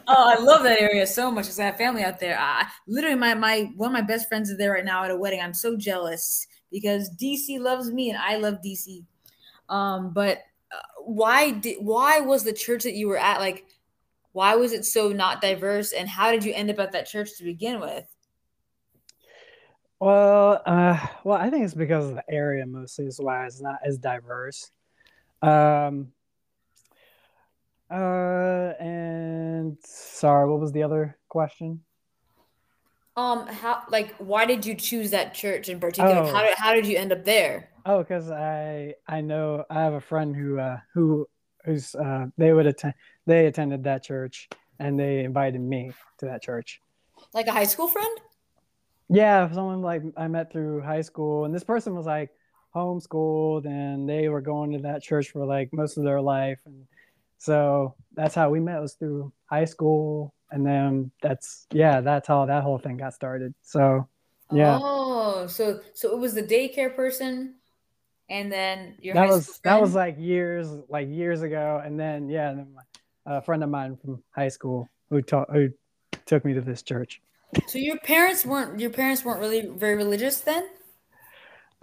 oh, 0.08 0.36
I 0.36 0.38
love 0.40 0.64
that 0.64 0.82
area 0.82 1.08
so 1.08 1.32
much 1.32 1.46
because 1.46 1.60
I 1.60 1.66
have 1.66 1.78
family 1.78 2.04
out 2.04 2.20
there. 2.20 2.38
I 2.38 2.68
literally 2.88 3.16
my 3.16 3.34
my 3.36 3.72
one 3.78 3.88
of 3.88 3.94
my 3.94 4.02
best 4.02 4.28
friends 4.28 4.50
is 4.50 4.58
there 4.58 4.74
right 4.74 4.84
now 4.84 5.06
at 5.06 5.12
a 5.12 5.18
wedding. 5.18 5.40
I'm 5.40 5.54
so 5.54 5.78
jealous 5.78 6.46
because 6.72 7.10
DC 7.16 7.58
loves 7.60 7.90
me 7.92 8.10
and 8.10 8.20
I 8.20 8.36
love 8.36 8.56
DC. 8.66 9.06
Um, 9.70 10.12
but 10.12 10.40
uh, 10.74 10.82
why 11.06 11.52
did 11.52 11.78
why 11.80 12.20
was 12.20 12.44
the 12.44 12.54
church 12.54 12.84
that 12.84 12.96
you 12.96 13.08
were 13.08 13.18
at 13.18 13.40
like? 13.40 13.66
Why 14.34 14.56
was 14.56 14.74
it 14.74 14.84
so 14.84 15.10
not 15.10 15.42
diverse? 15.42 15.94
And 15.94 16.10
how 16.10 16.32
did 16.32 16.44
you 16.44 16.54
end 16.54 16.70
up 16.70 16.80
at 16.80 16.92
that 16.92 17.08
church 17.08 17.38
to 17.38 17.44
begin 17.44 17.80
with? 17.80 18.04
Well, 20.00 20.62
uh, 20.66 21.00
well, 21.24 21.38
I 21.38 21.50
think 21.50 21.64
it's 21.64 21.74
because 21.74 22.10
of 22.10 22.16
the 22.16 22.30
area 22.30 22.66
mostly 22.66 23.06
is 23.06 23.22
why 23.22 23.46
it's 23.46 23.62
not 23.62 23.78
as 23.86 23.98
diverse. 23.98 24.70
Um, 25.44 26.14
uh, 27.92 28.74
and 28.80 29.78
sorry, 29.84 30.50
what 30.50 30.60
was 30.60 30.72
the 30.72 30.84
other 30.84 31.18
question? 31.28 31.82
Um, 33.16 33.46
how 33.48 33.84
like 33.90 34.16
why 34.18 34.46
did 34.46 34.66
you 34.66 34.74
choose 34.74 35.12
that 35.12 35.34
church 35.34 35.70
in 35.70 35.80
particular? 35.80 36.24
Oh. 36.24 36.34
How 36.34 36.42
did 36.42 36.58
how 36.58 36.74
did 36.74 36.88
you 36.88 36.98
end 36.98 37.12
up 37.12 37.26
there? 37.26 37.70
Oh, 37.86 38.00
because 38.00 38.32
I 38.32 38.96
I 39.08 39.22
know 39.22 39.66
I 39.70 39.82
have 39.82 39.94
a 39.94 40.02
friend 40.02 40.36
who 40.36 40.58
uh 40.58 40.78
who 40.94 41.28
who's 41.66 41.94
uh 41.94 42.28
they 42.38 42.54
would 42.54 42.66
attend 42.66 42.96
they 43.28 43.46
attended 43.46 43.84
that 43.84 44.04
church 44.04 44.50
and 44.80 45.00
they 45.00 45.24
invited 45.24 45.62
me 45.62 45.92
to 46.20 46.26
that 46.26 46.42
church. 46.42 46.82
Like 47.34 47.48
a 47.48 47.52
high 47.52 47.66
school 47.66 47.88
friend? 47.88 48.20
Yeah, 49.10 49.52
someone 49.52 49.82
like 49.82 50.02
I 50.18 50.28
met 50.28 50.52
through 50.52 50.82
high 50.82 51.02
school, 51.02 51.46
and 51.46 51.54
this 51.54 51.64
person 51.64 51.94
was 51.94 52.06
like 52.06 52.32
homeschooled, 52.76 53.66
and 53.66 54.08
they 54.08 54.30
were 54.30 54.42
going 54.42 54.72
to 54.72 54.80
that 54.80 55.04
church 55.04 55.32
for 55.32 55.46
like 55.46 55.72
most 55.74 55.98
of 55.98 56.04
their 56.04 56.22
life, 56.22 56.60
and 56.66 56.86
So 57.44 57.94
that's 58.14 58.34
how 58.34 58.50
we 58.50 58.62
met 58.62 58.80
was 58.80 58.94
through 58.94 59.34
high 59.48 59.66
school, 59.66 60.34
and 60.50 60.66
then 60.66 61.12
that's 61.22 61.68
yeah, 61.74 62.00
that's 62.00 62.26
how 62.26 62.46
that 62.46 62.64
whole 62.64 62.78
thing 62.78 62.96
got 62.96 63.14
started. 63.14 63.54
So 63.62 64.08
yeah. 64.50 64.80
Oh, 64.82 65.46
so 65.48 65.82
so 65.94 66.14
it 66.14 66.20
was 66.20 66.34
the 66.34 66.42
daycare 66.42 66.96
person, 66.96 67.56
and 68.30 68.50
then 68.50 68.96
your 69.02 69.14
that 69.16 69.28
was 69.28 69.60
that 69.66 69.82
was 69.82 69.94
like 69.94 70.16
years 70.18 70.70
like 70.88 71.10
years 71.10 71.42
ago, 71.42 71.82
and 71.84 72.00
then 72.00 72.30
yeah, 72.30 72.50
and 72.52 72.60
then 72.60 72.76
a 73.26 73.42
friend 73.42 73.62
of 73.62 73.70
mine 73.70 73.98
from 73.98 74.24
high 74.32 74.48
school 74.48 74.88
who 75.10 75.22
taught 75.22 75.52
who 75.52 75.68
took 76.26 76.46
me 76.46 76.54
to 76.54 76.62
this 76.62 76.82
church. 76.82 77.22
So 77.68 77.78
your 77.78 78.00
parents 78.00 78.46
weren't 78.46 78.80
your 78.80 78.90
parents 78.90 79.26
weren't 79.26 79.42
really 79.42 79.68
very 79.68 79.96
religious 79.96 80.40
then? 80.40 80.66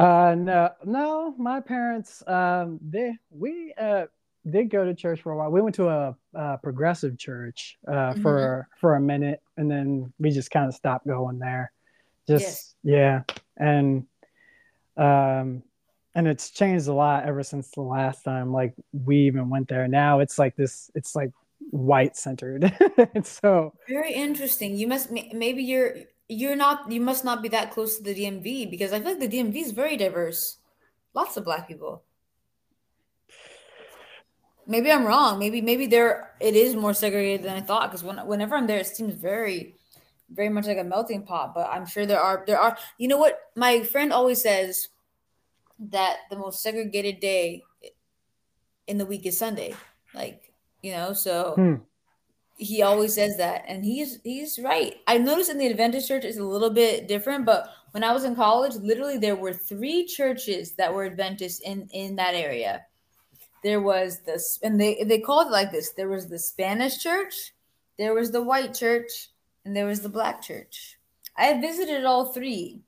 Uh 0.01 0.35
no 0.35 0.71
no 0.87 1.35
my 1.37 1.61
parents 1.61 2.23
um 2.27 2.81
they 2.81 3.13
we 3.31 3.75
uh 3.79 4.07
did 4.49 4.71
go 4.71 4.83
to 4.83 4.95
church 4.95 5.21
for 5.21 5.33
a 5.33 5.37
while. 5.37 5.51
We 5.51 5.61
went 5.61 5.75
to 5.75 5.89
a, 5.89 6.17
a 6.33 6.57
progressive 6.57 7.19
church 7.19 7.77
uh 7.87 7.91
mm-hmm. 7.91 8.23
for 8.23 8.67
for 8.81 8.97
a 8.97 9.01
minute 9.01 9.43
and 9.59 9.71
then 9.71 10.11
we 10.19 10.31
just 10.31 10.51
kind 10.51 10.67
of 10.67 10.75
stopped 10.75 11.07
going 11.07 11.39
there. 11.39 11.71
Just 12.27 12.77
yes. 12.83 13.25
yeah. 13.29 13.35
And 13.59 14.07
um 14.97 15.63
and 16.15 16.27
it's 16.27 16.51
changed 16.51 16.87
a 16.89 16.95
lot 16.95 17.27
ever 17.27 17.43
since 17.43 17.71
the 17.73 17.83
last 17.83 18.25
time 18.25 18.55
like 18.55 18.73
we 18.93 19.19
even 19.27 19.51
went 19.51 19.69
there. 19.69 19.87
Now 19.87 20.21
it's 20.21 20.39
like 20.39 20.57
this 20.57 20.91
it's 20.95 21.15
like 21.15 21.31
white 21.73 22.17
centered. 22.17 22.75
so 23.25 23.75
very 23.87 24.15
interesting. 24.15 24.77
You 24.77 24.87
must 24.89 25.11
maybe 25.11 25.63
you're 25.63 25.97
you're 26.31 26.57
not 26.57 26.91
you 26.91 27.01
must 27.01 27.25
not 27.25 27.43
be 27.43 27.49
that 27.49 27.73
close 27.73 27.97
to 27.97 28.03
the 28.03 28.15
DMV 28.15 28.71
because 28.71 28.93
I 28.93 29.01
feel 29.01 29.19
like 29.19 29.21
the 29.21 29.37
DMV 29.37 29.57
is 29.57 29.73
very 29.73 29.97
diverse. 29.97 30.59
Lots 31.13 31.37
of 31.37 31.45
black 31.45 31.67
people. 31.67 32.05
Maybe 34.67 34.93
I'm 34.93 35.05
wrong. 35.05 35.41
Maybe 35.41 35.61
maybe 35.61 35.87
there 35.87 36.33
it 36.39 36.55
is 36.55 36.77
more 36.77 36.95
segregated 36.95 37.45
than 37.45 37.57
I 37.57 37.61
thought 37.61 37.91
because 37.91 38.05
when, 38.05 38.19
whenever 38.27 38.55
I'm 38.55 38.69
there, 38.69 38.79
it 38.79 38.87
seems 38.87 39.15
very 39.15 39.75
very 40.31 40.49
much 40.49 40.67
like 40.67 40.79
a 40.79 40.85
melting 40.85 41.25
pot. 41.25 41.53
But 41.53 41.69
I'm 41.69 41.85
sure 41.85 42.07
there 42.07 42.21
are 42.21 42.45
there 42.47 42.61
are. 42.61 42.79
You 42.97 43.09
know 43.09 43.19
what? 43.19 43.41
My 43.57 43.83
friend 43.83 44.13
always 44.13 44.41
says 44.41 44.89
that 45.81 46.19
the 46.31 46.37
most 46.37 46.63
segregated 46.63 47.19
day 47.19 47.65
in 48.87 48.99
the 48.99 49.07
week 49.07 49.27
is 49.27 49.37
Sunday. 49.37 49.75
Like 50.15 50.53
you 50.81 50.93
know 50.93 51.13
so 51.13 51.55
hmm. 51.57 51.75
He 52.61 52.83
always 52.83 53.15
says 53.15 53.37
that 53.39 53.65
and 53.67 53.85
he's 53.85 54.21
he's 54.23 54.59
right. 54.59 54.97
I 55.07 55.19
noticed 55.19 55.51
in 55.51 55.59
the 55.59 55.69
adventist 55.69 56.09
church 56.09 56.25
it's 56.25 56.39
a 56.39 56.45
little 56.45 56.71
bit 56.71 57.09
different 57.09 57.47
but 57.47 57.69
when 57.93 58.05
i 58.05 58.13
was 58.13 58.25
in 58.25 58.37
college 58.37 58.75
literally 58.75 59.19
there 59.19 59.35
were 59.35 59.53
three 59.53 60.05
churches 60.07 60.73
that 60.73 60.93
were 60.93 61.05
adventist 61.05 61.63
in 61.65 61.89
in 61.93 62.17
that 62.17 62.35
area. 62.35 62.85
There 63.65 63.81
was 63.81 64.21
this 64.21 64.59
and 64.63 64.81
they 64.81 65.03
they 65.05 65.19
called 65.19 65.49
it 65.49 65.53
like 65.53 65.73
this. 65.73 65.93
There 65.93 66.09
was 66.09 66.29
the 66.29 66.39
spanish 66.39 66.99
church 66.99 67.53
there 67.99 68.15
was 68.15 68.31
the 68.31 68.43
white 68.43 68.75
church 68.75 69.29
and 69.65 69.77
there 69.77 69.87
was 69.87 70.01
the 70.01 70.09
black 70.09 70.41
church. 70.41 70.99
I 71.37 71.61
visited 71.61 72.05
all 72.05 72.33
three 72.33 72.81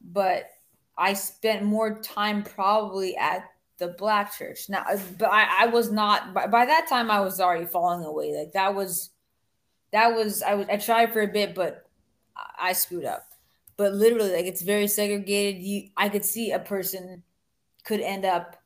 but 0.00 0.50
i 0.96 1.12
spent 1.12 1.62
more 1.62 2.00
time 2.00 2.42
probably 2.42 3.16
at 3.16 3.44
the 3.80 3.88
black 3.98 4.36
church. 4.36 4.68
Now, 4.68 4.84
but 5.18 5.30
I, 5.32 5.64
I 5.64 5.66
was 5.66 5.90
not 5.90 6.32
by, 6.32 6.46
by 6.46 6.66
that 6.66 6.86
time. 6.88 7.10
I 7.10 7.20
was 7.20 7.40
already 7.40 7.66
falling 7.66 8.04
away. 8.04 8.36
Like 8.38 8.52
that 8.52 8.74
was, 8.76 9.10
that 9.90 10.14
was 10.14 10.42
I 10.42 10.54
was 10.54 10.68
I 10.68 10.76
tried 10.76 11.12
for 11.12 11.22
a 11.22 11.26
bit, 11.26 11.56
but 11.56 11.90
I 12.60 12.72
screwed 12.74 13.04
up. 13.04 13.26
But 13.76 13.94
literally, 13.94 14.32
like 14.32 14.44
it's 14.44 14.62
very 14.62 14.86
segregated. 14.86 15.60
You, 15.60 15.88
I 15.96 16.08
could 16.08 16.24
see 16.24 16.52
a 16.52 16.60
person 16.60 17.24
could 17.82 18.00
end 18.00 18.24
up 18.24 18.56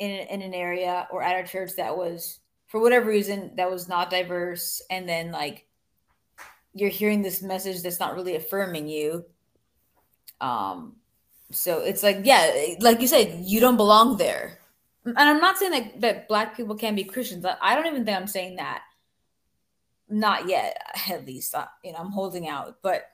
in 0.00 0.10
in 0.10 0.42
an 0.42 0.54
area 0.54 1.06
or 1.12 1.22
at 1.22 1.44
a 1.44 1.48
church 1.48 1.72
that 1.76 1.96
was 1.96 2.40
for 2.66 2.80
whatever 2.80 3.06
reason 3.06 3.52
that 3.56 3.70
was 3.70 3.88
not 3.88 4.10
diverse, 4.10 4.82
and 4.90 5.08
then 5.08 5.30
like 5.30 5.66
you're 6.74 6.90
hearing 6.90 7.22
this 7.22 7.42
message 7.42 7.82
that's 7.82 8.00
not 8.00 8.14
really 8.14 8.36
affirming 8.36 8.88
you. 8.88 9.24
Um, 10.40 10.96
so 11.50 11.80
it's 11.80 12.02
like, 12.02 12.20
yeah, 12.24 12.74
like 12.80 13.00
you 13.00 13.06
said, 13.06 13.42
you 13.44 13.60
don't 13.60 13.76
belong 13.76 14.16
there. 14.16 14.58
And 15.04 15.18
I'm 15.18 15.40
not 15.40 15.56
saying 15.56 15.72
that, 15.72 16.00
that 16.02 16.28
black 16.28 16.56
people 16.56 16.76
can't 16.76 16.96
be 16.96 17.04
Christians. 17.04 17.46
I 17.62 17.74
don't 17.74 17.86
even 17.86 18.04
think 18.04 18.16
I'm 18.16 18.26
saying 18.26 18.56
that. 18.56 18.82
Not 20.10 20.48
yet, 20.48 20.76
at 21.10 21.26
least. 21.26 21.54
You 21.82 21.92
know, 21.92 21.98
I'm 21.98 22.10
holding 22.10 22.48
out. 22.48 22.76
But 22.82 23.04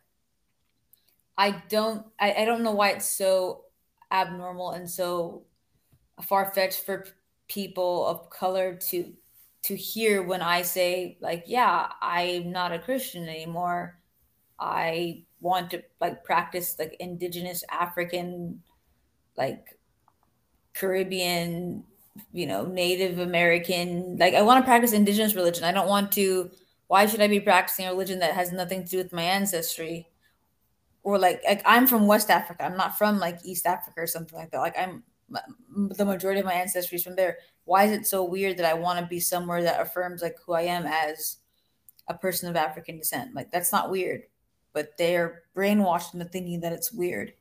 I 1.36 1.62
don't 1.68 2.06
I, 2.18 2.32
I 2.32 2.44
don't 2.44 2.62
know 2.62 2.72
why 2.72 2.90
it's 2.90 3.08
so 3.08 3.64
abnormal 4.10 4.70
and 4.70 4.88
so 4.88 5.44
far 6.22 6.52
fetched 6.52 6.84
for 6.84 7.06
people 7.48 8.06
of 8.06 8.30
color 8.30 8.76
to 8.90 9.12
to 9.62 9.76
hear 9.76 10.22
when 10.22 10.42
I 10.42 10.62
say 10.62 11.16
like, 11.20 11.44
yeah, 11.46 11.88
I'm 12.02 12.52
not 12.52 12.72
a 12.72 12.78
Christian 12.78 13.28
anymore. 13.28 13.98
I 14.58 15.24
want 15.44 15.70
to 15.70 15.82
like 16.00 16.24
practice 16.24 16.76
like 16.78 16.96
indigenous 16.98 17.62
African, 17.70 18.62
like 19.36 19.78
Caribbean, 20.72 21.84
you 22.32 22.46
know, 22.46 22.64
Native 22.64 23.18
American. 23.18 24.16
Like 24.18 24.34
I 24.34 24.42
want 24.42 24.64
to 24.64 24.66
practice 24.66 24.92
indigenous 24.92 25.34
religion. 25.34 25.64
I 25.64 25.72
don't 25.72 25.88
want 25.88 26.10
to. 26.12 26.50
Why 26.86 27.06
should 27.06 27.20
I 27.20 27.28
be 27.28 27.40
practicing 27.40 27.86
a 27.86 27.90
religion 27.90 28.18
that 28.20 28.34
has 28.34 28.52
nothing 28.52 28.84
to 28.84 28.90
do 28.90 28.96
with 28.98 29.12
my 29.12 29.22
ancestry? 29.22 30.08
Or 31.02 31.18
like, 31.18 31.42
like 31.46 31.62
I'm 31.66 31.86
from 31.86 32.06
West 32.06 32.30
Africa. 32.30 32.64
I'm 32.64 32.76
not 32.76 32.96
from 32.96 33.18
like 33.18 33.38
East 33.44 33.66
Africa 33.66 34.00
or 34.00 34.06
something 34.06 34.38
like 34.38 34.50
that. 34.50 34.58
Like 34.58 34.78
I'm 34.78 35.04
the 35.68 36.04
majority 36.04 36.40
of 36.40 36.46
my 36.46 36.54
ancestry 36.54 36.96
is 36.96 37.04
from 37.04 37.16
there. 37.16 37.38
Why 37.64 37.84
is 37.84 37.92
it 37.92 38.06
so 38.06 38.24
weird 38.24 38.56
that 38.56 38.66
I 38.66 38.74
want 38.74 38.98
to 38.98 39.06
be 39.06 39.20
somewhere 39.20 39.62
that 39.62 39.80
affirms 39.80 40.22
like 40.22 40.36
who 40.46 40.54
I 40.54 40.62
am 40.62 40.86
as 40.86 41.38
a 42.08 42.14
person 42.14 42.48
of 42.48 42.56
African 42.56 42.96
descent? 42.98 43.34
Like 43.34 43.50
that's 43.50 43.72
not 43.72 43.90
weird 43.90 44.22
but 44.74 44.98
they're 44.98 45.44
brainwashed 45.56 46.12
into 46.12 46.26
thinking 46.26 46.60
that 46.60 46.72
it's 46.72 46.92
weird. 46.92 47.32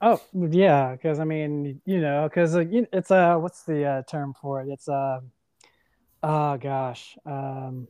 Oh 0.00 0.20
yeah, 0.32 0.92
because 0.92 1.20
I 1.20 1.24
mean, 1.24 1.80
you 1.86 2.00
know, 2.00 2.28
because 2.28 2.56
uh, 2.56 2.64
it's 2.68 3.12
uh, 3.12 3.36
what's 3.36 3.62
the 3.62 3.84
uh, 3.84 4.02
term 4.02 4.34
for 4.34 4.60
it? 4.60 4.68
It's 4.68 4.88
uh, 4.88 5.20
oh 6.24 6.56
gosh, 6.56 7.16
um, 7.24 7.86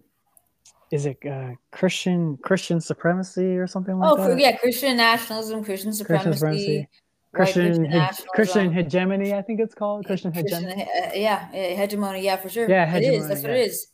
is 0.90 1.06
it 1.06 1.16
uh, 1.24 1.52
Christian 1.70 2.36
Christian 2.36 2.82
supremacy 2.82 3.56
or 3.56 3.66
something 3.66 3.98
like 3.98 4.12
oh, 4.12 4.16
that? 4.16 4.30
Oh 4.32 4.36
yeah, 4.36 4.54
Christian 4.58 4.98
nationalism, 4.98 5.64
Christian 5.64 5.94
supremacy. 5.94 6.28
Christian 6.28 6.36
supremacy. 6.36 6.88
Christian, 7.32 7.90
he- 7.90 8.24
Christian 8.34 8.72
hegemony, 8.72 9.32
I 9.32 9.40
think 9.40 9.58
it's 9.60 9.74
called 9.74 10.04
Christian 10.04 10.32
hegemony. 10.32 10.82
Uh, 10.82 11.12
yeah, 11.14 11.50
hegemony. 11.50 12.20
Yeah, 12.22 12.36
for 12.36 12.50
sure. 12.50 12.68
Yeah, 12.68 12.84
hegemony, 12.84 13.16
it 13.16 13.20
is. 13.20 13.28
That's 13.28 13.42
yeah. 13.42 13.48
what 13.48 13.56
it 13.56 13.66
is. 13.66 13.86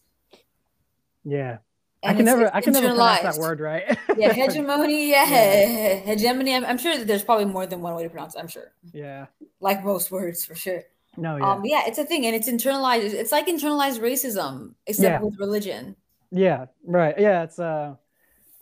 Yeah, 1.24 1.58
and 2.02 2.12
I 2.12 2.14
can 2.14 2.24
never, 2.24 2.54
I 2.54 2.60
can 2.60 2.72
never 2.72 2.88
pronounce 2.90 3.22
that 3.22 3.36
word 3.38 3.58
right. 3.58 3.98
yeah, 4.16 4.32
hegemony. 4.32 5.10
Yeah, 5.10 5.28
yeah. 5.28 5.94
hegemony. 5.96 6.54
I'm, 6.54 6.64
I'm, 6.64 6.78
sure 6.78 6.96
that 6.96 7.06
there's 7.06 7.24
probably 7.24 7.46
more 7.46 7.66
than 7.66 7.80
one 7.80 7.94
way 7.96 8.04
to 8.04 8.08
pronounce. 8.08 8.36
it, 8.36 8.38
I'm 8.38 8.46
sure. 8.46 8.72
Yeah. 8.92 9.26
Like 9.60 9.84
most 9.84 10.10
words, 10.12 10.44
for 10.44 10.54
sure. 10.54 10.82
No. 11.16 11.36
Yeah. 11.36 11.50
Um. 11.50 11.64
Yeah, 11.64 11.82
it's 11.86 11.98
a 11.98 12.04
thing, 12.04 12.24
and 12.26 12.36
it's 12.36 12.48
internalized. 12.48 13.12
It's 13.12 13.32
like 13.32 13.48
internalized 13.48 13.98
racism, 14.00 14.74
except 14.86 15.20
yeah. 15.20 15.20
with 15.20 15.38
religion. 15.40 15.96
Yeah. 16.30 16.66
Right. 16.84 17.18
Yeah. 17.18 17.42
It's 17.42 17.58
uh, 17.58 17.96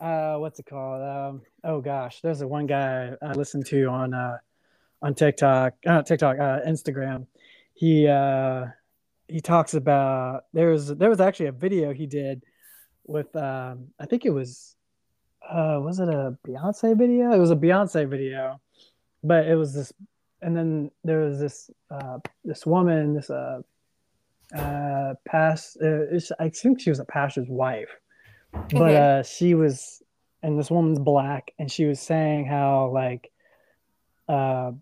uh, 0.00 0.36
what's 0.36 0.58
it 0.58 0.66
called? 0.66 1.02
Um. 1.02 1.42
Oh 1.62 1.82
gosh, 1.82 2.22
there's 2.22 2.40
a 2.40 2.48
one 2.48 2.66
guy 2.66 3.12
I 3.20 3.32
listened 3.32 3.66
to 3.66 3.86
on 3.86 4.14
uh, 4.14 4.38
on 5.02 5.14
TikTok, 5.14 5.74
uh, 5.86 6.02
TikTok, 6.02 6.38
uh, 6.38 6.60
Instagram. 6.66 7.26
He 7.74 8.08
uh, 8.08 8.66
he 9.28 9.42
talks 9.42 9.74
about 9.74 10.44
there 10.54 10.70
was 10.70 10.88
there 10.88 11.10
was 11.10 11.20
actually 11.20 11.46
a 11.46 11.52
video 11.52 11.92
he 11.92 12.06
did 12.06 12.42
with 13.06 13.34
um, 13.36 13.88
I 13.98 14.06
think 14.06 14.24
it 14.24 14.30
was 14.30 14.74
uh, 15.48 15.78
was 15.82 16.00
it 16.00 16.08
a 16.08 16.36
Beyonce 16.46 16.96
video? 16.96 17.32
It 17.32 17.38
was 17.38 17.50
a 17.50 17.56
Beyonce 17.56 18.08
video, 18.08 18.60
but 19.22 19.46
it 19.46 19.54
was 19.54 19.74
this, 19.74 19.92
and 20.42 20.56
then 20.56 20.90
there 21.04 21.20
was 21.20 21.38
this 21.38 21.70
uh, 21.90 22.18
this 22.44 22.66
woman, 22.66 23.14
this 23.14 23.30
uh, 23.30 23.62
uh, 24.54 25.14
past. 25.24 25.78
Uh, 25.82 26.18
I 26.38 26.48
think 26.48 26.80
she 26.80 26.90
was 26.90 26.98
a 26.98 27.04
pastor's 27.04 27.48
wife, 27.48 27.90
but 28.70 28.94
uh, 28.94 29.22
she 29.22 29.54
was, 29.54 30.02
and 30.42 30.58
this 30.58 30.70
woman's 30.70 30.98
black, 30.98 31.52
and 31.58 31.70
she 31.70 31.84
was 31.84 32.00
saying 32.00 32.46
how 32.46 32.88
like, 32.88 33.30
uh, 34.28 34.72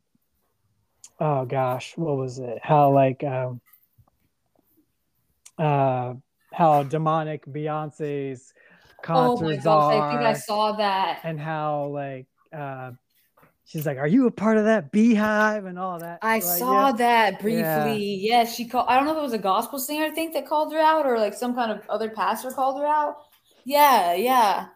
oh 1.20 1.44
gosh, 1.44 1.92
what 1.96 2.16
was 2.16 2.38
it? 2.38 2.58
How 2.62 2.92
like, 2.92 3.22
um, 3.22 3.60
uh 5.58 6.14
how 6.55 6.82
demonic 6.84 7.44
Beyonce's 7.46 8.52
concerts 9.02 9.42
oh 9.42 9.44
my 9.44 9.57
gosh, 9.57 9.94
are. 9.94 10.09
I 10.09 10.12
think 10.12 10.26
I 10.26 10.32
saw 10.32 10.72
that. 10.72 11.20
And 11.24 11.38
how 11.38 11.86
like 11.86 12.26
uh 12.52 12.92
she's 13.66 13.86
like, 13.86 13.98
Are 13.98 14.07
you 14.07 14.26
a 14.26 14.30
part 14.30 14.57
of 14.57 14.64
that 14.64 14.90
beehive 14.92 15.66
and 15.66 15.78
all 15.78 15.98
that? 15.98 16.18
I 16.22 16.34
like, 16.34 16.42
saw 16.42 16.86
yeah. 16.86 16.92
that 16.92 17.40
briefly. 17.40 18.14
Yeah. 18.16 18.38
yeah, 18.38 18.44
she 18.44 18.66
called 18.66 18.86
I 18.88 18.96
don't 18.96 19.07
know 19.07 19.12
if 19.12 19.18
it 19.18 19.22
was 19.22 19.32
a 19.32 19.38
gospel 19.38 19.78
singer, 19.78 20.07
I 20.07 20.11
think, 20.11 20.32
that 20.34 20.46
called 20.46 20.72
her 20.72 20.80
out, 20.80 21.07
or 21.07 21.18
like 21.18 21.34
some 21.34 21.55
kind 21.55 21.70
of 21.70 21.82
other 21.88 22.09
pastor 22.09 22.50
called 22.50 22.80
her 22.80 22.86
out. 22.86 23.16
Yeah, 23.64 24.14
yeah. 24.14 24.66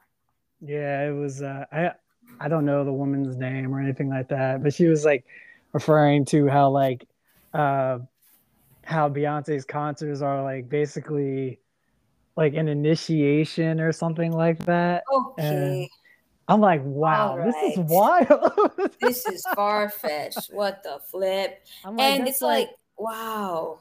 Yeah, 0.61 1.09
it 1.09 1.12
was 1.12 1.43
uh 1.43 1.64
I 1.72 1.93
I 2.41 2.49
don't 2.49 2.64
know 2.64 2.85
the 2.85 2.93
woman's 2.93 3.37
name 3.37 3.74
or 3.74 3.81
anything 3.81 4.09
like 4.09 4.29
that, 4.29 4.62
but 4.62 4.74
she 4.74 4.87
was 4.87 5.05
like 5.05 5.24
referring 5.72 6.24
to 6.26 6.49
how 6.49 6.70
like 6.70 7.07
uh 7.55 7.99
how 8.83 9.09
Beyonce's 9.09 9.64
concerts 9.64 10.22
are 10.22 10.43
like 10.43 10.68
basically 10.68 11.61
like 12.39 12.55
an 12.55 12.68
initiation 12.68 13.80
or 13.80 13.91
something 13.91 14.30
like 14.30 14.64
that. 14.64 15.03
Okay. 15.12 15.43
And 15.45 15.89
I'm 16.47 16.61
like, 16.61 16.82
wow, 16.84 17.30
All 17.30 17.45
this 17.45 17.76
is 17.76 17.78
wild. 17.91 18.53
this 19.01 19.26
is 19.26 19.45
far 19.57 19.91
fetched. 19.91 20.53
What 20.53 20.84
the 20.84 21.01
flip? 21.11 21.66
Like, 21.84 22.01
and 22.01 22.28
it's 22.28 22.41
like, 22.41 22.70
wow. 22.97 23.80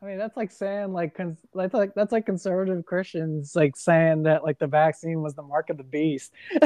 I 0.00 0.06
mean, 0.06 0.18
that's 0.18 0.36
like 0.36 0.52
saying 0.52 0.92
like 0.92 1.16
cons- 1.16 1.44
that's 1.52 1.74
like 1.74 1.94
that's 1.96 2.12
like 2.12 2.26
conservative 2.26 2.84
Christians 2.86 3.56
like 3.56 3.76
saying 3.76 4.22
that 4.22 4.44
like 4.44 4.60
the 4.60 4.68
vaccine 4.68 5.20
was 5.20 5.34
the 5.34 5.42
mark 5.42 5.68
of 5.68 5.76
the 5.76 5.82
beast. 5.82 6.32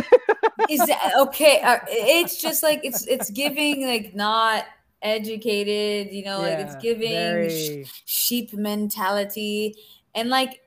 Is 0.69 0.85
that 0.87 1.13
okay? 1.21 1.63
Uh, 1.63 1.79
it's 1.89 2.43
just 2.43 2.63
like 2.63 2.81
it's 2.83 3.07
it's 3.07 3.31
giving 3.31 3.87
like 3.87 4.15
not 4.15 4.67
educated, 5.01 6.13
you 6.13 6.25
know, 6.25 6.41
like 6.41 6.59
it's 6.59 6.75
Yeah, 6.75 6.81
giving 6.81 7.85
sh- 7.85 7.91
sheep 8.05 8.53
mentality. 8.53 9.75
And 10.15 10.29
like 10.31 10.61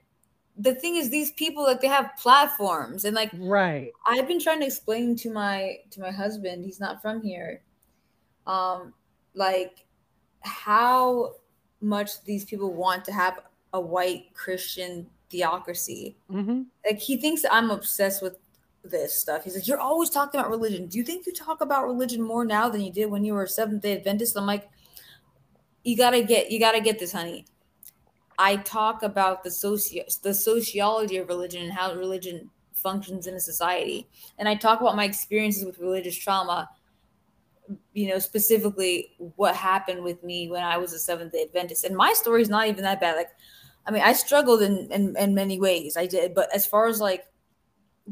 the 0.57 0.75
thing 0.75 0.95
is 0.95 1.09
these 1.09 1.31
people 1.31 1.63
like 1.63 1.81
they 1.81 1.87
have 1.87 2.11
platforms 2.17 3.05
and 3.05 3.15
like 3.15 3.31
right. 3.33 3.91
I've 4.05 4.27
been 4.27 4.39
trying 4.39 4.59
to 4.59 4.65
explain 4.65 5.15
to 5.17 5.31
my 5.31 5.77
to 5.91 6.01
my 6.01 6.11
husband, 6.11 6.65
he's 6.65 6.79
not 6.79 7.01
from 7.01 7.21
here, 7.21 7.61
um, 8.45 8.93
like 9.33 9.85
how 10.41 11.33
much 11.79 12.23
these 12.23 12.45
people 12.45 12.73
want 12.73 13.05
to 13.05 13.11
have 13.11 13.39
a 13.73 13.79
white 13.79 14.33
Christian 14.33 15.07
theocracy. 15.29 16.17
hmm 16.29 16.63
Like 16.85 16.99
he 16.99 17.17
thinks 17.17 17.43
I'm 17.49 17.71
obsessed 17.71 18.21
with 18.21 18.37
this 18.83 19.13
stuff. 19.13 19.43
He's 19.43 19.55
like, 19.55 19.67
You're 19.67 19.79
always 19.79 20.09
talking 20.09 20.39
about 20.39 20.49
religion. 20.49 20.87
Do 20.87 20.97
you 20.97 21.03
think 21.03 21.25
you 21.25 21.33
talk 21.33 21.61
about 21.61 21.85
religion 21.85 22.21
more 22.21 22.45
now 22.45 22.69
than 22.69 22.81
you 22.81 22.91
did 22.91 23.05
when 23.05 23.23
you 23.23 23.33
were 23.33 23.43
a 23.43 23.47
Seventh 23.47 23.83
day 23.83 23.97
Adventist? 23.97 24.37
I'm 24.37 24.45
like, 24.45 24.69
you 25.83 25.97
gotta 25.97 26.23
get 26.23 26.51
you 26.51 26.59
gotta 26.59 26.81
get 26.81 26.99
this, 26.99 27.13
honey. 27.13 27.45
I 28.41 28.55
talk 28.55 29.03
about 29.03 29.43
the 29.43 29.51
socio 29.51 30.03
the 30.23 30.33
sociology 30.33 31.17
of 31.17 31.27
religion 31.27 31.61
and 31.61 31.71
how 31.71 31.93
religion 31.93 32.49
functions 32.73 33.27
in 33.27 33.35
a 33.35 33.39
society. 33.39 34.07
And 34.39 34.49
I 34.49 34.55
talk 34.55 34.81
about 34.81 34.95
my 34.95 35.05
experiences 35.05 35.63
with 35.63 35.77
religious 35.77 36.17
trauma, 36.17 36.67
you 37.93 38.09
know, 38.09 38.17
specifically 38.17 39.11
what 39.35 39.55
happened 39.55 40.03
with 40.03 40.23
me 40.23 40.49
when 40.49 40.63
I 40.63 40.77
was 40.77 40.91
a 40.91 40.97
Seventh 40.97 41.33
day 41.33 41.43
Adventist. 41.43 41.83
And 41.83 41.95
my 41.95 42.13
story 42.13 42.41
is 42.41 42.49
not 42.49 42.67
even 42.67 42.83
that 42.83 42.99
bad. 42.99 43.15
Like, 43.15 43.29
I 43.85 43.91
mean, 43.91 44.01
I 44.01 44.13
struggled 44.13 44.63
in, 44.63 44.91
in, 44.91 45.15
in 45.17 45.35
many 45.35 45.59
ways. 45.59 45.95
I 45.95 46.07
did. 46.07 46.33
But 46.33 46.49
as 46.51 46.65
far 46.65 46.87
as 46.87 46.99
like 46.99 47.27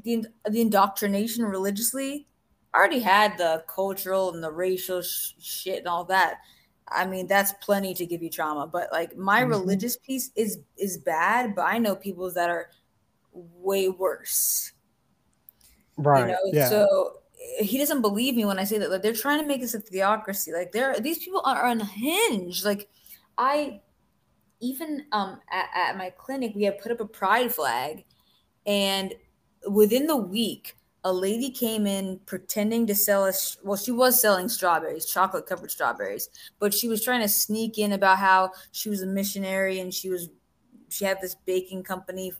the, 0.03 0.27
the 0.47 0.61
indoctrination 0.61 1.43
religiously, 1.43 2.27
I 2.71 2.77
already 2.77 2.99
had 2.99 3.35
the 3.39 3.63
cultural 3.67 4.31
and 4.31 4.43
the 4.43 4.51
racial 4.51 5.01
sh- 5.01 5.31
shit 5.39 5.79
and 5.79 5.87
all 5.87 6.03
that. 6.05 6.35
I 6.91 7.05
mean, 7.05 7.27
that's 7.27 7.53
plenty 7.61 7.93
to 7.93 8.05
give 8.05 8.21
you 8.23 8.29
trauma. 8.29 8.67
But 8.67 8.91
like 8.91 9.15
my 9.17 9.41
Mhm. 9.41 9.49
religious 9.49 9.97
piece 9.97 10.31
is 10.35 10.59
is 10.77 10.97
bad, 10.97 11.55
but 11.55 11.63
I 11.63 11.77
know 11.77 11.95
people 11.95 12.31
that 12.31 12.49
are 12.49 12.69
way 13.33 13.89
worse. 13.89 14.71
Right. 15.97 16.21
You 16.21 16.27
know, 16.27 16.39
yeah. 16.45 16.69
so 16.69 17.13
he 17.59 17.77
doesn't 17.77 18.01
believe 18.01 18.35
me 18.35 18.45
when 18.45 18.59
I 18.59 18.63
say 18.63 18.77
that. 18.77 18.89
Like 18.91 19.01
they're 19.01 19.13
trying 19.13 19.41
to 19.41 19.47
make 19.47 19.61
this 19.61 19.73
a 19.73 19.79
theocracy. 19.79 20.51
Like 20.51 20.71
there 20.71 20.99
these 20.99 21.19
people 21.19 21.41
are 21.45 21.65
unhinged. 21.65 22.65
Like 22.65 22.89
I 23.37 23.81
even 24.59 25.05
um 25.11 25.39
at, 25.51 25.69
at 25.75 25.97
my 25.97 26.09
clinic 26.11 26.53
we 26.55 26.63
had 26.63 26.79
put 26.79 26.91
up 26.91 26.99
a 26.99 27.05
pride 27.05 27.53
flag 27.53 28.03
and 28.65 29.13
within 29.69 30.05
the 30.07 30.15
week 30.17 30.75
a 31.05 31.13
lady 31.13 31.49
came 31.49 31.87
in 31.87 32.19
pretending 32.25 32.85
to 32.85 32.93
sell 32.93 33.23
us 33.23 33.57
well 33.63 33.77
she 33.77 33.91
was 33.91 34.21
selling 34.21 34.49
strawberries 34.49 35.05
chocolate 35.05 35.45
covered 35.45 35.71
strawberries 35.71 36.29
but 36.59 36.73
she 36.73 36.89
was 36.89 37.03
trying 37.03 37.21
to 37.21 37.29
sneak 37.29 37.77
in 37.77 37.93
about 37.93 38.17
how 38.17 38.51
she 38.71 38.89
was 38.89 39.01
a 39.01 39.07
missionary 39.07 39.79
and 39.79 39.93
she 39.93 40.09
was 40.09 40.29
she 40.89 41.05
had 41.05 41.21
this 41.21 41.35
baking 41.45 41.83
company 41.83 42.33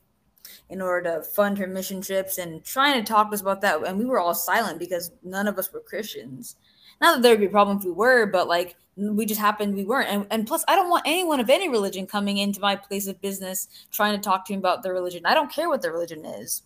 in 0.69 0.81
order 0.81 1.11
to 1.11 1.23
fund 1.23 1.57
her 1.57 1.67
mission 1.67 2.01
trips 2.01 2.37
and 2.37 2.63
trying 2.63 2.99
to 2.99 3.07
talk 3.07 3.29
to 3.29 3.35
us 3.35 3.41
about 3.41 3.61
that. 3.61 3.85
And 3.85 3.97
we 3.97 4.05
were 4.05 4.19
all 4.19 4.33
silent 4.33 4.79
because 4.79 5.11
none 5.23 5.47
of 5.47 5.57
us 5.57 5.71
were 5.71 5.79
christians. 5.79 6.55
Not 7.01 7.15
that 7.15 7.21
there 7.21 7.33
would 7.33 7.39
be 7.39 7.45
a 7.45 7.49
problem 7.49 7.77
if 7.77 7.83
we 7.83 7.91
were 7.91 8.25
but 8.25 8.47
like 8.47 8.75
we 8.95 9.25
just 9.25 9.39
happened 9.39 9.75
we 9.75 9.85
weren't. 9.85 10.09
And, 10.09 10.27
and 10.31 10.47
plus 10.47 10.63
i 10.67 10.75
don't 10.75 10.89
want 10.89 11.03
anyone 11.05 11.39
of 11.39 11.49
any 11.49 11.69
religion 11.69 12.05
coming 12.05 12.37
into 12.37 12.59
my 12.59 12.75
place 12.75 13.07
of 13.07 13.21
business 13.21 13.67
trying 13.91 14.15
to 14.15 14.21
talk 14.21 14.45
to 14.45 14.53
me 14.53 14.59
about 14.59 14.83
their 14.83 14.93
religion. 14.93 15.25
I 15.25 15.33
don't 15.33 15.51
care 15.51 15.69
what 15.69 15.81
their 15.81 15.93
religion 15.93 16.25
is. 16.25 16.63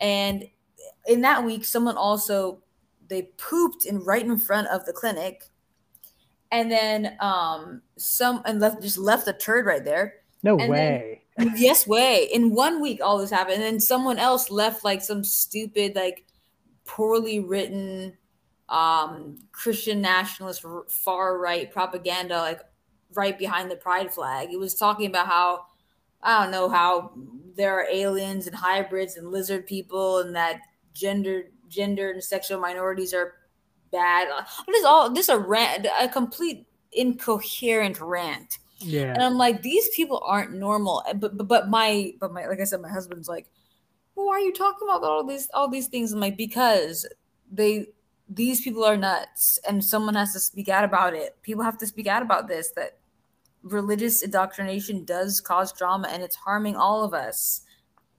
And 0.00 0.44
in 1.06 1.20
that 1.22 1.44
week 1.44 1.64
someone 1.64 1.96
also 1.96 2.62
they 3.08 3.22
pooped 3.36 3.84
in 3.86 3.98
right 4.00 4.24
in 4.24 4.38
front 4.38 4.68
of 4.68 4.84
the 4.86 4.92
clinic. 4.92 5.44
And 6.50 6.70
then 6.70 7.16
um 7.20 7.82
some 7.96 8.42
and 8.44 8.60
left 8.60 8.82
just 8.82 8.98
left 8.98 9.28
a 9.28 9.32
turd 9.32 9.66
right 9.66 9.84
there. 9.84 10.14
No 10.42 10.52
and 10.58 10.62
then- 10.62 10.68
way. 10.70 11.18
yes 11.56 11.86
way. 11.86 12.28
In 12.32 12.54
one 12.54 12.80
week 12.82 13.00
all 13.02 13.18
this 13.18 13.30
happened. 13.30 13.54
And 13.56 13.62
then 13.62 13.80
someone 13.80 14.18
else 14.18 14.50
left 14.50 14.84
like 14.84 15.00
some 15.02 15.24
stupid 15.24 15.94
like 15.96 16.24
poorly 16.84 17.40
written 17.40 18.16
um 18.68 19.38
christian 19.52 20.00
nationalist 20.00 20.64
r- 20.64 20.84
far 20.88 21.38
right 21.38 21.70
propaganda 21.70 22.38
like 22.38 22.60
right 23.14 23.38
behind 23.38 23.70
the 23.70 23.76
pride 23.76 24.12
flag. 24.12 24.52
It 24.52 24.58
was 24.58 24.74
talking 24.74 25.06
about 25.06 25.26
how 25.26 25.66
i 26.22 26.42
don't 26.42 26.52
know 26.52 26.68
how 26.68 27.12
there 27.56 27.74
are 27.74 27.86
aliens 27.90 28.46
and 28.46 28.56
hybrids 28.56 29.16
and 29.16 29.30
lizard 29.30 29.66
people 29.66 30.20
and 30.20 30.34
that 30.36 30.60
gender 30.94 31.44
gender 31.68 32.10
and 32.10 32.22
sexual 32.22 32.60
minorities 32.60 33.14
are 33.14 33.34
bad 33.92 34.28
this 34.66 34.76
is 34.76 34.84
all 34.84 35.10
this 35.10 35.26
is 35.26 35.34
a 35.34 35.38
rant 35.38 35.86
a 36.00 36.08
complete 36.08 36.66
incoherent 36.92 38.00
rant 38.00 38.58
Yeah. 38.80 39.12
and 39.14 39.22
I'm 39.22 39.36
like, 39.38 39.62
these 39.62 39.88
people 39.90 40.20
aren't 40.26 40.52
normal. 40.52 41.02
But 41.14 41.36
but, 41.38 41.48
but 41.48 41.68
my 41.68 42.12
but 42.20 42.32
my 42.32 42.46
like 42.46 42.60
I 42.60 42.64
said, 42.64 42.80
my 42.82 42.90
husband's 42.90 43.28
like, 43.28 43.46
well, 44.14 44.26
why 44.26 44.32
are 44.34 44.40
you 44.40 44.52
talking 44.52 44.86
about 44.88 45.04
all 45.04 45.24
these 45.24 45.48
all 45.54 45.68
these 45.68 45.86
things? 45.88 46.12
I'm 46.12 46.20
like, 46.20 46.36
because 46.36 47.06
they 47.50 47.86
these 48.28 48.60
people 48.60 48.84
are 48.84 48.96
nuts, 48.96 49.58
and 49.68 49.84
someone 49.84 50.14
has 50.16 50.32
to 50.32 50.40
speak 50.40 50.68
out 50.68 50.84
about 50.84 51.14
it. 51.14 51.36
People 51.42 51.62
have 51.64 51.78
to 51.78 51.86
speak 51.86 52.06
out 52.06 52.22
about 52.22 52.48
this. 52.48 52.72
That 52.76 52.98
religious 53.62 54.22
indoctrination 54.22 55.04
does 55.04 55.40
cause 55.40 55.72
drama 55.72 56.08
and 56.08 56.22
it's 56.22 56.36
harming 56.36 56.76
all 56.76 57.04
of 57.04 57.14
us. 57.14 57.62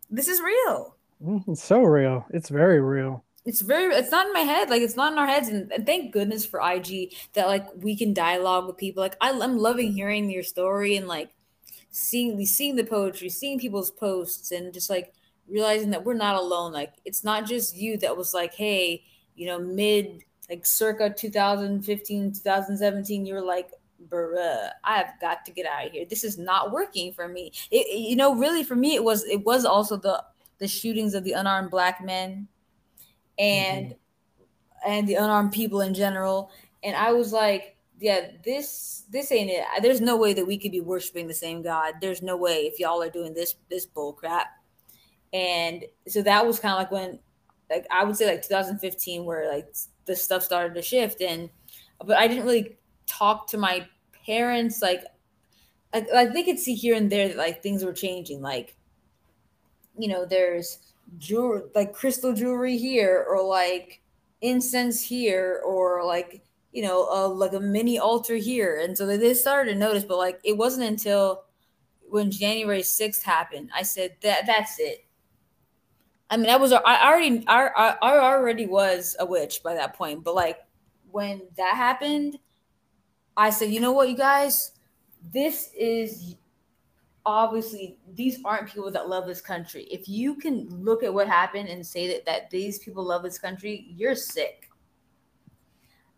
This 0.09 0.28
is 0.28 0.39
real. 0.41 0.95
Mm, 1.24 1.43
It's 1.47 1.63
so 1.63 1.82
real. 1.84 2.26
It's 2.32 2.49
very 2.49 2.82
real. 2.82 3.24
it's 3.45 3.61
very 3.61 3.93
it's 3.95 4.11
not 4.11 4.26
in 4.28 4.34
my 4.34 4.39
head 4.41 4.69
like 4.69 4.82
it's 4.82 4.95
not 4.95 5.11
in 5.11 5.19
our 5.19 5.28
heads 5.28 5.49
and, 5.49 5.69
and 5.74 5.86
thank 5.86 6.13
goodness 6.13 6.45
for 6.45 6.61
ig 6.61 7.13
that 7.34 7.45
like 7.47 7.65
we 7.76 7.93
can 7.95 8.13
dialogue 8.13 8.65
with 8.67 8.78
people 8.78 9.03
like 9.03 9.17
I, 9.19 9.32
i'm 9.32 9.57
loving 9.57 9.91
hearing 9.91 10.30
your 10.30 10.43
story 10.43 10.95
and 10.95 11.09
like 11.09 11.30
seeing 11.91 12.45
seeing 12.45 12.76
the 12.78 12.86
poetry 12.86 13.30
seeing 13.30 13.59
people's 13.59 13.91
posts 13.91 14.51
and 14.51 14.74
just 14.74 14.89
like 14.89 15.13
realizing 15.49 15.89
that 15.91 16.05
we're 16.05 16.13
not 16.28 16.36
alone 16.38 16.71
like 16.71 16.93
it's 17.05 17.24
not 17.26 17.45
just 17.45 17.76
you 17.76 17.97
that 17.97 18.15
was 18.15 18.34
like 18.34 18.53
hey 18.55 19.03
you 19.36 19.45
know 19.47 19.59
mid 19.59 20.24
like 20.49 20.65
circa 20.65 21.09
2015 21.09 22.32
2017 22.34 23.26
you 23.26 23.34
were 23.34 23.41
like 23.55 23.71
bruh 24.09 24.69
i've 24.86 25.19
got 25.21 25.45
to 25.45 25.51
get 25.51 25.65
out 25.65 25.86
of 25.88 25.91
here 25.91 26.05
this 26.09 26.24
is 26.24 26.38
not 26.38 26.71
working 26.71 27.11
for 27.13 27.28
me 27.28 27.51
it, 27.71 27.86
it- 27.88 27.99
you 28.09 28.15
know 28.15 28.36
really 28.36 28.63
for 28.63 28.76
me 28.76 28.95
it 28.95 29.03
was 29.03 29.26
it 29.26 29.43
was 29.45 29.65
also 29.65 29.97
the 29.97 30.24
the 30.60 30.68
shootings 30.68 31.14
of 31.14 31.24
the 31.24 31.34
unarmed 31.34 31.72
black 31.72 32.04
men 32.04 32.47
and 33.38 33.88
mm-hmm. 33.88 34.91
and 34.91 35.08
the 35.08 35.16
unarmed 35.16 35.51
people 35.51 35.82
in 35.82 35.93
general. 35.93 36.51
And 36.84 36.95
i 36.95 37.12
was 37.12 37.32
like 37.32 37.74
yeah 37.99 38.32
this 38.43 39.06
this 39.10 39.32
ain't 39.32 39.49
it. 39.49 39.64
There's 39.82 40.01
no 40.01 40.18
way 40.18 40.34
that 40.34 40.45
we 40.45 40.58
could 40.58 40.72
be 40.72 40.82
worshiping 40.82 41.28
the 41.28 41.34
same 41.34 41.62
god. 41.62 41.95
There's 42.01 42.22
no 42.22 42.36
way 42.36 42.66
if 42.66 42.80
y'all 42.80 43.01
are 43.01 43.10
doing 43.10 43.34
this 43.34 43.56
this 43.70 43.86
bull 43.86 44.14
crap. 44.14 44.47
And 45.32 45.86
so 46.08 46.22
that 46.22 46.45
was 46.45 46.60
kind 46.60 46.74
of 46.74 46.80
like 46.80 46.91
when 46.91 47.20
like 47.70 47.88
i 47.91 48.04
would 48.04 48.18
say 48.18 48.28
like 48.28 48.41
2015 48.41 49.26
where 49.26 49.51
like 49.51 49.74
the 50.06 50.16
stuff 50.16 50.43
started 50.43 50.76
to 50.76 50.82
shift. 50.82 51.22
And 51.22 51.49
but 52.04 52.18
i 52.18 52.28
didn't 52.28 52.45
really 52.45 52.78
talk 53.06 53.47
to 53.47 53.58
my 53.58 53.88
parents 54.26 54.82
like 54.82 55.04
like, 55.93 56.08
like 56.12 56.34
they 56.34 56.43
could 56.43 56.60
see 56.60 56.74
here 56.74 56.95
and 56.95 57.10
there 57.10 57.28
that 57.28 57.38
like 57.38 57.62
things 57.62 57.86
were 57.86 57.93
changing. 57.93 58.41
Like 58.41 58.76
you 59.97 60.07
know 60.07 60.25
there's 60.25 60.79
jewelry 61.17 61.63
like 61.75 61.93
crystal 61.93 62.33
jewelry 62.33 62.77
here 62.77 63.25
or 63.29 63.43
like 63.45 64.01
incense 64.41 65.01
here 65.01 65.61
or 65.65 66.03
like 66.05 66.43
you 66.71 66.81
know 66.81 67.07
uh, 67.11 67.27
like 67.27 67.53
a 67.53 67.59
mini 67.59 67.99
altar 67.99 68.35
here. 68.35 68.79
And 68.83 68.97
so 68.97 69.05
they 69.05 69.17
they 69.17 69.33
started 69.33 69.73
to 69.73 69.79
notice 69.79 70.03
but 70.03 70.17
like 70.17 70.39
it 70.43 70.57
wasn't 70.57 70.87
until 70.87 71.43
when 72.09 72.29
january 72.29 72.81
6th 72.81 73.23
happened 73.23 73.71
i 73.75 73.81
said 73.81 74.15
that 74.21 74.45
that's 74.45 74.79
it. 74.79 75.05
I 76.29 76.37
mean 76.37 76.45
that 76.47 76.59
was 76.59 76.71
i 76.71 77.07
already 77.07 77.43
I, 77.47 77.67
I 77.67 77.97
I 78.01 78.17
already 78.17 78.65
was 78.65 79.15
a 79.19 79.25
witch 79.25 79.61
by 79.63 79.73
that 79.75 79.95
point 79.95 80.23
but 80.23 80.35
like 80.35 80.59
when 81.11 81.41
that 81.57 81.75
happened 81.75 82.37
i 83.37 83.49
said 83.49 83.71
you 83.71 83.79
know 83.79 83.91
what 83.91 84.09
you 84.09 84.17
guys? 84.17 84.71
This 85.31 85.69
is 85.77 86.35
obviously 87.26 87.97
these 88.15 88.39
aren't 88.43 88.67
people 88.67 88.91
that 88.91 89.09
love 89.09 89.26
this 89.26 89.41
country. 89.41 89.84
If 89.84 90.07
you 90.07 90.36
can 90.36 90.67
look 90.69 91.03
at 91.03 91.13
what 91.13 91.28
happened 91.28 91.69
and 91.69 91.86
say 91.86 92.07
that 92.07 92.26
that 92.26 92.49
these 92.49 92.80
people 92.80 93.03
love 93.03 93.24
this 93.24 93.39
country, 93.39 93.88
you're 93.95 94.15
sick. 94.15 94.69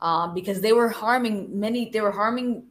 Um, 0.01 0.33
because 0.33 0.61
they 0.61 0.73
were 0.73 0.89
harming 0.89 1.57
many, 1.57 1.89
they 1.89 2.01
were 2.01 2.11
harming 2.11 2.65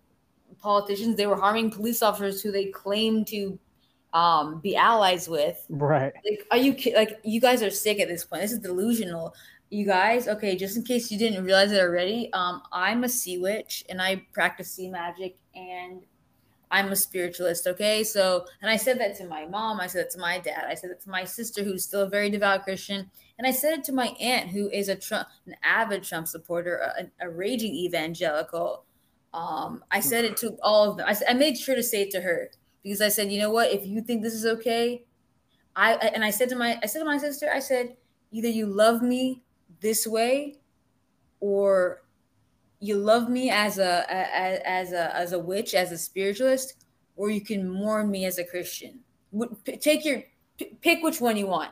politicians. 0.59 1.16
They 1.16 1.26
were 1.26 1.37
harming 1.37 1.70
police 1.70 2.03
officers 2.03 2.43
who 2.43 2.51
they 2.51 2.66
claimed 2.66 3.26
to 3.28 3.59
um, 4.12 4.61
be 4.61 4.76
allies 4.76 5.28
with. 5.28 5.64
Right. 5.68 6.12
Like, 6.28 6.47
are 6.51 6.57
you 6.57 6.76
like 6.95 7.20
you 7.24 7.41
guys 7.41 7.62
are 7.62 7.70
sick 7.70 8.01
at 8.01 8.09
this 8.09 8.24
point? 8.24 8.43
This 8.43 8.53
is 8.53 8.61
delusional. 8.61 9.35
You 9.70 9.85
guys, 9.87 10.28
okay, 10.28 10.57
just 10.57 10.76
in 10.76 10.85
case 10.85 11.11
you 11.11 11.18
didn't 11.18 11.45
realize 11.45 11.72
it 11.72 11.80
already, 11.80 12.32
um, 12.32 12.62
I'm 12.72 13.05
a 13.05 13.09
sea 13.09 13.39
witch 13.39 13.85
and 13.89 14.01
I 14.01 14.24
practice 14.32 14.70
sea 14.70 14.89
magic 14.89 15.37
and 15.55 16.03
I'm 16.75 16.91
a 16.91 16.97
spiritualist, 16.97 17.68
okay? 17.68 18.03
So, 18.03 18.47
and 18.61 18.68
I 18.68 18.77
said 18.77 18.99
that 18.99 19.16
to 19.18 19.27
my 19.27 19.47
mom, 19.47 19.79
I 19.79 19.87
said 19.87 20.07
that 20.07 20.11
to 20.11 20.18
my 20.18 20.41
dad, 20.41 20.64
I 20.68 20.75
said 20.75 20.91
that 20.91 21.01
to 21.03 21.09
my 21.09 21.25
sister, 21.25 21.62
who's 21.62 21.85
still 21.85 22.03
a 22.03 22.09
very 22.09 22.29
devout 22.31 22.64
Christian, 22.64 23.09
and 23.39 23.47
I 23.47 23.53
said 23.53 23.79
it 23.79 23.85
to 23.85 23.93
my 23.93 24.09
aunt, 24.20 24.51
who 24.51 24.68
is 24.70 24.89
a 24.89 24.97
Trump, 24.97 25.29
an 25.47 25.55
avid 25.62 26.03
Trump 26.03 26.27
supporter, 26.27 26.77
a, 26.99 27.27
a 27.27 27.31
raging 27.31 27.72
evangelical. 27.75 28.87
Um, 29.33 29.85
I 29.93 30.01
said 30.01 30.25
it 30.25 30.37
to 30.39 30.57
all 30.62 30.91
of 30.91 30.97
them. 30.97 31.07
I, 31.09 31.16
I 31.31 31.35
made 31.35 31.57
sure 31.57 31.77
to 31.77 31.83
say 31.83 32.03
it 32.03 32.11
to 32.11 32.20
her 32.20 32.51
because 32.83 33.01
I 33.01 33.09
said, 33.09 33.31
you 33.31 33.39
know 33.39 33.51
what? 33.51 33.70
If 33.70 33.87
you 33.87 34.01
think 34.01 34.22
this 34.22 34.35
is 34.35 34.45
okay, 34.45 35.05
I 35.77 35.95
and 35.95 36.25
I 36.25 36.31
said 36.31 36.49
to 36.51 36.57
my 36.57 36.79
I 36.83 36.87
said 36.87 37.01
to 37.01 37.05
my 37.05 37.18
sister, 37.18 37.51
I 37.53 37.61
said, 37.61 37.97
either 38.33 38.49
you 38.49 38.66
love 38.66 39.01
me 39.01 39.43
this 39.81 40.07
way, 40.07 40.57
or 41.39 42.03
you 42.81 42.97
love 42.97 43.29
me 43.29 43.51
as 43.51 43.79
a 43.79 44.05
as, 44.12 44.61
as 44.64 44.93
a 44.93 45.16
as 45.16 45.33
a 45.33 45.39
witch, 45.39 45.75
as 45.75 45.93
a 45.93 45.99
spiritualist, 45.99 46.85
or 47.16 47.31
you 47.31 47.41
can 47.41 47.68
mourn 47.68 48.11
me 48.11 48.25
as 48.25 48.39
a 48.39 48.45
Christian. 48.45 49.01
Take 49.81 50.05
your 50.05 50.22
pick 50.81 51.03
which 51.03 51.20
one 51.20 51.37
you 51.37 51.47
want. 51.47 51.70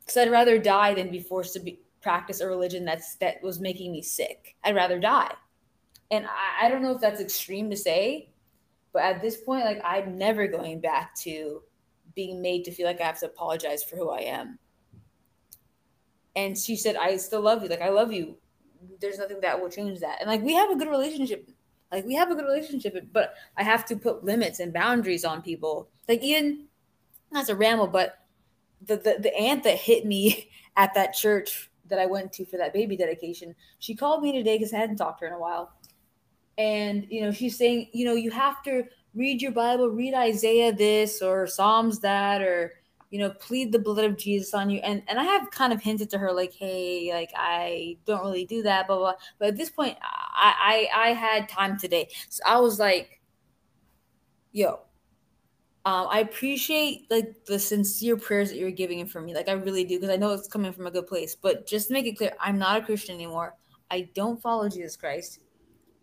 Because 0.00 0.16
I'd 0.18 0.30
rather 0.30 0.58
die 0.58 0.94
than 0.94 1.10
be 1.10 1.20
forced 1.20 1.52
to 1.54 1.60
be, 1.60 1.80
practice 2.00 2.40
a 2.40 2.46
religion 2.46 2.84
that's 2.84 3.16
that 3.16 3.42
was 3.42 3.60
making 3.60 3.92
me 3.92 4.02
sick. 4.02 4.56
I'd 4.64 4.74
rather 4.74 4.98
die. 4.98 5.32
And 6.10 6.26
I, 6.26 6.66
I 6.66 6.68
don't 6.68 6.82
know 6.82 6.94
if 6.94 7.00
that's 7.00 7.20
extreme 7.20 7.68
to 7.70 7.76
say, 7.76 8.30
but 8.92 9.02
at 9.02 9.20
this 9.20 9.38
point, 9.38 9.64
like 9.64 9.80
I'm 9.84 10.16
never 10.16 10.46
going 10.46 10.80
back 10.80 11.14
to 11.22 11.62
being 12.14 12.40
made 12.40 12.64
to 12.64 12.70
feel 12.70 12.86
like 12.86 13.00
I 13.00 13.04
have 13.04 13.20
to 13.20 13.26
apologize 13.26 13.84
for 13.84 13.96
who 13.96 14.10
I 14.10 14.20
am. 14.20 14.58
And 16.34 16.56
she 16.56 16.76
said, 16.76 16.96
I 16.96 17.16
still 17.16 17.40
love 17.40 17.62
you. 17.62 17.68
Like, 17.68 17.82
I 17.82 17.88
love 17.88 18.12
you. 18.12 18.36
There's 19.00 19.18
nothing 19.18 19.40
that 19.42 19.60
will 19.60 19.70
change 19.70 20.00
that. 20.00 20.20
And 20.20 20.28
like, 20.28 20.42
we 20.42 20.54
have 20.54 20.70
a 20.70 20.76
good 20.76 20.88
relationship. 20.88 21.48
Like, 21.92 22.04
we 22.04 22.14
have 22.14 22.30
a 22.30 22.34
good 22.34 22.44
relationship, 22.44 23.08
but 23.12 23.34
I 23.56 23.62
have 23.62 23.84
to 23.86 23.96
put 23.96 24.24
limits 24.24 24.60
and 24.60 24.72
boundaries 24.72 25.24
on 25.24 25.42
people. 25.42 25.88
Like, 26.08 26.22
even 26.22 26.66
not 27.30 27.46
to 27.46 27.54
ramble, 27.54 27.86
but 27.86 28.18
the, 28.82 28.96
the, 28.96 29.16
the 29.20 29.34
aunt 29.36 29.64
that 29.64 29.76
hit 29.76 30.04
me 30.04 30.50
at 30.76 30.94
that 30.94 31.14
church 31.14 31.70
that 31.88 31.98
I 31.98 32.06
went 32.06 32.32
to 32.34 32.44
for 32.44 32.56
that 32.56 32.72
baby 32.72 32.96
dedication, 32.96 33.54
she 33.78 33.94
called 33.94 34.22
me 34.22 34.32
today 34.32 34.58
because 34.58 34.72
I 34.72 34.78
hadn't 34.78 34.96
talked 34.96 35.20
to 35.20 35.26
her 35.26 35.28
in 35.28 35.36
a 35.36 35.40
while 35.40 35.72
and 36.58 37.06
you 37.10 37.20
know 37.20 37.30
she's 37.30 37.56
saying 37.56 37.88
you 37.92 38.04
know 38.04 38.14
you 38.14 38.30
have 38.30 38.62
to 38.62 38.84
read 39.14 39.42
your 39.42 39.52
bible 39.52 39.88
read 39.88 40.14
isaiah 40.14 40.72
this 40.72 41.20
or 41.20 41.46
psalms 41.46 42.00
that 42.00 42.40
or 42.40 42.75
you 43.10 43.18
know 43.18 43.30
plead 43.30 43.72
the 43.72 43.78
blood 43.78 44.04
of 44.04 44.16
jesus 44.16 44.52
on 44.54 44.68
you 44.68 44.78
and 44.80 45.02
and 45.08 45.18
i 45.18 45.24
have 45.24 45.50
kind 45.50 45.72
of 45.72 45.80
hinted 45.80 46.10
to 46.10 46.18
her 46.18 46.32
like 46.32 46.52
hey 46.52 47.10
like 47.12 47.30
i 47.36 47.96
don't 48.06 48.22
really 48.22 48.44
do 48.44 48.62
that 48.62 48.86
blah 48.86 48.96
blah 48.96 49.12
but 49.38 49.48
at 49.48 49.56
this 49.56 49.70
point 49.70 49.96
i 50.02 50.88
i, 50.92 51.08
I 51.08 51.12
had 51.12 51.48
time 51.48 51.78
today 51.78 52.08
so 52.28 52.42
i 52.46 52.58
was 52.58 52.78
like 52.78 53.20
yo 54.52 54.80
um, 55.84 56.08
I 56.10 56.18
appreciate 56.18 57.06
like 57.12 57.44
the 57.44 57.60
sincere 57.60 58.16
prayers 58.16 58.50
that 58.50 58.58
you're 58.58 58.72
giving 58.72 59.06
for 59.06 59.20
me. 59.20 59.36
Like 59.36 59.48
I 59.48 59.52
really 59.52 59.84
do, 59.84 60.00
because 60.00 60.12
I 60.12 60.16
know 60.16 60.32
it's 60.32 60.48
coming 60.48 60.72
from 60.72 60.88
a 60.88 60.90
good 60.90 61.06
place. 61.06 61.36
But 61.36 61.64
just 61.64 61.86
to 61.86 61.92
make 61.94 62.06
it 62.06 62.18
clear, 62.18 62.32
I'm 62.40 62.58
not 62.58 62.82
a 62.82 62.84
Christian 62.84 63.14
anymore. 63.14 63.54
I 63.88 64.08
don't 64.12 64.42
follow 64.42 64.68
Jesus 64.68 64.96
Christ 64.96 65.38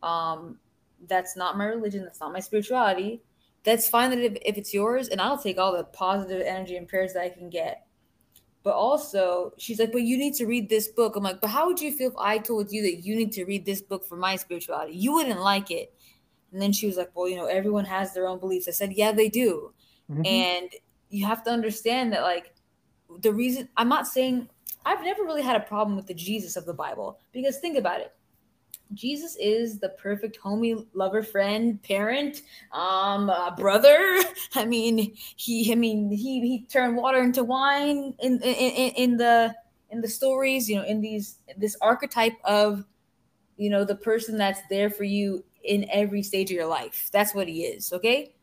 um, 0.04 0.60
that's 1.08 1.36
not 1.36 1.58
my 1.58 1.66
religion, 1.66 2.04
that's 2.04 2.20
not 2.20 2.34
my 2.34 2.40
spirituality. 2.40 3.22
That's 3.64 3.88
fine 3.88 4.10
that 4.10 4.20
if, 4.20 4.38
if 4.46 4.58
it's 4.58 4.74
yours, 4.74 5.08
and 5.08 5.22
I'll 5.22 5.38
take 5.38 5.58
all 5.58 5.76
the 5.76 5.84
positive 5.86 6.42
energy 6.42 6.76
and 6.76 6.88
prayers 6.88 7.14
that 7.14 7.24
I 7.24 7.30
can 7.30 7.50
get. 7.50 7.86
But 8.64 8.76
also, 8.76 9.54
she's 9.58 9.80
like, 9.80 9.92
but 9.92 10.04
you 10.04 10.18
need 10.18 10.34
to 10.36 10.46
read 10.46 10.70
this 10.70 10.88
book. 10.88 11.16
I'm 11.16 11.24
like, 11.24 11.42
but 11.42 11.50
how 11.50 11.68
would 11.68 11.82
you 11.82 11.92
feel 11.92 12.12
if 12.12 12.18
I 12.18 12.38
told 12.38 12.72
you 12.72 12.82
that 12.84 13.06
you 13.06 13.16
need 13.16 13.32
to 13.34 13.46
read 13.46 13.66
this 13.66 13.82
book 13.82 14.06
for 14.06 14.16
my 14.16 14.36
spirituality? 14.38 14.94
You 14.94 15.14
wouldn't 15.14 15.42
like 15.42 15.70
it. 15.70 15.94
And 16.52 16.62
then 16.62 16.72
she 16.72 16.88
was 16.88 16.96
like, 16.96 17.10
well, 17.14 17.28
you 17.28 17.36
know, 17.36 17.48
everyone 17.48 17.86
has 17.86 18.14
their 18.14 18.28
own 18.28 18.40
beliefs. 18.40 18.68
I 18.68 18.72
said, 18.72 18.94
yeah, 18.94 19.12
they 19.12 19.28
do. 19.28 19.74
Mm-hmm. 20.10 20.26
And 20.26 20.70
you 21.10 21.26
have 21.26 21.44
to 21.44 21.52
understand 21.52 22.14
that, 22.14 22.22
like, 22.22 22.54
the 23.20 23.34
reason 23.34 23.70
I'm 23.78 23.90
not 23.90 24.08
saying 24.08 24.50
I've 24.86 25.04
never 25.04 25.24
really 25.24 25.42
had 25.42 25.56
a 25.56 25.62
problem 25.62 25.96
with 25.96 26.08
the 26.08 26.14
Jesus 26.14 26.56
of 26.56 26.66
the 26.66 26.74
Bible 26.74 27.20
because 27.32 27.58
think 27.60 27.78
about 27.78 28.02
it. 28.02 28.14
Jesus 28.94 29.36
is 29.40 29.80
the 29.80 29.90
perfect 29.90 30.40
homie, 30.40 30.86
lover, 30.94 31.24
friend, 31.24 31.82
parent, 31.84 32.42
um, 32.72 33.30
uh, 33.30 33.56
brother. 33.56 34.20
I 34.56 34.66
mean, 34.66 35.16
he, 35.36 35.72
I 35.72 35.76
mean, 35.76 36.10
he 36.12 36.42
he 36.42 36.66
turned 36.66 36.96
water 36.96 37.22
into 37.22 37.44
wine 37.44 38.14
in 38.20 38.42
in 38.42 38.92
in 38.94 39.18
the 39.18 39.56
in 39.90 40.02
the 40.02 40.08
stories. 40.08 40.70
You 40.70 40.78
know, 40.78 40.84
in 40.84 41.02
these 41.02 41.38
this 41.58 41.76
archetype 41.82 42.38
of, 42.44 42.86
you 43.58 43.70
know, 43.70 43.84
the 43.84 43.96
person 43.96 44.38
that's 44.38 44.62
there 44.70 44.90
for 44.90 45.04
you 45.04 45.44
in 45.64 45.88
every 45.92 46.22
stage 46.22 46.52
of 46.52 46.56
your 46.56 46.68
life. 46.68 47.10
That's 47.12 47.34
what 47.34 47.48
he 47.48 47.64
is. 47.64 47.94
Okay, 47.94 48.34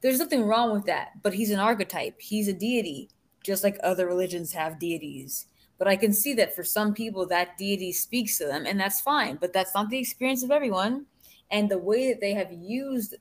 there's 0.00 0.18
nothing 0.18 0.44
wrong 0.44 0.72
with 0.72 0.86
that. 0.86 1.22
But 1.22 1.34
he's 1.34 1.50
an 1.50 1.60
archetype. 1.60 2.20
He's 2.20 2.48
a 2.48 2.52
deity, 2.52 3.10
just 3.44 3.62
like 3.62 3.78
other 3.82 4.06
religions 4.06 4.52
have 4.52 4.80
deities. 4.80 5.46
But 5.82 5.90
I 5.90 5.96
can 5.96 6.12
see 6.12 6.32
that 6.34 6.54
for 6.54 6.62
some 6.62 6.94
people, 6.94 7.26
that 7.26 7.58
deity 7.58 7.90
speaks 7.90 8.38
to 8.38 8.44
them, 8.44 8.66
and 8.66 8.78
that's 8.78 9.00
fine. 9.00 9.34
But 9.40 9.52
that's 9.52 9.74
not 9.74 9.90
the 9.90 9.98
experience 9.98 10.44
of 10.44 10.52
everyone. 10.52 11.06
And 11.50 11.68
the 11.68 11.76
way 11.76 12.08
that 12.12 12.20
they 12.20 12.34
have 12.34 12.52
used 12.52 13.16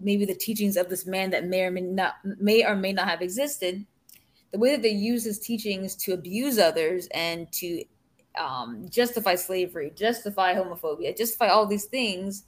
maybe 0.00 0.24
the 0.24 0.34
teachings 0.34 0.78
of 0.78 0.88
this 0.88 1.04
man 1.04 1.28
that 1.28 1.44
may 1.44 1.60
or 1.60 1.70
may 1.70 1.82
not 1.82 2.14
may 2.24 2.64
or 2.64 2.74
may 2.74 2.94
not 2.94 3.06
have 3.06 3.20
existed, 3.20 3.84
the 4.50 4.58
way 4.58 4.70
that 4.70 4.80
they 4.80 4.88
use 4.88 5.24
his 5.24 5.38
teachings 5.38 5.94
to 5.96 6.14
abuse 6.14 6.58
others 6.58 7.06
and 7.12 7.52
to 7.52 7.84
um, 8.38 8.86
justify 8.88 9.34
slavery, 9.34 9.92
justify 9.94 10.54
homophobia, 10.54 11.14
justify 11.14 11.48
all 11.48 11.66
these 11.66 11.84
things, 11.84 12.44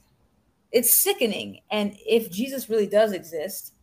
it's 0.71 0.91
sickening. 0.91 1.59
And 1.69 1.95
if 2.07 2.31
Jesus 2.31 2.71
really 2.71 2.87
does 2.87 3.11
exist, 3.11 3.75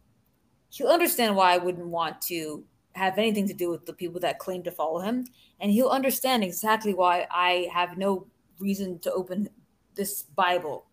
he'll 0.70 0.88
understand 0.88 1.36
why 1.36 1.54
I 1.54 1.58
wouldn't 1.58 1.86
want 1.86 2.20
to 2.22 2.64
have 2.94 3.18
anything 3.18 3.46
to 3.48 3.54
do 3.54 3.70
with 3.70 3.86
the 3.86 3.92
people 3.92 4.20
that 4.20 4.38
claim 4.38 4.62
to 4.62 4.70
follow 4.70 5.00
him 5.00 5.26
and 5.60 5.70
he'll 5.70 5.88
understand 5.88 6.42
exactly 6.42 6.94
why 6.94 7.26
I 7.30 7.68
have 7.72 7.96
no 7.96 8.26
reason 8.58 8.98
to 9.00 9.12
open 9.12 9.48
this 9.94 10.22
Bible 10.22 10.86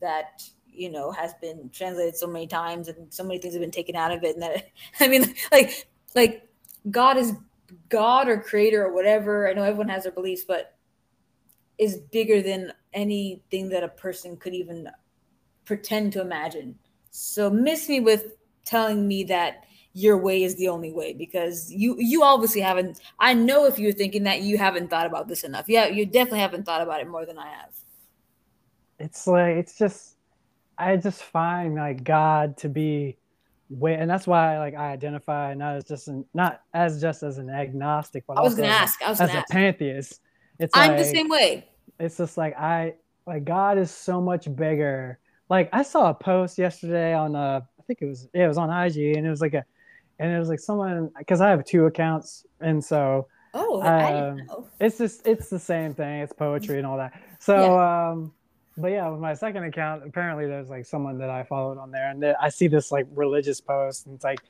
that 0.00 0.42
you 0.66 0.90
know 0.90 1.12
has 1.12 1.34
been 1.34 1.70
translated 1.72 2.16
so 2.16 2.26
many 2.26 2.46
times 2.46 2.88
and 2.88 3.12
so 3.12 3.22
many 3.22 3.38
things 3.38 3.54
have 3.54 3.60
been 3.60 3.70
taken 3.70 3.94
out 3.94 4.12
of 4.12 4.24
it 4.24 4.34
and 4.34 4.42
that 4.42 4.70
I 5.00 5.08
mean 5.08 5.34
like 5.52 5.86
like 6.14 6.48
God 6.90 7.16
is 7.16 7.32
God 7.88 8.28
or 8.28 8.40
creator 8.40 8.84
or 8.84 8.92
whatever. 8.92 9.48
I 9.48 9.52
know 9.52 9.62
everyone 9.62 9.88
has 9.88 10.02
their 10.04 10.12
beliefs 10.12 10.44
but 10.46 10.76
is 11.78 11.98
bigger 12.12 12.40
than 12.40 12.72
anything 12.92 13.68
that 13.70 13.82
a 13.82 13.88
person 13.88 14.36
could 14.36 14.54
even 14.54 14.88
pretend 15.64 16.12
to 16.12 16.20
imagine. 16.20 16.78
So 17.10 17.50
miss 17.50 17.88
me 17.88 18.00
with 18.00 18.36
telling 18.64 19.06
me 19.06 19.24
that 19.24 19.64
your 19.94 20.18
way 20.18 20.42
is 20.42 20.56
the 20.56 20.68
only 20.68 20.92
way 20.92 21.12
because 21.12 21.72
you 21.72 21.94
you 21.98 22.24
obviously 22.24 22.60
haven't 22.60 23.00
i 23.20 23.32
know 23.32 23.64
if 23.64 23.78
you're 23.78 23.92
thinking 23.92 24.24
that 24.24 24.42
you 24.42 24.58
haven't 24.58 24.90
thought 24.90 25.06
about 25.06 25.28
this 25.28 25.44
enough. 25.44 25.66
Yeah 25.68 25.86
you 25.86 26.04
definitely 26.04 26.40
haven't 26.40 26.64
thought 26.64 26.82
about 26.82 27.00
it 27.00 27.08
more 27.08 27.24
than 27.24 27.38
i 27.38 27.48
have. 27.48 27.70
It's 28.98 29.26
like 29.26 29.56
it's 29.56 29.78
just 29.78 30.16
i 30.76 30.96
just 30.96 31.22
find 31.22 31.76
like 31.76 32.02
god 32.02 32.56
to 32.58 32.68
be 32.68 33.16
way 33.70 33.94
and 33.94 34.10
that's 34.10 34.26
why 34.26 34.58
like 34.58 34.74
i 34.74 34.90
identify 34.90 35.54
not 35.54 35.76
as 35.76 35.84
just 35.84 36.08
an 36.08 36.24
not 36.34 36.62
as 36.74 37.00
just 37.00 37.22
as 37.22 37.38
an 37.38 37.48
agnostic 37.48 38.24
but 38.26 38.36
i 38.36 38.40
was 38.40 38.54
gonna 38.54 38.68
ask 38.68 39.00
i 39.02 39.08
was 39.08 39.20
as 39.20 39.30
a 39.30 39.44
pantheist. 39.50 40.20
It's 40.58 40.76
i'm 40.76 40.90
like, 40.90 40.98
the 40.98 41.04
same 41.04 41.28
way. 41.28 41.68
it's 42.00 42.16
just 42.16 42.36
like 42.36 42.58
i 42.58 42.94
like 43.26 43.44
god 43.44 43.78
is 43.78 43.90
so 43.90 44.20
much 44.20 44.54
bigger. 44.56 45.18
Like 45.48 45.68
i 45.72 45.82
saw 45.82 46.10
a 46.10 46.14
post 46.14 46.58
yesterday 46.58 47.14
on 47.14 47.36
a 47.36 47.66
I 47.78 47.82
think 47.86 48.00
it 48.02 48.06
was 48.06 48.28
it 48.32 48.48
was 48.48 48.58
on 48.58 48.70
ig 48.86 49.16
and 49.16 49.26
it 49.26 49.30
was 49.30 49.40
like 49.40 49.54
a 49.54 49.64
and 50.18 50.32
it 50.32 50.38
was 50.38 50.48
like 50.48 50.60
someone 50.60 51.10
because 51.18 51.40
I 51.40 51.50
have 51.50 51.64
two 51.64 51.86
accounts, 51.86 52.44
and 52.60 52.84
so 52.84 53.26
oh, 53.52 53.82
um, 53.82 54.40
it's 54.80 54.98
just 54.98 55.26
it's 55.26 55.48
the 55.48 55.58
same 55.58 55.94
thing. 55.94 56.20
It's 56.20 56.32
poetry 56.32 56.78
and 56.78 56.86
all 56.86 56.96
that. 56.96 57.20
So, 57.40 57.56
yeah. 57.56 58.10
um, 58.10 58.32
but 58.76 58.88
yeah, 58.88 59.08
with 59.08 59.20
my 59.20 59.34
second 59.34 59.64
account, 59.64 60.04
apparently 60.06 60.46
there's 60.46 60.68
like 60.68 60.86
someone 60.86 61.18
that 61.18 61.30
I 61.30 61.44
followed 61.44 61.78
on 61.78 61.90
there, 61.90 62.10
and 62.10 62.24
I 62.40 62.48
see 62.48 62.68
this 62.68 62.92
like 62.92 63.06
religious 63.14 63.60
post, 63.60 64.06
and 64.06 64.14
it's 64.14 64.24
like. 64.24 64.40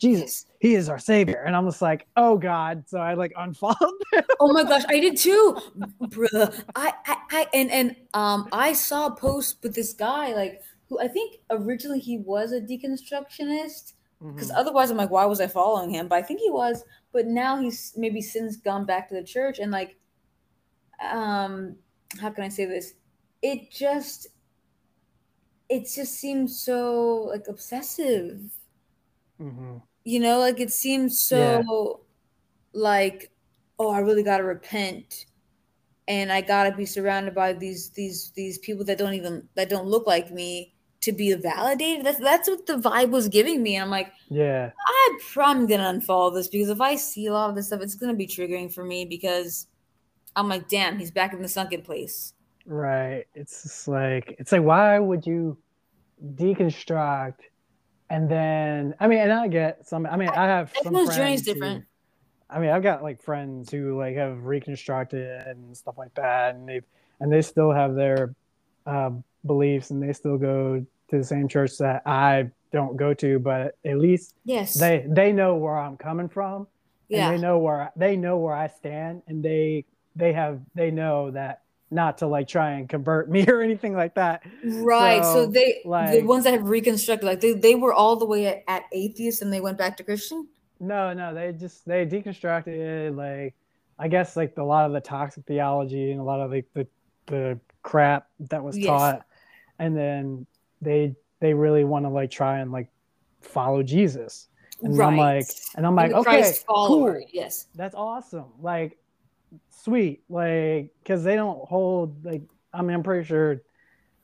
Jesus, 0.00 0.46
he 0.58 0.74
is 0.74 0.88
our 0.88 0.98
savior. 0.98 1.44
And 1.46 1.54
I'm 1.54 1.64
just 1.66 1.80
like, 1.80 2.08
oh 2.16 2.36
God. 2.36 2.82
So 2.88 2.98
I 2.98 3.14
like 3.14 3.32
unfollowed 3.36 3.78
them. 4.12 4.24
Oh 4.40 4.52
my 4.52 4.64
gosh, 4.64 4.82
I 4.88 4.98
did 4.98 5.16
too. 5.16 5.56
Bruh. 6.02 6.64
I, 6.74 6.92
I, 7.06 7.16
I 7.30 7.46
and 7.54 7.70
and 7.70 7.96
um 8.12 8.48
I 8.52 8.72
saw 8.72 9.06
a 9.06 9.14
post 9.14 9.58
with 9.62 9.76
this 9.76 9.92
guy, 9.92 10.34
like 10.34 10.60
who 10.88 10.98
I 10.98 11.06
think 11.06 11.36
originally 11.48 12.00
he 12.00 12.18
was 12.18 12.50
a 12.50 12.60
deconstructionist 12.60 13.92
because 14.32 14.48
mm-hmm. 14.48 14.58
otherwise 14.58 14.90
i'm 14.90 14.96
like 14.96 15.10
why 15.10 15.24
was 15.24 15.40
i 15.40 15.46
following 15.46 15.90
him? 15.90 16.08
But 16.08 16.16
i 16.16 16.22
think 16.22 16.40
he 16.40 16.50
was 16.50 16.84
but 17.12 17.26
now 17.26 17.60
he's 17.60 17.92
maybe 17.96 18.20
since 18.22 18.56
gone 18.56 18.86
back 18.86 19.08
to 19.08 19.14
the 19.14 19.22
church 19.22 19.58
and 19.58 19.70
like 19.70 19.96
um 21.00 21.76
how 22.20 22.30
can 22.30 22.44
i 22.44 22.48
say 22.48 22.64
this? 22.64 22.94
It 23.42 23.70
just 23.70 24.28
it 25.68 25.88
just 25.92 26.14
seems 26.14 26.60
so 26.60 27.26
like 27.30 27.46
obsessive. 27.48 28.40
hmm 29.38 29.78
You 30.04 30.20
know, 30.20 30.38
like 30.38 30.60
it 30.60 30.72
seems 30.72 31.18
so 31.20 32.02
like, 32.72 33.32
oh, 33.78 33.90
I 33.90 34.00
really 34.00 34.22
gotta 34.22 34.44
repent. 34.44 35.26
And 36.06 36.30
I 36.30 36.42
gotta 36.42 36.76
be 36.76 36.84
surrounded 36.86 37.34
by 37.34 37.54
these 37.54 37.90
these 37.90 38.30
these 38.32 38.58
people 38.58 38.84
that 38.84 38.98
don't 38.98 39.14
even 39.14 39.48
that 39.54 39.70
don't 39.70 39.86
look 39.86 40.06
like 40.06 40.30
me 40.30 40.73
to 41.04 41.12
be 41.12 41.32
validated. 41.34 42.04
That's 42.04 42.18
that's 42.18 42.48
what 42.48 42.66
the 42.66 42.74
vibe 42.74 43.10
was 43.10 43.28
giving 43.28 43.62
me. 43.62 43.76
And 43.76 43.84
I'm 43.84 43.90
like, 43.90 44.12
Yeah. 44.28 44.70
I'm 45.08 45.18
probably 45.32 45.66
gonna 45.66 45.98
unfollow 45.98 46.34
this 46.34 46.48
because 46.48 46.68
if 46.68 46.80
I 46.80 46.96
see 46.96 47.26
a 47.26 47.32
lot 47.32 47.50
of 47.50 47.56
this 47.56 47.68
stuff, 47.68 47.80
it's 47.80 47.94
gonna 47.94 48.14
be 48.14 48.26
triggering 48.26 48.72
for 48.72 48.84
me 48.84 49.04
because 49.04 49.66
I'm 50.36 50.48
like, 50.48 50.68
damn, 50.68 50.98
he's 50.98 51.10
back 51.10 51.32
in 51.32 51.40
the 51.42 51.48
sunken 51.48 51.82
place. 51.82 52.34
Right. 52.66 53.24
It's 53.34 53.62
just 53.62 53.88
like 53.88 54.36
it's 54.38 54.52
like 54.52 54.62
why 54.62 54.98
would 54.98 55.26
you 55.26 55.58
deconstruct 56.34 57.34
and 58.10 58.28
then 58.30 58.94
I 59.00 59.08
mean 59.08 59.18
and 59.18 59.32
I 59.32 59.48
get 59.48 59.86
some 59.88 60.06
I 60.06 60.16
mean 60.16 60.28
I 60.30 60.44
have 60.46 60.72
some 60.82 60.94
journey 60.94 61.08
is 61.08 61.16
friends 61.16 61.46
who- 61.46 61.54
different. 61.54 61.84
I 62.50 62.58
mean 62.60 62.70
I've 62.70 62.82
got 62.82 63.02
like 63.02 63.22
friends 63.22 63.70
who 63.70 63.98
like 63.98 64.16
have 64.16 64.44
reconstructed 64.44 65.46
and 65.46 65.76
stuff 65.76 65.96
like 65.98 66.14
that 66.14 66.54
and 66.54 66.68
they've 66.68 66.84
and 67.20 67.32
they 67.32 67.42
still 67.42 67.72
have 67.72 67.94
their 67.94 68.34
uh, 68.86 69.10
beliefs 69.46 69.90
and 69.90 70.02
they 70.02 70.12
still 70.12 70.36
go 70.36 70.84
to 71.14 71.18
the 71.20 71.24
same 71.24 71.48
church 71.48 71.78
that 71.78 72.02
I 72.06 72.50
don't 72.72 72.96
go 72.96 73.14
to 73.14 73.38
but 73.38 73.76
at 73.84 73.98
least 73.98 74.34
Yes. 74.44 74.74
they 74.74 75.06
they 75.08 75.32
know 75.32 75.54
where 75.56 75.78
I'm 75.78 75.96
coming 75.96 76.28
from 76.28 76.66
yeah. 77.08 77.28
and 77.30 77.38
they 77.38 77.42
know 77.42 77.58
where 77.58 77.92
they 77.96 78.16
know 78.16 78.38
where 78.38 78.54
I 78.54 78.66
stand, 78.68 79.22
and 79.28 79.42
they 79.44 79.84
they 80.16 80.32
have 80.32 80.60
they 80.74 80.90
know 80.90 81.30
that 81.32 81.62
not 81.90 82.18
to 82.18 82.26
like 82.26 82.48
try 82.48 82.72
and 82.72 82.88
convert 82.88 83.30
me 83.34 83.46
or 83.48 83.62
anything 83.62 83.94
like 83.94 84.14
that. 84.16 84.42
Right. 84.64 85.22
So, 85.22 85.44
So, 85.44 85.46
they 85.46 85.80
the 85.84 86.22
ones 86.24 86.44
that 86.44 86.52
have 86.54 86.68
reconstructed, 86.68 87.24
like 87.26 87.40
they, 87.40 87.52
they 87.52 87.74
were 87.76 87.92
all 87.92 88.16
the 88.16 88.24
way 88.26 88.46
at, 88.46 88.64
at 88.66 88.82
atheist 88.92 89.42
and 89.42 89.52
they 89.52 89.60
went 89.60 89.78
back 89.78 89.96
to 89.98 90.02
Christian. 90.04 90.48
No, 90.80 91.12
no, 91.12 91.32
they 91.34 91.52
just 91.52 91.86
they 91.86 92.04
deconstructed 92.06 93.16
like 93.16 93.54
I 93.98 94.08
guess 94.08 94.36
like 94.36 94.54
a 94.56 94.62
lot 94.64 94.86
of 94.86 94.92
the 94.92 95.00
toxic 95.00 95.44
theology 95.46 96.10
and 96.10 96.20
a 96.20 96.24
lot 96.24 96.40
of 96.40 96.50
like 96.50 96.66
the 96.74 96.86
the 97.26 97.60
crap 97.82 98.26
that 98.50 98.64
was 98.64 98.76
Yes. 98.76 98.86
taught, 98.88 99.22
and 99.78 99.96
then 99.96 100.46
they 100.84 101.14
they 101.40 101.54
really 101.54 101.84
want 101.84 102.04
to 102.04 102.08
like 102.10 102.30
try 102.30 102.58
and 102.60 102.70
like 102.72 102.88
follow 103.40 103.82
Jesus, 103.82 104.48
and 104.82 105.00
I'm 105.00 105.16
like 105.16 105.46
and 105.76 105.86
I'm 105.86 105.94
like 105.96 106.12
okay, 106.12 106.22
Christ 106.22 106.64
follower. 106.66 107.18
cool. 107.20 107.28
Yes. 107.32 107.66
that's 107.74 107.94
awesome 107.94 108.46
like 108.60 108.98
sweet 109.70 110.22
like 110.28 110.90
because 111.02 111.22
they 111.24 111.36
don't 111.36 111.58
hold 111.68 112.24
like 112.24 112.42
i 112.72 112.82
mean 112.82 112.94
i'm 112.96 113.02
pretty 113.02 113.24
sure 113.24 113.60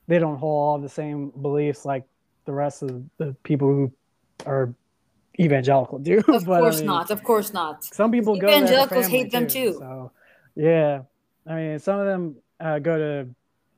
they 0.07 0.19
don't 0.19 0.37
hold 0.37 0.61
all 0.61 0.77
the 0.79 0.89
same 0.89 1.29
beliefs 1.41 1.85
like 1.85 2.03
the 2.45 2.51
rest 2.51 2.81
of 2.83 3.03
the 3.17 3.35
people 3.43 3.67
who 3.67 3.91
are 4.45 4.73
evangelical 5.39 5.99
do 5.99 6.17
Of 6.27 6.45
but, 6.45 6.53
I 6.53 6.59
course 6.59 6.77
mean, 6.79 6.87
not. 6.87 7.11
Of 7.11 7.23
course 7.23 7.53
not. 7.53 7.83
some 7.85 8.11
people 8.11 8.37
go 8.37 8.47
Evangelicals 8.47 9.07
hate 9.07 9.31
them 9.31 9.47
too. 9.47 9.75
so 9.79 10.11
yeah 10.55 11.03
i 11.47 11.55
mean 11.55 11.79
some 11.79 11.99
of 11.99 12.05
them 12.05 12.35
uh, 12.59 12.79
go 12.79 12.97
to 12.97 13.29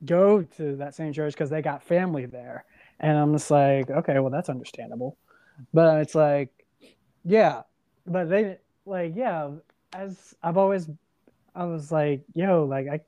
go 0.05 0.41
to 0.57 0.75
that 0.77 0.95
same 0.95 1.13
church 1.13 1.33
because 1.33 1.49
they 1.49 1.61
got 1.61 1.83
family 1.83 2.25
there 2.25 2.65
and 3.03 3.15
i'm 3.17 3.31
just 3.33 3.51
like 3.51 3.89
okay 3.91 4.17
well 4.19 4.31
that's 4.31 4.49
understandable 4.49 5.17
but 5.73 5.99
it's 6.01 6.15
like 6.15 6.49
yeah 7.23 7.61
but 8.07 8.29
they 8.29 8.57
like 8.85 9.13
yeah 9.15 9.49
as 9.93 10.33
i've 10.41 10.57
always 10.57 10.89
i 11.55 11.63
was 11.65 11.91
like 11.91 12.23
yo 12.33 12.63
like 12.65 12.87
i 12.87 12.99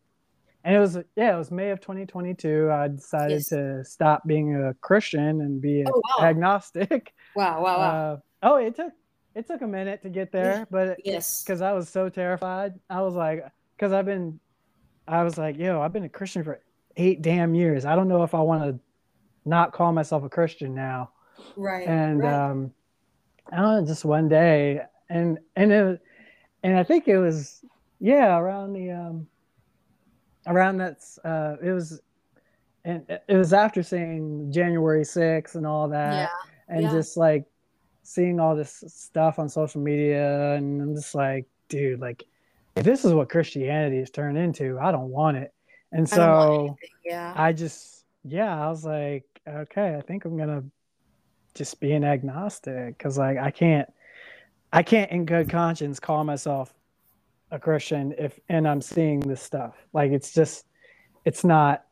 and 0.64 0.76
it 0.76 0.80
was 0.80 0.98
yeah 1.16 1.34
it 1.34 1.38
was 1.38 1.50
may 1.52 1.72
of 1.72 1.80
2022 1.82 2.70
i 2.72 2.88
decided 2.88 3.38
Yes. 3.38 3.50
to 3.50 3.84
stop 3.84 4.22
being 4.28 4.56
a 4.56 4.74
christian 4.76 5.42
and 5.42 5.60
be 5.62 5.84
Oh, 5.88 6.02
wow. 6.20 6.26
agnostic 6.28 7.14
Wow. 7.36 7.62
Wow. 7.64 7.78
Wow. 7.80 8.14
uh, 8.14 8.18
oh 8.44 8.56
it 8.58 8.76
took 8.76 8.94
it 9.34 9.48
took 9.48 9.62
a 9.62 9.68
minute 9.68 10.02
to 10.04 10.10
get 10.10 10.32
there 10.32 10.66
but 10.72 10.98
yes. 11.04 11.44
because 11.44 11.62
I 11.62 11.74
was 11.74 11.90
so 11.90 12.08
terrified. 12.08 12.74
I 12.90 13.02
was 13.02 13.16
like, 13.16 13.44
because 13.76 13.92
I've 13.92 14.06
been, 14.06 14.40
I 15.10 15.24
was 15.24 15.38
like, 15.38 15.58
yo, 15.58 15.82
I've 15.82 15.92
been 15.92 16.06
a 16.06 16.10
Christian 16.10 16.42
for 16.46 16.62
eight 16.96 17.22
damn 17.22 17.54
years. 17.54 17.84
I 17.84 17.98
don't 17.98 18.08
know 18.08 18.24
if 18.24 18.34
I 18.34 18.40
want 18.40 18.64
to 18.64 18.80
not 19.46 19.72
call 19.74 19.92
myself 19.92 20.24
a 20.24 20.30
Christian 20.30 20.74
now. 20.74 21.12
Right. 21.56 21.88
And 21.88 22.22
right. 22.22 22.34
um, 22.34 22.72
I 23.52 23.58
don't 23.58 23.82
know, 23.82 23.86
just 23.86 24.06
one 24.06 24.28
day, 24.28 24.82
and 25.10 25.38
and 25.56 25.72
it, 25.72 26.02
and 26.64 26.78
I 26.78 26.84
think 26.84 27.08
it 27.08 27.18
was 27.18 27.64
yeah 28.00 28.38
around 28.38 28.74
the 28.74 28.92
um, 28.92 29.28
around 30.48 30.78
that 30.78 30.98
uh, 31.24 31.56
it 31.64 31.72
was, 31.72 32.02
and 32.84 33.04
it 33.28 33.36
was 33.36 33.54
after 33.54 33.84
seeing 33.84 34.52
January 34.52 35.04
6th 35.04 35.56
and 35.56 35.66
all 35.68 35.88
that 35.90 36.14
yeah. 36.14 36.28
and 36.76 36.84
Yeah. 36.84 36.92
just 36.92 37.18
like 37.18 37.46
seeing 38.06 38.40
all 38.40 38.56
this 38.56 38.84
stuff 38.88 39.40
on 39.40 39.50
social 39.50 39.82
media 39.82 40.54
and 40.54 40.80
i'm 40.80 40.94
just 40.94 41.16
like 41.16 41.46
dude 41.70 42.00
like 42.00 42.24
if 42.76 42.84
this 42.84 43.04
is 43.04 43.14
what 43.14 43.30
christianity 43.30 43.98
has 43.98 44.12
turned 44.12 44.38
into 44.38 44.78
i 44.80 44.92
don't 44.92 45.10
want 45.10 45.36
it 45.38 45.52
and 45.92 46.08
I 46.12 46.16
so 46.16 46.54
anything, 46.60 46.78
yeah. 47.04 47.34
i 47.36 47.52
just 47.52 48.06
yeah 48.24 48.64
i 48.64 48.70
was 48.70 48.86
like 48.86 49.26
okay 49.48 49.96
i 49.96 50.02
think 50.02 50.26
i'm 50.26 50.38
gonna 50.38 50.64
just 51.54 51.80
be 51.80 51.94
an 51.94 52.04
agnostic 52.04 52.98
because 52.98 53.18
like 53.18 53.38
i 53.38 53.52
can't 53.52 53.92
i 54.74 54.84
can't 54.84 55.12
in 55.12 55.26
good 55.26 55.50
conscience 55.50 56.00
call 56.00 56.24
myself 56.24 56.74
a 57.52 57.60
christian 57.60 58.14
if 58.18 58.40
and 58.50 58.68
i'm 58.68 58.82
seeing 58.82 59.20
this 59.20 59.42
stuff. 59.42 59.76
Like 59.94 60.12
it's 60.12 60.34
just 60.34 60.66
it's 61.24 61.44
not 61.44 61.86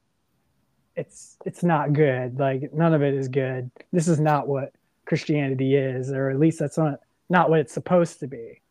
it's 0.96 1.38
it's 1.46 1.64
not 1.64 1.94
good. 1.94 2.40
Like 2.40 2.74
none 2.74 2.94
of 2.94 3.02
it 3.02 3.14
is 3.14 3.28
good. 3.28 3.72
This 3.92 4.08
is 4.08 4.20
not 4.20 4.48
what 4.48 4.74
christianity 5.06 5.76
is 5.76 6.12
or 6.12 6.30
at 6.30 6.40
least 6.40 6.60
that's 6.60 6.78
not 6.78 7.00
not 7.30 7.50
what 7.50 7.60
it's 7.60 7.74
supposed 7.74 8.20
to 8.20 8.28
be. 8.28 8.62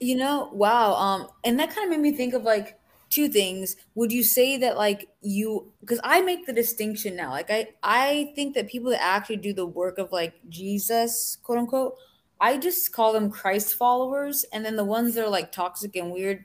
You 0.00 0.16
know, 0.16 0.50
wow. 0.52 0.94
Um, 0.94 1.28
and 1.44 1.58
that 1.58 1.74
kind 1.74 1.84
of 1.84 1.90
made 1.90 2.00
me 2.00 2.16
think 2.16 2.34
of 2.34 2.42
like 2.42 2.78
two 3.12 3.28
things. 3.28 3.76
Would 3.94 4.10
you 4.10 4.24
say 4.24 4.56
that 4.56 4.76
like 4.76 5.08
you 5.20 5.70
because 5.80 6.00
I 6.02 6.22
make 6.22 6.46
the 6.46 6.52
distinction 6.52 7.14
now. 7.14 7.30
Like 7.30 7.50
I 7.50 7.68
I 7.82 8.32
think 8.34 8.54
that 8.54 8.68
people 8.68 8.90
that 8.90 9.02
actually 9.02 9.36
do 9.36 9.52
the 9.52 9.66
work 9.66 9.98
of 9.98 10.12
like 10.12 10.34
Jesus, 10.48 11.36
quote 11.42 11.58
unquote, 11.58 11.96
I 12.40 12.58
just 12.58 12.92
call 12.92 13.12
them 13.12 13.30
Christ 13.30 13.74
followers. 13.74 14.44
And 14.52 14.64
then 14.64 14.76
the 14.76 14.84
ones 14.84 15.14
that 15.14 15.24
are 15.24 15.30
like 15.30 15.52
toxic 15.52 15.94
and 15.96 16.10
weird, 16.10 16.44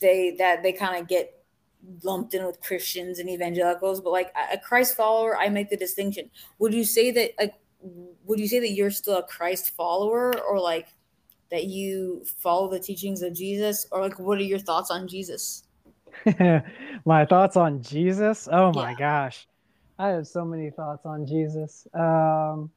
they 0.00 0.36
that 0.38 0.62
they 0.62 0.72
kind 0.72 1.00
of 1.00 1.08
get 1.08 1.42
lumped 2.02 2.34
in 2.34 2.44
with 2.44 2.60
Christians 2.60 3.18
and 3.18 3.30
evangelicals. 3.30 4.00
But 4.00 4.12
like 4.12 4.32
a 4.36 4.54
a 4.54 4.58
Christ 4.58 4.96
follower, 4.96 5.36
I 5.36 5.48
make 5.48 5.70
the 5.70 5.76
distinction. 5.76 6.30
Would 6.58 6.74
you 6.74 6.84
say 6.84 7.10
that 7.12 7.32
like 7.38 7.54
would 7.80 8.38
you 8.38 8.48
say 8.48 8.60
that 8.60 8.72
you're 8.72 8.90
still 8.90 9.18
a 9.18 9.22
Christ 9.22 9.70
follower 9.70 10.38
or 10.40 10.60
like 10.60 10.88
that 11.50 11.64
you 11.64 12.24
follow 12.38 12.68
the 12.68 12.80
teachings 12.80 13.22
of 13.22 13.32
Jesus 13.32 13.86
or 13.92 14.00
like 14.00 14.18
what 14.18 14.38
are 14.38 14.42
your 14.42 14.58
thoughts 14.58 14.90
on 14.90 15.08
Jesus? 15.08 15.65
my 17.04 17.24
thoughts 17.26 17.56
on 17.56 17.82
jesus 17.82 18.48
oh 18.50 18.72
my 18.72 18.90
Yeah. 18.92 18.96
gosh 18.98 19.46
i 19.98 20.08
have 20.08 20.26
so 20.26 20.44
many 20.44 20.70
thoughts 20.70 21.04
on 21.06 21.26
jesus 21.26 21.86
um 21.94 22.70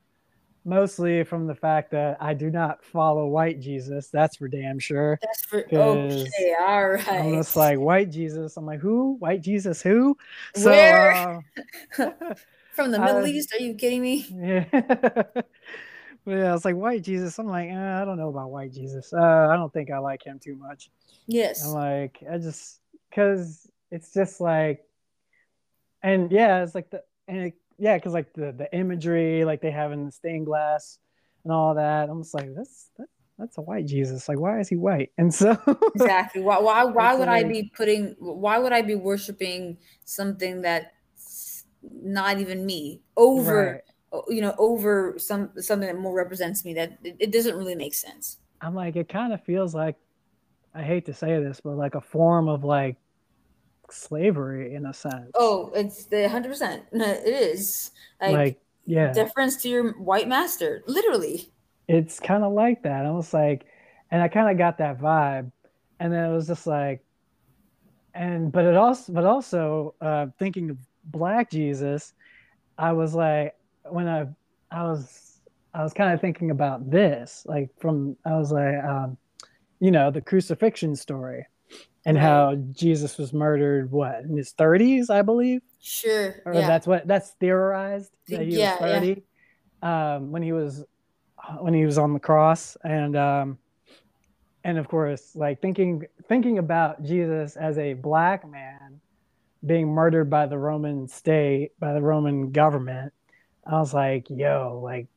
mostly 0.66 1.24
from 1.24 1.48
the 1.48 1.56
fact 1.56 1.92
that 1.92 2.18
i 2.20 2.34
do 2.34 2.50
not 2.50 2.84
follow 2.84 3.28
white 3.28 3.60
jesus 3.60 4.10
that's 4.10 4.38
for 4.38 4.48
damn 4.48 4.78
sure 4.80 5.18
That's 5.22 5.46
for 5.46 5.66
okay, 5.72 6.54
all 6.60 6.90
right. 6.90 7.08
I'm 7.08 7.34
just 7.36 7.56
like 7.56 7.80
white 7.80 8.10
Jesus. 8.12 8.56
I'm 8.58 8.66
like, 8.66 8.80
who? 8.80 9.16
White 9.20 9.42
Jesus? 9.42 9.82
Who? 9.82 10.18
So, 10.56 10.70
Where? 10.70 11.12
uh, 11.12 11.40
from 12.74 12.92
the 12.92 13.00
Middle 13.00 13.22
was- 13.22 13.30
East. 13.30 13.54
Are 13.54 13.62
you 13.62 13.74
kidding 13.76 14.02
me? 14.02 14.26
yeah. 14.32 14.66
but 14.72 15.46
yeah, 16.26 16.56
it's 16.56 16.66
like 16.66 16.76
white 16.76 17.04
Jesus. 17.04 17.38
I'm 17.40 17.48
like, 17.48 17.70
eh, 17.70 18.02
I 18.02 18.06
don't 18.06 18.18
know 18.18 18.30
about 18.30 18.52
white 18.52 18.72
Jesus. 18.74 19.12
Uh, 19.14 19.48
I 19.50 19.56
don't 19.56 19.72
think 19.74 19.92
I 19.92 19.98
like 20.00 20.24
him 20.24 20.40
too 20.40 20.56
much. 20.56 20.90
Yes. 21.28 21.66
I'm 21.66 21.74
like, 21.74 22.22
I 22.32 22.38
just 22.38 22.79
because 23.10 23.70
it's 23.92 24.14
just 24.14 24.40
like, 24.40 24.82
and 26.02 26.32
yeah, 26.32 26.64
it's 26.64 26.76
like 26.76 26.90
the 26.90 27.04
and 27.28 27.38
it, 27.48 27.54
yeah, 27.78 27.98
because 27.98 28.14
like 28.14 28.34
the 28.34 28.52
the 28.52 28.74
imagery 28.74 29.46
like 29.46 29.62
they 29.62 29.72
have 29.72 29.92
in 29.92 30.06
the 30.06 30.12
stained 30.12 30.46
glass 30.46 30.98
and 31.44 31.54
all 31.54 31.76
that. 31.76 32.10
I'm 32.10 32.22
just 32.24 32.34
like, 32.34 32.50
that's 32.56 32.90
that, 32.98 33.08
that's 33.38 33.58
a 33.58 33.62
white 33.62 33.86
Jesus. 33.86 34.28
Like, 34.30 34.40
why 34.40 34.60
is 34.60 34.70
he 34.70 34.76
white? 34.76 35.12
And 35.18 35.34
so 35.34 35.58
exactly. 35.96 36.42
Why 36.42 36.60
why 36.60 36.84
why 36.84 37.16
would 37.16 37.28
I 37.28 37.44
be 37.44 37.72
putting 37.76 38.16
why 38.20 38.60
would 38.60 38.74
I 38.74 38.82
be 38.82 38.96
worshiping 38.96 39.78
something 40.06 40.62
that's 40.62 41.66
not 41.82 42.40
even 42.40 42.66
me 42.66 43.02
over 43.16 43.82
Right. 44.12 44.24
you 44.28 44.42
know 44.42 44.54
over 44.58 45.16
some 45.18 45.52
something 45.58 45.88
that 45.88 45.98
more 45.98 46.14
represents 46.14 46.66
me 46.66 46.74
that 46.74 46.98
it, 47.04 47.16
it 47.20 47.32
doesn't 47.32 47.56
really 47.56 47.76
make 47.76 47.94
sense. 47.94 48.38
I'm 48.62 48.76
like, 48.76 48.96
it 48.96 49.08
kind 49.08 49.34
of 49.34 49.42
feels 49.44 49.74
like, 49.74 49.96
I 50.80 50.84
hate 50.84 51.06
to 51.08 51.14
say 51.14 51.44
this, 51.44 51.60
but 51.62 51.76
like 51.76 51.96
a 51.96 52.02
form 52.02 52.48
of 52.48 52.64
like 52.64 52.96
slavery 53.92 54.76
in 54.76 54.86
a 54.86 54.94
sense. 54.94 55.32
Oh, 55.36 55.72
it's 55.76 56.06
the 56.06 56.18
100%. 56.18 56.82
It 56.94 57.28
is. 57.28 57.92
Like, 58.22 58.32
like, 58.34 58.62
yeah, 58.86 59.12
deference 59.12 59.58
to 59.64 59.70
your 59.70 59.92
white 60.00 60.28
master, 60.28 60.84
literally. 60.88 61.52
it's 61.88 62.20
kind 62.20 62.44
of 62.44 62.54
like 62.54 62.84
that. 62.84 63.06
I 63.06 63.12
was 63.12 63.34
like, 63.34 63.66
and 64.12 64.22
I 64.22 64.28
kind 64.30 64.50
of 64.50 64.58
got 64.58 64.78
that 64.80 65.00
vibe, 65.00 65.52
and 66.00 66.14
then 66.14 66.24
it 66.30 66.34
was 66.34 66.48
just 66.48 66.66
like, 66.66 67.04
and 68.14 68.52
but 68.52 68.66
it 68.66 68.76
also, 68.76 69.12
but 69.14 69.26
also 69.26 69.96
uh, 70.02 70.28
thinking 70.40 70.70
of 70.70 70.78
Black 71.06 71.52
Jesus, 71.52 72.14
I 72.78 72.94
was 72.94 73.14
like, 73.14 73.56
when 73.84 74.08
I, 74.08 74.28
I 74.72 74.84
was, 74.84 75.40
I 75.74 75.84
was 75.84 75.94
kind 75.94 76.14
of 76.14 76.22
thinking 76.22 76.52
about 76.52 76.90
this, 76.90 77.44
like 77.46 77.70
from, 77.80 78.16
I 78.26 78.38
was 78.38 78.52
like, 78.52 78.76
um, 78.84 79.18
you 79.80 79.92
know, 79.92 80.12
the 80.12 80.22
crucifixion 80.22 80.96
story 80.96 81.46
and 82.06 82.18
right. 82.18 82.24
how 82.24 82.56
Jesus 82.72 83.18
was 83.18 83.34
murdered, 83.34 83.92
what, 83.92 84.22
in 84.22 84.38
his 84.38 84.54
30s, 84.54 85.10
I 85.10 85.22
believe? 85.22 85.62
Sure. 85.82 86.42
Or 86.46 86.54
yeah. 86.54 86.68
that's 86.68 86.88
what, 86.88 87.08
that's 87.08 87.32
theorized 87.32 88.12
that 88.28 88.42
he 88.42 88.60
yeah, 88.60 88.82
was 88.82 88.92
30 88.92 89.24
yeah. 89.82 90.16
um, 90.16 90.32
when 90.32 90.42
he 90.42 90.52
was, 90.52 90.84
when 91.60 91.74
he 91.74 91.86
was 91.86 91.98
on 91.98 92.14
the 92.14 92.20
cross. 92.20 92.78
And, 92.84 93.16
um, 93.16 93.58
and 94.64 94.78
of 94.78 94.88
course, 94.88 95.36
like 95.36 95.62
thinking, 95.62 96.06
thinking 96.28 96.58
about 96.58 97.04
Jesus 97.04 97.56
as 97.56 97.78
a 97.78 97.94
black 97.94 98.50
man 98.50 99.00
being 99.66 99.88
murdered 99.90 100.30
by 100.30 100.46
the 100.46 100.58
Roman 100.58 101.08
state, 101.08 101.72
by 101.80 101.94
the 101.94 102.02
Roman 102.02 102.52
government, 102.52 103.14
I 103.66 103.80
was 103.80 103.94
like, 103.94 104.30
yo, 104.30 104.80
like, 104.84 105.08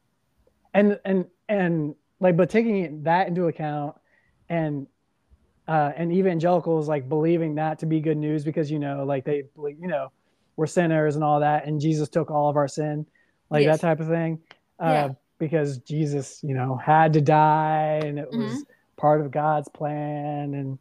and, 0.75 0.99
and, 1.05 1.27
and 1.49 1.95
like, 2.19 2.37
but 2.37 2.51
taking 2.51 3.05
that 3.05 3.29
into 3.29 3.47
account 3.47 3.97
and 4.53 4.87
uh, 5.67 5.93
and 5.97 6.13
evangelicals 6.13 6.89
like 6.89 7.09
believing 7.09 7.55
that 7.55 7.79
to 7.79 7.87
be 7.87 8.01
good 8.01 8.19
news 8.19 8.45
because 8.45 8.71
you 8.71 8.79
know 8.79 9.05
like 9.05 9.25
they 9.25 9.45
believe 9.57 9.79
you 9.81 9.89
know 9.89 10.13
we're 10.57 10.67
sinners 10.67 11.15
and 11.15 11.25
all 11.25 11.41
that 11.41 11.67
and 11.67 11.81
jesus 11.81 12.09
took 12.09 12.31
all 12.31 12.51
of 12.51 12.57
our 12.57 12.69
sin 12.69 13.07
like 13.49 13.65
yes. 13.65 13.81
that 13.81 13.87
type 13.87 14.01
of 14.01 14.09
thing 14.09 14.39
uh, 14.81 14.87
yeah. 14.87 15.09
because 15.39 15.79
jesus 15.79 16.41
you 16.43 16.55
know 16.55 16.77
had 16.77 17.13
to 17.15 17.21
die 17.21 18.01
and 18.05 18.19
it 18.19 18.31
mm-hmm. 18.31 18.43
was 18.43 18.65
part 18.97 19.21
of 19.21 19.31
god's 19.31 19.69
plan 19.69 20.53
and 20.53 20.79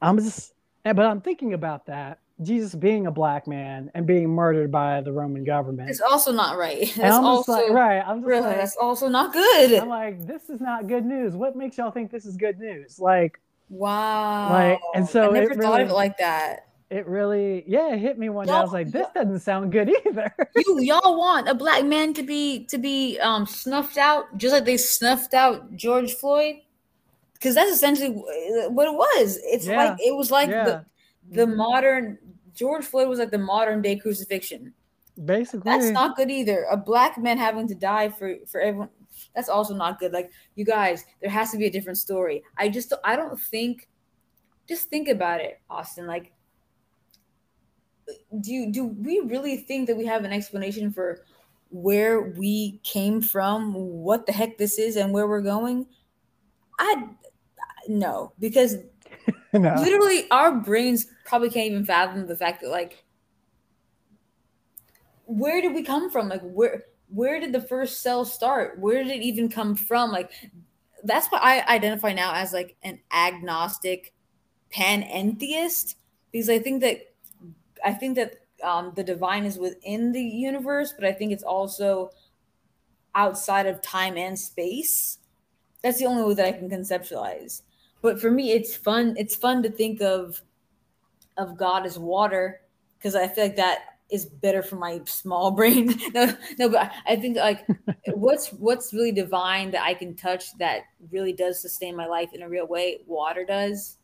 i'm 0.00 0.16
just 0.16 0.54
but 0.84 1.00
i'm 1.00 1.20
thinking 1.20 1.52
about 1.52 1.84
that 1.86 2.18
jesus 2.42 2.74
being 2.74 3.06
a 3.06 3.10
black 3.10 3.46
man 3.46 3.90
and 3.94 4.06
being 4.06 4.28
murdered 4.28 4.72
by 4.72 5.00
the 5.00 5.12
roman 5.12 5.44
government 5.44 5.90
it's 5.90 6.00
also 6.00 6.32
not 6.32 6.56
right 6.56 6.92
that's 6.96 7.16
also 7.24 7.52
like, 7.52 7.70
right 7.70 8.02
i'm 8.06 8.20
just 8.20 8.26
really, 8.28 8.46
like, 8.46 8.56
that's 8.56 8.76
also 8.76 9.08
not 9.08 9.32
good 9.32 9.74
i'm 9.74 9.88
like 9.88 10.26
this 10.26 10.48
is 10.48 10.60
not 10.60 10.86
good 10.88 11.04
news 11.04 11.34
what 11.34 11.56
makes 11.56 11.76
y'all 11.78 11.90
think 11.90 12.10
this 12.10 12.24
is 12.24 12.36
good 12.36 12.58
news 12.58 12.98
like 12.98 13.38
Wow. 13.70 14.50
Like, 14.50 14.80
and 14.94 15.08
so 15.08 15.30
I 15.30 15.32
never 15.32 15.54
thought 15.54 15.70
really, 15.70 15.82
of 15.84 15.90
it 15.90 15.94
like 15.94 16.18
that. 16.18 16.66
It 16.90 17.06
really, 17.06 17.62
yeah, 17.68 17.94
it 17.94 18.00
hit 18.00 18.18
me 18.18 18.28
one 18.28 18.48
day. 18.48 18.52
I 18.52 18.60
was 18.60 18.72
like, 18.72 18.90
this 18.90 19.06
doesn't 19.14 19.38
sound 19.40 19.70
good 19.70 19.94
either. 20.04 20.34
you 20.56 20.80
y'all 20.80 21.16
want 21.16 21.48
a 21.48 21.54
black 21.54 21.84
man 21.84 22.12
to 22.14 22.24
be 22.24 22.64
to 22.64 22.78
be 22.78 23.16
um 23.20 23.46
snuffed 23.46 23.96
out, 23.96 24.36
just 24.36 24.52
like 24.52 24.64
they 24.64 24.76
snuffed 24.76 25.32
out 25.32 25.76
George 25.76 26.14
Floyd, 26.14 26.56
because 27.34 27.54
that's 27.54 27.70
essentially 27.70 28.10
what 28.10 28.88
it 28.88 28.94
was. 28.94 29.38
It's 29.44 29.68
yeah. 29.68 29.76
like 29.76 30.00
it 30.00 30.16
was 30.16 30.32
like 30.32 30.50
yeah. 30.50 30.64
the 30.64 30.84
the 31.30 31.46
mm-hmm. 31.46 31.56
modern 31.56 32.18
George 32.54 32.84
Floyd 32.84 33.08
was 33.08 33.18
like 33.18 33.30
the 33.30 33.38
modern 33.38 33.82
day 33.82 33.96
crucifixion. 33.96 34.72
Basically, 35.24 35.62
that's 35.64 35.90
not 35.90 36.16
good 36.16 36.30
either. 36.30 36.66
A 36.70 36.76
black 36.76 37.18
man 37.18 37.38
having 37.38 37.68
to 37.68 37.74
die 37.74 38.08
for 38.08 38.36
for 38.46 38.60
everyone 38.60 38.90
that's 39.34 39.48
also 39.48 39.74
not 39.74 39.98
good. 39.98 40.12
Like 40.12 40.30
you 40.54 40.64
guys, 40.64 41.04
there 41.20 41.30
has 41.30 41.50
to 41.52 41.58
be 41.58 41.66
a 41.66 41.70
different 41.70 41.98
story. 41.98 42.42
I 42.56 42.68
just 42.68 42.92
I 43.04 43.16
don't 43.16 43.38
think 43.38 43.88
just 44.68 44.88
think 44.88 45.08
about 45.08 45.40
it, 45.40 45.60
Austin. 45.68 46.06
Like 46.06 46.32
do 48.40 48.52
you, 48.52 48.72
do 48.72 48.86
we 48.86 49.20
really 49.20 49.56
think 49.56 49.86
that 49.86 49.96
we 49.96 50.06
have 50.06 50.24
an 50.24 50.32
explanation 50.32 50.92
for 50.92 51.20
where 51.70 52.20
we 52.20 52.80
came 52.82 53.20
from, 53.20 53.74
what 53.74 54.26
the 54.26 54.32
heck 54.32 54.58
this 54.58 54.78
is 54.78 54.96
and 54.96 55.12
where 55.12 55.28
we're 55.28 55.42
going? 55.42 55.86
I 56.78 57.08
no, 57.88 58.32
because 58.38 58.76
no. 59.58 59.74
literally 59.74 60.30
our 60.30 60.52
brains 60.52 61.06
probably 61.24 61.50
can't 61.50 61.70
even 61.70 61.84
fathom 61.84 62.26
the 62.26 62.36
fact 62.36 62.60
that 62.60 62.70
like 62.70 63.04
where 65.30 65.60
did 65.60 65.74
we 65.74 65.82
come 65.82 66.10
from? 66.10 66.28
Like 66.28 66.42
where 66.42 66.84
where 67.08 67.40
did 67.40 67.52
the 67.52 67.60
first 67.60 68.02
cell 68.02 68.24
start? 68.24 68.78
Where 68.78 69.02
did 69.02 69.12
it 69.12 69.22
even 69.22 69.48
come 69.48 69.74
from? 69.74 70.10
Like 70.10 70.32
that's 71.04 71.28
what 71.28 71.42
I 71.42 71.62
identify 71.66 72.12
now 72.12 72.34
as 72.34 72.52
like 72.52 72.76
an 72.82 73.00
agnostic 73.12 74.12
panentheist 74.74 75.94
because 76.32 76.48
I 76.48 76.58
think 76.58 76.82
that 76.82 77.14
I 77.84 77.92
think 77.92 78.16
that 78.16 78.40
um, 78.62 78.92
the 78.94 79.04
divine 79.04 79.44
is 79.44 79.56
within 79.56 80.12
the 80.12 80.22
universe, 80.22 80.92
but 80.92 81.06
I 81.06 81.12
think 81.12 81.32
it's 81.32 81.42
also 81.42 82.10
outside 83.14 83.66
of 83.66 83.80
time 83.80 84.16
and 84.16 84.38
space. 84.38 85.18
That's 85.82 85.98
the 85.98 86.06
only 86.06 86.24
way 86.24 86.34
that 86.34 86.46
I 86.46 86.52
can 86.52 86.68
conceptualize. 86.68 87.62
But 88.02 88.20
for 88.20 88.30
me, 88.30 88.52
it's 88.52 88.74
fun. 88.74 89.14
It's 89.18 89.36
fun 89.36 89.62
to 89.62 89.70
think 89.70 90.00
of 90.00 90.40
of 91.36 91.56
God 91.56 91.86
as 91.86 91.98
water 91.98 92.60
because 92.98 93.14
I 93.14 93.28
feel 93.28 93.44
like 93.44 93.56
that 93.56 93.80
is 94.10 94.26
better 94.26 94.62
for 94.62 94.76
my 94.76 95.00
small 95.04 95.50
brain. 95.60 95.98
no, 96.14 96.34
no, 96.58 96.68
but 96.68 96.90
I 97.06 97.16
think 97.16 97.36
like 97.36 97.66
what's 98.06 98.48
what's 98.48 98.92
really 98.92 99.12
divine 99.12 99.70
that 99.72 99.84
I 99.84 99.94
can 99.94 100.14
touch 100.14 100.56
that 100.58 100.82
really 101.10 101.32
does 101.32 101.60
sustain 101.60 101.96
my 101.96 102.06
life 102.06 102.30
in 102.32 102.42
a 102.42 102.48
real 102.48 102.66
way. 102.66 103.00
Water 103.06 103.44
does. 103.44 103.96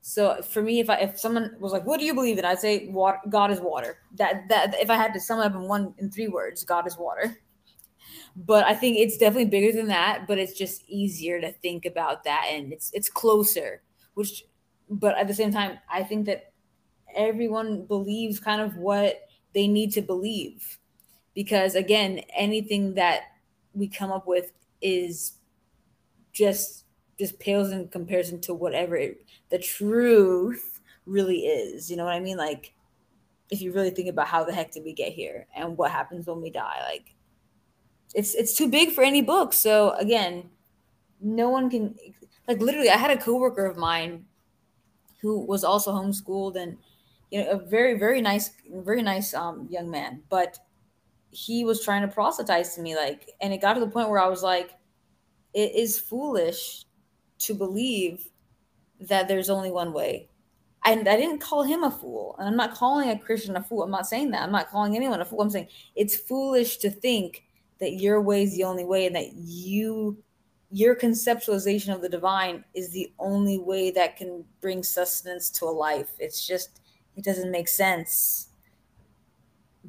So 0.00 0.40
for 0.42 0.62
me, 0.62 0.80
if 0.80 0.88
I 0.88 0.96
if 0.96 1.18
someone 1.18 1.56
was 1.58 1.72
like, 1.72 1.84
"What 1.84 1.98
do 1.98 2.06
you 2.06 2.14
believe 2.14 2.38
in?" 2.38 2.44
I'd 2.44 2.60
say, 2.60 2.88
"Water. 2.88 3.18
God 3.28 3.50
is 3.50 3.60
water." 3.60 3.98
That 4.14 4.48
that 4.48 4.74
if 4.80 4.90
I 4.90 4.96
had 4.96 5.12
to 5.14 5.20
sum 5.20 5.40
up 5.40 5.54
in 5.54 5.62
one 5.62 5.94
in 5.98 6.10
three 6.10 6.28
words, 6.28 6.64
God 6.64 6.86
is 6.86 6.96
water. 6.96 7.36
But 8.38 8.64
I 8.64 8.74
think 8.74 8.98
it's 8.98 9.18
definitely 9.18 9.46
bigger 9.46 9.76
than 9.76 9.88
that. 9.88 10.26
But 10.28 10.38
it's 10.38 10.56
just 10.56 10.84
easier 10.88 11.40
to 11.40 11.52
think 11.52 11.84
about 11.84 12.24
that, 12.24 12.46
and 12.50 12.72
it's 12.72 12.90
it's 12.92 13.10
closer. 13.10 13.82
Which, 14.14 14.44
but 14.88 15.18
at 15.18 15.28
the 15.28 15.34
same 15.34 15.52
time, 15.52 15.78
I 15.90 16.02
think 16.04 16.26
that 16.26 16.52
everyone 17.14 17.84
believes 17.86 18.38
kind 18.38 18.60
of 18.60 18.76
what 18.76 19.22
they 19.54 19.66
need 19.66 19.92
to 19.92 20.02
believe 20.02 20.78
because 21.34 21.74
again 21.74 22.20
anything 22.36 22.94
that 22.94 23.22
we 23.74 23.88
come 23.88 24.10
up 24.10 24.26
with 24.26 24.52
is 24.80 25.34
just 26.32 26.84
just 27.18 27.38
pales 27.38 27.70
in 27.70 27.88
comparison 27.88 28.40
to 28.40 28.54
whatever 28.54 28.96
it, 28.96 29.24
the 29.50 29.58
truth 29.58 30.80
really 31.06 31.46
is 31.46 31.90
you 31.90 31.96
know 31.96 32.04
what 32.04 32.14
i 32.14 32.20
mean 32.20 32.36
like 32.36 32.74
if 33.50 33.62
you 33.62 33.72
really 33.72 33.90
think 33.90 34.08
about 34.08 34.26
how 34.26 34.44
the 34.44 34.52
heck 34.52 34.70
did 34.70 34.84
we 34.84 34.92
get 34.92 35.12
here 35.12 35.46
and 35.56 35.76
what 35.78 35.90
happens 35.90 36.26
when 36.26 36.42
we 36.42 36.50
die 36.50 36.82
like 36.90 37.14
it's 38.14 38.34
it's 38.34 38.56
too 38.56 38.68
big 38.68 38.90
for 38.92 39.02
any 39.04 39.22
book 39.22 39.52
so 39.52 39.90
again 39.92 40.48
no 41.20 41.48
one 41.48 41.68
can 41.68 41.94
like 42.46 42.60
literally 42.60 42.90
i 42.90 42.96
had 42.96 43.10
a 43.10 43.20
coworker 43.20 43.66
of 43.66 43.76
mine 43.76 44.24
who 45.20 45.44
was 45.44 45.64
also 45.64 45.92
homeschooled 45.92 46.56
and 46.56 46.76
you 47.30 47.44
know, 47.44 47.50
a 47.50 47.58
very, 47.58 47.98
very 47.98 48.20
nice, 48.20 48.50
very 48.70 49.02
nice 49.02 49.34
um, 49.34 49.66
young 49.70 49.90
man. 49.90 50.22
But 50.28 50.58
he 51.30 51.64
was 51.64 51.84
trying 51.84 52.02
to 52.02 52.08
proselytize 52.08 52.74
to 52.74 52.82
me, 52.82 52.96
like, 52.96 53.30
and 53.40 53.52
it 53.52 53.60
got 53.60 53.74
to 53.74 53.80
the 53.80 53.88
point 53.88 54.08
where 54.08 54.20
I 54.20 54.28
was 54.28 54.42
like, 54.42 54.72
it 55.54 55.74
is 55.74 55.98
foolish 55.98 56.84
to 57.40 57.54
believe 57.54 58.28
that 59.00 59.28
there's 59.28 59.50
only 59.50 59.70
one 59.70 59.92
way. 59.92 60.28
And 60.84 61.08
I 61.08 61.16
didn't 61.16 61.40
call 61.40 61.64
him 61.64 61.84
a 61.84 61.90
fool. 61.90 62.36
And 62.38 62.48
I'm 62.48 62.56
not 62.56 62.74
calling 62.74 63.10
a 63.10 63.18
Christian 63.18 63.56
a 63.56 63.62
fool. 63.62 63.82
I'm 63.82 63.90
not 63.90 64.06
saying 64.06 64.30
that. 64.30 64.42
I'm 64.42 64.52
not 64.52 64.70
calling 64.70 64.96
anyone 64.96 65.20
a 65.20 65.24
fool. 65.24 65.42
I'm 65.42 65.50
saying 65.50 65.68
it's 65.96 66.16
foolish 66.16 66.78
to 66.78 66.90
think 66.90 67.44
that 67.80 67.94
your 67.94 68.20
way 68.20 68.42
is 68.42 68.54
the 68.54 68.64
only 68.64 68.84
way 68.84 69.06
and 69.06 69.16
that 69.16 69.32
you 69.34 70.18
your 70.70 70.94
conceptualization 70.94 71.94
of 71.94 72.02
the 72.02 72.08
divine 72.08 72.62
is 72.74 72.90
the 72.90 73.10
only 73.18 73.58
way 73.58 73.90
that 73.90 74.16
can 74.16 74.44
bring 74.60 74.82
sustenance 74.82 75.48
to 75.48 75.64
a 75.64 75.70
life. 75.70 76.10
It's 76.18 76.46
just 76.46 76.80
it 77.16 77.24
doesn't 77.24 77.50
make 77.50 77.68
sense 77.68 78.48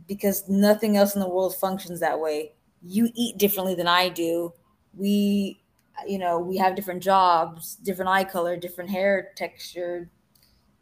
because 0.07 0.47
nothing 0.47 0.97
else 0.97 1.15
in 1.15 1.21
the 1.21 1.29
world 1.29 1.55
functions 1.55 1.99
that 1.99 2.19
way. 2.19 2.53
You 2.81 3.09
eat 3.13 3.37
differently 3.37 3.75
than 3.75 3.87
I 3.87 4.09
do. 4.09 4.53
We, 4.95 5.61
you 6.07 6.17
know, 6.17 6.39
we 6.39 6.57
have 6.57 6.75
different 6.75 7.03
jobs, 7.03 7.75
different 7.75 8.09
eye 8.09 8.23
color, 8.23 8.55
different 8.55 8.89
hair 8.89 9.31
texture, 9.35 10.09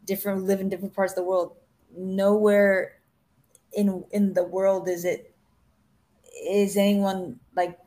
different 0.04 0.44
live 0.44 0.60
in 0.60 0.68
different 0.68 0.94
parts 0.94 1.12
of 1.12 1.16
the 1.16 1.24
world. 1.24 1.56
Nowhere 1.96 3.00
in 3.72 4.04
in 4.12 4.32
the 4.32 4.44
world 4.44 4.88
is 4.88 5.04
it 5.04 5.34
is 6.46 6.76
anyone 6.76 7.38
like 7.56 7.78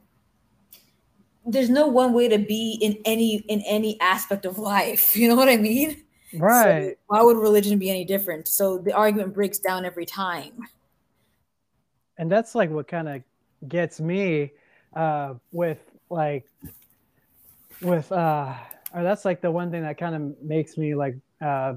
there's 1.46 1.70
no 1.70 1.88
one 1.88 2.14
way 2.14 2.28
to 2.28 2.38
be 2.38 2.78
in 2.82 3.00
any 3.06 3.38
in 3.48 3.62
any 3.62 4.00
aspect 4.00 4.46
of 4.46 4.58
life. 4.58 5.16
You 5.22 5.28
know 5.28 5.36
what 5.36 5.50
I 5.50 5.58
mean? 5.58 6.04
Right. 6.34 6.92
So 6.92 6.96
why 7.08 7.22
would 7.22 7.38
religion 7.38 7.78
be 7.80 7.90
any 7.90 8.06
different? 8.06 8.48
So 8.48 8.78
the 8.78 8.94
argument 8.94 9.34
breaks 9.34 9.60
down 9.60 9.86
every 9.86 10.06
time. 10.06 10.54
And 12.18 12.32
that's 12.32 12.56
like 12.56 12.70
what 12.70 12.88
kind 12.88 13.10
of 13.10 13.24
gets 13.68 14.00
me 14.00 14.52
uh, 14.96 15.36
with 15.52 15.80
like 16.10 16.46
with 17.82 18.12
uh 18.12 18.54
or 18.94 19.04
that's 19.04 19.26
like 19.26 19.42
the 19.42 19.50
one 19.50 19.72
thing 19.72 19.82
that 19.84 19.98
kind 19.98 20.16
of 20.16 20.42
makes 20.42 20.78
me 20.78 20.94
like 20.94 21.16
uh 21.44 21.74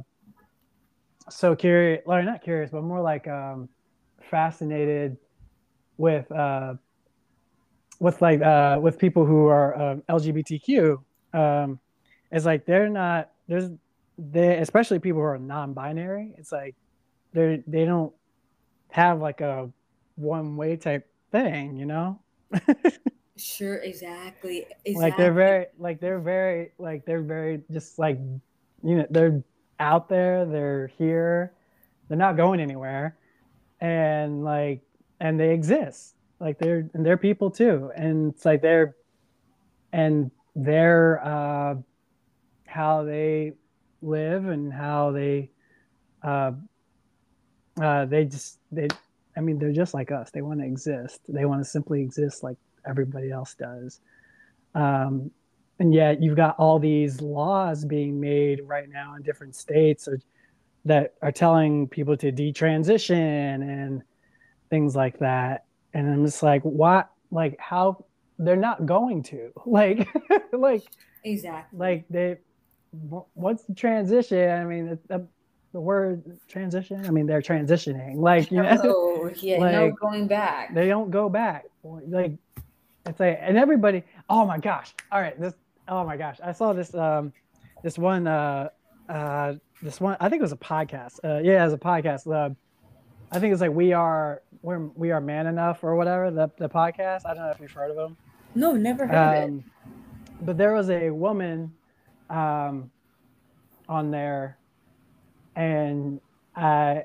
so 1.30 1.56
curious 1.56 2.02
or 2.04 2.22
not 2.22 2.42
curious 2.42 2.70
but 2.70 2.82
more 2.82 3.00
like 3.00 3.26
um 3.26 3.68
fascinated 4.30 5.16
with 5.98 6.30
uh 6.32 6.74
with 8.00 8.20
like 8.20 8.42
uh 8.42 8.78
with 8.80 8.98
people 8.98 9.24
who 9.24 9.46
are 9.46 9.76
uh, 9.76 9.96
lgbtq 10.10 10.98
um 11.32 11.78
is 12.32 12.44
like 12.44 12.66
they're 12.66 12.88
not 12.88 13.30
there's 13.48 13.70
they 14.18 14.58
especially 14.58 14.98
people 14.98 15.20
who 15.20 15.26
are 15.26 15.38
non-binary 15.38 16.34
it's 16.38 16.52
like 16.52 16.74
they 17.32 17.62
they 17.66 17.84
don't 17.84 18.12
have 18.90 19.20
like 19.20 19.40
a 19.40 19.68
one 20.16 20.56
way 20.56 20.76
type 20.76 21.06
thing, 21.32 21.76
you 21.76 21.86
know? 21.86 22.20
sure, 23.36 23.76
exactly. 23.76 24.66
exactly. 24.84 24.94
Like 24.94 25.16
they're 25.16 25.32
very 25.32 25.66
like 25.78 26.00
they're 26.00 26.20
very 26.20 26.70
like 26.78 27.04
they're 27.04 27.22
very 27.22 27.62
just 27.72 27.98
like 27.98 28.18
you 28.82 28.96
know, 28.96 29.06
they're 29.10 29.42
out 29.80 30.08
there, 30.08 30.44
they're 30.44 30.86
here, 30.98 31.52
they're 32.08 32.18
not 32.18 32.36
going 32.36 32.60
anywhere. 32.60 33.16
And 33.80 34.44
like 34.44 34.82
and 35.24 35.40
they 35.40 35.54
exist. 35.54 36.14
Like 36.38 36.58
they're 36.58 36.88
and 36.92 37.04
they're 37.04 37.16
people 37.16 37.50
too. 37.50 37.90
And 37.96 38.34
it's 38.34 38.44
like 38.44 38.60
they're 38.60 38.94
and 39.92 40.30
they're 40.54 41.24
uh 41.24 41.76
how 42.66 43.04
they 43.04 43.52
live 44.02 44.44
and 44.46 44.72
how 44.72 45.12
they 45.12 45.50
uh, 46.22 46.52
uh, 47.80 48.04
they 48.04 48.24
just 48.24 48.58
they 48.70 48.88
i 49.36 49.40
mean 49.40 49.58
they're 49.58 49.72
just 49.72 49.94
like 49.94 50.10
us 50.10 50.30
they 50.30 50.42
want 50.42 50.60
to 50.60 50.66
exist 50.66 51.20
they 51.28 51.44
want 51.44 51.60
to 51.60 51.64
simply 51.64 52.00
exist 52.02 52.42
like 52.42 52.56
everybody 52.86 53.30
else 53.30 53.54
does 53.54 54.00
um, 54.74 55.30
and 55.78 55.94
yet 55.94 56.22
you've 56.22 56.36
got 56.36 56.56
all 56.58 56.78
these 56.78 57.20
laws 57.20 57.84
being 57.84 58.20
made 58.20 58.60
right 58.66 58.88
now 58.88 59.14
in 59.14 59.22
different 59.22 59.54
states 59.54 60.06
or, 60.08 60.20
that 60.84 61.14
are 61.22 61.32
telling 61.32 61.88
people 61.88 62.16
to 62.16 62.30
detransition 62.32 63.62
and 63.62 64.02
things 64.74 64.96
like 64.96 65.20
that. 65.20 65.66
And 65.92 66.10
i'm 66.12 66.24
just 66.24 66.42
like 66.42 66.62
what 66.62 67.08
like 67.30 67.56
how 67.60 68.04
they're 68.40 68.56
not 68.56 68.84
going 68.84 69.22
to 69.22 69.52
like 69.66 70.08
like 70.52 70.82
exactly. 71.22 71.78
like 71.78 72.04
they 72.10 72.38
what's 73.34 73.64
the 73.64 73.74
transition? 73.74 74.50
I 74.50 74.64
mean 74.64 74.98
the, 75.08 75.26
the 75.72 75.80
word 75.80 76.22
transition 76.48 77.04
i 77.06 77.10
mean 77.10 77.26
they're 77.26 77.42
transitioning 77.42 78.16
like 78.16 78.50
you 78.50 78.62
know? 78.62 78.78
Oh, 78.84 79.30
yeah 79.36 79.58
like, 79.58 79.72
no 79.72 79.90
going 79.90 80.26
back. 80.28 80.74
they 80.74 80.86
don't 80.86 81.10
go 81.10 81.28
back. 81.28 81.64
Like 81.82 82.32
it's 83.06 83.20
like 83.20 83.38
and 83.40 83.56
everybody 83.58 84.02
oh 84.28 84.44
my 84.46 84.58
gosh 84.58 84.94
all 85.12 85.20
right 85.20 85.38
this 85.40 85.54
oh 85.88 86.04
my 86.04 86.16
gosh 86.16 86.38
i 86.42 86.52
saw 86.52 86.72
this 86.72 86.94
um 86.94 87.32
this 87.82 87.98
one 87.98 88.26
uh 88.26 88.68
uh 89.08 89.54
this 89.82 90.00
one 90.00 90.16
i 90.20 90.28
think 90.28 90.40
it 90.40 90.48
was 90.48 90.52
a 90.52 90.56
podcast 90.56 91.18
uh 91.24 91.40
yeah 91.42 91.60
it 91.60 91.64
was 91.64 91.74
a 91.74 91.84
podcast 91.92 92.22
uh, 92.32 92.54
i 93.34 93.38
think 93.38 93.52
it's 93.52 93.60
like 93.60 93.72
we 93.72 93.92
are 93.92 94.42
we're 94.62 94.86
we 94.94 95.10
are 95.10 95.20
man 95.20 95.46
enough 95.46 95.82
or 95.82 95.94
whatever 95.94 96.30
the, 96.30 96.50
the 96.58 96.68
podcast 96.68 97.26
i 97.26 97.34
don't 97.34 97.44
know 97.44 97.50
if 97.50 97.60
you've 97.60 97.70
heard 97.72 97.90
of 97.90 97.96
them 97.96 98.16
no 98.54 98.72
never 98.72 99.06
heard 99.06 99.44
um, 99.44 99.44
of 99.44 99.58
it 99.58 99.64
but 100.46 100.58
there 100.58 100.74
was 100.74 100.90
a 100.90 101.10
woman 101.10 101.72
um 102.30 102.90
on 103.88 104.10
there 104.10 104.58
and 105.56 106.20
I 106.56 107.04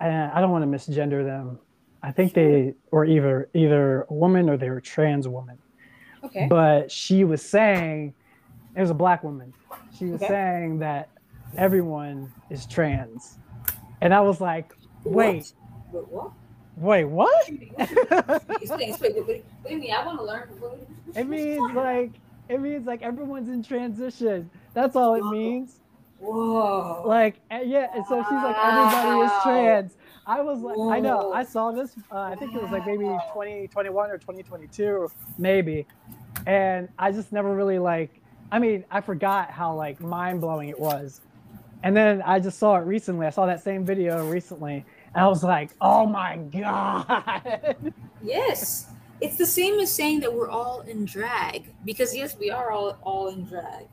and 0.00 0.32
I 0.32 0.40
don't 0.40 0.50
want 0.50 0.70
to 0.70 0.78
misgender 0.78 1.24
them. 1.24 1.58
I 2.02 2.12
think 2.12 2.34
they 2.34 2.74
were 2.90 3.04
either 3.04 3.48
either 3.54 4.02
a 4.02 4.14
woman 4.14 4.48
or 4.48 4.56
they 4.56 4.70
were 4.70 4.80
trans 4.80 5.28
woman. 5.28 5.58
Okay. 6.24 6.46
But 6.48 6.90
she 6.90 7.24
was 7.24 7.42
saying 7.42 8.14
it 8.76 8.80
was 8.80 8.90
a 8.90 8.94
black 8.94 9.22
woman. 9.22 9.52
She 9.96 10.06
was 10.06 10.22
okay. 10.22 10.28
saying 10.28 10.78
that 10.80 11.10
everyone 11.56 12.32
is 12.50 12.66
trans. 12.66 13.38
And 14.00 14.12
I 14.12 14.20
was 14.20 14.40
like, 14.40 14.74
wait. 15.04 15.52
What? 15.90 16.10
what? 16.10 16.32
Wait, 16.76 17.04
what? 17.04 17.48
explain, 17.48 18.90
explain. 18.90 19.14
What, 19.14 19.26
do 19.26 19.42
you 19.70 19.78
mean? 19.78 19.92
I 19.92 20.04
want 20.04 20.18
to 20.18 20.24
learn. 20.24 20.48
It 21.14 21.28
means 21.28 21.72
like 21.72 22.12
it 22.48 22.60
means 22.60 22.86
like 22.86 23.02
everyone's 23.02 23.48
in 23.48 23.62
transition. 23.62 24.50
That's 24.74 24.96
all 24.96 25.14
it 25.14 25.24
means. 25.30 25.80
Whoa. 26.18 27.02
Like, 27.06 27.36
yeah. 27.50 27.88
And 27.94 28.04
so 28.06 28.22
she's 28.22 28.32
like, 28.32 28.56
everybody 28.58 29.20
is 29.20 29.32
trans. 29.42 29.96
I 30.26 30.40
was 30.40 30.60
like, 30.60 30.76
Whoa. 30.76 30.90
I 30.90 31.00
know, 31.00 31.32
I 31.32 31.44
saw 31.44 31.70
this. 31.70 31.94
Uh, 32.10 32.20
I 32.20 32.34
think 32.34 32.54
it 32.54 32.62
was 32.62 32.70
like 32.70 32.86
maybe 32.86 33.04
2021 33.04 34.10
or 34.10 34.18
2022, 34.18 35.10
maybe. 35.38 35.86
And 36.46 36.88
I 36.98 37.12
just 37.12 37.32
never 37.32 37.54
really 37.54 37.78
like, 37.78 38.22
I 38.50 38.58
mean, 38.58 38.84
I 38.90 39.00
forgot 39.00 39.50
how 39.50 39.74
like 39.74 40.00
mind 40.00 40.40
blowing 40.40 40.68
it 40.70 40.78
was. 40.78 41.20
And 41.82 41.94
then 41.94 42.22
I 42.22 42.40
just 42.40 42.58
saw 42.58 42.76
it 42.76 42.84
recently. 42.86 43.26
I 43.26 43.30
saw 43.30 43.44
that 43.46 43.62
same 43.62 43.84
video 43.84 44.26
recently. 44.26 44.84
I 45.14 45.26
was 45.28 45.44
like, 45.44 45.70
oh 45.80 46.06
my 46.06 46.36
God. 46.36 47.76
Yes. 48.22 48.86
It's 49.20 49.36
the 49.36 49.46
same 49.46 49.78
as 49.80 49.92
saying 49.92 50.20
that 50.20 50.32
we're 50.32 50.50
all 50.50 50.80
in 50.80 51.04
drag 51.04 51.72
because 51.84 52.14
yes, 52.16 52.36
we 52.38 52.50
are 52.50 52.70
all 52.72 52.98
all 53.02 53.28
in 53.28 53.44
drag 53.44 53.86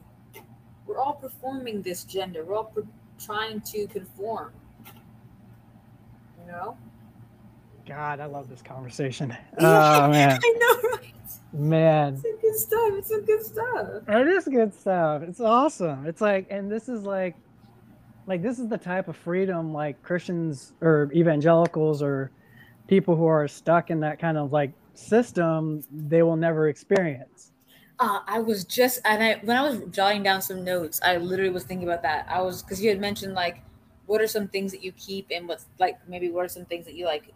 we're 0.92 1.00
all 1.00 1.14
performing 1.14 1.82
this 1.82 2.04
gender. 2.04 2.44
We're 2.44 2.58
all 2.58 2.66
per- 2.66 2.86
trying 3.18 3.62
to 3.62 3.88
conform. 3.88 4.52
You 4.86 6.52
know? 6.52 6.78
God, 7.88 8.20
I 8.20 8.26
love 8.26 8.50
this 8.50 8.62
conversation. 8.62 9.36
Oh 9.60 10.10
man. 10.10 10.40
I 10.44 10.54
know, 10.60 10.90
right? 10.90 11.14
Man. 11.54 12.22
It's 12.24 12.42
good 12.42 12.56
stuff. 12.56 12.94
It's 12.94 13.10
some 13.10 13.26
good 13.26 13.46
stuff. 13.46 13.88
It 14.08 14.28
is 14.28 14.46
good 14.46 14.74
stuff. 14.74 15.22
It's 15.24 15.40
awesome. 15.40 16.06
It's 16.06 16.22
like, 16.22 16.48
and 16.50 16.70
this 16.70 16.90
is 16.90 17.04
like, 17.04 17.36
like 18.28 18.42
this 18.42 18.60
is 18.60 18.68
the 18.68 18.78
type 18.78 19.08
of 19.08 19.16
freedom 19.16 19.74
like 19.74 20.02
Christians 20.04 20.74
or 20.82 21.10
evangelicals 21.14 22.02
or 22.02 22.32
people 22.88 23.16
who 23.16 23.26
are 23.26 23.48
stuck 23.48 23.90
in 23.90 24.00
that 24.02 24.20
kind 24.20 24.38
of 24.38 24.52
like 24.52 24.72
system 24.94 25.84
they 25.92 26.22
will 26.22 26.36
never 26.36 26.68
experience 26.68 27.52
uh, 28.02 28.20
I 28.26 28.40
was 28.40 28.66
just 28.66 29.00
and 29.06 29.24
I 29.24 29.40
when 29.44 29.56
I 29.56 29.62
was 29.62 29.80
jotting 29.92 30.24
down 30.24 30.42
some 30.42 30.64
notes, 30.64 31.00
I 31.04 31.18
literally 31.18 31.52
was 31.52 31.64
thinking 31.66 31.88
about 31.88 32.02
that. 32.02 32.26
I 32.28 32.42
was 32.42 32.64
because 32.64 32.82
you 32.82 32.90
had 32.90 33.00
mentioned 33.00 33.36
like 33.36 33.62
what 34.08 34.20
are 34.20 34.28
some 34.28 34.48
things 34.48 34.72
that 34.72 34.84
you 34.84 34.92
keep 34.94 35.28
and 35.30 35.48
what's 35.48 35.68
like 35.80 36.00
maybe 36.10 36.32
what 36.32 36.44
are 36.44 36.50
some 36.50 36.66
things 36.66 36.86
that 36.86 36.96
you 36.96 37.06
like 37.06 37.32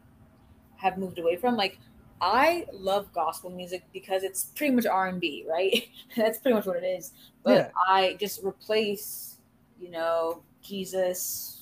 have 0.78 0.98
moved 0.98 1.20
away 1.20 1.36
from. 1.36 1.56
Like 1.56 1.78
I 2.20 2.66
love 2.74 3.14
gospel 3.14 3.52
music 3.52 3.84
because 3.94 4.24
it's 4.24 4.46
pretty 4.56 4.74
much 4.74 4.88
R 4.88 5.08
and 5.08 5.22
B, 5.22 5.46
right? 5.48 5.88
That's 6.18 6.40
pretty 6.40 6.56
much 6.56 6.66
what 6.66 6.78
it 6.78 6.86
is. 6.86 7.14
But 7.44 7.56
yeah. 7.56 7.70
I 7.88 8.18
just 8.20 8.44
replace, 8.44 9.38
you 9.80 9.92
know, 9.92 10.42
Jesus 10.66 11.56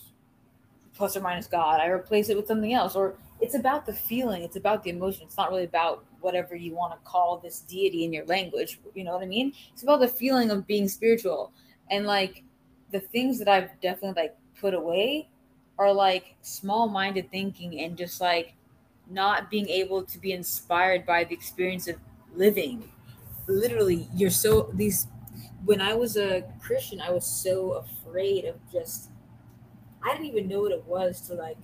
plus 0.93 1.17
or 1.17 1.21
minus 1.21 1.47
God. 1.47 1.79
I 1.79 1.87
replace 1.87 2.29
it 2.29 2.37
with 2.37 2.47
something 2.47 2.73
else, 2.73 2.95
or 2.95 3.15
it's 3.41 3.55
about 3.55 3.85
the 3.85 3.93
feeling. 3.93 4.43
It's 4.43 4.55
about 4.55 4.83
the 4.83 4.91
emotion. 4.91 5.23
It's 5.25 5.37
not 5.37 5.49
really 5.49 5.65
about 5.65 6.05
whatever 6.21 6.55
you 6.55 6.73
want 6.73 6.93
to 6.93 6.99
call 7.03 7.37
this 7.37 7.61
deity 7.61 8.05
in 8.05 8.13
your 8.13 8.25
language. 8.25 8.79
You 8.93 9.03
know 9.03 9.13
what 9.13 9.23
I 9.23 9.27
mean? 9.27 9.53
It's 9.73 9.83
about 9.83 9.99
the 9.99 10.07
feeling 10.07 10.51
of 10.51 10.65
being 10.65 10.87
spiritual. 10.87 11.51
And 11.89 12.05
like 12.05 12.43
the 12.91 12.99
things 12.99 13.39
that 13.39 13.47
I've 13.47 13.69
definitely 13.81 14.21
like 14.23 14.37
put 14.59 14.73
away 14.73 15.29
are 15.77 15.91
like 15.91 16.35
small 16.41 16.87
minded 16.87 17.29
thinking 17.31 17.81
and 17.81 17.97
just 17.97 18.21
like 18.21 18.53
not 19.09 19.49
being 19.49 19.67
able 19.67 20.03
to 20.03 20.19
be 20.19 20.31
inspired 20.31 21.05
by 21.05 21.23
the 21.23 21.33
experience 21.33 21.87
of 21.87 21.97
living. 22.35 22.89
Literally, 23.47 24.07
you're 24.15 24.29
so 24.29 24.69
these 24.73 25.07
when 25.65 25.81
I 25.81 25.93
was 25.93 26.17
a 26.17 26.43
Christian, 26.61 27.01
I 27.01 27.09
was 27.09 27.25
so 27.25 27.73
afraid 27.73 28.02
of 28.45 28.55
just 28.71 29.09
I 30.03 30.11
didn't 30.13 30.27
even 30.27 30.47
know 30.47 30.61
what 30.61 30.71
it 30.71 30.85
was 30.85 31.21
to 31.27 31.33
like 31.35 31.57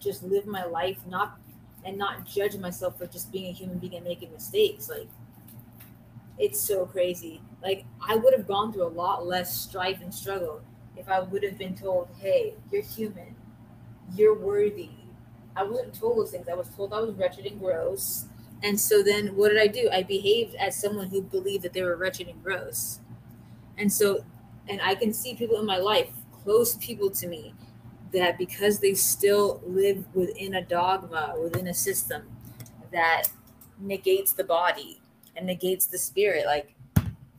just 0.00 0.22
live 0.22 0.46
my 0.46 0.64
life 0.64 1.06
not 1.06 1.40
and 1.84 1.98
not 1.98 2.26
judge 2.26 2.56
myself 2.56 2.98
for 2.98 3.06
just 3.06 3.32
being 3.32 3.46
a 3.46 3.52
human 3.52 3.78
being 3.78 3.94
and 3.94 4.04
making 4.04 4.32
mistakes. 4.32 4.88
Like 4.90 5.08
it's 6.38 6.60
so 6.60 6.86
crazy. 6.86 7.40
Like 7.62 7.84
I 8.00 8.16
would 8.16 8.32
have 8.34 8.46
gone 8.46 8.72
through 8.72 8.84
a 8.86 8.88
lot 8.88 9.26
less 9.26 9.56
strife 9.56 10.00
and 10.00 10.14
struggle 10.14 10.62
if 10.96 11.08
I 11.08 11.20
would 11.20 11.42
have 11.42 11.58
been 11.58 11.74
told, 11.74 12.08
"Hey, 12.18 12.54
you're 12.70 12.82
human. 12.82 13.36
You're 14.14 14.38
worthy." 14.38 14.90
I 15.56 15.64
wasn't 15.64 15.94
told 15.94 16.18
those 16.18 16.30
things. 16.32 16.48
I 16.48 16.54
was 16.54 16.68
told 16.70 16.92
I 16.94 17.00
was 17.00 17.14
wretched 17.16 17.46
and 17.46 17.60
gross. 17.60 18.26
And 18.62 18.80
so 18.80 19.02
then 19.02 19.36
what 19.36 19.50
did 19.50 19.58
I 19.60 19.68
do? 19.68 19.90
I 19.92 20.02
behaved 20.04 20.54
as 20.56 20.76
someone 20.76 21.08
who 21.10 21.22
believed 21.22 21.64
that 21.64 21.72
they 21.74 21.82
were 21.82 21.96
wretched 21.96 22.28
and 22.28 22.42
gross. 22.42 23.00
And 23.78 23.92
so 23.92 24.24
and 24.68 24.80
I 24.82 24.94
can 24.94 25.12
see 25.12 25.34
people 25.34 25.58
in 25.58 25.66
my 25.66 25.78
life, 25.78 26.10
close 26.44 26.76
people 26.76 27.10
to 27.10 27.26
me, 27.26 27.54
that 28.12 28.38
because 28.38 28.78
they 28.78 28.94
still 28.94 29.60
live 29.66 30.04
within 30.14 30.54
a 30.54 30.62
dogma, 30.62 31.34
within 31.40 31.68
a 31.68 31.74
system 31.74 32.28
that 32.92 33.24
negates 33.78 34.32
the 34.32 34.44
body 34.44 35.00
and 35.36 35.46
negates 35.46 35.86
the 35.86 35.98
spirit, 35.98 36.46
like 36.46 36.74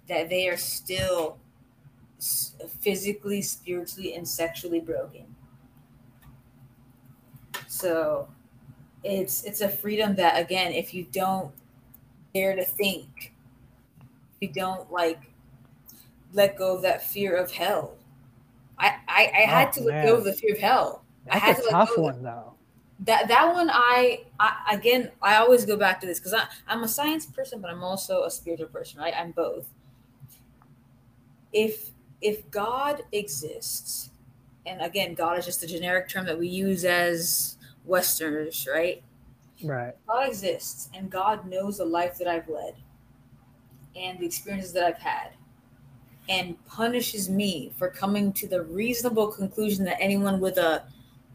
that 0.08 0.30
they 0.30 0.48
are 0.48 0.58
still 0.58 1.38
physically, 2.82 3.42
spiritually, 3.42 4.16
and 4.16 4.28
sexually 4.28 4.80
broken. 4.80 5.26
So 7.68 8.28
it's 9.04 9.44
it's 9.44 9.62
a 9.62 9.70
freedom 9.70 10.16
that 10.16 10.40
again, 10.40 10.72
if 10.72 10.94
you 10.94 11.06
don't 11.12 11.54
dare 12.34 12.56
to 12.56 12.66
think, 12.66 13.34
you 14.42 14.50
don't 14.50 14.92
like 14.92 15.29
let 16.34 16.58
go 16.58 16.76
of 16.76 16.82
that 16.82 17.04
fear 17.04 17.36
of 17.36 17.52
hell 17.52 18.00
I 18.80 18.96
I, 19.08 19.32
I 19.34 19.42
had 19.42 19.70
oh, 19.70 19.72
to 19.74 19.82
let 19.82 20.06
go 20.06 20.16
of 20.16 20.24
the 20.24 20.34
fear 20.34 20.54
of 20.54 20.60
hell. 20.60 21.04
That's 21.26 21.36
I 21.36 21.40
had 21.40 21.60
a 21.60 21.62
to 21.64 21.70
tough 21.70 21.98
one 21.98 22.24
though. 22.24 22.54
That 23.02 23.28
that 23.28 23.54
one 23.54 23.70
I, 23.72 24.26
I 24.40 24.74
again 24.74 25.12
I 25.22 25.36
always 25.36 25.66
go 25.66 25.78
back 25.78 26.00
to 26.02 26.08
this 26.08 26.20
because 26.20 26.34
I 26.34 26.46
I'm 26.68 26.84
a 26.84 26.88
science 26.88 27.26
person, 27.26 27.62
but 27.62 27.70
I'm 27.70 27.84
also 27.84 28.24
a 28.24 28.32
spiritual 28.32 28.68
person, 28.68 29.00
right? 29.00 29.14
I'm 29.16 29.32
both. 29.32 29.68
If 31.52 31.92
if 32.22 32.50
God 32.52 33.04
exists, 33.12 34.12
and 34.66 34.82
again, 34.82 35.14
God 35.14 35.38
is 35.38 35.46
just 35.46 35.64
a 35.64 35.68
generic 35.68 36.10
term 36.10 36.26
that 36.26 36.38
we 36.38 36.48
use 36.48 36.86
as 36.86 37.58
Westerners, 37.86 38.68
right? 38.72 39.04
Right. 39.64 39.94
God 40.08 40.28
exists 40.28 40.90
and 40.94 41.10
God 41.10 41.46
knows 41.46 41.80
the 41.80 41.86
life 41.86 42.18
that 42.18 42.28
I've 42.28 42.48
led 42.48 42.76
and 43.94 44.18
the 44.20 44.26
experiences 44.26 44.72
that 44.72 44.86
I've 44.86 44.98
had 44.98 45.32
and 46.30 46.64
punishes 46.66 47.30
me 47.30 47.72
for 47.78 47.90
coming 47.90 48.32
to 48.32 48.48
the 48.48 48.62
reasonable 48.62 49.28
conclusion 49.28 49.84
that 49.84 50.00
anyone 50.00 50.40
with 50.40 50.58
a 50.58 50.84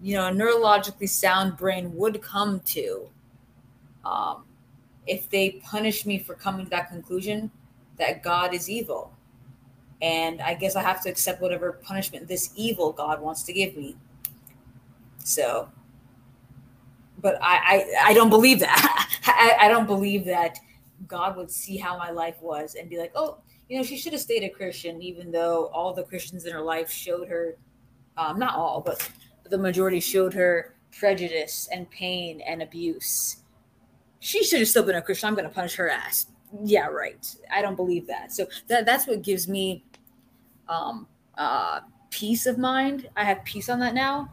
you 0.01 0.15
know 0.15 0.29
a 0.29 0.31
neurologically 0.31 1.09
sound 1.09 1.57
brain 1.57 1.95
would 1.95 2.23
come 2.23 2.61
to 2.61 3.09
um, 4.05 4.45
if 5.07 5.29
they 5.29 5.61
punish 5.65 6.07
me 6.07 6.19
for 6.19 6.35
coming 6.35 6.65
to 6.65 6.71
that 6.71 6.89
conclusion 6.89 7.51
that 7.99 8.23
God 8.23 8.55
is 8.55 8.71
evil 8.71 9.13
and 10.01 10.41
I 10.41 10.55
guess 10.55 10.77
I 10.77 10.83
have 10.83 11.03
to 11.03 11.11
accept 11.11 11.43
whatever 11.43 11.73
punishment 11.73 12.29
this 12.29 12.53
evil 12.57 12.93
God 12.93 13.21
wants 13.21 13.43
to 13.45 13.53
give 13.53 13.77
me 13.77 13.97
so 15.19 15.69
but 17.25 17.39
I, 17.41 17.87
I, 18.05 18.11
I 18.11 18.15
don't 18.15 18.29
believe 18.29 18.61
that. 18.61 19.09
I, 19.27 19.57
I 19.61 19.69
don't 19.69 19.87
believe 19.87 20.27
that 20.27 20.59
God 21.09 21.39
would 21.39 21.51
see 21.51 21.79
how 21.79 21.97
my 21.97 22.11
life 22.11 22.37
was 22.43 22.75
and 22.75 22.91
be 22.91 22.99
like, 22.99 23.13
oh, 23.15 23.39
you 23.69 23.77
know, 23.77 23.83
she 23.83 23.97
should 23.97 24.13
have 24.13 24.21
stayed 24.23 24.43
a 24.45 24.49
Christian, 24.49 25.01
even 25.03 25.31
though 25.31 25.67
all 25.69 25.93
the 25.95 26.05
Christians 26.05 26.45
in 26.45 26.53
her 26.53 26.61
life 26.61 26.91
showed 26.91 27.29
her, 27.29 27.57
um, 28.17 28.39
not 28.39 28.55
all, 28.55 28.81
but 28.81 29.09
the 29.51 29.59
majority 29.59 30.01
showed 30.01 30.35
her 30.35 30.75
prejudice 30.99 31.69
and 31.73 31.91
pain 31.91 32.41
and 32.43 32.63
abuse. 32.63 33.39
She 34.21 34.45
should 34.45 34.61
have 34.61 34.69
still 34.69 34.85
been 34.85 34.97
a 34.97 35.03
Christian. 35.03 35.29
I'm 35.29 35.35
going 35.35 35.49
to 35.49 35.55
punish 35.55 35.75
her 35.77 35.89
ass. 35.91 36.27
Yeah, 36.63 36.87
right. 36.87 37.27
I 37.53 37.63
don't 37.63 37.75
believe 37.75 38.07
that. 38.07 38.33
So 38.33 38.47
that 38.69 38.87
that's 38.87 39.07
what 39.07 39.23
gives 39.23 39.49
me 39.49 39.85
um, 40.69 41.07
uh, 41.37 41.81
peace 42.11 42.47
of 42.47 42.59
mind. 42.59 43.09
I 43.17 43.25
have 43.25 43.45
peace 43.45 43.69
on 43.69 43.81
that 43.81 43.95
now. 43.95 44.31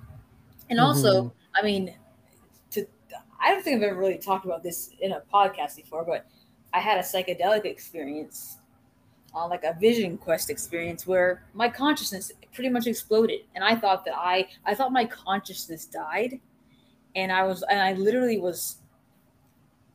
And 0.70 0.80
also, 0.80 1.24
Mhm. 1.24 1.32
I 1.56 1.62
mean, 1.64 1.95
to 2.72 2.86
I 3.40 3.52
don't 3.52 3.64
think 3.64 3.78
I've 3.78 3.84
ever 3.84 3.99
really 3.99 4.18
talked 4.20 4.45
about 4.45 4.62
this 4.62 4.91
in 4.99 5.14
a 5.14 5.22
podcast 5.34 5.76
before, 5.78 6.06
but 6.06 6.28
I 6.74 6.80
had 6.80 6.98
a 6.99 7.02
psychedelic 7.02 7.66
experience, 7.66 8.60
uh, 9.36 9.48
like 9.48 9.64
a 9.64 9.76
vision 9.80 10.18
quest 10.18 10.49
experience, 10.49 11.08
where 11.08 11.45
my 11.53 11.70
consciousness 11.70 12.32
pretty 12.53 12.70
much 12.70 12.88
exploded, 12.88 13.41
and 13.56 13.64
I 13.64 13.76
thought 13.76 14.06
that 14.06 14.16
I 14.18 14.48
I 14.66 14.76
thought 14.76 14.91
my 14.91 15.06
consciousness 15.06 15.86
died, 15.86 16.40
and 17.16 17.32
I 17.32 17.44
was 17.44 17.64
and 17.64 17.80
I 17.82 17.94
literally 17.94 18.40
was 18.40 18.78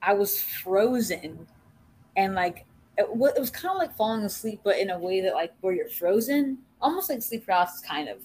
I 0.02 0.14
was 0.14 0.40
frozen, 0.42 1.46
and 2.16 2.34
like 2.34 2.66
it, 2.98 3.04
it 3.10 3.40
was 3.40 3.50
kind 3.50 3.72
of 3.72 3.78
like 3.78 3.96
falling 3.96 4.24
asleep, 4.24 4.60
but 4.64 4.78
in 4.78 4.90
a 4.90 4.98
way 4.98 5.20
that 5.22 5.34
like 5.34 5.54
where 5.60 5.74
you're 5.74 5.88
frozen, 5.88 6.58
almost 6.80 7.10
like 7.10 7.22
sleep 7.22 7.46
paralysis, 7.46 7.80
kind 7.80 8.08
of 8.08 8.18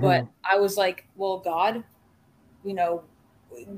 but 0.00 0.24
Mhm. 0.24 0.28
I 0.44 0.58
was 0.58 0.76
like, 0.76 1.06
well, 1.16 1.38
God, 1.38 1.84
you 2.64 2.74
know, 2.74 3.04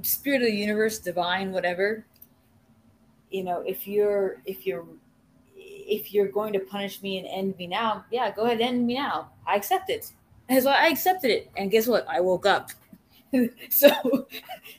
spirit 0.03 0.43
of 0.43 0.49
the 0.49 0.55
universe, 0.55 0.99
divine, 0.99 1.53
whatever. 1.53 2.07
You 3.31 3.45
know, 3.45 3.61
if 3.61 3.87
you're 3.87 4.41
if 4.47 4.67
you're 4.67 4.87
if 5.87 6.13
you're 6.13 6.29
going 6.29 6.53
to 6.53 6.61
punish 6.61 7.03
me 7.03 7.19
and 7.19 7.27
end 7.27 7.57
me 7.59 7.67
now, 7.67 8.05
yeah, 8.11 8.31
go 8.31 8.43
ahead, 8.43 8.61
end 8.61 8.87
me 8.87 8.95
now. 8.95 9.31
I 9.47 9.57
accept 9.57 9.91
it. 9.91 10.13
And 10.49 10.63
so 10.63 10.71
I 10.71 10.89
accepted 10.89 11.31
it, 11.31 11.51
and 11.57 11.71
guess 11.71 11.87
what? 11.87 12.07
I 12.09 12.21
woke 12.21 12.45
up. 12.47 12.71
so, 13.71 14.27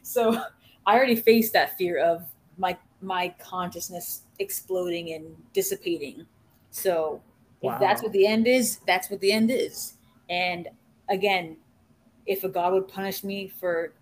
so 0.03 0.41
I 0.85 0.95
already 0.95 1.15
faced 1.15 1.53
that 1.53 1.77
fear 1.77 1.99
of 1.99 2.23
my 2.57 2.77
my 3.01 3.33
consciousness 3.39 4.21
exploding 4.39 5.13
and 5.13 5.35
dissipating. 5.53 6.25
So 6.71 7.21
if 7.61 7.79
that's 7.79 8.03
what 8.03 8.11
the 8.11 8.27
end 8.27 8.47
is, 8.47 8.79
that's 8.85 9.09
what 9.09 9.19
the 9.21 9.31
end 9.31 9.49
is. 9.51 9.93
And 10.29 10.67
again, 11.09 11.57
if 12.25 12.43
a 12.43 12.49
God 12.49 12.73
would 12.73 12.87
punish 12.87 13.23
me 13.23 13.47
for 13.47 13.93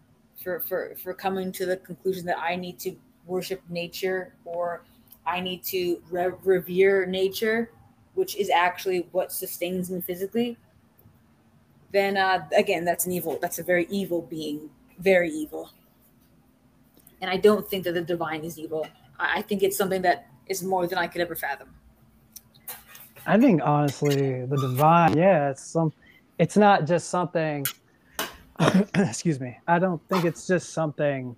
for 0.42 0.60
for 0.60 0.96
for 1.02 1.14
coming 1.14 1.52
to 1.54 1.66
the 1.66 1.78
conclusion 1.78 2.26
that 2.26 2.40
I 2.40 2.56
need 2.56 2.80
to 2.80 2.96
worship 3.26 3.62
nature 3.70 4.34
or 4.46 4.84
I 5.26 5.40
need 5.40 5.64
to 5.66 6.02
re- 6.10 6.34
revere 6.44 7.06
nature, 7.06 7.72
which 8.14 8.36
is 8.36 8.50
actually 8.50 9.08
what 9.12 9.32
sustains 9.32 9.90
me 9.90 10.02
physically, 10.02 10.58
then 11.94 12.18
uh, 12.18 12.46
again, 12.58 12.84
that's 12.84 13.06
an 13.06 13.12
evil. 13.14 13.38
That's 13.40 13.60
a 13.60 13.64
very 13.64 13.86
evil 13.90 14.24
being, 14.24 14.70
very 14.98 15.30
evil. 15.30 15.70
And 17.22 17.30
I 17.30 17.38
don't 17.38 17.70
think 17.70 17.86
that 17.86 17.94
the 17.94 18.02
divine 18.02 18.44
is 18.44 18.58
evil. 18.58 18.86
I 19.20 19.40
I 19.40 19.42
think 19.44 19.64
it's 19.64 19.78
something 19.78 20.02
that 20.02 20.28
is 20.48 20.64
more 20.64 20.88
than 20.88 20.98
I 20.98 21.08
could 21.08 21.22
ever 21.22 21.36
fathom. 21.36 21.70
I 23.26 23.38
think 23.38 23.62
honestly, 23.64 24.46
the 24.46 24.58
divine, 24.58 25.16
yeah, 25.16 25.52
it's 25.52 25.66
some, 25.66 25.94
it's 26.40 26.58
not 26.58 26.86
just 26.86 27.10
something. 27.10 27.66
excuse 28.96 29.40
me. 29.40 29.58
I 29.68 29.80
don't 29.80 30.02
think 30.10 30.26
it's 30.26 30.46
just 30.46 30.74
something, 30.74 31.36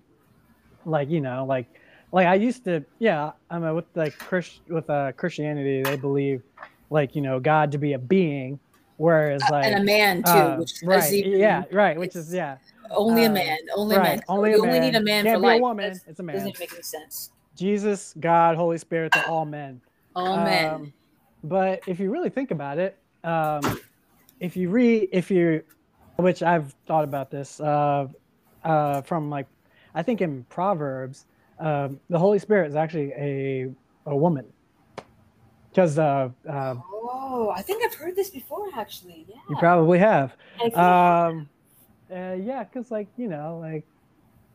like 0.84 1.10
you 1.10 1.20
know, 1.20 1.44
like, 1.44 1.66
like 2.16 2.26
I 2.26 2.34
used 2.34 2.64
to, 2.64 2.82
yeah. 2.98 3.32
I 3.50 3.58
mean, 3.58 3.74
with 3.74 3.84
like 3.94 4.18
Chris, 4.18 4.60
with 4.68 4.88
uh, 4.88 5.12
Christianity, 5.12 5.82
they 5.82 5.96
believe, 5.96 6.42
like 6.88 7.14
you 7.14 7.20
know, 7.20 7.38
God 7.38 7.70
to 7.72 7.78
be 7.78 7.92
a 7.92 7.98
being, 7.98 8.58
whereas 8.96 9.42
like 9.50 9.66
and 9.66 9.74
a 9.74 9.84
man 9.84 10.22
too, 10.22 10.30
uh, 10.30 10.56
which 10.56 10.72
is 10.72 10.82
right, 10.82 11.12
even- 11.12 11.38
yeah, 11.38 11.64
right, 11.70 11.98
which 11.98 12.16
is 12.16 12.32
yeah, 12.32 12.56
only 12.90 13.24
a 13.24 13.28
uh, 13.28 13.34
man, 13.34 13.58
only 13.76 13.96
a 13.96 13.98
right, 13.98 14.08
man. 14.16 14.22
only 14.28 14.50
you 14.52 14.56
a 14.64 14.66
only 14.66 14.80
need 14.80 14.94
a 14.94 15.00
man 15.02 15.24
Can't 15.26 15.36
for 15.36 15.42
be 15.42 15.46
a 15.46 15.50
life. 15.50 15.60
woman, 15.60 15.84
That's- 15.92 16.04
it's 16.08 16.18
a 16.18 16.22
man. 16.22 16.36
Doesn't 16.36 16.58
make 16.58 16.72
any 16.72 16.80
sense. 16.80 17.32
Jesus, 17.54 18.14
God, 18.18 18.56
Holy 18.56 18.78
Spirit, 18.78 19.12
they're 19.12 19.28
all 19.28 19.44
men. 19.44 19.82
All 20.14 20.38
men. 20.38 20.74
Um, 20.74 20.92
but 21.44 21.82
if 21.86 22.00
you 22.00 22.10
really 22.10 22.30
think 22.30 22.50
about 22.50 22.78
it, 22.78 22.98
um, 23.24 23.60
if 24.40 24.56
you 24.56 24.70
read, 24.70 25.10
if 25.12 25.30
you, 25.30 25.62
which 26.16 26.42
I've 26.42 26.74
thought 26.86 27.04
about 27.04 27.30
this 27.30 27.60
uh, 27.60 28.08
uh, 28.64 29.02
from 29.02 29.28
like, 29.28 29.46
I 29.94 30.02
think 30.02 30.22
in 30.22 30.44
Proverbs, 30.48 31.26
um, 31.58 32.00
the 32.08 32.18
Holy 32.18 32.38
Spirit 32.38 32.68
is 32.68 32.76
actually 32.76 33.12
a 33.12 33.70
a 34.06 34.16
woman, 34.16 34.46
because 35.70 35.98
uh, 35.98 36.30
uh, 36.48 36.74
Oh, 36.92 37.52
I 37.54 37.62
think 37.62 37.84
I've 37.84 37.94
heard 37.94 38.16
this 38.16 38.30
before, 38.30 38.68
actually. 38.76 39.26
Yeah. 39.28 39.36
you 39.50 39.56
probably 39.56 39.98
have. 39.98 40.36
Um, 40.74 41.48
uh, 42.10 42.34
yeah, 42.34 42.64
because 42.64 42.90
like 42.90 43.08
you 43.16 43.28
know, 43.28 43.58
like 43.60 43.84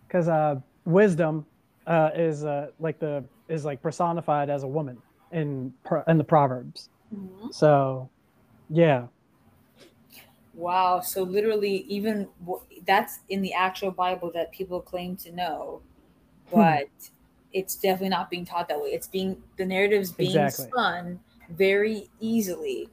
because 0.07 0.27
uh, 0.27 0.55
wisdom 0.85 1.45
uh, 1.87 2.11
is 2.15 2.45
uh, 2.45 2.67
like 2.79 2.99
the 2.99 3.23
is 3.49 3.65
like 3.65 3.81
personified 3.81 4.49
as 4.49 4.63
a 4.63 4.67
woman 4.67 4.97
in 5.31 5.73
in 6.07 6.17
the 6.17 6.23
Proverbs. 6.23 6.89
Mhm. 7.13 7.53
So, 7.53 8.09
yeah, 8.69 9.07
Wow. 10.53 10.99
So 10.99 11.23
literally, 11.23 11.85
even 11.87 12.27
w- 12.45 12.61
that's 12.85 13.19
in 13.29 13.41
the 13.41 13.53
actual 13.53 13.91
Bible 13.91 14.31
that 14.33 14.51
people 14.51 14.81
claim 14.81 15.15
to 15.17 15.31
know. 15.31 15.81
Hmm. 16.51 16.59
but 16.59 16.89
it's 17.53 17.75
definitely 17.75 18.09
not 18.09 18.29
being 18.29 18.45
taught 18.45 18.67
that 18.69 18.79
way. 18.79 18.89
It's 18.89 19.07
being 19.07 19.41
the 19.57 19.65
narrative's 19.65 20.11
being 20.11 20.31
Exactly. 20.31 20.67
spun 20.67 21.19
very 21.49 22.09
easily 22.19 22.89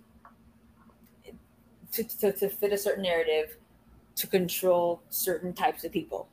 to, 1.93 2.05
to, 2.05 2.33
to 2.33 2.49
fit 2.49 2.73
a 2.73 2.79
certain 2.79 3.03
narrative 3.03 3.57
to 4.17 4.27
control 4.27 5.01
certain 5.11 5.53
types 5.53 5.85
of 5.85 5.93
people. 5.93 6.29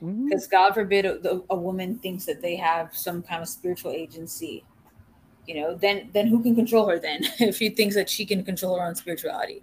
Hmm. 0.00 0.28
Because 0.28 0.46
God 0.46 0.74
forbid 0.74 1.06
a, 1.06 1.40
a 1.50 1.56
woman 1.56 1.98
thinks 1.98 2.24
that 2.26 2.42
they 2.42 2.56
have 2.56 2.96
some 2.96 3.22
kind 3.22 3.42
of 3.42 3.48
spiritual 3.48 3.92
agency. 3.92 4.64
You 5.46 5.62
know, 5.62 5.74
then 5.74 6.10
then 6.12 6.26
who 6.26 6.42
can 6.42 6.54
control 6.54 6.86
her 6.88 6.98
then 6.98 7.20
if 7.38 7.56
she 7.56 7.70
thinks 7.70 7.94
that 7.94 8.10
she 8.10 8.26
can 8.26 8.44
control 8.44 8.78
her 8.78 8.84
own 8.84 8.94
spirituality? 8.94 9.62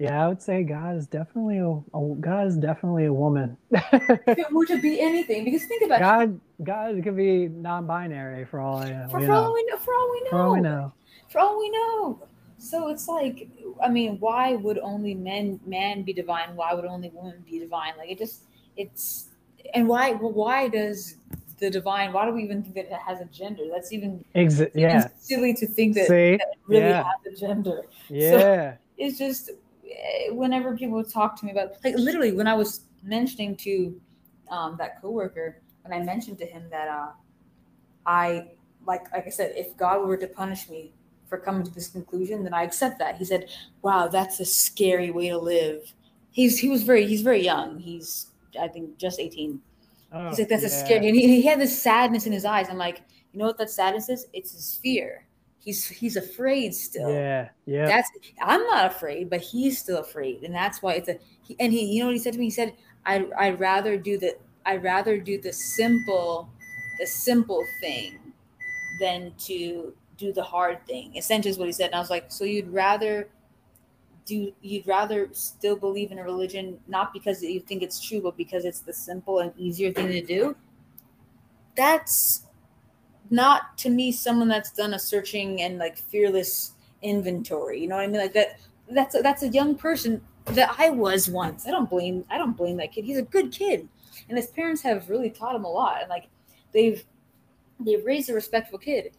Yeah, 0.00 0.24
I 0.24 0.28
would 0.28 0.40
say 0.40 0.62
God 0.62 0.96
is 0.96 1.06
definitely 1.06 1.58
a, 1.58 1.68
a 1.68 2.14
God 2.20 2.46
is 2.46 2.56
definitely 2.56 3.04
a 3.04 3.12
woman. 3.12 3.56
If 3.70 4.38
it 4.38 4.50
were 4.50 4.64
to 4.66 4.80
be 4.80 4.98
anything, 4.98 5.44
because 5.44 5.64
think 5.66 5.82
about 5.84 5.96
it. 5.96 6.00
God, 6.00 6.40
God 6.64 7.04
could 7.04 7.16
be 7.16 7.48
non-binary 7.48 8.46
for 8.46 8.60
all 8.60 8.78
I 8.78 8.90
know. 8.90 9.08
For, 9.10 9.20
for 9.20 9.32
all 9.32 9.52
we 9.52 9.62
know, 9.64 9.76
for 9.76 9.94
all 9.94 10.10
we 10.10 10.20
know, 10.22 10.30
For 10.30 10.38
all 10.40 10.52
we 10.54 10.60
know. 10.60 10.92
for 11.28 11.38
all 11.38 11.58
we 11.58 11.70
know. 11.70 12.22
So 12.56 12.88
it's 12.88 13.08
like, 13.08 13.48
I 13.82 13.88
mean, 13.90 14.18
why 14.20 14.54
would 14.56 14.78
only 14.78 15.14
men 15.14 15.60
man 15.66 16.02
be 16.02 16.14
divine? 16.14 16.56
Why 16.56 16.72
would 16.72 16.86
only 16.86 17.10
woman 17.10 17.44
be 17.44 17.58
divine? 17.58 17.92
Like 17.98 18.10
it 18.10 18.18
just, 18.18 18.44
it's, 18.78 19.28
and 19.74 19.86
why 19.86 20.12
well, 20.12 20.32
why 20.32 20.68
does 20.68 21.16
the 21.58 21.68
divine? 21.68 22.14
Why 22.14 22.24
do 22.24 22.32
we 22.32 22.42
even 22.42 22.62
think 22.62 22.74
that 22.76 22.86
it 22.86 22.92
has 23.06 23.20
a 23.20 23.26
gender? 23.26 23.64
That's 23.70 23.92
even 23.92 24.24
Exa- 24.34 24.70
yeah. 24.74 25.08
silly 25.18 25.52
to 25.54 25.66
think 25.66 25.94
that, 25.96 26.08
that 26.08 26.14
it 26.16 26.40
really 26.66 26.84
Yeah. 26.84 27.04
has 27.04 27.34
a 27.34 27.36
gender. 27.38 27.82
Yeah. 28.08 28.76
it's 28.96 29.18
just 29.18 29.50
whenever 30.30 30.76
people 30.76 30.96
would 30.96 31.10
talk 31.10 31.36
to 31.38 31.44
me 31.44 31.52
about 31.52 31.72
like 31.84 31.94
literally 31.96 32.32
when 32.32 32.46
I 32.46 32.54
was 32.54 32.82
mentioning 33.02 33.56
to 33.56 34.00
um, 34.50 34.76
that 34.78 35.00
coworker 35.00 35.60
when 35.82 35.98
I 35.98 36.04
mentioned 36.04 36.38
to 36.38 36.46
him 36.46 36.64
that 36.70 36.88
uh, 36.88 37.10
I 38.06 38.48
like 38.86 39.12
like 39.12 39.26
I 39.26 39.30
said 39.30 39.54
if 39.56 39.76
God 39.76 40.06
were 40.06 40.16
to 40.16 40.26
punish 40.26 40.68
me 40.68 40.92
for 41.28 41.38
coming 41.38 41.62
to 41.62 41.70
this 41.70 41.88
conclusion 41.88 42.44
then 42.44 42.54
I 42.54 42.62
accept 42.62 42.98
that. 42.98 43.16
He 43.16 43.24
said 43.24 43.50
wow 43.82 44.08
that's 44.08 44.40
a 44.40 44.44
scary 44.44 45.10
way 45.10 45.28
to 45.28 45.38
live. 45.38 45.92
He's 46.30 46.58
he 46.58 46.68
was 46.68 46.82
very 46.82 47.06
he's 47.06 47.22
very 47.22 47.42
young. 47.42 47.78
He's 47.78 48.28
I 48.60 48.68
think 48.68 48.98
just 48.98 49.18
18 49.20 49.60
Oh, 50.12 50.28
he's 50.28 50.40
like 50.40 50.48
that's 50.48 50.64
a 50.64 50.68
scary 50.68 51.06
and 51.06 51.16
he, 51.16 51.26
he 51.28 51.42
had 51.42 51.60
this 51.60 51.80
sadness 51.80 52.26
in 52.26 52.32
his 52.32 52.44
eyes. 52.44 52.68
I'm 52.68 52.78
like 52.78 53.02
you 53.32 53.38
know 53.38 53.46
what 53.46 53.58
that 53.58 53.70
sadness 53.70 54.08
is? 54.08 54.26
It's 54.32 54.52
his 54.52 54.78
fear 54.82 55.24
he's 55.60 55.86
he's 55.86 56.16
afraid 56.16 56.74
still 56.74 57.10
Yeah. 57.10 57.50
Yeah. 57.66 57.86
that's 57.86 58.10
I'm 58.40 58.62
not 58.64 58.86
afraid, 58.86 59.30
but 59.30 59.40
he's 59.40 59.78
still 59.78 59.98
afraid, 59.98 60.42
and 60.42 60.54
that's 60.54 60.82
why 60.82 60.94
it's 60.94 61.08
a. 61.08 61.18
He, 61.42 61.56
and 61.60 61.72
he, 61.72 61.84
you 61.84 62.00
know 62.00 62.06
what 62.06 62.14
he 62.14 62.20
said 62.20 62.32
to 62.32 62.38
me? 62.38 62.46
He 62.46 62.50
said, 62.50 62.74
"I'd 63.06 63.30
I'd 63.32 63.60
rather 63.60 63.96
do 63.96 64.18
the 64.18 64.36
I'd 64.66 64.82
rather 64.82 65.18
do 65.18 65.40
the 65.40 65.52
simple, 65.52 66.48
the 66.98 67.06
simple 67.06 67.64
thing 67.80 68.18
than 69.00 69.32
to 69.38 69.94
do 70.16 70.32
the 70.32 70.42
hard 70.42 70.84
thing. 70.86 71.16
Essentially 71.16 71.50
is 71.50 71.58
what 71.58 71.66
he 71.66 71.72
said. 71.72 71.86
And 71.86 71.94
I 71.96 71.98
was 71.98 72.10
like, 72.10 72.30
so 72.30 72.44
you'd 72.44 72.68
rather 72.68 73.28
do 74.26 74.52
you'd 74.60 74.86
rather 74.86 75.28
still 75.32 75.76
believe 75.76 76.12
in 76.12 76.18
a 76.18 76.22
religion 76.22 76.78
not 76.86 77.12
because 77.12 77.42
you 77.42 77.60
think 77.60 77.82
it's 77.82 78.00
true, 78.00 78.20
but 78.20 78.36
because 78.36 78.64
it's 78.64 78.80
the 78.80 78.92
simple 78.92 79.40
and 79.40 79.52
easier 79.56 79.92
thing 79.92 80.08
to 80.08 80.22
do? 80.22 80.56
That's 81.74 82.46
not 83.30 83.78
to 83.78 83.90
me 83.90 84.12
someone 84.12 84.48
that's 84.48 84.72
done 84.72 84.94
a 84.94 84.98
searching 84.98 85.62
and 85.62 85.78
like 85.78 85.96
fearless 85.96 86.72
inventory. 87.02 87.80
You 87.80 87.88
know 87.88 87.96
what 87.96 88.02
I 88.02 88.06
mean? 88.08 88.20
Like 88.20 88.34
that 88.34 88.60
that's 88.90 89.14
a, 89.14 89.22
that's 89.22 89.42
a 89.42 89.48
young 89.48 89.74
person 89.74 90.20
that 90.46 90.74
I 90.78 90.90
was 90.90 91.28
once. 91.28 91.66
I 91.66 91.70
don't 91.70 91.88
blame 91.88 92.24
I 92.30 92.38
don't 92.38 92.56
blame 92.56 92.76
that 92.78 92.92
kid. 92.92 93.04
He's 93.04 93.18
a 93.18 93.22
good 93.22 93.52
kid, 93.52 93.88
and 94.28 94.36
his 94.36 94.48
parents 94.48 94.82
have 94.82 95.08
really 95.08 95.30
taught 95.30 95.54
him 95.54 95.64
a 95.64 95.70
lot. 95.70 96.00
And 96.00 96.10
like 96.10 96.28
they've 96.72 97.04
they've 97.78 98.04
raised 98.04 98.30
a 98.30 98.34
respectful 98.34 98.78
kid, 98.78 99.12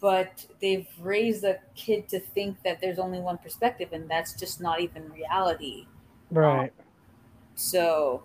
but 0.00 0.46
they've 0.60 0.88
raised 1.00 1.44
a 1.44 1.58
kid 1.74 2.08
to 2.08 2.20
think 2.20 2.62
that 2.64 2.80
there's 2.80 2.98
only 2.98 3.20
one 3.20 3.38
perspective, 3.38 3.90
and 3.92 4.10
that's 4.10 4.34
just 4.34 4.60
not 4.60 4.80
even 4.80 5.10
reality. 5.10 5.86
Right. 6.30 6.72
Um, 6.78 6.84
so, 7.54 8.22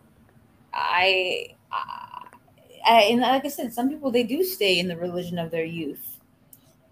I, 0.73 1.56
I, 1.72 2.27
I 2.85 3.01
and 3.03 3.21
like 3.21 3.45
I 3.45 3.49
said, 3.49 3.73
some 3.73 3.89
people 3.89 4.11
they 4.11 4.23
do 4.23 4.43
stay 4.43 4.79
in 4.79 4.87
the 4.87 4.97
religion 4.97 5.39
of 5.39 5.51
their 5.51 5.65
youth 5.65 6.15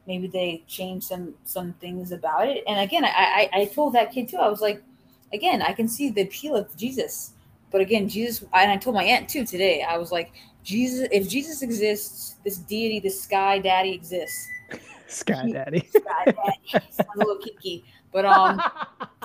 maybe 0.07 0.27
they 0.27 0.63
change 0.67 1.03
some 1.03 1.33
some 1.43 1.73
things 1.73 2.11
about 2.11 2.47
it. 2.47 2.63
And 2.67 2.79
again, 2.79 3.05
I, 3.05 3.49
I 3.53 3.61
I 3.61 3.65
told 3.65 3.93
that 3.93 4.11
kid 4.11 4.29
too. 4.29 4.37
I 4.37 4.49
was 4.49 4.61
like, 4.61 4.83
again, 5.31 5.61
I 5.61 5.73
can 5.73 5.87
see 5.87 6.09
the 6.09 6.21
appeal 6.21 6.55
of 6.55 6.75
Jesus, 6.75 7.33
but 7.71 7.81
again, 7.81 8.07
Jesus. 8.09 8.45
And 8.53 8.71
I 8.71 8.77
told 8.77 8.95
my 8.95 9.03
aunt 9.03 9.29
too 9.29 9.45
today. 9.45 9.83
I 9.83 9.97
was 9.97 10.11
like, 10.11 10.31
Jesus, 10.63 11.07
if 11.11 11.29
Jesus 11.29 11.61
exists, 11.61 12.35
this 12.43 12.57
deity, 12.57 12.99
this 12.99 13.21
sky 13.21 13.59
daddy 13.59 13.91
exists. 13.91 14.47
Sky 15.07 15.51
daddy. 15.51 15.87
Sky 15.91 16.25
daddy. 16.25 16.81
Sounds 16.89 17.09
a 17.15 17.19
little 17.19 17.37
kinky, 17.37 17.83
but 18.11 18.25
um. 18.25 18.61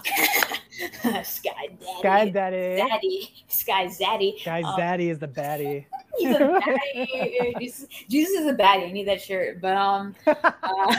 Sky 1.25 1.69
Daddy. 1.81 1.99
Sky 1.99 2.29
Daddy. 2.29 2.77
Daddy. 2.77 3.35
Sky 3.49 3.87
Zaddy. 3.87 4.39
Sky 4.41 4.63
um, 4.63 4.79
Zaddy 4.79 5.11
is 5.11 5.19
the 5.19 5.29
baddie. 5.29 5.87
He's 6.19 6.35
a 6.35 6.39
baddie. 6.39 7.59
Jesus, 7.61 7.87
Jesus 8.09 8.41
is 8.41 8.47
a 8.47 8.55
baddie. 8.55 8.89
I 8.89 8.93
need 8.93 9.09
that 9.09 9.21
shirt. 9.21 9.61
But 9.61 9.77
um 9.77 10.15
uh, 10.27 10.97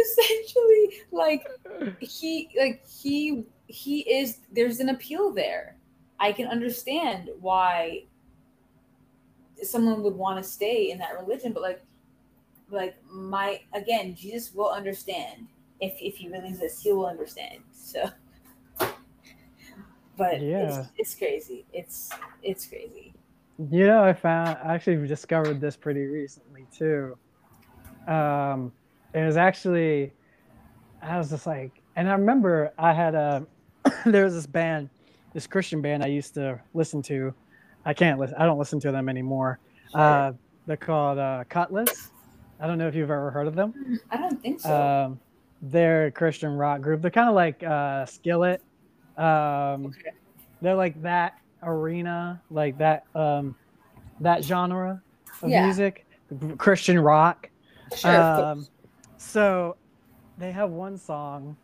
essentially 0.00 1.00
like 1.12 1.46
he 2.00 2.48
like 2.58 2.86
he 2.86 3.44
he 3.66 4.00
is 4.00 4.38
there's 4.52 4.80
an 4.80 4.88
appeal 4.90 5.32
there. 5.32 5.76
I 6.18 6.32
can 6.32 6.46
understand 6.48 7.28
why 7.40 8.04
someone 9.62 10.02
would 10.02 10.14
want 10.14 10.42
to 10.42 10.48
stay 10.48 10.90
in 10.90 10.98
that 10.98 11.18
religion, 11.20 11.52
but 11.52 11.62
like 11.62 11.82
like 12.70 12.96
my 13.10 13.60
again, 13.74 14.14
Jesus 14.14 14.54
will 14.54 14.70
understand 14.70 15.48
if 15.80 15.94
if 16.00 16.16
he 16.16 16.28
really 16.28 16.48
exists, 16.48 16.82
he 16.82 16.92
will 16.92 17.06
understand. 17.06 17.60
So 17.72 18.10
but 20.16 20.40
yeah. 20.40 20.80
it's, 20.80 20.88
it's 20.96 21.14
crazy. 21.14 21.64
It's 21.72 22.10
it's 22.42 22.66
crazy. 22.66 23.14
You 23.70 23.86
know, 23.86 24.04
I 24.04 24.12
found 24.12 24.58
I 24.62 24.74
actually 24.74 25.06
discovered 25.06 25.60
this 25.60 25.76
pretty 25.76 26.04
recently 26.06 26.66
too. 26.76 27.16
Um, 28.06 28.72
it 29.14 29.24
was 29.24 29.36
actually 29.36 30.12
I 31.02 31.18
was 31.18 31.30
just 31.30 31.46
like, 31.46 31.82
and 31.96 32.08
I 32.08 32.12
remember 32.12 32.72
I 32.78 32.92
had 32.92 33.14
a 33.14 33.46
there 34.06 34.24
was 34.24 34.34
this 34.34 34.46
band, 34.46 34.90
this 35.32 35.46
Christian 35.46 35.80
band 35.80 36.02
I 36.02 36.08
used 36.08 36.34
to 36.34 36.60
listen 36.74 37.02
to. 37.02 37.34
I 37.84 37.94
can't 37.94 38.18
listen. 38.18 38.36
I 38.38 38.44
don't 38.44 38.58
listen 38.58 38.80
to 38.80 38.92
them 38.92 39.08
anymore. 39.08 39.58
Sure. 39.92 40.00
Uh, 40.00 40.32
they're 40.66 40.76
called 40.76 41.18
uh, 41.18 41.44
Kutless. 41.48 42.10
I 42.58 42.66
don't 42.66 42.78
know 42.78 42.88
if 42.88 42.94
you've 42.94 43.10
ever 43.10 43.30
heard 43.30 43.46
of 43.46 43.54
them. 43.54 44.00
I 44.10 44.16
don't 44.16 44.40
think 44.42 44.60
so. 44.60 44.74
Um, 44.74 45.20
they're 45.62 46.06
a 46.06 46.10
Christian 46.10 46.56
rock 46.56 46.80
group. 46.80 47.02
They're 47.02 47.10
kind 47.10 47.28
of 47.28 47.34
like 47.34 47.62
uh, 47.62 48.06
Skillet 48.06 48.62
um, 49.16 49.86
okay. 49.86 50.12
They're 50.62 50.74
like 50.74 51.00
that 51.02 51.38
arena, 51.62 52.40
like 52.50 52.78
that 52.78 53.04
um, 53.14 53.54
that 54.20 54.44
genre 54.44 55.02
of 55.42 55.50
yeah. 55.50 55.64
music, 55.64 56.06
Christian 56.58 56.98
rock. 56.98 57.50
Sure. 57.94 58.10
Um, 58.10 58.66
so 59.16 59.76
they 60.38 60.52
have 60.52 60.70
one 60.70 60.96
song 60.98 61.56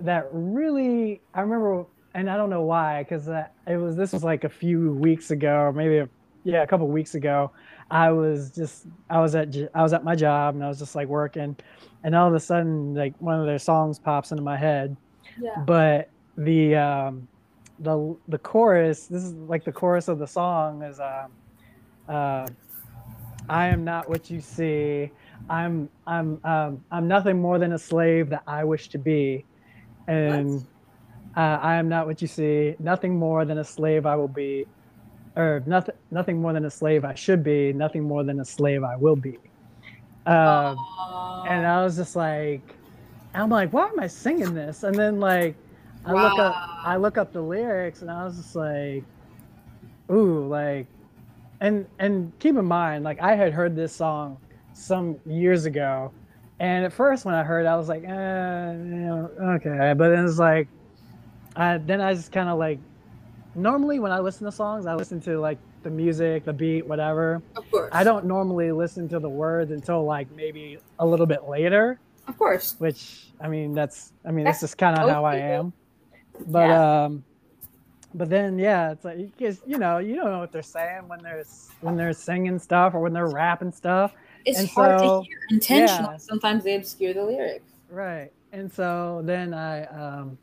that 0.00 0.28
really 0.32 1.20
I 1.34 1.40
remember, 1.40 1.86
and 2.14 2.28
I 2.28 2.36
don't 2.36 2.50
know 2.50 2.62
why, 2.62 3.02
because 3.02 3.28
it 3.28 3.76
was 3.76 3.96
this 3.96 4.12
was 4.12 4.24
like 4.24 4.44
a 4.44 4.48
few 4.48 4.92
weeks 4.92 5.30
ago, 5.30 5.54
or 5.54 5.72
maybe 5.72 5.98
a, 5.98 6.08
yeah, 6.44 6.62
a 6.62 6.66
couple 6.66 6.88
weeks 6.88 7.14
ago. 7.14 7.50
I 7.90 8.10
was 8.10 8.50
just 8.50 8.86
I 9.08 9.20
was 9.20 9.34
at 9.34 9.54
I 9.74 9.82
was 9.82 9.92
at 9.92 10.02
my 10.02 10.16
job 10.16 10.56
and 10.56 10.64
I 10.64 10.68
was 10.68 10.78
just 10.78 10.94
like 10.94 11.08
working, 11.08 11.56
and 12.02 12.14
all 12.14 12.28
of 12.28 12.34
a 12.34 12.40
sudden 12.40 12.94
like 12.94 13.14
one 13.20 13.38
of 13.38 13.46
their 13.46 13.58
songs 13.58 13.98
pops 13.98 14.32
into 14.32 14.42
my 14.42 14.56
head. 14.56 14.96
Yeah. 15.40 15.58
But 15.64 16.10
the 16.36 16.76
um, 16.76 17.28
the 17.80 18.16
the 18.28 18.38
chorus. 18.38 19.06
This 19.06 19.22
is 19.22 19.32
like 19.34 19.64
the 19.64 19.72
chorus 19.72 20.08
of 20.08 20.18
the 20.18 20.26
song 20.26 20.82
is 20.82 21.00
uh, 21.00 21.26
uh, 22.08 22.46
I 23.48 23.66
am 23.68 23.84
not 23.84 24.08
what 24.08 24.30
you 24.30 24.40
see. 24.40 25.10
I'm 25.48 25.88
I'm 26.06 26.40
um, 26.44 26.84
I'm 26.90 27.08
nothing 27.08 27.40
more 27.40 27.58
than 27.58 27.72
a 27.72 27.78
slave 27.78 28.30
that 28.30 28.42
I 28.46 28.64
wish 28.64 28.88
to 28.88 28.98
be, 28.98 29.44
and 30.06 30.66
uh, 31.36 31.58
I 31.62 31.76
am 31.76 31.88
not 31.88 32.06
what 32.06 32.20
you 32.22 32.28
see. 32.28 32.74
Nothing 32.78 33.16
more 33.16 33.44
than 33.44 33.58
a 33.58 33.64
slave 33.64 34.06
I 34.06 34.16
will 34.16 34.28
be, 34.28 34.66
or 35.36 35.62
nothing 35.66 35.94
nothing 36.10 36.40
more 36.40 36.52
than 36.52 36.64
a 36.64 36.70
slave 36.70 37.04
I 37.04 37.14
should 37.14 37.44
be. 37.44 37.72
Nothing 37.72 38.02
more 38.02 38.24
than 38.24 38.40
a 38.40 38.44
slave 38.44 38.82
I 38.82 38.96
will 38.96 39.16
be. 39.16 39.38
Uh, 40.26 40.74
and 41.46 41.64
I 41.64 41.84
was 41.84 41.96
just 41.96 42.16
like, 42.16 42.74
I'm 43.32 43.48
like, 43.48 43.72
why 43.72 43.86
am 43.86 44.00
I 44.00 44.08
singing 44.08 44.54
this? 44.54 44.82
And 44.82 44.94
then 44.94 45.20
like 45.20 45.54
I 46.06 46.12
wow. 46.12 46.22
look 46.22 46.38
up 46.38 46.54
I 46.84 46.96
look 46.96 47.18
up 47.18 47.32
the 47.32 47.40
lyrics 47.40 48.02
and 48.02 48.10
I 48.10 48.24
was 48.24 48.36
just 48.36 48.54
like, 48.54 49.02
ooh, 50.10 50.46
like 50.46 50.86
and 51.60 51.86
and 51.98 52.32
keep 52.38 52.56
in 52.56 52.64
mind, 52.64 53.04
like 53.04 53.20
I 53.20 53.34
had 53.34 53.52
heard 53.52 53.74
this 53.74 53.92
song 53.92 54.38
some 54.72 55.18
years 55.26 55.64
ago. 55.64 56.12
And 56.60 56.84
at 56.84 56.92
first 56.92 57.24
when 57.24 57.34
I 57.34 57.42
heard 57.42 57.66
it, 57.66 57.68
I 57.68 57.76
was 57.76 57.88
like, 57.88 58.04
eh, 58.04 58.10
okay. 59.56 59.94
But 59.96 60.10
then 60.10 60.24
it's 60.24 60.38
like 60.38 60.68
I 61.56 61.78
then 61.78 62.00
I 62.00 62.14
just 62.14 62.30
kinda 62.30 62.54
like 62.54 62.78
normally 63.56 63.98
when 63.98 64.12
I 64.12 64.20
listen 64.20 64.44
to 64.44 64.52
songs, 64.52 64.86
I 64.86 64.94
listen 64.94 65.20
to 65.22 65.40
like 65.40 65.58
the 65.82 65.90
music, 65.90 66.44
the 66.44 66.52
beat, 66.52 66.86
whatever. 66.86 67.42
Of 67.56 67.68
course. 67.70 67.90
I 67.92 68.04
don't 68.04 68.26
normally 68.26 68.70
listen 68.70 69.08
to 69.08 69.18
the 69.18 69.28
words 69.28 69.72
until 69.72 70.04
like 70.04 70.30
maybe 70.30 70.78
a 71.00 71.06
little 71.06 71.26
bit 71.26 71.48
later. 71.48 71.98
Of 72.28 72.38
course. 72.38 72.76
Which 72.78 73.32
I 73.40 73.48
mean 73.48 73.74
that's 73.74 74.12
I 74.24 74.30
mean 74.30 74.44
that's, 74.44 74.60
that's 74.60 74.72
just 74.72 74.78
kind 74.78 74.96
of 74.96 75.08
how 75.08 75.24
I 75.24 75.36
am. 75.36 75.72
But 76.46 76.68
yeah. 76.68 77.04
um, 77.04 77.24
but 78.14 78.30
then 78.30 78.58
yeah, 78.58 78.92
it's 78.92 79.04
like 79.04 79.18
because 79.18 79.60
you 79.66 79.78
know 79.78 79.98
you 79.98 80.16
don't 80.16 80.30
know 80.30 80.38
what 80.38 80.50
they're 80.50 80.62
saying 80.62 81.06
when 81.06 81.22
they're 81.22 81.44
when 81.80 81.96
they're 81.96 82.12
singing 82.12 82.58
stuff 82.58 82.94
or 82.94 83.00
when 83.00 83.12
they're 83.12 83.28
rapping 83.28 83.72
stuff. 83.72 84.12
It's 84.44 84.58
and 84.58 84.68
hard 84.68 85.00
so, 85.00 85.20
to 85.20 85.26
hear 85.26 85.38
intentionally. 85.50 86.14
Yeah. 86.14 86.18
Sometimes 86.18 86.64
they 86.64 86.76
obscure 86.76 87.12
the 87.12 87.24
lyrics. 87.24 87.72
Right, 87.90 88.32
and 88.52 88.72
so 88.72 89.22
then 89.24 89.52
I 89.52 89.84
um, 89.86 90.38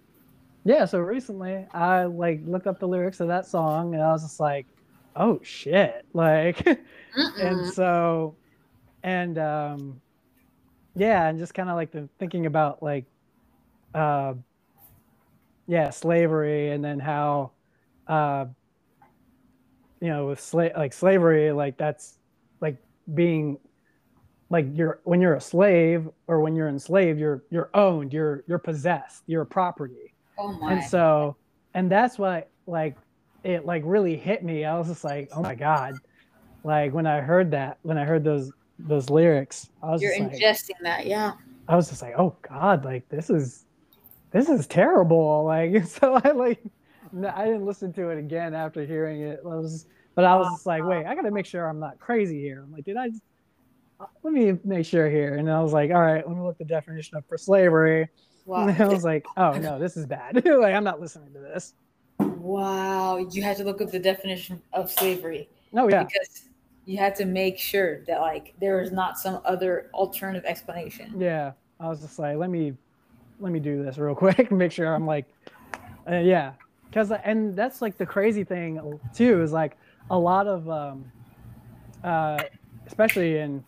yeah. 0.65 0.85
So 0.85 0.99
recently 0.99 1.65
I 1.73 2.03
like 2.03 2.41
looked 2.45 2.67
up 2.67 2.79
the 2.79 2.87
lyrics 2.87 3.19
of 3.19 3.27
that 3.29 3.47
song 3.47 3.95
and 3.95 4.03
I 4.03 4.11
was 4.11 4.21
just 4.21 4.39
like, 4.39 4.67
oh 5.15 5.39
shit, 5.41 6.05
like, 6.13 6.65
and 7.39 7.73
so 7.73 8.35
and 9.03 9.37
um, 9.39 10.01
yeah, 10.95 11.27
and 11.27 11.39
just 11.39 11.53
kind 11.53 11.69
of 11.69 11.75
like 11.75 11.91
the 11.91 12.07
thinking 12.19 12.45
about 12.45 12.83
like 12.83 13.05
uh 13.95 14.33
yeah 15.67 15.89
slavery 15.89 16.71
and 16.71 16.83
then 16.83 16.99
how 16.99 17.51
uh 18.07 18.45
you 20.01 20.09
know 20.09 20.27
with 20.27 20.39
slave 20.39 20.73
like 20.75 20.91
slavery 20.91 21.51
like 21.51 21.77
that's 21.77 22.19
like 22.59 22.77
being 23.13 23.57
like 24.49 24.67
you're 24.73 24.99
when 25.03 25.21
you're 25.21 25.35
a 25.35 25.41
slave 25.41 26.09
or 26.27 26.41
when 26.41 26.55
you're 26.55 26.67
enslaved 26.67 27.19
you're 27.19 27.43
you're 27.49 27.69
owned 27.73 28.13
you're 28.13 28.43
you're 28.47 28.59
possessed 28.59 29.23
you're 29.25 29.41
a 29.41 29.45
property. 29.45 30.13
Oh 30.37 30.51
my. 30.53 30.73
and 30.73 30.83
so 30.83 31.35
and 31.73 31.89
that's 31.89 32.19
what 32.19 32.49
like 32.67 32.95
it 33.43 33.65
like 33.65 33.81
really 33.85 34.15
hit 34.15 34.43
me. 34.43 34.63
I 34.63 34.77
was 34.77 34.87
just 34.87 35.03
like 35.03 35.29
oh 35.35 35.41
my 35.41 35.55
god. 35.55 35.95
Like 36.63 36.93
when 36.93 37.07
i 37.07 37.19
heard 37.19 37.51
that 37.51 37.77
when 37.81 37.97
i 37.97 38.05
heard 38.05 38.23
those 38.23 38.51
those 38.79 39.09
lyrics 39.09 39.69
i 39.81 39.89
was 39.89 40.01
you're 40.01 40.13
ingesting 40.13 40.69
like, 40.69 40.83
that 40.83 41.05
yeah. 41.05 41.33
I 41.67 41.75
was 41.75 41.89
just 41.89 42.01
like 42.01 42.13
oh 42.17 42.35
god 42.41 42.85
like 42.85 43.07
this 43.09 43.29
is 43.29 43.65
this 44.33 44.49
is 44.49 44.67
terrible. 44.67 45.43
Like, 45.53 45.85
so 45.87 46.19
I 46.23 46.31
like, 46.31 46.59
I 47.33 47.45
didn't 47.45 47.65
listen 47.65 47.93
to 47.93 48.09
it 48.09 48.17
again 48.17 48.53
after 48.53 48.85
hearing 48.85 49.21
it. 49.21 49.39
I 49.45 49.47
was, 49.47 49.85
but 50.15 50.25
I 50.25 50.35
was 50.35 50.47
just 50.51 50.65
like, 50.65 50.83
wait, 50.83 51.05
I 51.05 51.15
got 51.15 51.21
to 51.21 51.31
make 51.31 51.45
sure 51.45 51.67
I'm 51.67 51.79
not 51.79 51.99
crazy 51.99 52.41
here. 52.41 52.63
I'm 52.63 52.71
like, 52.71 52.85
did 52.85 52.97
I? 52.97 53.09
Just, 53.09 53.21
uh, 53.99 54.05
let 54.23 54.33
me 54.33 54.57
make 54.63 54.85
sure 54.85 55.09
here. 55.09 55.35
And 55.35 55.49
I 55.49 55.61
was 55.61 55.73
like, 55.73 55.91
all 55.91 56.01
right, 56.01 56.27
let 56.27 56.35
me 56.35 56.43
look 56.43 56.57
the 56.57 56.65
definition 56.65 57.17
up 57.17 57.25
for 57.27 57.37
slavery. 57.37 58.09
Wow. 58.45 58.67
And 58.67 58.81
I 58.81 58.87
was 58.87 59.03
like, 59.03 59.25
oh 59.37 59.53
no, 59.53 59.79
this 59.79 59.95
is 59.95 60.05
bad. 60.05 60.43
like, 60.45 60.73
I'm 60.73 60.83
not 60.83 60.99
listening 60.99 61.31
to 61.33 61.39
this. 61.39 61.73
Wow, 62.19 63.17
you 63.17 63.41
had 63.41 63.57
to 63.57 63.63
look 63.63 63.81
up 63.81 63.91
the 63.91 63.99
definition 63.99 64.61
of 64.73 64.91
slavery. 64.91 65.49
Oh 65.73 65.87
yeah. 65.87 66.03
Because 66.03 66.49
you 66.85 66.97
had 66.97 67.15
to 67.15 67.25
make 67.25 67.57
sure 67.57 68.03
that 68.05 68.19
like 68.19 68.53
there 68.59 68.81
is 68.81 68.91
not 68.91 69.17
some 69.17 69.39
other 69.45 69.89
alternative 69.93 70.43
explanation. 70.45 71.13
Yeah. 71.19 71.53
I 71.79 71.87
was 71.87 72.01
just 72.01 72.19
like, 72.19 72.37
let 72.37 72.49
me 72.49 72.73
let 73.39 73.51
me 73.51 73.59
do 73.59 73.83
this 73.83 73.97
real 73.97 74.15
quick 74.23 74.51
make 74.51 74.71
sure 74.71 74.93
I'm 74.93 75.05
like 75.05 75.25
uh, 76.09 76.17
yeah. 76.17 76.53
Cuz 76.91 77.11
and 77.11 77.55
that's 77.55 77.81
like 77.81 77.97
the 77.97 78.05
crazy 78.05 78.43
thing 78.43 78.99
too 79.13 79.41
is 79.41 79.51
like 79.51 79.77
a 80.09 80.17
lot 80.17 80.47
of 80.47 80.69
um 80.69 81.05
uh 82.03 82.37
especially 82.85 83.37
in 83.37 83.63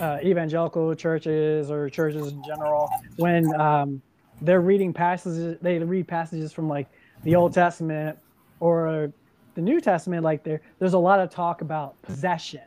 uh, 0.00 0.18
evangelical 0.24 0.94
churches 0.94 1.70
or 1.70 1.88
churches 1.88 2.32
in 2.32 2.42
general 2.42 2.90
when 3.16 3.54
um, 3.60 4.02
they're 4.40 4.60
reading 4.60 4.92
passages 4.92 5.56
they 5.60 5.78
read 5.78 6.08
passages 6.08 6.52
from 6.52 6.68
like 6.68 6.88
the 7.22 7.36
old 7.36 7.52
testament 7.52 8.18
or 8.60 9.12
the 9.54 9.60
new 9.60 9.80
testament 9.80 10.24
like 10.24 10.42
there 10.42 10.60
there's 10.78 10.94
a 10.94 10.98
lot 10.98 11.20
of 11.20 11.30
talk 11.30 11.60
about 11.60 12.00
possession 12.02 12.62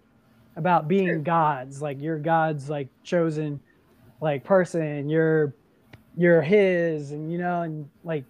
about 0.56 0.88
being 0.88 1.24
gods 1.24 1.82
like 1.82 2.00
you're 2.00 2.20
god's 2.20 2.70
like 2.70 2.88
chosen 3.04 3.60
like 4.22 4.44
person 4.44 5.10
you're 5.10 5.54
you're 6.18 6.42
his 6.42 7.12
and 7.12 7.32
you 7.32 7.38
know 7.38 7.62
and 7.64 7.90
like 8.04 8.24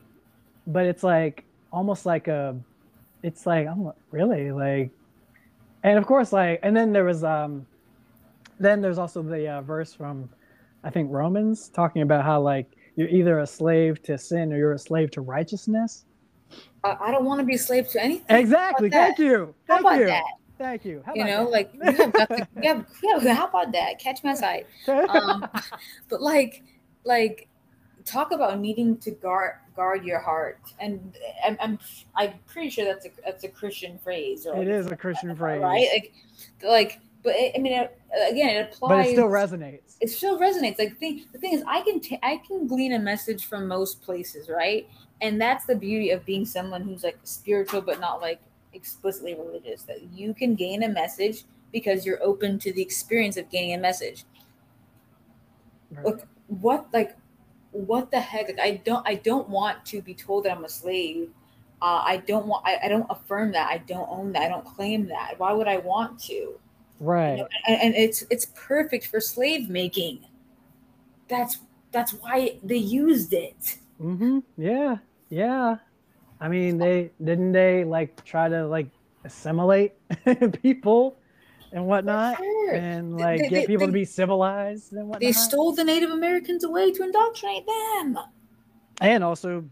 but 0.68 0.86
it's 0.86 1.03
like 1.03 1.44
almost 1.72 2.06
like 2.06 2.28
a 2.28 2.56
it's 3.24 3.45
like 3.45 3.68
i'm 3.68 3.91
really? 4.12 4.52
Like 4.52 4.91
and 5.84 5.98
of 5.98 6.06
course 6.06 6.34
like 6.34 6.60
and 6.64 6.76
then 6.76 6.91
there 6.91 7.03
was 7.03 7.24
um 7.24 7.66
then 8.60 8.82
there's 8.82 8.98
also 8.98 9.22
the 9.22 9.49
uh, 9.49 9.62
verse 9.62 9.94
from 9.94 10.30
i 10.84 10.90
think 10.90 11.12
romans 11.12 11.68
talking 11.70 12.02
about 12.02 12.24
how 12.24 12.40
like 12.40 12.76
you're 12.95 13.10
either 13.10 13.40
a 13.40 13.48
slave 13.48 14.02
to 14.03 14.18
sin 14.18 14.53
or 14.53 14.57
you're 14.57 14.74
a 14.74 14.80
slave 14.80 15.12
to 15.12 15.22
righteousness. 15.22 16.06
I 16.84 17.12
don't 17.12 17.26
want 17.26 17.40
to 17.40 17.45
be 17.45 17.56
a 17.56 17.60
slave 17.60 17.90
to 17.90 18.02
anything. 18.02 18.36
Exactly. 18.36 18.90
thank 18.90 19.18
you. 19.18 19.53
Thank 19.68 19.82
how 19.82 19.88
about 19.88 19.99
you. 19.99 20.06
that? 20.06 20.24
thank 20.57 20.86
you. 20.86 21.03
How 21.06 21.14
you 21.14 21.26
know 21.26 21.44
that? 21.45 21.52
like 21.52 21.74
you 21.74 21.91
have 21.91 22.14
nothing 22.14 22.48
yeah, 22.62 22.82
yeah 23.02 23.34
how 23.34 23.48
about 23.48 23.72
that? 23.74 23.99
Catch 23.99 24.24
my 24.24 24.34
side 24.34 24.66
um, 24.88 25.48
but 26.10 26.22
like 26.22 26.64
like 27.03 27.48
talk 28.06 28.32
about 28.32 28.60
needing 28.60 28.98
to 28.98 29.11
guard 29.11 29.56
guard 29.76 30.06
your 30.06 30.19
heart 30.19 30.60
and 30.80 31.18
i'm 31.45 31.57
i'm, 31.60 31.80
I'm 32.15 32.34
pretty 32.48 32.69
sure 32.69 32.86
that's 32.86 33.06
a 33.06 33.10
that's 33.26 33.44
a 33.44 33.49
christian 33.49 33.98
phrase 33.98 34.45
or 34.45 34.61
it 34.61 34.68
is 34.68 34.88
a 34.88 34.95
christian 34.95 35.36
phrase 35.36 35.61
right 35.61 35.88
like 35.91 36.14
like 36.64 37.02
but 37.26 37.34
it, 37.36 37.53
I 37.56 37.60
mean, 37.60 37.73
it, 37.73 37.99
again, 38.30 38.56
it 38.56 38.72
applies. 38.72 39.06
But 39.06 39.07
it 39.07 39.11
still 39.14 39.27
resonates. 39.27 39.95
It 39.99 40.10
still 40.10 40.40
resonates. 40.40 40.77
Like 40.77 40.91
the 40.91 40.95
thing, 40.95 41.26
the 41.34 41.40
thing 41.40 41.53
is, 41.53 41.64
I 41.68 41.82
can 41.82 41.99
t- 41.99 42.19
I 42.22 42.40
can 42.48 42.68
glean 42.68 42.94
a 42.94 42.99
message 42.99 43.48
from 43.48 43.68
most 43.68 44.02
places, 44.03 44.48
right? 44.48 44.88
And 45.22 45.41
that's 45.41 45.65
the 45.65 45.76
beauty 45.76 46.11
of 46.11 46.23
being 46.23 46.45
someone 46.45 46.84
who's 46.84 47.03
like 47.03 47.18
spiritual, 47.23 47.82
but 47.82 47.99
not 47.99 48.22
like 48.22 48.40
explicitly 48.73 49.34
religious. 49.34 49.82
That 49.82 50.03
you 50.14 50.36
can 50.36 50.53
gain 50.53 50.84
a 50.84 50.90
message 50.90 51.45
because 51.73 52.06
you're 52.06 52.23
open 52.23 52.60
to 52.60 52.72
the 52.72 52.82
experience 52.82 53.38
of 53.38 53.49
gaining 53.49 53.73
a 53.73 53.80
message. 53.80 54.23
Right. 55.90 56.06
Look, 56.06 56.27
what 56.48 56.86
like, 56.94 57.18
what 57.76 58.12
the 58.12 58.20
heck? 58.20 58.48
Like, 58.48 58.60
I 58.60 58.82
don't 58.84 59.08
I 59.08 59.16
don't 59.16 59.50
want 59.50 59.86
to 59.88 60.02
be 60.02 60.14
told 60.14 60.46
that 60.46 60.58
I'm 60.58 60.66
a 60.66 60.70
slave. 60.70 61.30
Uh, 61.82 62.02
I 62.06 62.18
don't 62.18 62.48
want. 62.48 62.66
I, 62.66 62.80
I 62.86 62.88
don't 62.88 63.08
affirm 63.10 63.52
that. 63.52 63.70
I 63.70 63.80
don't 63.80 64.08
own 64.10 64.32
that. 64.32 64.44
I 64.44 64.48
don't 64.50 64.66
claim 64.66 65.08
that. 65.08 65.36
Why 65.38 65.52
would 65.52 65.68
I 65.68 65.78
want 65.78 66.20
to? 66.24 66.58
right 67.00 67.32
you 67.32 67.38
know, 67.38 67.48
and, 67.68 67.82
and 67.82 67.96
it's 67.96 68.24
it's 68.30 68.48
perfect 68.56 69.08
for 69.08 69.20
slave 69.20 69.70
making 69.70 70.26
that's 71.28 71.60
that's 71.92 72.14
why 72.14 72.58
they 72.64 72.78
used 72.78 73.34
it 73.34 73.78
mm-hmm. 74.02 74.40
yeah 74.58 74.98
yeah 75.30 75.76
i 76.40 76.48
mean 76.48 76.78
they 76.78 77.12
didn't 77.24 77.52
they 77.52 77.84
like 77.84 78.24
try 78.24 78.48
to 78.48 78.66
like 78.68 78.88
assimilate 79.26 79.94
people 80.62 81.18
and 81.72 81.86
whatnot 81.86 82.38
sure. 82.38 82.74
and 82.74 83.18
like 83.18 83.42
they, 83.42 83.50
get 83.50 83.62
they, 83.62 83.66
people 83.68 83.88
they, 83.88 83.92
to 83.92 83.92
be 83.92 84.06
civilized 84.06 84.94
and 84.94 85.08
whatnot. 85.08 85.22
they 85.22 85.32
stole 85.32 85.74
the 85.74 85.84
native 85.84 86.12
americans 86.12 86.64
away 86.64 86.92
to 86.92 87.04
indoctrinate 87.04 87.66
them. 87.66 88.18
And 89.02 89.24
also 89.24 89.66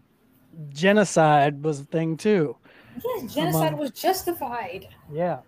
genocide 0.70 1.62
was 1.62 1.80
a 1.80 1.84
thing 1.84 2.16
too. 2.16 2.56
Yes 3.04 3.34
genocide 3.34 3.68
Among, 3.68 3.80
was 3.80 3.90
justified. 3.90 4.88
Yeah. 5.12 5.40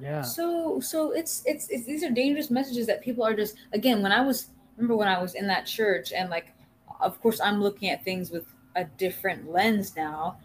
Yeah. 0.00 0.22
So 0.22 0.80
so 0.80 1.12
it's, 1.12 1.42
it's 1.46 1.68
it's 1.68 1.84
these 1.84 2.02
are 2.02 2.10
dangerous 2.10 2.50
messages 2.50 2.86
that 2.86 3.02
people 3.02 3.24
are 3.24 3.34
just 3.34 3.56
again 3.72 4.02
when 4.02 4.10
i 4.10 4.20
was 4.20 4.48
remember 4.76 4.96
when 4.96 5.08
i 5.08 5.20
was 5.20 5.34
in 5.34 5.46
that 5.46 5.66
church 5.66 6.12
and 6.12 6.30
like 6.30 6.52
of 7.00 7.20
course 7.20 7.40
i'm 7.40 7.60
looking 7.62 7.90
at 7.90 8.04
things 8.04 8.30
with 8.30 8.44
a 8.74 8.84
different 8.84 9.48
lens 9.48 9.94
now 9.96 10.36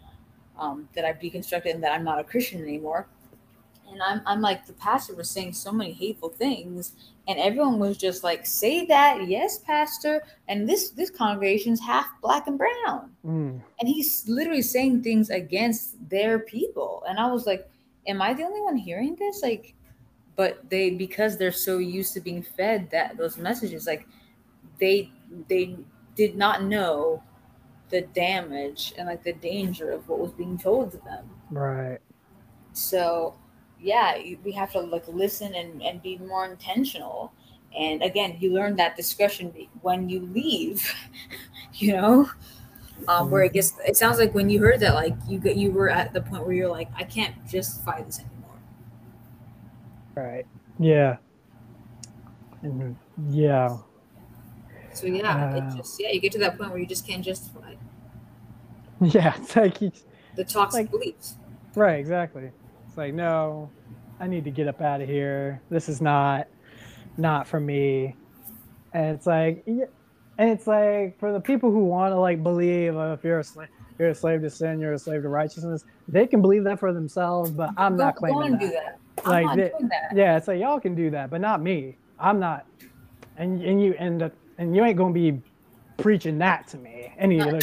um, 0.58 0.88
that 0.94 1.04
i've 1.04 1.18
deconstructed 1.18 1.74
and 1.74 1.82
that 1.82 1.92
i'm 1.92 2.04
not 2.04 2.20
a 2.20 2.24
christian 2.24 2.62
anymore 2.62 3.08
and 3.90 4.02
I'm, 4.02 4.22
I'm 4.26 4.40
like 4.40 4.66
the 4.66 4.72
pastor 4.74 5.14
was 5.14 5.28
saying 5.28 5.52
so 5.52 5.72
many 5.72 5.92
hateful 5.92 6.28
things 6.28 6.92
and 7.28 7.38
everyone 7.38 7.78
was 7.78 7.96
just 7.96 8.24
like 8.24 8.46
say 8.46 8.86
that 8.86 9.26
yes 9.28 9.58
pastor 9.58 10.22
and 10.48 10.68
this 10.68 10.90
this 10.90 11.10
congregation's 11.10 11.80
half 11.80 12.06
black 12.22 12.46
and 12.46 12.58
brown 12.58 13.10
mm. 13.24 13.60
and 13.80 13.88
he's 13.88 14.28
literally 14.28 14.62
saying 14.62 15.02
things 15.02 15.30
against 15.30 15.96
their 16.08 16.38
people 16.38 17.02
and 17.08 17.18
i 17.18 17.26
was 17.26 17.46
like 17.46 17.70
am 18.06 18.22
I 18.22 18.34
the 18.34 18.44
only 18.44 18.60
one 18.60 18.76
hearing 18.76 19.16
this? 19.16 19.42
Like, 19.42 19.74
but 20.36 20.68
they 20.68 20.90
because 20.90 21.36
they're 21.36 21.52
so 21.52 21.78
used 21.78 22.14
to 22.14 22.20
being 22.20 22.42
fed 22.42 22.90
that 22.90 23.16
those 23.16 23.36
messages, 23.36 23.86
like 23.86 24.06
they 24.78 25.10
they 25.48 25.76
did 26.16 26.36
not 26.36 26.62
know 26.64 27.22
the 27.90 28.02
damage 28.02 28.94
and 28.96 29.08
like 29.08 29.22
the 29.22 29.32
danger 29.32 29.90
of 29.90 30.08
what 30.08 30.18
was 30.18 30.32
being 30.32 30.58
told 30.58 30.92
to 30.92 30.98
them. 30.98 31.28
Right. 31.50 31.98
So, 32.72 33.34
yeah, 33.82 34.18
we 34.44 34.52
have 34.52 34.72
to 34.72 34.80
like 34.80 35.06
listen 35.08 35.54
and 35.54 35.82
and 35.82 36.02
be 36.02 36.18
more 36.18 36.44
intentional. 36.44 37.32
And 37.76 38.02
again, 38.02 38.36
you 38.40 38.52
learn 38.52 38.76
that 38.76 38.96
discretion 38.96 39.54
when 39.82 40.08
you 40.08 40.20
leave. 40.20 40.92
you 41.74 41.92
know? 41.92 42.30
Um, 43.08 43.30
where 43.30 43.42
it 43.42 43.54
gets 43.54 43.72
it 43.86 43.96
sounds 43.96 44.18
like 44.18 44.34
when 44.34 44.50
you 44.50 44.60
heard 44.60 44.80
that 44.80 44.94
like 44.94 45.14
you 45.26 45.38
get 45.38 45.56
you 45.56 45.70
were 45.70 45.88
at 45.88 46.12
the 46.12 46.20
point 46.20 46.44
where 46.44 46.52
you're 46.52 46.68
like 46.68 46.90
i 46.94 47.02
can't 47.02 47.34
justify 47.48 48.02
this 48.02 48.18
anymore. 48.18 48.58
Right. 50.14 50.46
Yeah. 50.78 51.16
And 52.60 52.94
yeah. 53.30 53.78
So 54.92 55.06
yeah 55.06 55.54
uh, 55.54 55.56
it 55.56 55.76
just 55.78 55.98
yeah 55.98 56.10
you 56.10 56.20
get 56.20 56.30
to 56.32 56.38
that 56.40 56.58
point 56.58 56.72
where 56.72 56.78
you 56.78 56.86
just 56.86 57.06
can't 57.06 57.24
justify 57.24 57.74
yeah 59.00 59.34
it's 59.38 59.56
like 59.56 59.78
the 59.78 60.44
toxic 60.44 60.82
like, 60.82 60.90
beliefs. 60.90 61.36
Right 61.74 61.98
exactly 61.98 62.50
like 63.00 63.14
no 63.14 63.70
i 64.20 64.26
need 64.26 64.44
to 64.44 64.50
get 64.50 64.68
up 64.68 64.80
out 64.82 65.00
of 65.00 65.08
here 65.08 65.60
this 65.70 65.88
is 65.88 66.00
not 66.02 66.46
not 67.16 67.46
for 67.46 67.58
me 67.58 68.14
and 68.92 69.16
it's 69.16 69.26
like 69.26 69.64
and 69.66 70.48
it's 70.48 70.66
like 70.66 71.18
for 71.18 71.32
the 71.32 71.40
people 71.40 71.70
who 71.70 71.84
want 71.84 72.12
to 72.12 72.18
like 72.18 72.42
believe 72.42 72.96
uh, 72.96 73.16
if 73.18 73.22
you're 73.24 73.40
a 73.40 73.44
slave, 73.44 73.68
you're 73.98 74.08
a 74.08 74.14
slave 74.14 74.40
to 74.40 74.50
sin, 74.50 74.80
you're 74.80 74.94
a 74.94 74.98
slave 74.98 75.22
to 75.22 75.28
righteousness. 75.28 75.84
They 76.08 76.26
can 76.26 76.40
believe 76.40 76.64
that 76.64 76.80
for 76.80 76.94
themselves, 76.94 77.50
but 77.50 77.70
I'm 77.76 77.96
not 77.96 78.16
claiming 78.16 78.52
that. 78.52 78.60
Do 78.60 78.68
that. 78.68 78.98
I'm 79.24 79.44
like, 79.44 79.56
they, 79.56 79.72
that. 79.88 80.12
yeah, 80.14 80.38
it's 80.38 80.48
like 80.48 80.58
y'all 80.58 80.80
can 80.80 80.94
do 80.94 81.10
that, 81.10 81.28
but 81.28 81.42
not 81.42 81.60
me. 81.62 81.96
I'm 82.18 82.40
not, 82.40 82.66
and 83.36 83.62
and 83.62 83.82
you 83.82 83.94
and 83.98 84.30
and 84.56 84.74
you 84.74 84.82
ain't 84.82 84.96
gonna 84.96 85.12
be 85.12 85.40
preaching 85.98 86.38
that 86.38 86.66
to 86.68 86.78
me 86.78 87.12
any 87.18 87.40
other. 87.40 87.60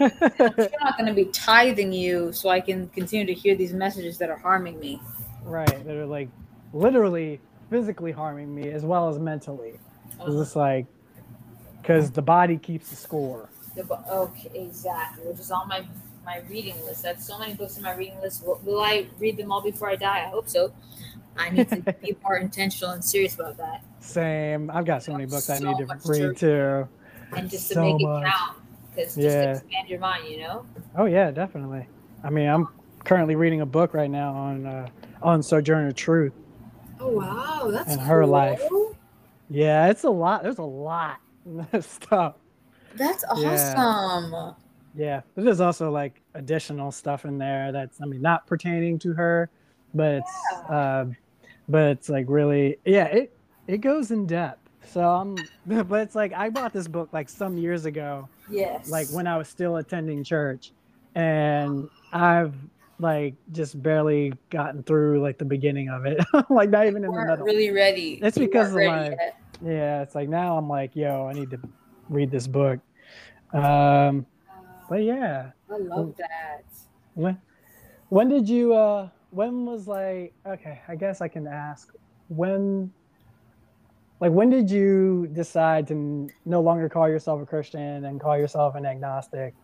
You're 0.00 0.80
not 0.80 0.96
going 0.96 1.06
to 1.06 1.14
be 1.14 1.26
tithing 1.26 1.92
you 1.92 2.32
so 2.32 2.48
I 2.48 2.60
can 2.60 2.88
continue 2.88 3.26
to 3.26 3.34
hear 3.34 3.54
these 3.54 3.72
messages 3.72 4.18
that 4.18 4.30
are 4.30 4.38
harming 4.38 4.80
me. 4.80 5.00
Right. 5.44 5.84
That 5.86 5.96
are 5.96 6.06
like 6.06 6.28
literally 6.72 7.40
physically 7.68 8.12
harming 8.12 8.54
me 8.54 8.70
as 8.70 8.84
well 8.84 9.08
as 9.08 9.18
mentally. 9.18 9.78
Oh. 10.18 10.26
It's 10.26 10.36
just 10.36 10.56
like 10.56 10.86
because 11.80 12.10
the 12.10 12.22
body 12.22 12.56
keeps 12.56 12.90
the 12.90 12.96
score. 12.96 13.48
The, 13.74 13.84
okay, 14.10 14.50
exactly. 14.54 15.26
Which 15.26 15.38
is 15.38 15.50
on 15.50 15.68
my 15.68 15.84
my 16.24 16.42
reading 16.48 16.76
list. 16.84 17.02
That's 17.02 17.26
so 17.26 17.38
many 17.38 17.54
books 17.54 17.76
on 17.76 17.82
my 17.82 17.94
reading 17.94 18.20
list. 18.20 18.44
Will, 18.44 18.60
will 18.64 18.80
I 18.80 19.06
read 19.18 19.36
them 19.36 19.52
all 19.52 19.62
before 19.62 19.90
I 19.90 19.96
die? 19.96 20.24
I 20.26 20.30
hope 20.30 20.48
so. 20.48 20.72
I 21.36 21.50
need 21.50 21.68
to 21.70 21.80
be 22.02 22.16
more 22.22 22.36
intentional 22.36 22.92
and 22.92 23.04
serious 23.04 23.34
about 23.34 23.56
that. 23.58 23.82
Same. 24.00 24.70
I've 24.70 24.84
got 24.84 25.02
so 25.02 25.12
many 25.12 25.26
books 25.26 25.44
so 25.44 25.54
I 25.54 25.58
need 25.58 25.76
to 25.78 25.98
read 26.04 26.36
too. 26.36 26.88
And 27.36 27.48
just 27.48 27.68
to 27.68 27.74
so 27.74 27.82
make 27.82 28.02
much. 28.02 28.26
it 28.26 28.30
count, 28.30 28.58
because 29.00 29.14
just 29.14 29.36
yeah. 29.36 29.52
expand 29.52 29.88
your 29.88 30.00
mind, 30.00 30.28
you 30.28 30.38
know. 30.38 30.66
Oh 30.96 31.06
yeah, 31.06 31.30
definitely. 31.30 31.86
I 32.22 32.30
mean, 32.30 32.48
I'm 32.48 32.68
currently 33.04 33.34
reading 33.34 33.60
a 33.60 33.66
book 33.66 33.94
right 33.94 34.10
now 34.10 34.32
on 34.34 34.66
uh, 34.66 34.88
on 35.22 35.42
Sojourner 35.42 35.92
Truth. 35.92 36.32
Oh 36.98 37.10
wow, 37.10 37.70
that's 37.70 37.92
and 37.92 38.00
her 38.00 38.26
life. 38.26 38.62
Yeah, 39.48 39.88
it's 39.88 40.04
a 40.04 40.10
lot. 40.10 40.42
There's 40.42 40.58
a 40.58 40.62
lot 40.62 41.18
stuff. 41.80 42.36
That's 42.94 43.24
awesome. 43.24 44.32
Yeah. 44.32 44.52
yeah. 44.94 45.20
There's 45.34 45.60
also 45.60 45.90
like 45.90 46.20
additional 46.34 46.92
stuff 46.92 47.24
in 47.24 47.38
there 47.38 47.72
that's 47.72 48.00
I 48.00 48.04
mean 48.04 48.22
not 48.22 48.46
pertaining 48.46 48.98
to 49.00 49.12
her, 49.14 49.50
but 49.94 50.14
it's 50.16 50.32
yeah. 50.52 50.76
uh, 50.76 51.04
but 51.68 51.84
it's 51.88 52.08
like 52.08 52.26
really 52.28 52.76
yeah, 52.84 53.06
it 53.06 53.36
it 53.66 53.78
goes 53.78 54.10
in 54.10 54.26
depth. 54.26 54.59
So 54.86 55.02
I'm 55.02 55.36
but 55.66 56.02
it's 56.02 56.14
like 56.14 56.32
I 56.32 56.50
bought 56.50 56.72
this 56.72 56.88
book 56.88 57.08
like 57.12 57.28
some 57.28 57.56
years 57.56 57.84
ago. 57.84 58.28
Yes. 58.50 58.90
Like 58.90 59.08
when 59.08 59.26
I 59.26 59.36
was 59.36 59.48
still 59.48 59.76
attending 59.76 60.24
church. 60.24 60.72
and 61.14 61.88
I've 62.12 62.54
like 62.98 63.34
just 63.52 63.82
barely 63.82 64.32
gotten 64.50 64.82
through 64.82 65.20
like 65.22 65.38
the 65.38 65.44
beginning 65.44 65.88
of 65.88 66.04
it, 66.06 66.20
like 66.50 66.70
not 66.70 66.86
even 66.86 67.04
in 67.04 67.10
the 67.10 67.24
middle. 67.24 67.44
Really 67.44 67.70
ready. 67.70 68.20
It's 68.22 68.38
because 68.38 68.68
of 68.68 68.74
my 68.74 69.16
yeah. 69.62 70.02
It's 70.02 70.14
like 70.14 70.28
now 70.28 70.56
I'm 70.56 70.68
like, 70.68 70.94
yo, 70.94 71.26
I 71.26 71.32
need 71.32 71.50
to 71.50 71.60
read 72.08 72.30
this 72.30 72.46
book. 72.46 72.78
Um, 73.52 74.26
but 74.88 75.02
yeah, 75.02 75.50
I 75.70 75.76
love 75.78 76.14
that. 76.18 76.64
When 77.14 77.38
when 78.08 78.28
did 78.28 78.48
you 78.48 78.74
uh 78.74 79.08
when 79.30 79.64
was 79.64 79.88
like 79.88 80.34
okay, 80.46 80.80
I 80.88 80.96
guess 80.96 81.20
I 81.20 81.28
can 81.28 81.46
ask 81.46 81.92
when 82.28 82.92
like 84.20 84.32
when 84.32 84.50
did 84.50 84.70
you 84.70 85.28
decide 85.32 85.88
to 85.88 86.28
no 86.44 86.60
longer 86.60 86.88
call 86.88 87.08
yourself 87.08 87.42
a 87.42 87.46
Christian 87.46 88.04
and 88.04 88.20
call 88.20 88.36
yourself 88.36 88.74
an 88.74 88.84
agnostic? 88.84 89.54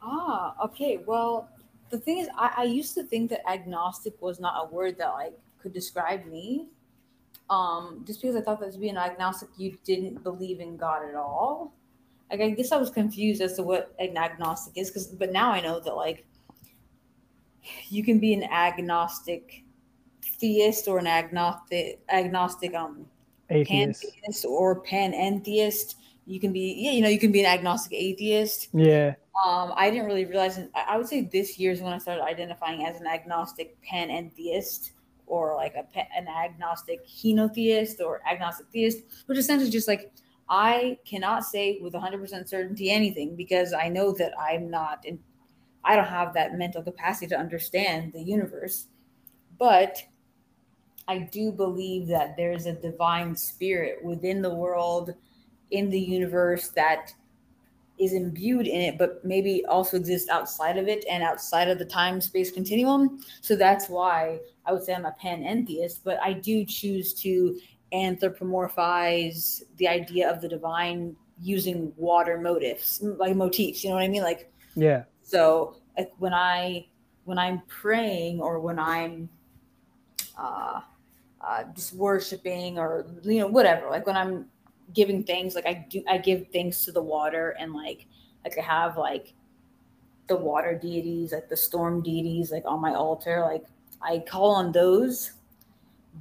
Ah, 0.00 0.54
okay. 0.64 1.02
Well, 1.04 1.48
the 1.90 1.98
thing 1.98 2.18
is, 2.18 2.28
I, 2.36 2.52
I 2.58 2.62
used 2.64 2.94
to 2.94 3.02
think 3.02 3.30
that 3.30 3.48
agnostic 3.50 4.14
was 4.22 4.38
not 4.38 4.54
a 4.64 4.72
word 4.72 4.96
that 4.98 5.08
like 5.08 5.36
could 5.60 5.72
describe 5.72 6.24
me. 6.26 6.68
Um, 7.50 8.04
just 8.06 8.20
because 8.20 8.36
I 8.36 8.42
thought 8.42 8.60
that 8.60 8.72
to 8.72 8.78
be 8.78 8.90
an 8.90 8.96
agnostic, 8.96 9.48
you 9.56 9.76
didn't 9.84 10.22
believe 10.22 10.60
in 10.60 10.76
God 10.76 11.08
at 11.08 11.16
all. 11.16 11.74
Like 12.30 12.40
I 12.40 12.50
guess 12.50 12.70
I 12.70 12.76
was 12.76 12.90
confused 12.90 13.42
as 13.42 13.54
to 13.54 13.62
what 13.64 13.94
an 13.98 14.16
agnostic 14.16 14.74
is, 14.76 14.90
because 14.90 15.06
but 15.08 15.32
now 15.32 15.50
I 15.50 15.60
know 15.60 15.80
that 15.80 15.96
like 15.96 16.24
you 17.88 18.04
can 18.04 18.20
be 18.20 18.34
an 18.34 18.44
agnostic 18.44 19.64
theist 20.40 20.88
or 20.88 20.98
an 20.98 21.06
agnostic 21.06 22.00
agnostic 22.08 22.74
um 22.74 23.06
atheist. 23.50 24.02
pantheist 24.02 24.44
or 24.44 24.82
panentheist. 24.82 25.96
You 26.26 26.40
can 26.40 26.52
be 26.52 26.74
yeah, 26.78 26.92
you 26.92 27.02
know, 27.02 27.08
you 27.08 27.18
can 27.18 27.32
be 27.32 27.40
an 27.40 27.46
agnostic 27.46 27.92
atheist. 27.94 28.68
Yeah. 28.72 29.14
Um, 29.44 29.72
I 29.76 29.90
didn't 29.90 30.06
really 30.06 30.24
realize. 30.24 30.58
I 30.74 30.96
would 30.96 31.06
say 31.06 31.22
this 31.22 31.58
year 31.58 31.72
is 31.72 31.80
when 31.80 31.92
I 31.92 31.98
started 31.98 32.24
identifying 32.24 32.84
as 32.84 33.00
an 33.00 33.06
agnostic 33.06 33.76
panentheist 33.82 34.90
or 35.26 35.54
like 35.54 35.74
a 35.74 35.86
an 36.16 36.28
agnostic 36.28 37.06
henotheist 37.06 38.00
or 38.00 38.20
agnostic 38.30 38.66
theist, 38.72 39.02
which 39.26 39.38
essentially 39.38 39.70
just 39.70 39.88
like 39.88 40.12
I 40.48 40.98
cannot 41.04 41.44
say 41.44 41.78
with 41.80 41.92
100% 41.92 42.48
certainty 42.48 42.90
anything 42.90 43.36
because 43.36 43.72
I 43.72 43.88
know 43.88 44.12
that 44.12 44.32
I'm 44.38 44.70
not 44.70 45.04
in, 45.04 45.18
I 45.84 45.94
don't 45.94 46.06
have 46.06 46.32
that 46.34 46.54
mental 46.54 46.82
capacity 46.82 47.26
to 47.28 47.38
understand 47.38 48.12
the 48.12 48.22
universe. 48.22 48.86
But 49.58 50.02
I 51.08 51.18
do 51.18 51.50
believe 51.50 52.06
that 52.08 52.36
there's 52.36 52.66
a 52.66 52.74
divine 52.74 53.34
spirit 53.34 54.04
within 54.04 54.42
the 54.42 54.54
world, 54.54 55.14
in 55.70 55.90
the 55.90 56.00
universe 56.00 56.68
that 56.68 57.12
is 57.98 58.12
imbued 58.12 58.66
in 58.66 58.80
it, 58.80 58.98
but 58.98 59.24
maybe 59.24 59.64
also 59.66 59.96
exists 59.96 60.28
outside 60.28 60.78
of 60.78 60.86
it 60.86 61.04
and 61.10 61.22
outside 61.22 61.68
of 61.68 61.78
the 61.78 61.84
time 61.84 62.20
space 62.20 62.50
continuum. 62.52 63.18
So 63.40 63.56
that's 63.56 63.88
why 63.88 64.38
I 64.66 64.72
would 64.72 64.84
say 64.84 64.94
I'm 64.94 65.06
a 65.06 65.16
panentheist, 65.22 66.00
but 66.04 66.20
I 66.22 66.34
do 66.34 66.64
choose 66.64 67.12
to 67.14 67.58
anthropomorphize 67.92 69.62
the 69.76 69.88
idea 69.88 70.30
of 70.30 70.40
the 70.40 70.48
divine 70.48 71.16
using 71.40 71.92
water 71.96 72.38
motifs, 72.38 73.00
like 73.02 73.34
motifs. 73.34 73.82
You 73.82 73.90
know 73.90 73.96
what 73.96 74.04
I 74.04 74.08
mean? 74.08 74.22
Like, 74.22 74.52
yeah. 74.74 75.04
So 75.22 75.76
like 75.96 76.12
when 76.18 76.34
I 76.34 76.86
when 77.24 77.38
I'm 77.38 77.62
praying 77.66 78.40
or 78.40 78.60
when 78.60 78.78
I'm 78.78 79.28
uh, 80.38 80.80
uh, 81.48 81.64
just 81.74 81.94
worshiping 81.94 82.78
or 82.78 83.06
you 83.22 83.40
know 83.40 83.46
whatever, 83.46 83.88
like 83.88 84.06
when 84.06 84.16
I'm 84.16 84.46
giving 84.92 85.24
things, 85.24 85.54
like 85.54 85.66
I 85.66 85.86
do, 85.88 86.02
I 86.08 86.18
give 86.18 86.48
things 86.48 86.84
to 86.84 86.92
the 86.92 87.02
water 87.02 87.56
and 87.58 87.72
like 87.72 88.06
like 88.44 88.58
I 88.58 88.62
have 88.62 88.98
like 88.98 89.32
the 90.26 90.36
water 90.36 90.78
deities, 90.80 91.32
like 91.32 91.48
the 91.48 91.56
storm 91.56 92.02
deities, 92.02 92.52
like 92.52 92.64
on 92.66 92.80
my 92.80 92.94
altar, 92.94 93.40
like 93.40 93.64
I 94.02 94.22
call 94.28 94.50
on 94.50 94.72
those, 94.72 95.32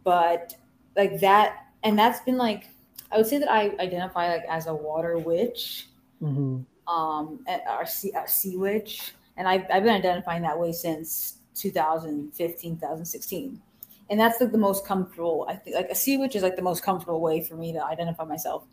but 0.03 0.53
like 0.95 1.19
that 1.19 1.67
and 1.83 1.97
that's 1.97 2.19
been 2.21 2.37
like 2.37 2.69
i 3.11 3.17
would 3.17 3.27
say 3.27 3.37
that 3.37 3.49
i 3.49 3.71
identify 3.79 4.29
like 4.29 4.43
as 4.49 4.67
a 4.67 4.73
water 4.73 5.17
witch 5.17 5.87
mm-hmm. 6.21 6.59
um 6.91 7.39
or 7.47 7.85
sea, 7.85 8.11
a 8.17 8.27
sea 8.27 8.57
witch 8.57 9.13
and 9.37 9.47
I've, 9.47 9.65
I've 9.71 9.83
been 9.83 9.93
identifying 9.93 10.41
that 10.41 10.59
way 10.59 10.71
since 10.71 11.37
2015 11.55 12.77
2016 12.77 13.61
and 14.09 14.19
that's 14.19 14.39
like 14.39 14.51
the 14.51 14.57
most 14.57 14.85
comfortable 14.85 15.45
i 15.49 15.55
think 15.55 15.75
like 15.75 15.89
a 15.89 15.95
sea 15.95 16.17
witch 16.17 16.35
is 16.35 16.43
like 16.43 16.55
the 16.55 16.61
most 16.61 16.83
comfortable 16.83 17.21
way 17.21 17.41
for 17.41 17.55
me 17.55 17.71
to 17.73 17.83
identify 17.83 18.23
myself 18.23 18.65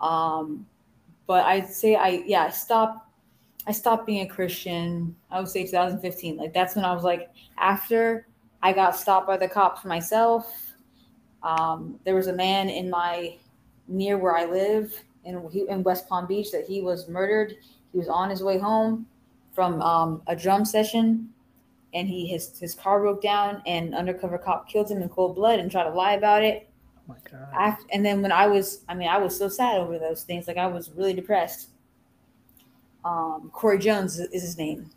um 0.00 0.66
but 1.26 1.44
i'd 1.46 1.68
say 1.68 1.96
i 1.96 2.22
yeah 2.26 2.44
i 2.44 2.50
stopped 2.50 3.08
I 3.68 3.72
stopped 3.72 4.06
being 4.06 4.22
a 4.22 4.26
Christian. 4.26 5.14
I 5.30 5.38
would 5.38 5.48
say 5.48 5.64
2015. 5.64 6.38
Like 6.38 6.54
that's 6.54 6.74
when 6.74 6.86
I 6.86 6.94
was 6.94 7.04
like, 7.04 7.28
after 7.58 8.26
I 8.62 8.72
got 8.72 8.96
stopped 8.96 9.26
by 9.26 9.36
the 9.36 9.46
cops 9.46 9.84
myself, 9.84 10.72
um, 11.42 12.00
there 12.04 12.14
was 12.14 12.28
a 12.28 12.32
man 12.32 12.70
in 12.70 12.88
my 12.88 13.36
near 13.86 14.16
where 14.16 14.34
I 14.34 14.46
live 14.46 14.98
in, 15.24 15.36
in 15.68 15.82
West 15.82 16.08
Palm 16.08 16.26
Beach 16.26 16.50
that 16.50 16.64
he 16.64 16.80
was 16.80 17.08
murdered. 17.08 17.56
He 17.92 17.98
was 17.98 18.08
on 18.08 18.30
his 18.30 18.42
way 18.42 18.58
home 18.58 19.06
from 19.52 19.82
um, 19.82 20.22
a 20.26 20.34
drum 20.34 20.64
session, 20.64 21.28
and 21.94 22.08
he 22.08 22.26
his 22.26 22.58
his 22.58 22.74
car 22.74 23.00
broke 23.00 23.22
down, 23.22 23.62
and 23.66 23.94
undercover 23.94 24.38
cop 24.38 24.68
killed 24.68 24.90
him 24.90 25.02
in 25.02 25.08
cold 25.08 25.34
blood 25.34 25.58
and 25.58 25.70
tried 25.70 25.84
to 25.84 25.90
lie 25.90 26.12
about 26.12 26.42
it. 26.42 26.68
Oh 26.96 27.00
my 27.08 27.16
God. 27.30 27.48
After, 27.54 27.84
and 27.92 28.04
then 28.04 28.20
when 28.22 28.32
I 28.32 28.46
was, 28.46 28.84
I 28.88 28.94
mean, 28.94 29.08
I 29.08 29.18
was 29.18 29.36
so 29.36 29.48
sad 29.48 29.78
over 29.78 29.98
those 29.98 30.24
things. 30.24 30.46
Like 30.46 30.58
I 30.58 30.66
was 30.66 30.90
really 30.90 31.14
depressed. 31.14 31.70
Um, 33.04 33.50
Corey 33.52 33.78
Jones 33.78 34.18
is 34.18 34.42
his 34.42 34.58
name. 34.58 34.90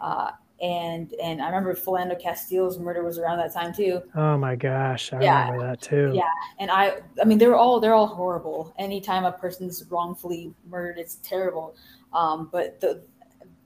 Uh, 0.00 0.32
and 0.62 1.12
and 1.20 1.42
I 1.42 1.46
remember 1.46 1.74
Philando 1.74 2.20
Castile's 2.20 2.78
murder 2.78 3.02
was 3.02 3.18
around 3.18 3.38
that 3.38 3.52
time 3.52 3.74
too. 3.74 4.00
Oh 4.14 4.38
my 4.38 4.54
gosh, 4.54 5.12
I 5.12 5.20
yeah. 5.20 5.46
remember 5.46 5.66
that 5.66 5.80
too. 5.80 6.12
Yeah, 6.14 6.30
and 6.60 6.70
I 6.70 7.00
I 7.20 7.24
mean 7.24 7.38
they're 7.38 7.56
all 7.56 7.80
they're 7.80 7.94
all 7.94 8.06
horrible. 8.06 8.72
Anytime 8.78 9.24
a 9.24 9.32
person's 9.32 9.84
wrongfully 9.90 10.54
murdered, 10.68 10.98
it's 10.98 11.16
terrible. 11.16 11.74
Um, 12.12 12.48
but 12.52 12.80
the 12.80 13.02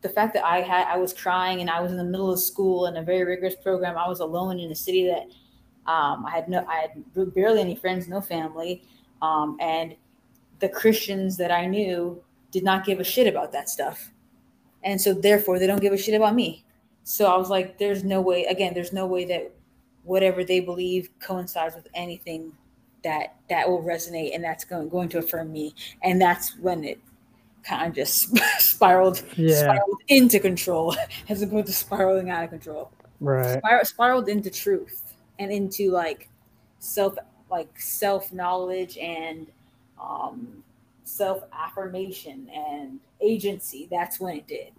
the 0.02 0.09
fact 0.09 0.35
that 0.35 0.44
I 0.44 0.60
had 0.60 0.86
I 0.89 0.97
was 0.97 1.12
crying 1.12 1.60
and 1.60 1.70
I 1.70 1.81
was 1.81 1.90
in 1.90 1.98
the 1.98 2.05
middle 2.05 2.32
of 2.32 2.39
school 2.39 2.86
in 2.86 2.97
a 2.97 3.02
very 3.02 3.24
rigorous 3.24 3.56
program. 3.56 3.97
I 3.97 4.09
was 4.09 4.20
alone 4.20 4.59
in 4.59 4.70
a 4.70 4.74
city 4.74 5.06
that 5.06 5.90
um, 5.90 6.27
I 6.27 6.31
had 6.31 6.48
no 6.48 6.64
I 6.68 6.89
had 6.89 7.35
barely 7.35 7.60
any 7.60 7.77
friends, 7.77 8.09
no 8.09 8.20
family, 8.20 8.82
um, 9.23 9.56
and 9.60 9.94
the 10.60 10.68
Christians 10.68 11.36
that 11.36 11.51
I 11.51 11.66
knew 11.66 12.23
did 12.51 12.64
not 12.64 12.85
give 12.85 13.01
a 13.01 13.05
shit 13.05 13.27
about 13.27 13.52
that 13.52 13.68
stuff, 13.68 14.10
and 14.85 15.01
so 15.01 15.12
therefore 15.14 15.59
they 15.59 15.66
don't 15.66 15.81
give 15.81 15.93
a 15.93 15.98
shit 15.98 16.14
about 16.14 16.35
me 16.35 16.66
so 17.09 17.27
I 17.32 17.36
was 17.36 17.51
like, 17.51 17.78
there's 17.78 18.02
no 18.02 18.20
way, 18.20 18.47
again, 18.47 18.74
there's 18.74 18.93
no 18.93 19.06
way 19.06 19.24
that 19.27 19.52
whatever 20.02 20.43
they 20.43 20.59
believe 20.59 21.09
coincides 21.20 21.77
with 21.77 21.86
anything 21.94 22.52
that 23.05 23.36
that 23.48 23.68
will 23.68 23.81
resonate 23.81 24.35
and 24.35 24.43
that's 24.43 24.64
going, 24.64 24.89
going 24.89 25.09
to 25.10 25.18
affirm 25.18 25.52
me. 25.52 25.73
And 26.02 26.20
that's 26.20 26.59
when 26.59 26.82
it 26.82 26.98
kind 27.66 27.88
of 27.88 27.94
just 27.94 28.36
spiraled, 28.59 29.22
yeah. 29.36 29.60
spiraled 29.60 30.01
into 30.09 30.38
control 30.38 30.94
as 31.28 31.43
opposed 31.43 31.66
to 31.66 31.72
spiraling 31.72 32.30
out 32.30 32.44
of 32.44 32.51
control. 32.51 32.90
Right. 33.20 33.59
Spir- 33.59 33.84
spiraled 33.84 34.28
into 34.28 34.51
truth 34.51 35.14
and 35.38 35.51
into 35.51 35.90
like 35.90 36.28
self, 36.78 37.16
like 37.51 37.78
self 37.78 38.32
knowledge 38.32 38.98
and 38.98 39.47
um, 40.01 40.62
self 41.05 41.43
affirmation 41.52 42.48
and 42.55 43.01
agency. 43.20 43.88
That's 43.90 44.20
when 44.20 44.36
it 44.36 44.47
did. 44.47 44.72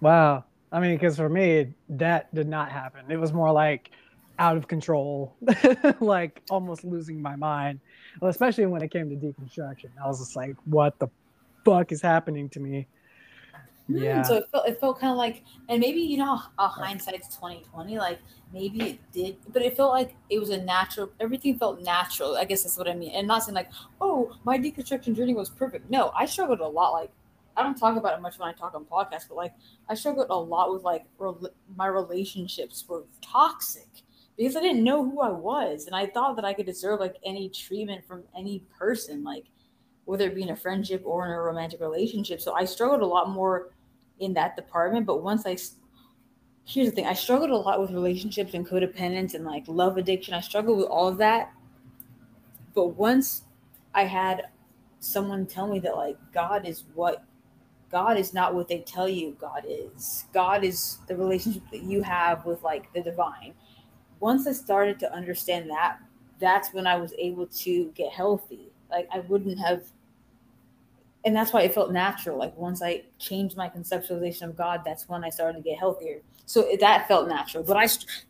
wow. 0.00 0.44
I 0.72 0.80
mean, 0.80 0.96
because 0.96 1.16
for 1.16 1.28
me, 1.28 1.72
that 1.88 2.34
did 2.34 2.48
not 2.48 2.72
happen. 2.72 3.04
It 3.08 3.16
was 3.16 3.32
more 3.32 3.52
like 3.52 3.90
out 4.38 4.56
of 4.56 4.66
control, 4.66 5.36
like 6.00 6.42
almost 6.50 6.84
losing 6.84 7.22
my 7.22 7.36
mind. 7.36 7.80
Well, 8.20 8.30
especially 8.30 8.66
when 8.66 8.82
it 8.82 8.90
came 8.90 9.10
to 9.10 9.16
deconstruction, 9.16 9.90
I 10.02 10.06
was 10.06 10.20
just 10.20 10.36
like, 10.36 10.56
"What 10.64 10.98
the 10.98 11.08
fuck 11.64 11.92
is 11.92 12.00
happening 12.00 12.48
to 12.50 12.60
me?" 12.60 12.86
Hmm, 13.86 13.98
yeah. 13.98 14.22
So 14.22 14.36
it 14.36 14.44
felt, 14.50 14.68
it 14.68 14.80
felt 14.80 14.98
kind 14.98 15.10
of 15.10 15.18
like, 15.18 15.42
and 15.68 15.78
maybe 15.80 16.00
you 16.00 16.16
know, 16.16 16.40
uh, 16.58 16.68
hindsight's 16.68 17.36
twenty 17.36 17.62
twenty. 17.70 17.98
Like 17.98 18.18
maybe 18.52 18.82
it 18.82 19.12
did, 19.12 19.36
but 19.52 19.62
it 19.62 19.76
felt 19.76 19.92
like 19.92 20.16
it 20.30 20.38
was 20.38 20.50
a 20.50 20.62
natural. 20.62 21.10
Everything 21.20 21.58
felt 21.58 21.82
natural. 21.82 22.36
I 22.36 22.44
guess 22.44 22.62
that's 22.62 22.78
what 22.78 22.88
I 22.88 22.94
mean. 22.94 23.10
And 23.10 23.26
not 23.26 23.42
saying 23.42 23.54
like, 23.54 23.70
oh, 24.00 24.34
my 24.44 24.58
deconstruction 24.58 25.14
journey 25.14 25.34
was 25.34 25.50
perfect. 25.50 25.90
No, 25.90 26.12
I 26.16 26.26
struggled 26.26 26.60
a 26.60 26.66
lot. 26.66 26.92
Like 26.92 27.10
I 27.56 27.62
don't 27.62 27.76
talk 27.76 27.96
about 27.96 28.16
it 28.16 28.22
much 28.22 28.38
when 28.38 28.48
I 28.48 28.52
talk 28.52 28.74
on 28.74 28.84
podcasts, 28.84 29.28
but 29.28 29.36
like 29.36 29.52
I 29.88 29.94
struggled 29.94 30.28
a 30.30 30.36
lot 30.36 30.72
with 30.72 30.82
like 30.82 31.04
re- 31.18 31.50
my 31.76 31.86
relationships 31.86 32.84
were 32.88 33.04
toxic 33.20 33.88
because 34.36 34.56
I 34.56 34.60
didn't 34.60 34.84
know 34.84 35.04
who 35.04 35.20
I 35.20 35.30
was 35.30 35.86
and 35.86 35.94
I 35.94 36.06
thought 36.06 36.36
that 36.36 36.44
I 36.44 36.54
could 36.54 36.66
deserve 36.66 37.00
like 37.00 37.16
any 37.24 37.48
treatment 37.48 38.04
from 38.04 38.24
any 38.36 38.64
person, 38.76 39.22
like 39.22 39.44
whether 40.04 40.26
it 40.26 40.34
be 40.34 40.42
in 40.42 40.50
a 40.50 40.56
friendship 40.56 41.02
or 41.04 41.26
in 41.26 41.32
a 41.32 41.40
romantic 41.40 41.80
relationship. 41.80 42.40
So 42.40 42.54
I 42.54 42.64
struggled 42.64 43.00
a 43.00 43.06
lot 43.06 43.30
more 43.30 43.70
in 44.18 44.34
that 44.34 44.56
department. 44.56 45.06
But 45.06 45.22
once 45.22 45.46
I 45.46 45.56
here's 46.66 46.88
the 46.88 46.94
thing, 46.94 47.06
I 47.06 47.12
struggled 47.12 47.50
a 47.50 47.56
lot 47.56 47.80
with 47.80 47.90
relationships 47.90 48.54
and 48.54 48.66
codependence 48.66 49.34
and 49.34 49.44
like 49.44 49.64
love 49.66 49.96
addiction. 49.96 50.34
I 50.34 50.40
struggled 50.40 50.78
with 50.78 50.86
all 50.86 51.08
of 51.08 51.18
that. 51.18 51.52
But 52.74 52.88
once 52.88 53.42
I 53.94 54.04
had 54.04 54.46
someone 54.98 55.46
tell 55.46 55.68
me 55.68 55.78
that 55.80 55.96
like 55.96 56.16
God 56.32 56.66
is 56.66 56.84
what 56.94 57.24
God 57.90 58.16
is 58.16 58.34
not 58.34 58.54
what 58.54 58.66
they 58.66 58.80
tell 58.80 59.08
you 59.08 59.36
God 59.40 59.64
is. 59.68 60.24
God 60.32 60.64
is 60.64 60.98
the 61.06 61.16
relationship 61.16 61.62
that 61.70 61.82
you 61.82 62.02
have 62.02 62.44
with 62.44 62.62
like 62.62 62.92
the 62.92 63.02
divine. 63.02 63.54
Once 64.20 64.46
I 64.46 64.52
started 64.52 64.98
to 65.00 65.12
understand 65.12 65.70
that, 65.70 65.98
that's 66.38 66.72
when 66.72 66.86
I 66.86 66.96
was 66.96 67.12
able 67.18 67.46
to 67.46 67.90
get 67.94 68.12
healthy. 68.12 68.72
Like 68.90 69.08
I 69.12 69.20
wouldn't 69.20 69.58
have 69.58 69.84
and 71.26 71.34
that's 71.34 71.54
why 71.54 71.62
it 71.62 71.72
felt 71.72 71.90
natural. 71.90 72.38
Like 72.38 72.54
once 72.56 72.82
I 72.82 73.02
changed 73.18 73.56
my 73.56 73.68
conceptualization 73.68 74.42
of 74.42 74.56
God, 74.56 74.82
that's 74.84 75.08
when 75.08 75.24
I 75.24 75.30
started 75.30 75.58
to 75.58 75.64
get 75.64 75.78
healthier. 75.78 76.20
So 76.44 76.68
that 76.80 77.08
felt 77.08 77.28
natural. 77.28 77.64
But 77.64 77.78
I 77.78 77.88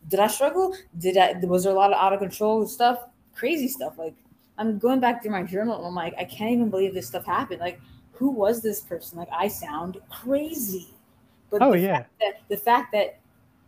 did 0.09 0.21
I 0.21 0.29
struggle? 0.29 0.77
Did 0.99 1.17
I 1.17 1.35
was 1.43 1.65
there 1.65 1.73
a 1.73 1.77
lot 1.77 1.93
of 1.93 1.99
out 1.99 2.13
of 2.13 2.21
control 2.21 2.67
stuff, 2.67 3.01
crazy 3.35 3.69
stuff? 3.69 3.99
Like 3.99 4.15
I'm 4.59 4.79
going 4.79 5.01
back 5.01 5.23
through 5.23 5.33
my 5.33 5.43
journal 5.43 5.77
and 5.77 5.87
I'm 5.87 5.95
like, 5.95 6.15
I 6.19 6.25
can't 6.25 6.53
even 6.53 6.71
believe 6.71 6.95
this 6.95 7.07
stuff 7.07 7.25
happened. 7.25 7.61
Like, 7.61 7.81
who 8.13 8.31
was 8.31 8.63
this 8.63 8.81
person? 8.81 9.19
Like, 9.19 9.29
I 9.33 9.49
sound 9.49 9.99
crazy. 10.11 10.95
But 11.51 11.63
oh, 11.63 11.73
the 11.73 11.81
yeah. 11.81 11.97
Fact 11.99 12.11
that, 12.21 12.41
the 12.49 12.57
fact 12.57 12.93
that 12.93 13.19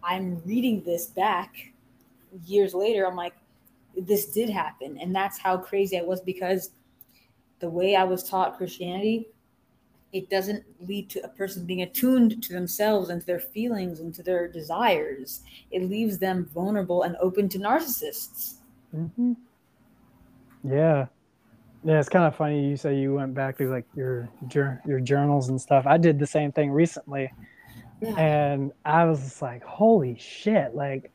I'm 0.03 0.41
reading 0.45 0.83
this 0.85 1.07
back 1.07 1.73
years 2.45 2.75
later, 2.75 3.07
I'm 3.07 3.17
like, 3.17 3.35
this 3.97 4.33
did 4.33 4.51
happen. 4.51 4.99
And 4.99 5.15
that's 5.15 5.39
how 5.39 5.57
crazy 5.57 5.99
I 5.99 6.03
was 6.03 6.21
because 6.21 6.71
the 7.61 7.71
way 7.71 7.97
I 7.97 8.05
was 8.05 8.29
taught 8.29 8.57
Christianity, 8.57 9.29
it 10.13 10.31
doesn't 10.31 10.65
lead 10.81 11.09
to 11.11 11.25
a 11.25 11.29
person 11.29 11.65
being 11.65 11.83
attuned 11.83 12.43
to 12.43 12.53
themselves 12.53 13.11
and 13.11 13.21
to 13.21 13.27
their 13.27 13.41
feelings 13.41 14.01
and 14.01 14.15
to 14.15 14.23
their 14.23 14.49
desires. 14.49 15.43
It 15.71 15.89
leaves 15.89 16.19
them 16.19 16.49
vulnerable 16.55 17.03
and 17.03 17.17
open 17.21 17.49
to 17.51 17.59
narcissists. 17.59 18.57
Mm-hmm. 18.95 19.33
Yeah. 20.65 21.07
Yeah, 21.85 22.01
it's 22.01 22.09
kind 22.09 22.25
of 22.25 22.35
funny 22.35 22.69
you 22.69 22.77
say 22.77 22.97
you 22.97 23.15
went 23.15 23.35
back 23.35 23.57
to 23.59 23.71
like 23.71 23.85
your 23.95 24.29
your 24.51 24.99
journals 24.99 25.51
and 25.51 25.61
stuff. 25.61 25.87
I 25.87 25.99
did 25.99 26.19
the 26.19 26.27
same 26.27 26.51
thing 26.51 26.73
recently. 26.73 27.33
Yeah. 28.01 28.19
And 28.19 28.73
I 28.85 29.05
was 29.05 29.21
just 29.21 29.41
like, 29.41 29.63
"Holy 29.63 30.19
shit." 30.19 30.75
Like 30.75 31.13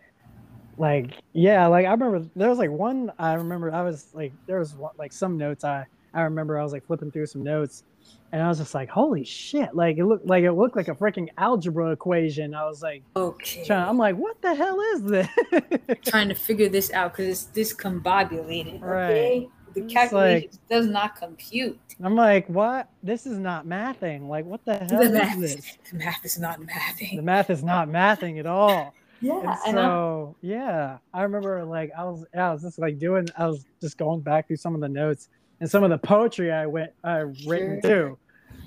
like 0.82 1.14
yeah, 1.34 1.68
like 1.68 1.86
I 1.86 1.92
remember 1.92 2.28
there 2.36 2.50
was 2.50 2.58
like 2.58 2.72
one 2.72 3.12
I 3.20 3.36
remember 3.36 3.72
I 3.72 3.84
was 3.84 4.08
like 4.14 4.34
there 4.48 4.58
was 4.58 4.74
one, 4.74 4.94
like 4.98 5.14
some 5.14 5.38
notes 5.38 5.64
I 5.64 5.86
I 6.14 6.22
remember 6.22 6.60
I 6.60 6.64
was 6.64 6.74
like 6.74 6.86
flipping 6.88 7.12
through 7.12 7.28
some 7.28 7.44
notes 7.44 7.84
and 8.32 8.42
I 8.42 8.48
was 8.48 8.58
just 8.58 8.74
like, 8.74 8.90
holy 8.90 9.24
shit! 9.24 9.76
Like 9.76 9.98
it 9.98 10.06
looked 10.06 10.26
like 10.26 10.44
it 10.44 10.54
looked 10.54 10.76
like 10.76 10.88
a 10.88 10.96
freaking 10.96 11.30
algebra 11.38 11.92
equation. 11.92 12.56
I 12.56 12.66
was 12.66 12.82
like, 12.82 13.04
okay. 13.16 13.64
Trying, 13.64 13.88
I'm 13.88 13.98
like, 13.98 14.16
what 14.16 14.42
the 14.42 14.56
hell 14.56 14.80
is 14.96 15.04
this? 15.04 15.28
trying 16.06 16.30
to 16.30 16.36
figure 16.36 16.68
this 16.68 16.92
out 16.94 17.14
because 17.14 17.28
it's 17.28 17.74
discombobulated. 17.74 18.82
Right. 18.82 19.12
Okay? 19.12 19.50
The 19.74 19.82
calculation 19.84 20.50
like, 20.50 20.70
does 20.70 20.88
not 20.88 21.16
compute. 21.16 21.80
I'm 22.04 22.16
like, 22.16 22.48
what? 22.50 22.90
This 23.04 23.26
is 23.26 23.38
not 23.38 23.66
mathing. 23.66 24.28
Like, 24.28 24.46
what 24.46 24.66
the 24.66 24.78
hell 24.78 24.88
the 24.88 25.02
is 25.02 25.12
math, 25.12 25.40
this? 25.40 25.78
The 25.92 25.98
math 25.98 26.26
is 26.26 26.40
not 26.40 26.60
mathing. 26.60 27.16
The 27.18 27.22
math 27.22 27.50
is 27.50 27.64
not 27.64 27.88
mathing 27.88 28.40
at 28.40 28.46
all. 28.46 28.94
Yeah. 29.22 29.58
And 29.66 29.76
so 29.76 30.36
yeah, 30.42 30.98
I 31.14 31.22
remember 31.22 31.64
like 31.64 31.92
I 31.98 32.04
was 32.04 32.26
I 32.36 32.52
was 32.52 32.64
just 32.64 32.80
like 32.80 32.98
doing 32.98 33.28
I 33.38 33.48
was 33.48 33.66
just 33.80 33.98
going 33.98 34.22
back 34.22 34.48
through 34.48 34.58
some 34.58 34.76
of 34.76 34.82
the 34.82 34.90
notes 34.90 35.30
and 35.60 35.70
some 35.70 35.84
of 35.84 35.92
the 35.92 35.98
poetry 35.98 36.52
I 36.52 36.66
went 36.66 36.92
I 37.04 37.20
written 37.46 37.80
sure. 37.82 38.10
too, 38.10 38.18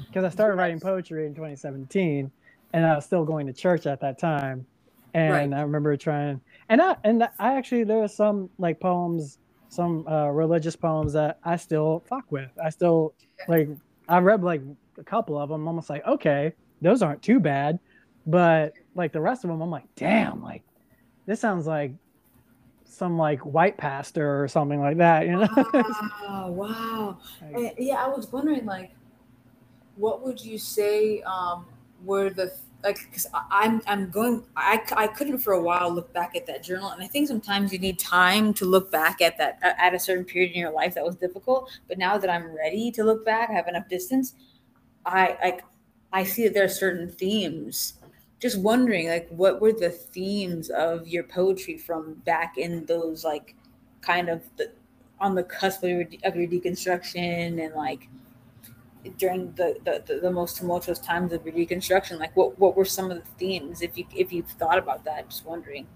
because 0.06 0.24
I 0.24 0.28
started 0.28 0.56
writing 0.56 0.78
poetry 0.78 1.26
in 1.26 1.34
2017, 1.34 2.30
and 2.72 2.86
I 2.86 2.94
was 2.94 3.04
still 3.04 3.24
going 3.24 3.46
to 3.48 3.52
church 3.52 3.86
at 3.86 4.00
that 4.00 4.18
time, 4.18 4.64
and 5.12 5.52
right. 5.52 5.58
I 5.58 5.62
remember 5.62 5.96
trying 5.96 6.40
and 6.68 6.80
I 6.80 6.96
and 7.04 7.22
I 7.22 7.56
actually 7.56 7.84
there 7.84 8.02
are 8.02 8.08
some 8.08 8.48
like 8.58 8.80
poems, 8.80 9.38
some 9.68 10.06
uh, 10.06 10.28
religious 10.28 10.76
poems 10.76 11.12
that 11.14 11.38
I 11.44 11.56
still 11.56 12.02
fuck 12.08 12.30
with. 12.30 12.50
I 12.62 12.70
still 12.70 13.14
like 13.48 13.68
I 14.08 14.18
read 14.18 14.42
like 14.42 14.62
a 14.98 15.04
couple 15.04 15.38
of 15.38 15.48
them. 15.48 15.66
Almost 15.66 15.90
like 15.90 16.06
okay, 16.06 16.52
those 16.80 17.02
aren't 17.02 17.22
too 17.22 17.40
bad, 17.40 17.78
but 18.26 18.74
like 18.94 19.12
the 19.12 19.20
rest 19.20 19.44
of 19.44 19.50
them, 19.50 19.60
I'm 19.60 19.70
like 19.70 19.86
damn, 19.96 20.42
like 20.42 20.62
this 21.26 21.40
sounds 21.40 21.66
like 21.66 21.92
some 22.84 23.18
like 23.18 23.40
white 23.40 23.76
pastor 23.76 24.42
or 24.42 24.48
something 24.48 24.80
like 24.80 24.98
that, 24.98 25.26
you 25.26 25.36
know? 25.36 25.48
Wow, 26.26 26.50
wow. 26.50 27.18
Like, 27.52 27.74
yeah, 27.78 27.96
I 27.96 28.08
was 28.08 28.30
wondering 28.32 28.64
like 28.64 28.92
what 29.96 30.22
would 30.22 30.44
you 30.44 30.58
say 30.58 31.22
um 31.22 31.66
were 32.04 32.30
the 32.30 32.52
like 32.82 32.98
because 33.08 33.26
I'm 33.50 33.80
I'm 33.86 34.10
going 34.10 34.44
I 34.56 34.82
I 34.96 35.06
couldn't 35.06 35.38
for 35.38 35.54
a 35.54 35.62
while 35.62 35.90
look 35.90 36.12
back 36.12 36.36
at 36.36 36.46
that 36.46 36.62
journal 36.62 36.90
and 36.90 37.02
I 37.02 37.06
think 37.06 37.28
sometimes 37.28 37.72
you 37.72 37.78
need 37.78 37.98
time 37.98 38.52
to 38.54 38.64
look 38.64 38.90
back 38.90 39.20
at 39.20 39.38
that 39.38 39.58
at 39.62 39.94
a 39.94 39.98
certain 39.98 40.24
period 40.24 40.52
in 40.52 40.58
your 40.58 40.70
life 40.70 40.94
that 40.94 41.04
was 41.04 41.16
difficult 41.16 41.70
but 41.88 41.96
now 41.96 42.18
that 42.18 42.28
I'm 42.28 42.54
ready 42.54 42.90
to 42.92 43.04
look 43.04 43.24
back 43.24 43.50
I 43.50 43.54
have 43.54 43.68
enough 43.68 43.88
distance 43.88 44.34
I 45.06 45.38
like 45.42 45.64
I 46.12 46.24
see 46.24 46.44
that 46.44 46.54
there 46.54 46.64
are 46.64 46.68
certain 46.68 47.08
themes 47.08 47.94
just 48.44 48.58
wondering 48.58 49.08
like 49.08 49.26
what 49.30 49.58
were 49.58 49.72
the 49.72 49.88
themes 49.88 50.68
of 50.68 51.08
your 51.08 51.22
poetry 51.22 51.78
from 51.78 52.12
back 52.26 52.58
in 52.58 52.84
those 52.84 53.24
like 53.24 53.54
kind 54.02 54.28
of 54.28 54.42
the, 54.58 54.70
on 55.18 55.34
the 55.34 55.42
cusp 55.42 55.82
of 55.82 55.88
your, 55.88 56.04
of 56.24 56.36
your 56.36 56.46
deconstruction 56.46 57.64
and 57.64 57.74
like 57.74 58.06
during 59.16 59.50
the, 59.54 59.78
the, 59.86 60.18
the 60.20 60.30
most 60.30 60.58
tumultuous 60.58 60.98
times 60.98 61.32
of 61.32 61.42
your 61.46 61.54
deconstruction? 61.54 62.18
Like 62.18 62.36
what 62.36 62.58
what 62.58 62.76
were 62.76 62.84
some 62.84 63.10
of 63.10 63.16
the 63.16 63.30
themes 63.38 63.80
if 63.80 63.96
you 63.96 64.04
if 64.14 64.30
you've 64.30 64.50
thought 64.50 64.76
about 64.76 65.06
that? 65.06 65.30
Just 65.30 65.46
wondering. 65.46 65.86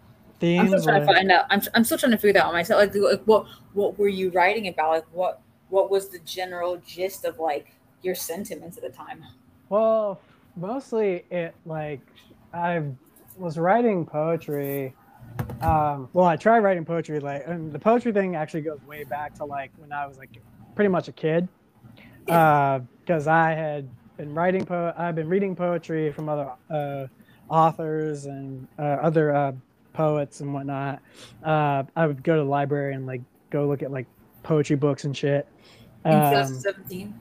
Themes 0.40 0.72
i'm 0.72 0.80
still 0.80 0.82
trying 0.84 1.06
to 1.06 1.12
find 1.12 1.32
out. 1.32 1.44
I'm, 1.50 1.60
I'm 1.74 1.84
still 1.84 1.98
trying 1.98 2.12
to 2.12 2.16
figure 2.16 2.32
that 2.32 2.46
out 2.46 2.54
myself. 2.54 2.80
Like, 2.80 2.94
like 2.94 3.22
what 3.24 3.44
what 3.74 3.98
were 3.98 4.08
you 4.08 4.30
writing 4.30 4.68
about? 4.68 4.90
Like 4.90 5.06
what 5.12 5.42
what 5.68 5.90
was 5.90 6.08
the 6.08 6.20
general 6.20 6.78
gist 6.78 7.26
of 7.26 7.38
like 7.38 7.74
your 8.00 8.14
sentiments 8.14 8.78
at 8.78 8.84
the 8.84 8.88
time? 8.88 9.22
Well 9.68 10.18
mostly 10.58 11.24
it 11.30 11.54
like 11.66 12.00
I 12.52 12.82
was 13.36 13.58
writing 13.58 14.06
poetry. 14.06 14.94
Um, 15.60 16.08
well, 16.12 16.26
I 16.26 16.36
tried 16.36 16.60
writing 16.60 16.84
poetry, 16.84 17.20
like, 17.20 17.44
and 17.46 17.72
the 17.72 17.78
poetry 17.78 18.12
thing 18.12 18.36
actually 18.36 18.62
goes 18.62 18.80
way 18.86 19.04
back 19.04 19.34
to 19.36 19.44
like 19.44 19.70
when 19.78 19.92
I 19.92 20.06
was 20.06 20.18
like 20.18 20.30
pretty 20.74 20.88
much 20.88 21.08
a 21.08 21.12
kid, 21.12 21.48
because 22.24 23.26
uh, 23.26 23.30
I 23.30 23.50
had 23.50 23.88
been 24.16 24.34
writing 24.34 24.64
po- 24.64 24.94
I've 24.96 25.14
been 25.14 25.28
reading 25.28 25.54
poetry 25.54 26.12
from 26.12 26.28
other 26.28 26.50
uh, 26.70 27.06
authors 27.48 28.26
and 28.26 28.66
uh, 28.78 28.82
other 28.82 29.34
uh, 29.34 29.52
poets 29.92 30.40
and 30.40 30.52
whatnot. 30.52 31.00
Uh, 31.44 31.84
I 31.96 32.06
would 32.06 32.22
go 32.22 32.36
to 32.36 32.42
the 32.42 32.48
library 32.48 32.94
and 32.94 33.06
like 33.06 33.22
go 33.50 33.66
look 33.66 33.82
at 33.82 33.90
like 33.90 34.06
poetry 34.42 34.76
books 34.76 35.04
and 35.04 35.16
shit. 35.16 35.46
Um, 36.04 36.12
In 36.14 36.20
2017. 36.20 37.14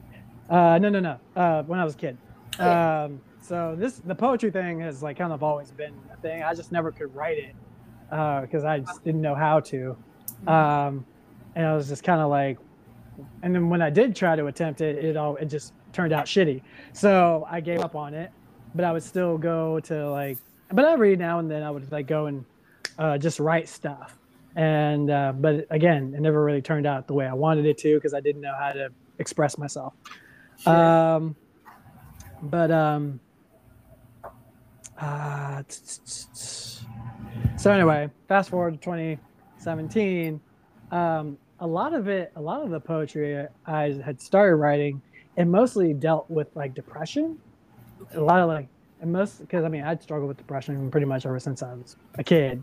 Uh, 0.48 0.78
no, 0.78 0.88
no, 0.88 1.00
no. 1.00 1.20
Uh, 1.36 1.62
when 1.64 1.78
I 1.78 1.84
was 1.84 1.94
a 1.94 1.98
kid. 1.98 2.16
Oh, 2.58 2.70
um, 2.70 3.20
so 3.48 3.74
this 3.78 3.94
the 4.04 4.14
poetry 4.14 4.50
thing 4.50 4.80
has 4.80 5.02
like 5.02 5.16
kind 5.16 5.32
of 5.32 5.42
always 5.42 5.70
been 5.70 5.94
a 6.12 6.16
thing. 6.20 6.42
I 6.42 6.52
just 6.54 6.70
never 6.70 6.92
could 6.92 7.14
write 7.14 7.38
it 7.38 7.54
because 8.10 8.64
uh, 8.64 8.68
I 8.68 8.80
just 8.80 9.02
didn't 9.04 9.22
know 9.22 9.34
how 9.34 9.60
to, 9.60 9.76
mm-hmm. 9.76 10.48
um, 10.48 11.06
and 11.54 11.66
I 11.66 11.74
was 11.74 11.88
just 11.88 12.04
kind 12.04 12.20
of 12.20 12.28
like, 12.28 12.58
and 13.42 13.54
then 13.54 13.70
when 13.70 13.80
I 13.80 13.88
did 13.88 14.14
try 14.14 14.36
to 14.36 14.46
attempt 14.46 14.82
it, 14.82 15.02
it 15.02 15.16
all 15.16 15.36
it 15.36 15.46
just 15.46 15.72
turned 15.92 16.12
out 16.12 16.26
shitty. 16.26 16.60
So 16.92 17.46
I 17.50 17.60
gave 17.60 17.80
up 17.80 17.94
on 17.94 18.12
it, 18.12 18.30
but 18.74 18.84
I 18.84 18.92
would 18.92 19.02
still 19.02 19.38
go 19.38 19.80
to 19.80 20.10
like, 20.10 20.36
but 20.70 20.84
I 20.84 20.94
read 20.94 21.18
now 21.18 21.38
and 21.38 21.50
then. 21.50 21.62
I 21.62 21.70
would 21.70 21.90
like 21.90 22.06
go 22.06 22.26
and 22.26 22.44
uh, 22.98 23.16
just 23.16 23.40
write 23.40 23.68
stuff, 23.68 24.18
and 24.56 25.10
uh, 25.10 25.32
but 25.34 25.66
again, 25.70 26.12
it 26.14 26.20
never 26.20 26.44
really 26.44 26.62
turned 26.62 26.86
out 26.86 27.06
the 27.06 27.14
way 27.14 27.26
I 27.26 27.34
wanted 27.34 27.64
it 27.64 27.78
to 27.78 27.94
because 27.94 28.12
I 28.12 28.20
didn't 28.20 28.42
know 28.42 28.54
how 28.58 28.72
to 28.72 28.90
express 29.18 29.56
myself. 29.56 29.94
Sure. 30.58 30.74
Um, 30.74 31.36
but 32.42 32.70
um, 32.70 33.20
uh, 35.00 35.62
so 37.56 37.70
anyway, 37.70 38.10
fast 38.26 38.50
forward 38.50 38.74
to 38.74 38.78
2017. 38.78 40.40
Um, 40.90 41.38
a 41.60 41.66
lot 41.66 41.94
of 41.94 42.08
it, 42.08 42.32
a 42.36 42.40
lot 42.40 42.62
of 42.62 42.70
the 42.70 42.80
poetry 42.80 43.46
I 43.66 44.00
had 44.04 44.20
started 44.20 44.56
writing, 44.56 45.02
it 45.36 45.44
mostly 45.44 45.92
dealt 45.92 46.28
with 46.30 46.48
like 46.54 46.74
depression. 46.74 47.38
A 48.14 48.20
lot 48.20 48.40
of 48.40 48.48
like, 48.48 48.68
and 49.00 49.12
most 49.12 49.40
because 49.40 49.64
I 49.64 49.68
mean 49.68 49.84
I'd 49.84 50.02
struggled 50.02 50.28
with 50.28 50.36
depression 50.36 50.90
pretty 50.90 51.06
much 51.06 51.26
ever 51.26 51.38
since 51.38 51.62
I 51.62 51.74
was 51.74 51.96
a 52.14 52.24
kid, 52.24 52.62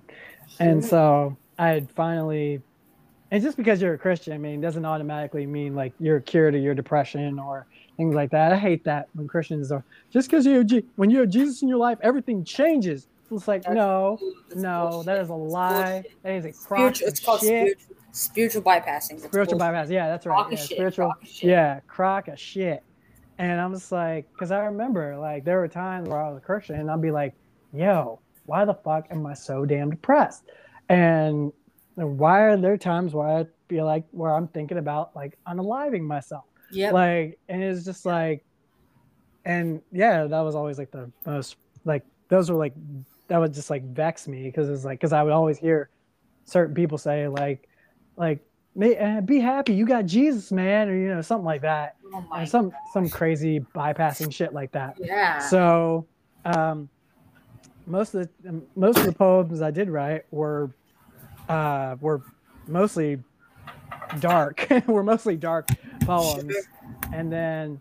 and 0.59 0.83
so 0.83 1.37
I 1.57 1.69
had 1.69 1.91
finally, 1.91 2.61
and 3.31 3.41
just 3.41 3.57
because 3.57 3.81
you're 3.81 3.93
a 3.93 3.97
Christian, 3.97 4.33
I 4.33 4.37
mean, 4.37 4.59
doesn't 4.59 4.85
automatically 4.85 5.45
mean 5.45 5.75
like 5.75 5.93
you're 5.99 6.19
cured 6.19 6.55
of 6.55 6.61
your 6.61 6.73
depression 6.73 7.39
or 7.39 7.67
things 7.97 8.15
like 8.15 8.31
that. 8.31 8.51
I 8.51 8.57
hate 8.57 8.83
that 8.85 9.07
when 9.13 9.27
Christians 9.27 9.71
are 9.71 9.83
just 10.11 10.29
because 10.29 10.45
you 10.45 10.63
when 10.95 11.09
you 11.09 11.19
have 11.19 11.29
Jesus 11.29 11.61
in 11.61 11.67
your 11.67 11.77
life, 11.77 11.97
everything 12.01 12.43
changes. 12.43 13.07
It's 13.31 13.47
like 13.47 13.63
That's 13.63 13.75
no, 13.75 14.19
no, 14.55 15.03
that 15.03 15.19
is 15.19 15.29
a 15.29 15.33
lie. 15.33 16.03
That 16.23 16.33
is 16.33 16.45
a 16.45 16.51
crock 16.51 17.01
It's 17.01 17.19
called 17.19 17.41
shit. 17.41 17.79
Spiritual, 17.79 17.95
spiritual 18.11 18.61
bypassing. 18.61 19.19
spiritual 19.19 19.57
bypass. 19.57 19.89
Yeah, 19.89 20.07
that's 20.07 20.25
right. 20.25 20.51
Yeah, 20.51 20.57
spiritual. 20.57 21.13
Yeah, 21.41 21.79
crock 21.87 22.27
of 22.27 22.39
shit. 22.39 22.83
And 23.37 23.59
I'm 23.59 23.73
just 23.73 23.91
like, 23.91 24.31
because 24.31 24.51
I 24.51 24.59
remember 24.59 25.17
like 25.17 25.43
there 25.43 25.57
were 25.57 25.67
times 25.67 26.07
where 26.07 26.21
I 26.21 26.29
was 26.29 26.37
a 26.37 26.41
Christian 26.41 26.79
and 26.79 26.89
I'd 26.89 27.01
be 27.01 27.11
like, 27.11 27.33
yo, 27.73 28.19
why 28.45 28.63
the 28.63 28.75
fuck 28.75 29.07
am 29.09 29.25
I 29.25 29.33
so 29.33 29.65
damn 29.65 29.89
depressed? 29.89 30.43
And 30.87 31.51
why 31.95 32.41
are 32.41 32.57
there 32.57 32.77
times 32.77 33.13
where 33.13 33.27
I 33.27 33.45
feel 33.67 33.85
like 33.85 34.05
where 34.11 34.33
I'm 34.33 34.47
thinking 34.49 34.77
about 34.77 35.15
like 35.15 35.37
unaliving 35.47 36.01
myself? 36.01 36.45
Yeah. 36.75 36.91
Like, 36.91 37.39
and 37.49 37.63
it's 37.63 37.85
just 37.85 38.05
like, 38.05 38.43
and 39.45 39.81
yeah, 39.91 40.25
that 40.25 40.41
was 40.41 40.55
always 40.55 40.77
like 40.77 40.91
the 40.91 41.11
most 41.25 41.55
like 41.85 42.03
those 42.29 42.49
were 42.49 42.57
like 42.57 42.73
that 43.27 43.37
would 43.37 43.53
just 43.53 43.69
like 43.69 43.83
vex 43.83 44.27
me 44.27 44.43
because 44.43 44.69
it's 44.69 44.83
like 44.83 44.99
because 44.99 45.13
I 45.13 45.23
would 45.23 45.33
always 45.33 45.57
hear 45.57 45.89
certain 46.45 46.75
people 46.75 46.97
say 46.97 47.27
like 47.27 47.67
like 48.17 48.39
uh, 48.99 49.21
be 49.21 49.39
happy 49.39 49.73
you 49.73 49.85
got 49.85 50.05
Jesus 50.05 50.51
man 50.51 50.89
or 50.89 50.95
you 50.95 51.07
know 51.07 51.21
something 51.21 51.45
like 51.45 51.61
that 51.61 51.95
Oh 52.15 52.25
or 52.31 52.45
some 52.45 52.71
some 52.93 53.09
crazy 53.09 53.59
bypassing 53.75 54.33
shit 54.33 54.53
like 54.53 54.71
that. 54.71 54.97
yeah. 54.99 55.39
So, 55.39 56.07
um, 56.45 56.89
most 57.85 58.13
of 58.13 58.29
the 58.43 58.61
most 58.75 58.97
of 58.99 59.05
the 59.05 59.11
poems 59.11 59.61
I 59.61 59.71
did 59.71 59.89
write 59.89 60.23
were 60.31 60.71
uh, 61.49 61.97
were 61.99 62.21
mostly 62.67 63.19
dark. 64.19 64.67
were 64.87 65.03
mostly 65.03 65.35
dark 65.35 65.67
poems, 66.05 66.55
and 67.11 67.31
then 67.31 67.79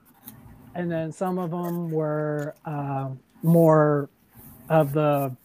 and 0.74 0.90
then 0.90 1.12
some 1.12 1.38
of 1.38 1.50
them 1.50 1.90
were 1.90 2.54
um, 2.64 3.20
more 3.42 4.10
of 4.68 4.92
the 4.92 5.36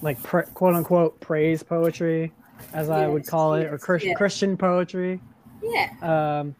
like 0.00 0.22
pr- 0.22 0.40
quote 0.54 0.74
unquote 0.74 1.20
praise 1.20 1.62
poetry, 1.62 2.32
as 2.72 2.90
I 2.90 3.06
would 3.06 3.22
Yes, 3.22 3.30
call 3.30 3.54
it, 3.54 3.66
or 3.66 3.78
yes, 3.78 4.04
yes. 4.04 4.16
Christian 4.16 4.56
poetry 4.56 5.20
yeah. 5.62 6.40
um, 6.40 6.54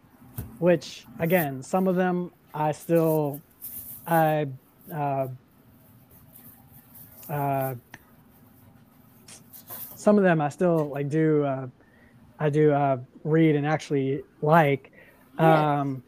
which 0.59 1.05
again, 1.19 1.61
some 1.61 1.87
of 1.87 1.95
them 1.95 2.31
I 2.53 2.71
still, 2.71 3.41
I, 4.07 4.47
uh, 4.93 5.27
uh, 7.29 7.75
some 9.95 10.17
of 10.17 10.23
them 10.23 10.41
I 10.41 10.49
still 10.49 10.89
like 10.89 11.09
do, 11.09 11.43
uh, 11.43 11.67
I 12.39 12.49
do 12.49 12.71
uh, 12.71 12.97
read 13.23 13.55
and 13.55 13.65
actually 13.67 14.21
like. 14.41 14.92
Yeah. 15.39 15.79
Um, 15.81 16.03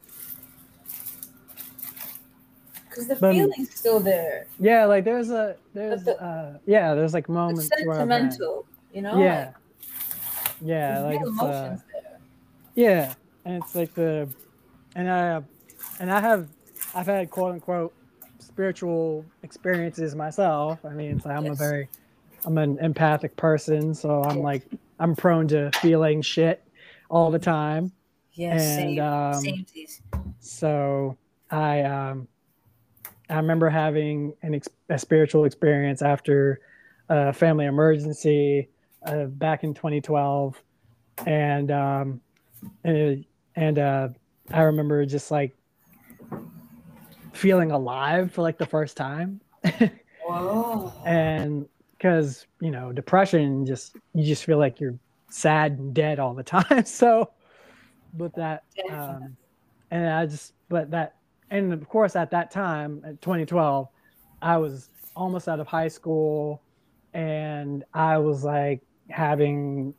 Because 2.89 3.07
the 3.07 3.15
but- 3.15 3.33
feeling's 3.33 3.75
still 3.75 3.99
there. 3.99 4.47
yeah, 4.59 4.85
like 4.85 5.03
there's 5.03 5.29
a 5.29 5.57
there's 5.73 6.03
the- 6.03 6.21
uh, 6.21 6.57
yeah, 6.65 6.93
there's 6.95 7.13
like 7.13 7.23
It's 7.25 7.29
moments 7.29 7.69
had- 7.77 7.79
sentimental. 7.85 8.65
You 8.93 9.01
know. 9.01 9.17
yeah, 9.19 9.47
Like, 9.47 9.55
yeah, 10.61 10.99
like 11.01 11.19
it's, 11.21 11.41
uh, 11.41 11.77
there. 11.91 12.19
Yeah, 12.75 13.13
and 13.43 13.61
it's 13.61 13.75
like 13.75 13.93
the, 13.93 14.29
and 14.95 15.11
I, 15.11 15.41
and 15.99 16.09
I 16.09 16.21
have, 16.21 16.47
I've 16.93 17.05
had 17.05 17.29
quote 17.29 17.51
unquote 17.51 17.93
spiritual 18.39 19.25
experiences 19.43 20.15
myself. 20.15 20.79
I 20.85 20.89
mean, 20.93 21.17
it's 21.17 21.25
like 21.25 21.35
I'm 21.35 21.47
a 21.47 21.55
very, 21.55 21.89
I'm 22.45 22.57
an 22.57 22.77
empathic 22.79 23.35
person, 23.35 23.93
so 23.93 24.23
I'm 24.23 24.37
Yes. 24.37 24.43
like 24.45 24.63
I'm 25.01 25.13
prone 25.13 25.49
to 25.49 25.71
feeling 25.81 26.21
shit 26.21 26.63
all 27.09 27.29
the 27.31 27.39
time. 27.39 27.91
Yes. 28.35 28.61
and, 28.61 28.97
same. 28.97 28.99
um, 28.99 29.43
same. 29.43 29.65
So 30.39 31.17
I, 31.49 31.81
um, 31.81 32.27
I 33.29 33.37
remember 33.37 33.69
having 33.69 34.33
an 34.43 34.55
ex- 34.55 34.69
a 34.89 34.99
spiritual 34.99 35.45
experience 35.45 36.01
after 36.01 36.59
a 37.09 37.33
family 37.33 37.65
emergency 37.65 38.69
uh, 39.05 39.25
back 39.25 39.63
in 39.63 39.73
2012, 39.73 40.61
and 41.25 41.71
um, 41.71 42.21
and, 42.83 43.25
and 43.55 43.79
uh, 43.79 44.09
I 44.51 44.61
remember 44.61 45.05
just 45.05 45.31
like 45.31 45.55
feeling 47.33 47.71
alive 47.71 48.31
for 48.31 48.41
like 48.41 48.57
the 48.57 48.65
first 48.65 48.97
time, 48.97 49.41
Whoa. 50.23 50.93
and 51.05 51.67
because 51.97 52.45
you 52.59 52.71
know 52.71 52.91
depression 52.91 53.65
just 53.65 53.95
you 54.13 54.23
just 54.23 54.43
feel 54.43 54.57
like 54.57 54.79
you're 54.79 54.97
sad 55.29 55.73
and 55.73 55.93
dead 55.93 56.19
all 56.19 56.33
the 56.33 56.43
time. 56.43 56.85
So 56.85 57.31
with 58.17 58.33
that 58.35 58.63
um, 58.91 59.37
and 59.91 60.09
I 60.09 60.25
just, 60.25 60.53
but 60.69 60.91
that, 60.91 61.15
and 61.49 61.71
of 61.71 61.87
course, 61.87 62.15
at 62.15 62.31
that 62.31 62.51
time, 62.51 63.01
at 63.05 63.21
2012, 63.21 63.87
I 64.41 64.57
was 64.57 64.89
almost 65.15 65.47
out 65.47 65.59
of 65.59 65.67
high 65.67 65.87
school, 65.87 66.61
and 67.13 67.83
I 67.93 68.17
was 68.17 68.43
like 68.43 68.81
having 69.09 69.93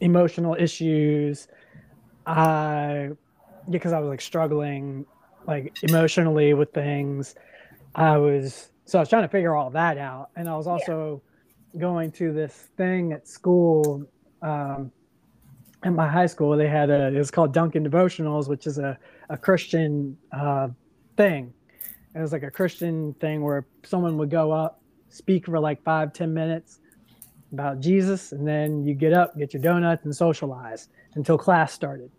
emotional 0.00 0.56
issues. 0.58 1.48
I, 2.26 3.10
because 3.68 3.92
I 3.92 3.98
was 3.98 4.08
like 4.08 4.20
struggling, 4.20 5.04
like 5.46 5.76
emotionally 5.82 6.54
with 6.54 6.72
things. 6.72 7.34
I 7.94 8.16
was 8.16 8.70
so 8.86 8.98
I 8.98 9.02
was 9.02 9.08
trying 9.08 9.22
to 9.22 9.28
figure 9.28 9.54
all 9.54 9.70
that 9.70 9.98
out, 9.98 10.30
and 10.36 10.48
I 10.48 10.56
was 10.56 10.66
also 10.66 11.22
going 11.78 12.12
to 12.12 12.32
this 12.32 12.68
thing 12.76 13.12
at 13.12 13.26
school. 13.26 14.06
Um, 14.42 14.92
at 15.84 15.92
my 15.92 16.08
high 16.08 16.26
school, 16.26 16.56
they 16.56 16.66
had 16.68 16.90
a 16.90 17.08
it 17.08 17.18
was 17.18 17.30
called 17.30 17.52
Duncan 17.52 17.88
Devotionals, 17.88 18.48
which 18.48 18.66
is 18.66 18.78
a 18.78 18.98
a 19.30 19.36
Christian 19.36 20.16
uh, 20.32 20.68
thing. 21.16 21.52
It 22.14 22.20
was 22.20 22.32
like 22.32 22.42
a 22.42 22.50
Christian 22.50 23.14
thing 23.20 23.42
where 23.42 23.66
someone 23.84 24.16
would 24.18 24.30
go 24.30 24.50
up, 24.52 24.80
speak 25.08 25.46
for 25.46 25.58
like 25.60 25.82
five 25.82 26.12
ten 26.12 26.32
minutes 26.32 26.80
about 27.52 27.80
Jesus, 27.80 28.32
and 28.32 28.46
then 28.46 28.84
you 28.84 28.94
get 28.94 29.12
up, 29.12 29.36
get 29.38 29.52
your 29.54 29.62
donuts, 29.62 30.04
and 30.04 30.14
socialize 30.14 30.88
until 31.14 31.36
class 31.38 31.72
started. 31.72 32.10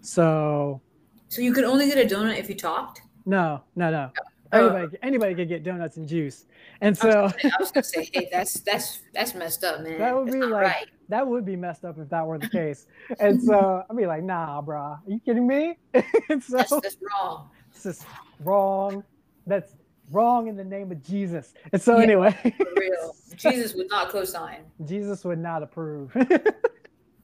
So 0.00 0.80
So 1.28 1.42
you 1.42 1.52
could 1.52 1.64
only 1.64 1.86
get 1.86 1.98
a 1.98 2.12
donut 2.14 2.38
if 2.38 2.48
you 2.48 2.54
talked. 2.56 3.02
no, 3.26 3.62
no, 3.76 3.90
no. 3.90 4.10
Oh. 4.52 4.58
Anybody, 4.66 4.98
anybody 5.02 5.34
could 5.36 5.48
get 5.48 5.62
donuts 5.62 5.96
and 5.96 6.08
juice, 6.08 6.46
and 6.80 6.98
I 7.02 7.06
was 7.06 7.12
so 7.14 7.20
gonna 7.20 7.30
say- 7.38 7.50
I 7.50 7.60
was 7.60 7.70
gonna 7.70 7.84
say, 7.84 8.10
hey, 8.12 8.28
that's 8.32 8.54
that's 8.60 9.02
that's 9.14 9.34
messed 9.34 9.62
up, 9.62 9.82
man. 9.82 9.98
That 9.98 10.16
would 10.16 10.26
That's 10.26 10.34
be 10.36 10.42
like- 10.42 10.62
right. 10.64 10.86
That 11.10 11.26
would 11.26 11.44
be 11.44 11.56
messed 11.56 11.84
up 11.84 11.98
if 11.98 12.08
that 12.08 12.26
were 12.26 12.38
the 12.38 12.48
case. 12.48 12.86
And 13.18 13.40
so 13.42 13.82
I'd 13.90 13.96
be 13.96 14.06
like, 14.06 14.22
nah, 14.22 14.62
bruh, 14.62 14.76
are 14.76 15.00
you 15.06 15.20
kidding 15.24 15.46
me? 15.46 15.76
and 16.28 16.42
so 16.42 16.56
That's, 16.56 16.70
that's 16.80 16.96
wrong. 17.20 17.50
it's 17.74 17.82
just 17.82 18.06
wrong. 18.42 19.04
That's 19.46 19.74
wrong 20.10 20.48
in 20.48 20.56
the 20.56 20.64
name 20.64 20.90
of 20.90 21.02
Jesus. 21.02 21.52
And 21.72 21.80
so 21.82 21.96
Yeah. 21.98 22.04
anyway, 22.04 22.54
real. 22.76 23.14
Jesus 23.36 23.74
would 23.74 23.88
not 23.90 24.08
co-sign. 24.08 24.60
Jesus 24.84 25.24
would 25.24 25.38
not 25.38 25.62
approve. 25.62 26.12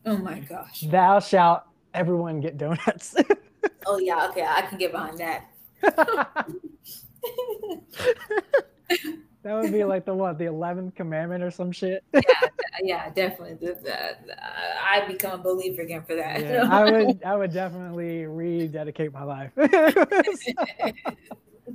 Oh 0.05 0.17
my 0.19 0.41
gosh. 0.41 0.83
Thou 0.83 1.19
shalt 1.21 1.63
everyone 1.95 2.41
get 2.41 2.59
donuts. 2.59 3.15
Oh 3.87 3.99
yeah. 3.99 4.29
Okay, 4.31 4.45
I 4.47 4.63
can 4.63 4.79
get 4.79 4.93
behind 4.93 5.19
that. 5.19 5.47
That 9.47 9.63
would 9.63 9.71
be 9.71 9.85
like 9.85 10.05
the 10.05 10.13
what, 10.13 10.39
the 10.39 10.47
eleventh 10.47 10.97
commandment 10.97 11.45
or 11.45 11.53
some 11.53 11.71
shit. 11.71 12.03
Yeah, 12.13 12.21
yeah, 12.83 13.11
definitely. 13.11 13.57
I 14.83 15.05
become 15.07 15.39
a 15.39 15.43
believer 15.43 15.83
again 15.83 16.03
for 16.03 16.17
that. 16.17 16.41
Yeah, 16.41 16.69
I 16.69 16.91
would 16.91 17.23
I 17.25 17.37
would 17.37 17.53
definitely 17.53 18.27
rededicate 18.27 19.13
my 19.13 19.23
life. 19.23 19.53
but 19.57 19.71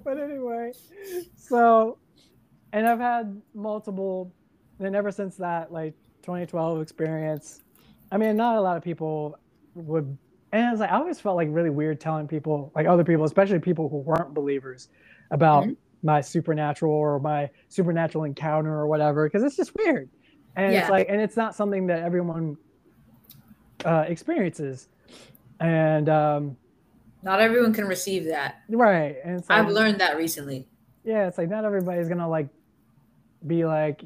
anyway, 0.05 0.73
so 1.37 1.97
and 2.73 2.85
I've 2.85 2.99
had 2.99 3.41
multiple 3.53 4.33
and 4.79 4.93
ever 4.93 5.11
since 5.11 5.37
that 5.37 5.71
like 5.71 5.93
2012 6.23 6.81
experience, 6.81 7.61
I 8.11 8.17
mean 8.17 8.35
not 8.35 8.57
a 8.57 8.61
lot 8.61 8.75
of 8.75 8.83
people 8.83 9.37
would 9.75 10.17
and 10.51 10.73
it's 10.73 10.81
like 10.81 10.91
I 10.91 10.97
always 10.97 11.21
felt 11.21 11.37
like 11.37 11.47
really 11.51 11.69
weird 11.69 12.01
telling 12.01 12.27
people 12.27 12.73
like 12.75 12.85
other 12.85 13.05
people, 13.05 13.23
especially 13.23 13.59
people 13.59 13.87
who 13.87 13.99
weren't 13.99 14.33
believers, 14.33 14.89
about 15.31 15.67
Mhm. 15.67 15.77
My 16.03 16.21
supernatural 16.21 16.91
or 16.93 17.19
my 17.19 17.49
supernatural 17.69 18.23
encounter 18.23 18.73
or 18.73 18.87
whatever, 18.87 19.27
because 19.27 19.43
it's 19.43 19.55
just 19.55 19.71
weird. 19.77 20.09
And 20.55 20.73
Yeah. 20.73 20.81
it's 20.81 20.89
like 20.89 21.07
and 21.09 21.21
it's 21.21 21.37
not 21.37 21.55
something 21.55 21.87
that 21.87 22.03
everyone 22.03 22.57
uh, 23.85 24.05
experiences. 24.07 24.87
And 25.59 26.09
um, 26.09 26.57
Not 27.23 27.39
everyone 27.39 27.73
can 27.73 27.85
receive 27.85 28.25
that. 28.25 28.61
right, 28.69 29.15
and 29.23 29.37
like, 29.37 29.51
I've 29.51 29.69
learned 29.69 29.99
that 30.01 30.17
recently. 30.17 30.67
yeah, 31.03 31.27
it's 31.27 31.37
like 31.37 31.49
not 31.49 31.65
everybody's 31.65 32.07
gonna 32.09 32.27
like 32.29 32.47
be 33.45 33.65
like, 33.65 34.03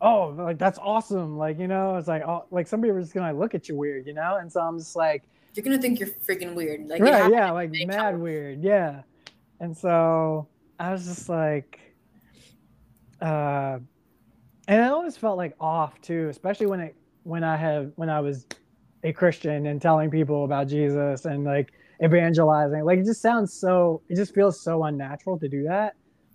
oh, 0.00 0.34
like 0.36 0.58
that's 0.58 0.78
awesome, 0.78 1.38
like 1.38 1.58
you 1.58 1.68
know, 1.68 1.96
it's 1.96 2.08
like 2.08 2.22
oh, 2.22 2.44
like 2.50 2.66
somebody 2.66 2.92
was 2.92 3.04
just 3.06 3.14
gonna 3.14 3.36
look 3.38 3.54
at 3.54 3.68
you 3.68 3.76
weird, 3.76 4.06
you 4.06 4.14
know, 4.14 4.36
and 4.40 4.50
so 4.50 4.60
I'm 4.60 4.78
just 4.78 4.96
like, 4.96 5.22
You're 5.54 5.64
gonna 5.64 5.78
think 5.80 6.00
you're 6.00 6.08
freaking 6.08 6.54
weird. 6.54 6.88
Like 6.88 7.00
right, 7.00 7.30
yeah, 7.32 7.50
like 7.52 7.70
mad 7.86 8.18
weird, 8.18 8.60
yeah, 8.62 9.02
and 9.60 9.76
so 9.76 10.48
I 10.78 10.92
was 10.92 11.04
just 11.04 11.28
like, 11.28 11.80
uh, 13.20 13.78
and 14.66 14.82
I 14.82 14.88
always 14.88 15.16
felt 15.16 15.36
like 15.36 15.54
off 15.60 16.00
too, 16.00 16.28
especially 16.28 16.66
when 16.66 16.80
it 16.80 16.96
when 17.22 17.44
I 17.44 17.56
have 17.56 17.92
when 17.96 18.10
I 18.10 18.20
was 18.20 18.46
a 19.02 19.12
Christian 19.12 19.66
and 19.66 19.80
telling 19.80 20.10
people 20.10 20.44
about 20.44 20.68
Jesus 20.68 21.24
and 21.26 21.44
like 21.44 21.72
evangelizing, 22.02 22.84
like 22.84 22.98
it 22.98 23.04
just 23.04 23.22
sounds 23.22 23.52
so, 23.52 24.02
it 24.08 24.16
just 24.16 24.34
feels 24.34 24.60
so 24.60 24.84
unnatural 24.84 25.38
to 25.38 25.48
do 25.48 25.62
that, 25.64 25.94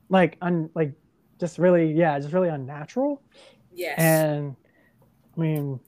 like 0.09 0.37
un 0.41 0.69
like 0.75 0.93
just 1.39 1.57
really, 1.57 1.91
yeah, 1.91 2.19
just 2.19 2.33
really 2.33 2.49
unnatural. 2.49 3.21
Yes. 3.73 3.99
And 3.99 4.55
I 5.35 5.39
mean, 5.39 5.79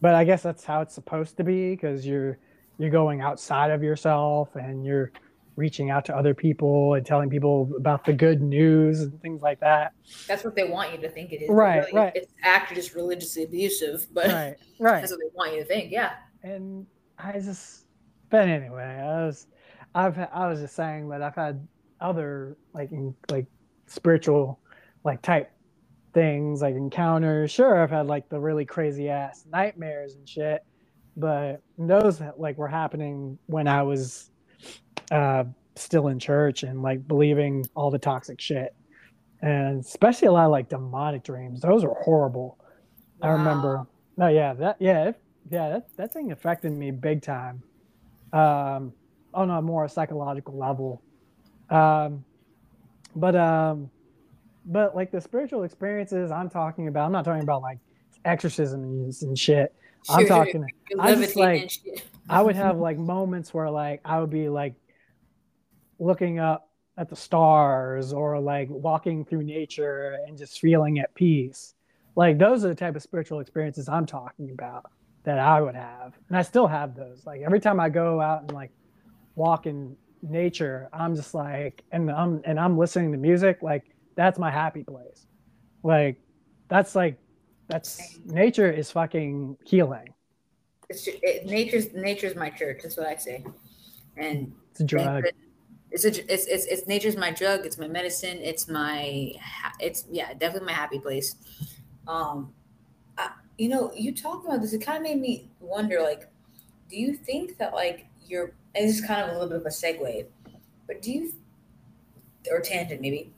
but 0.00 0.14
I 0.14 0.24
guess 0.24 0.42
that's 0.42 0.64
how 0.64 0.80
it's 0.80 0.94
supposed 0.94 1.36
to 1.38 1.44
be 1.44 1.70
because 1.70 2.06
you're 2.06 2.38
you're 2.78 2.90
going 2.90 3.20
outside 3.20 3.70
of 3.70 3.82
yourself 3.82 4.56
and 4.56 4.84
you're 4.84 5.12
reaching 5.56 5.90
out 5.90 6.04
to 6.06 6.16
other 6.16 6.34
people 6.34 6.94
and 6.94 7.04
telling 7.04 7.28
people 7.28 7.70
about 7.76 8.04
the 8.04 8.12
good 8.12 8.40
news 8.40 9.00
and 9.00 9.20
things 9.20 9.42
like 9.42 9.60
that. 9.60 9.92
that's 10.26 10.44
what 10.44 10.54
they 10.54 10.64
want 10.64 10.92
you 10.92 10.98
to 10.98 11.08
think 11.08 11.32
it 11.32 11.42
is. 11.42 11.50
Right, 11.50 11.78
really, 11.78 11.92
right. 11.92 12.12
It's 12.14 12.32
actually 12.42 12.76
just 12.76 12.94
religiously 12.94 13.42
abusive, 13.44 14.06
but 14.12 14.26
Right, 14.26 14.56
right. 14.78 15.00
that's 15.00 15.12
what 15.12 15.20
they 15.20 15.30
want 15.34 15.52
you 15.54 15.60
to 15.60 15.66
think. 15.66 15.92
Yeah. 15.92 16.12
And 16.42 16.86
I 17.18 17.32
just, 17.32 17.84
but 18.30 18.48
anyway, 18.48 18.84
I 19.02 19.26
was, 19.26 19.46
I've 19.94 20.18
I 20.18 20.48
was 20.48 20.60
just 20.60 20.76
saying 20.76 21.08
that 21.10 21.22
I've 21.22 21.34
had 21.34 21.66
other 22.00 22.56
like 22.72 22.92
in, 22.92 23.14
like 23.30 23.46
spiritual 23.86 24.60
like 25.04 25.20
type 25.20 25.50
things 26.14 26.62
like 26.62 26.74
encounters. 26.74 27.50
Sure, 27.50 27.82
I've 27.82 27.90
had 27.90 28.06
like 28.06 28.28
the 28.28 28.38
really 28.38 28.64
crazy 28.64 29.08
ass 29.08 29.44
nightmares 29.50 30.14
and 30.14 30.28
shit, 30.28 30.64
but 31.16 31.60
those 31.76 32.22
like 32.38 32.56
were 32.56 32.68
happening 32.68 33.38
when 33.46 33.66
I 33.68 33.82
was 33.82 34.29
uh, 35.10 35.44
still 35.76 36.08
in 36.08 36.18
church 36.18 36.62
and 36.62 36.82
like 36.82 37.06
believing 37.06 37.66
all 37.74 37.90
the 37.90 37.98
toxic 37.98 38.40
shit, 38.40 38.74
and 39.42 39.80
especially 39.80 40.28
a 40.28 40.32
lot 40.32 40.44
of 40.44 40.50
like 40.50 40.68
demonic 40.68 41.24
dreams. 41.24 41.60
Those 41.60 41.84
are 41.84 41.94
horrible. 42.02 42.58
Wow. 43.20 43.28
I 43.28 43.32
remember. 43.32 43.86
No, 44.16 44.28
yeah, 44.28 44.52
that 44.54 44.76
yeah, 44.80 45.08
it, 45.08 45.20
yeah, 45.50 45.68
that 45.70 45.96
that 45.96 46.12
thing 46.12 46.32
affected 46.32 46.72
me 46.72 46.90
big 46.90 47.22
time. 47.22 47.62
Um, 48.32 48.92
on 49.34 49.50
a 49.50 49.62
more 49.62 49.88
psychological 49.88 50.56
level. 50.56 51.02
Um, 51.68 52.24
but 53.14 53.36
um, 53.36 53.90
but 54.66 54.94
like 54.94 55.10
the 55.10 55.20
spiritual 55.20 55.62
experiences 55.64 56.30
I'm 56.30 56.50
talking 56.50 56.88
about, 56.88 57.06
I'm 57.06 57.12
not 57.12 57.24
talking 57.24 57.42
about 57.42 57.62
like 57.62 57.78
exorcisms 58.24 59.22
and 59.22 59.38
shit. 59.38 59.74
Sure. 60.06 60.16
I'm 60.16 60.26
talking. 60.26 60.66
I 60.98 61.14
just 61.14 61.36
like 61.36 61.70
I 62.28 62.42
would 62.42 62.56
have 62.56 62.78
like 62.78 62.98
moments 62.98 63.52
where 63.52 63.70
like 63.70 64.00
I 64.04 64.20
would 64.20 64.30
be 64.30 64.48
like 64.48 64.74
looking 66.00 66.38
up 66.38 66.70
at 66.98 67.08
the 67.08 67.16
stars 67.16 68.12
or 68.12 68.40
like 68.40 68.68
walking 68.68 69.24
through 69.24 69.44
nature 69.44 70.18
and 70.26 70.36
just 70.36 70.60
feeling 70.60 70.98
at 70.98 71.14
peace. 71.14 71.74
Like 72.16 72.38
those 72.38 72.64
are 72.64 72.68
the 72.68 72.74
type 72.74 72.96
of 72.96 73.02
spiritual 73.02 73.40
experiences 73.40 73.88
I'm 73.88 74.06
talking 74.06 74.50
about 74.50 74.90
that 75.24 75.38
I 75.38 75.60
would 75.60 75.74
have. 75.74 76.14
And 76.28 76.36
I 76.36 76.42
still 76.42 76.66
have 76.66 76.96
those. 76.96 77.24
Like 77.24 77.42
every 77.42 77.60
time 77.60 77.78
I 77.78 77.88
go 77.88 78.20
out 78.20 78.42
and 78.42 78.52
like 78.52 78.72
walk 79.36 79.66
in 79.66 79.96
nature, 80.22 80.88
I'm 80.92 81.14
just 81.14 81.34
like 81.34 81.82
and 81.92 82.10
I'm 82.10 82.42
and 82.44 82.58
I'm 82.58 82.76
listening 82.76 83.12
to 83.12 83.18
music, 83.18 83.62
like 83.62 83.84
that's 84.16 84.38
my 84.38 84.50
happy 84.50 84.82
place. 84.82 85.26
Like 85.82 86.20
that's 86.68 86.94
like 86.94 87.18
that's 87.68 88.18
nature 88.24 88.70
is 88.70 88.90
fucking 88.90 89.56
healing. 89.64 90.12
It's 90.88 91.06
it, 91.06 91.46
nature's 91.46 91.92
nature's 91.94 92.34
my 92.34 92.50
church. 92.50 92.80
That's 92.82 92.96
what 92.96 93.06
I 93.06 93.16
say. 93.16 93.44
And 94.16 94.52
it's 94.72 94.80
a 94.80 94.84
drug. 94.84 95.24
It's, 95.90 96.04
a, 96.04 96.32
it's 96.32 96.46
it's 96.46 96.66
it's 96.66 96.86
nature's 96.86 97.16
my 97.16 97.30
drug. 97.30 97.66
It's 97.66 97.78
my 97.78 97.88
medicine. 97.88 98.38
It's 98.38 98.68
my 98.68 99.32
it's 99.80 100.04
yeah 100.10 100.32
definitely 100.34 100.66
my 100.66 100.72
happy 100.72 100.98
place. 100.98 101.34
Um, 102.06 102.52
I, 103.18 103.30
you 103.58 103.68
know, 103.68 103.92
you 103.94 104.14
talk 104.14 104.44
about 104.44 104.60
this. 104.60 104.72
It 104.72 104.84
kind 104.84 104.96
of 104.96 105.02
made 105.02 105.20
me 105.20 105.50
wonder. 105.58 106.00
Like, 106.00 106.30
do 106.88 106.96
you 106.96 107.14
think 107.14 107.58
that 107.58 107.74
like 107.74 108.06
you're? 108.24 108.54
And 108.74 108.88
this 108.88 109.00
is 109.00 109.04
kind 109.04 109.22
of 109.22 109.30
a 109.30 109.32
little 109.32 109.48
bit 109.48 109.58
of 109.58 109.66
a 109.66 109.70
segue, 109.70 110.26
but 110.86 111.02
do 111.02 111.10
you 111.10 111.32
or 112.50 112.60
tangent 112.60 113.00
maybe? 113.00 113.32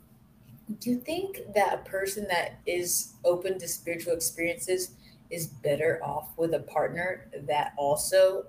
do 0.78 0.90
you 0.90 0.96
think 0.96 1.40
that 1.54 1.74
a 1.74 1.88
person 1.88 2.26
that 2.28 2.58
is 2.66 3.14
open 3.24 3.58
to 3.58 3.68
spiritual 3.68 4.12
experiences 4.12 4.92
is 5.30 5.46
better 5.46 6.00
off 6.02 6.30
with 6.36 6.54
a 6.54 6.60
partner 6.60 7.28
that 7.46 7.72
also 7.76 8.46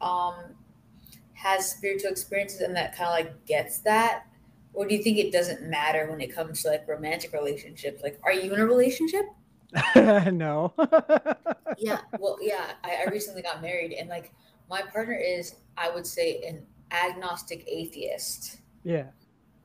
um, 0.00 0.34
has 1.42 1.70
spiritual 1.70 2.10
experiences 2.10 2.60
and 2.60 2.76
that 2.76 2.96
kind 2.96 3.08
of 3.08 3.14
like 3.14 3.46
gets 3.46 3.78
that? 3.80 4.24
Or 4.72 4.86
do 4.86 4.94
you 4.94 5.02
think 5.02 5.18
it 5.18 5.32
doesn't 5.32 5.62
matter 5.62 6.08
when 6.10 6.20
it 6.20 6.34
comes 6.34 6.62
to 6.62 6.68
like 6.68 6.86
romantic 6.86 7.32
relationships? 7.32 8.02
Like, 8.02 8.18
are 8.22 8.32
you 8.32 8.52
in 8.52 8.60
a 8.60 8.66
relationship? 8.66 9.24
no. 9.96 10.72
yeah. 11.78 12.00
Well, 12.18 12.38
yeah. 12.40 12.72
I, 12.84 13.04
I 13.06 13.10
recently 13.10 13.42
got 13.42 13.62
married 13.62 13.92
and 13.92 14.08
like 14.08 14.32
my 14.68 14.82
partner 14.82 15.14
is, 15.14 15.56
I 15.76 15.90
would 15.90 16.06
say, 16.06 16.42
an 16.46 16.64
agnostic 16.92 17.64
atheist. 17.66 18.58
Yeah. 18.84 19.06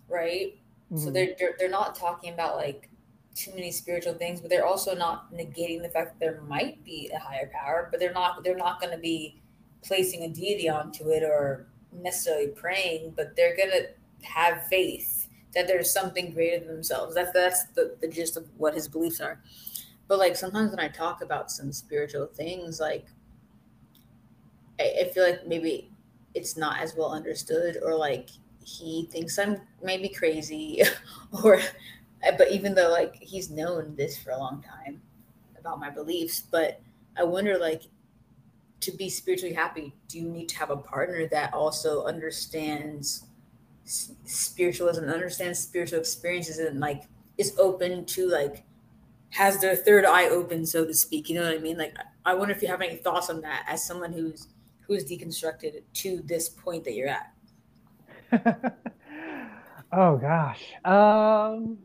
Right 0.10 0.58
Mm-hmm. 0.92 1.04
So 1.04 1.12
they're, 1.12 1.36
they're 1.38 1.56
they're 1.58 1.70
not 1.70 1.96
talking 1.96 2.34
about 2.34 2.58
like 2.58 2.90
too 3.34 3.52
many 3.54 3.72
spiritual 3.72 4.14
things, 4.14 4.40
but 4.40 4.50
they're 4.50 4.66
also 4.66 4.96
not 4.96 5.34
negating 5.34 5.82
the 5.82 5.90
fact 5.90 6.14
that 6.14 6.20
there 6.20 6.42
might 6.42 6.84
be 6.84 7.12
a 7.14 7.20
higher 7.20 7.50
power, 7.54 7.90
but 7.92 8.00
they're 8.00 8.14
not 8.14 8.44
they're 8.44 8.56
not 8.56 8.80
going 8.80 8.94
to 8.94 9.00
be 9.00 9.42
placing 9.86 10.24
a 10.24 10.30
deity 10.30 10.68
onto 10.68 11.10
it 11.10 11.24
or 11.24 11.68
necessarily 11.92 12.48
praying, 12.48 13.14
but 13.16 13.36
they're 13.36 13.56
to 13.56 13.88
have 14.24 14.68
faith 14.68 15.28
that 15.54 15.68
there's 15.68 15.92
something 15.92 16.32
greater 16.32 16.60
than 16.60 16.76
themselves. 16.76 17.16
That's 17.16 17.32
that's 17.32 17.66
the, 17.76 17.96
the 18.02 18.08
gist 18.08 18.36
of 18.38 18.46
what 18.58 18.74
his 18.74 18.88
beliefs 18.88 19.22
are. 19.22 19.42
But 20.08 20.20
like 20.20 20.36
sometimes 20.36 20.72
when 20.72 20.80
I 20.80 20.90
talk 20.90 21.22
about 21.22 21.50
some 21.50 21.72
spiritual 21.72 22.28
things, 22.28 22.80
like 22.80 23.08
I, 24.80 24.94
I 25.02 25.12
feel 25.14 25.24
like 25.24 25.48
maybe 25.48 25.90
it's 26.34 26.58
not 26.58 26.80
as 26.80 26.96
well 26.96 27.12
understood 27.12 27.78
or 27.82 27.96
like 27.96 28.30
he 28.64 29.08
thinks 29.12 29.40
I'm 29.40 29.62
maybe 29.82 30.10
crazy 30.10 30.82
or 31.44 31.62
but 32.38 32.52
even 32.52 32.74
though 32.74 32.90
like 32.90 33.16
he's 33.22 33.50
known 33.50 33.96
this 33.96 34.18
for 34.18 34.32
a 34.32 34.38
long 34.38 34.64
time 34.64 35.02
about 35.60 35.80
my 35.80 35.90
beliefs, 35.90 36.44
but 36.52 36.82
I 37.18 37.24
wonder 37.24 37.58
like 37.58 37.84
to 38.82 38.92
be 38.92 39.10
spiritually 39.10 39.54
happy, 39.54 39.96
do 40.08 40.20
you 40.20 40.30
need 40.30 40.50
to 40.50 40.58
have 40.58 40.70
a 40.70 40.78
partner 40.78 41.28
that 41.28 41.54
also 41.54 42.06
understands 42.06 43.26
spiritualism, 43.86 45.06
understands 45.06 45.60
spiritual 45.60 46.00
experiences 46.00 46.58
and 46.58 46.80
like 46.80 47.04
is 47.38 47.56
open 47.60 48.06
to 48.06 48.28
like 48.30 48.64
has 49.30 49.60
their 49.60 49.76
third 49.76 50.06
eye 50.06 50.30
open, 50.30 50.66
so 50.66 50.86
to 50.86 50.94
speak. 50.94 51.30
You 51.30 51.36
know 51.36 51.44
what 51.44 51.54
I 51.54 51.60
mean? 51.60 51.78
Like 51.78 51.96
I 52.26 52.34
wonder 52.34 52.54
if 52.54 52.62
you 52.62 52.68
have 52.68 52.82
any 52.82 52.96
thoughts 52.96 53.30
on 53.30 53.42
that 53.42 53.66
as 53.68 53.86
someone 53.86 54.12
who's 54.12 54.48
who's 54.82 55.04
deconstructed 55.06 55.82
to 55.94 56.22
this 56.26 56.50
point 56.50 56.84
that 56.84 56.94
you're 56.94 57.10
at. 57.10 57.34
oh 59.92 60.18
gosh. 60.18 60.64
Um 60.84 61.78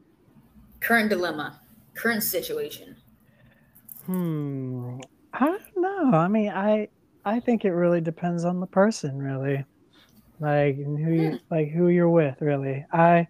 current 0.81 1.11
dilemma, 1.11 1.61
current 1.95 2.23
situation. 2.23 2.97
Hmm. 4.07 5.01
I 5.33 5.47
don't 5.47 5.77
know. 5.77 6.11
I 6.19 6.29
mean, 6.29 6.51
I 6.51 6.89
I 7.25 7.41
think 7.41 7.65
it 7.65 7.73
really 7.73 8.01
depends 8.01 8.45
on 8.45 8.61
the 8.61 8.67
person, 8.67 9.19
really. 9.19 9.65
Like 10.41 10.77
who 10.77 11.13
you, 11.13 11.31
hmm. 11.31 11.37
like 11.51 11.71
who 11.71 11.89
you're 11.89 12.09
with, 12.11 12.41
really. 12.41 12.85
I 12.93 13.29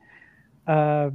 uh 0.67 1.11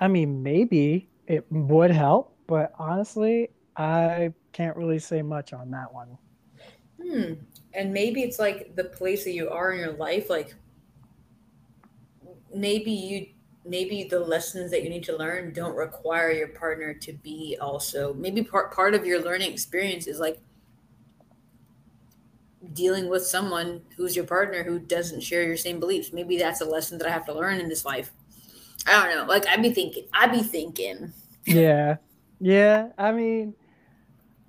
I 0.00 0.08
mean, 0.08 0.42
maybe 0.42 1.08
it 1.26 1.46
would 1.50 1.92
help, 1.92 2.36
but 2.46 2.72
honestly, 2.78 3.50
I 3.76 4.32
can't 4.52 4.76
really 4.76 4.98
say 4.98 5.22
much 5.22 5.52
on 5.52 5.70
that 5.70 5.92
one. 5.92 6.18
Hmm. 7.00 7.34
And 7.72 7.92
maybe 7.92 8.22
it's 8.22 8.38
like 8.38 8.74
the 8.76 8.84
place 8.84 9.24
that 9.24 9.32
you 9.32 9.48
are 9.48 9.72
in 9.72 9.78
your 9.78 9.92
life, 9.92 10.28
like 10.28 10.54
maybe 12.54 12.90
you 12.90 13.26
maybe 13.64 14.04
the 14.04 14.18
lessons 14.18 14.70
that 14.70 14.82
you 14.82 14.90
need 14.90 15.04
to 15.04 15.16
learn 15.16 15.52
don't 15.52 15.76
require 15.76 16.32
your 16.32 16.48
partner 16.48 16.92
to 16.92 17.12
be 17.12 17.56
also 17.60 18.12
maybe 18.14 18.42
part 18.42 18.72
part 18.74 18.94
of 18.94 19.06
your 19.06 19.22
learning 19.22 19.52
experience 19.52 20.06
is 20.06 20.18
like 20.18 20.40
dealing 22.74 23.08
with 23.08 23.24
someone 23.24 23.82
who's 23.96 24.14
your 24.16 24.24
partner 24.24 24.62
who 24.62 24.78
doesn't 24.78 25.20
share 25.20 25.42
your 25.42 25.56
same 25.56 25.80
beliefs. 25.80 26.12
Maybe 26.12 26.38
that's 26.38 26.60
a 26.60 26.64
lesson 26.64 26.96
that 26.98 27.08
i 27.08 27.10
have 27.10 27.26
to 27.26 27.34
learn 27.34 27.60
in 27.60 27.68
this 27.68 27.84
life. 27.84 28.12
I 28.86 29.04
don't 29.04 29.16
know. 29.16 29.26
Like 29.26 29.46
i'd 29.46 29.62
be 29.62 29.72
thinking 29.72 30.06
i'd 30.12 30.32
be 30.32 30.42
thinking. 30.42 31.12
Yeah. 31.44 31.96
Yeah 32.38 32.90
i 32.98 33.10
mean 33.10 33.54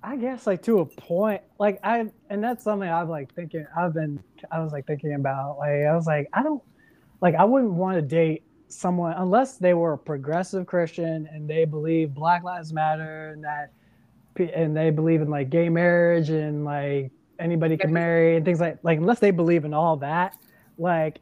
i 0.02 0.14
guess 0.16 0.46
like 0.46 0.62
to 0.62 0.78
a 0.78 0.86
point 0.86 1.42
like 1.58 1.80
i 1.82 2.06
and 2.30 2.44
that's 2.44 2.62
something 2.62 2.88
i've 2.88 3.08
like 3.08 3.34
thinking 3.34 3.66
i've 3.76 3.94
been 3.94 4.22
i 4.52 4.60
was 4.60 4.70
like 4.70 4.86
thinking 4.86 5.14
about 5.14 5.58
like 5.58 5.82
i 5.86 5.96
was 5.96 6.06
like 6.06 6.28
i 6.34 6.42
don't 6.42 6.62
like 7.24 7.34
I 7.34 7.44
wouldn't 7.44 7.72
want 7.72 7.96
to 7.96 8.02
date 8.02 8.44
someone 8.74 9.14
unless 9.16 9.56
they 9.56 9.74
were 9.74 9.94
a 9.94 9.98
progressive 9.98 10.66
Christian 10.66 11.28
and 11.32 11.48
they 11.48 11.64
believe 11.64 12.12
Black 12.12 12.42
Lives 12.42 12.72
Matter 12.72 13.30
and 13.30 13.44
that 13.44 13.72
and 14.36 14.76
they 14.76 14.90
believe 14.90 15.22
in 15.22 15.30
like 15.30 15.48
gay 15.48 15.68
marriage 15.68 16.30
and 16.30 16.64
like 16.64 17.12
anybody 17.38 17.76
can 17.76 17.92
marry 17.92 18.36
and 18.36 18.44
things 18.44 18.60
like 18.60 18.78
like 18.82 18.98
unless 18.98 19.20
they 19.20 19.30
believe 19.30 19.64
in 19.64 19.72
all 19.72 19.96
that, 19.96 20.36
like 20.76 21.20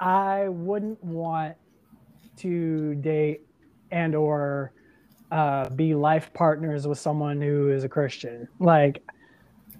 I 0.00 0.48
wouldn't 0.48 1.02
want 1.04 1.56
to 2.38 2.94
date 2.96 3.42
and 3.90 4.14
or 4.14 4.72
uh, 5.30 5.68
be 5.70 5.94
life 5.94 6.32
partners 6.32 6.86
with 6.86 6.98
someone 6.98 7.40
who 7.40 7.70
is 7.70 7.84
a 7.84 7.88
Christian. 7.88 8.48
Like, 8.58 9.02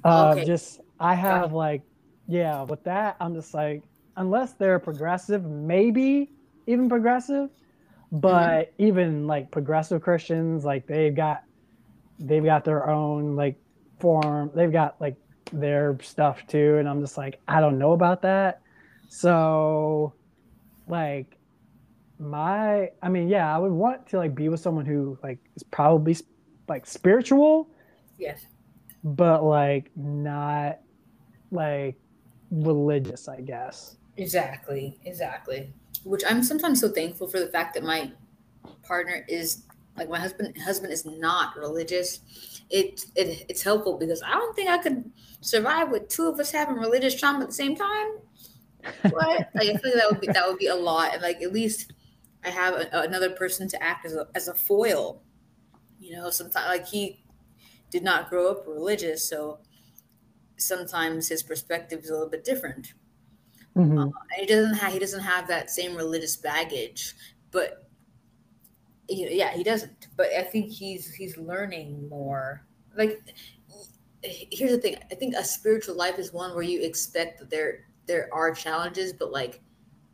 uh, 0.05 0.35
okay. 0.37 0.45
just 0.45 0.81
I 1.01 1.15
have 1.15 1.53
like, 1.53 1.83
yeah, 2.29 2.63
with 2.63 2.85
that 2.85 3.17
I'm 3.21 3.35
just 3.35 3.55
like 3.55 3.83
unless 4.17 4.53
they're 4.53 4.79
progressive, 4.79 5.45
maybe 5.45 6.31
even 6.71 6.89
progressive. 6.89 7.51
But 8.13 8.73
mm-hmm. 8.73 8.85
even 8.85 9.27
like 9.27 9.51
progressive 9.51 10.03
Christians, 10.03 10.65
like 10.65 10.87
they've 10.87 11.15
got 11.15 11.45
they've 12.19 12.45
got 12.45 12.65
their 12.65 12.89
own 12.89 13.37
like 13.37 13.57
form. 14.01 14.51
They've 14.55 14.73
got 14.73 15.01
like 15.01 15.17
their 15.53 15.97
stuff 16.03 16.45
too, 16.49 16.77
and 16.79 16.89
I'm 16.89 17.01
just 17.01 17.17
like 17.17 17.41
I 17.47 17.61
don't 17.61 17.79
know 17.79 17.93
about 17.93 18.23
that. 18.23 18.63
So, 19.09 20.13
like 20.89 21.37
my 22.19 22.91
i 23.03 23.09
mean 23.09 23.31
yeah 23.31 23.55
i 23.55 23.57
would 23.57 23.73
want 23.73 24.07
to 24.07 24.19
like 24.19 24.35
be 24.35 24.51
with 24.51 24.61
someone 24.61 24.85
who 24.85 25.17
like 25.23 25.39
is 25.57 25.63
probably 25.63 26.15
like 26.69 26.87
spiritual 26.87 27.67
yes 28.19 28.45
but 29.03 29.43
like 29.43 29.91
not 29.97 30.81
like 31.51 31.97
religious 32.51 33.27
i 33.27 33.41
guess 33.41 33.97
Exactly, 34.21 34.99
exactly. 35.05 35.73
Which 36.05 36.23
I'm 36.27 36.43
sometimes 36.43 36.81
so 36.81 36.89
thankful 36.89 37.29
for 37.29 37.41
the 37.41 37.49
fact 37.49 37.75
that 37.75 37.83
my 37.85 38.13
partner 38.83 39.25
is 39.29 39.65
like 39.97 40.09
my 40.09 40.19
husband 40.19 40.57
husband 40.59 40.93
is 40.93 41.05
not 41.05 41.57
religious. 41.57 42.21
It, 42.71 43.05
it 43.17 43.47
it's 43.49 43.63
helpful 43.63 43.99
because 43.99 44.23
I 44.23 44.33
don't 44.33 44.55
think 44.57 44.71
I 44.71 44.79
could 44.79 45.13
survive 45.41 45.91
with 45.91 46.09
two 46.09 46.27
of 46.29 46.39
us 46.41 46.53
having 46.53 46.77
religious 46.77 47.19
trauma 47.19 47.41
at 47.43 47.49
the 47.49 47.55
same 47.55 47.77
time. 47.77 48.19
But 49.03 49.49
like 49.55 49.69
I 49.71 49.77
feel 49.77 49.93
like 49.93 49.95
that 49.95 50.09
would 50.11 50.21
be 50.21 50.29
that 50.29 50.49
would 50.49 50.59
be 50.59 50.69
a 50.69 50.75
lot, 50.77 51.13
and 51.15 51.23
like 51.23 51.43
at 51.43 51.53
least 51.53 51.93
I 52.45 52.51
have 52.51 52.75
a, 52.75 52.89
another 52.93 53.31
person 53.31 53.69
to 53.69 53.83
act 53.83 54.07
as 54.07 54.15
a 54.15 54.29
as 54.35 54.49
a 54.49 54.55
foil. 54.55 55.23
You 56.01 56.17
know, 56.17 56.31
sometimes 56.31 56.67
like 56.69 56.89
he 56.89 57.25
did 57.91 58.03
not 58.05 58.31
grow 58.31 58.51
up 58.51 58.67
religious, 58.67 59.29
so 59.29 59.61
sometimes 60.57 61.29
his 61.29 61.43
perspective 61.43 62.01
is 62.05 62.11
a 62.11 62.15
little 62.15 62.29
bit 62.29 62.45
different. 62.45 62.95
Mm-hmm. 63.77 63.99
Uh, 63.99 64.11
he 64.37 64.47
doesn't 64.47 64.75
have 64.75 64.93
he 64.93 64.99
doesn't 64.99 65.23
have 65.23 65.47
that 65.49 65.71
same 65.71 65.95
religious 65.95 66.37
baggage, 66.37 67.15
but 67.51 67.89
you 69.09 69.27
know, 69.27 69.33
yeah, 69.33 69.51
he 69.53 69.63
doesn't. 69.63 70.09
But 70.17 70.29
I 70.37 70.43
think 70.43 70.71
he's 70.71 71.13
he's 71.13 71.37
learning 71.37 72.09
more. 72.09 72.65
Like 72.97 73.21
here's 74.23 74.73
the 74.73 74.79
thing: 74.79 74.97
I 75.11 75.15
think 75.15 75.35
a 75.35 75.45
spiritual 75.45 75.97
life 75.97 76.19
is 76.19 76.33
one 76.33 76.55
where 76.55 76.65
you 76.65 76.83
expect 76.83 77.39
that 77.39 77.51
there 77.51 77.87
there 78.07 78.29
are 78.33 78.53
challenges, 78.53 79.13
but 79.13 79.31
like 79.31 79.61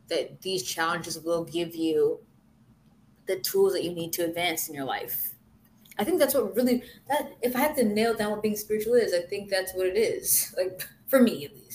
that 0.09 0.41
these 0.41 0.63
challenges 0.63 1.19
will 1.19 1.43
give 1.43 1.75
you 1.75 2.19
the 3.25 3.39
tools 3.39 3.73
that 3.73 3.83
you 3.83 3.93
need 3.93 4.13
to 4.13 4.23
advance 4.23 4.69
in 4.69 4.75
your 4.75 4.85
life. 4.85 5.33
I 5.99 6.03
think 6.03 6.19
that's 6.19 6.33
what 6.35 6.55
really 6.55 6.83
that 7.09 7.33
if 7.41 7.55
I 7.55 7.59
had 7.59 7.75
to 7.77 7.83
nail 7.83 8.13
down 8.13 8.31
what 8.31 8.43
being 8.43 8.55
spiritual 8.55 8.93
is, 8.93 9.13
I 9.13 9.21
think 9.21 9.49
that's 9.49 9.73
what 9.73 9.87
it 9.87 9.97
is. 9.97 10.53
Like 10.57 10.87
for 11.07 11.21
me 11.21 11.45
at 11.45 11.55
least. 11.55 11.66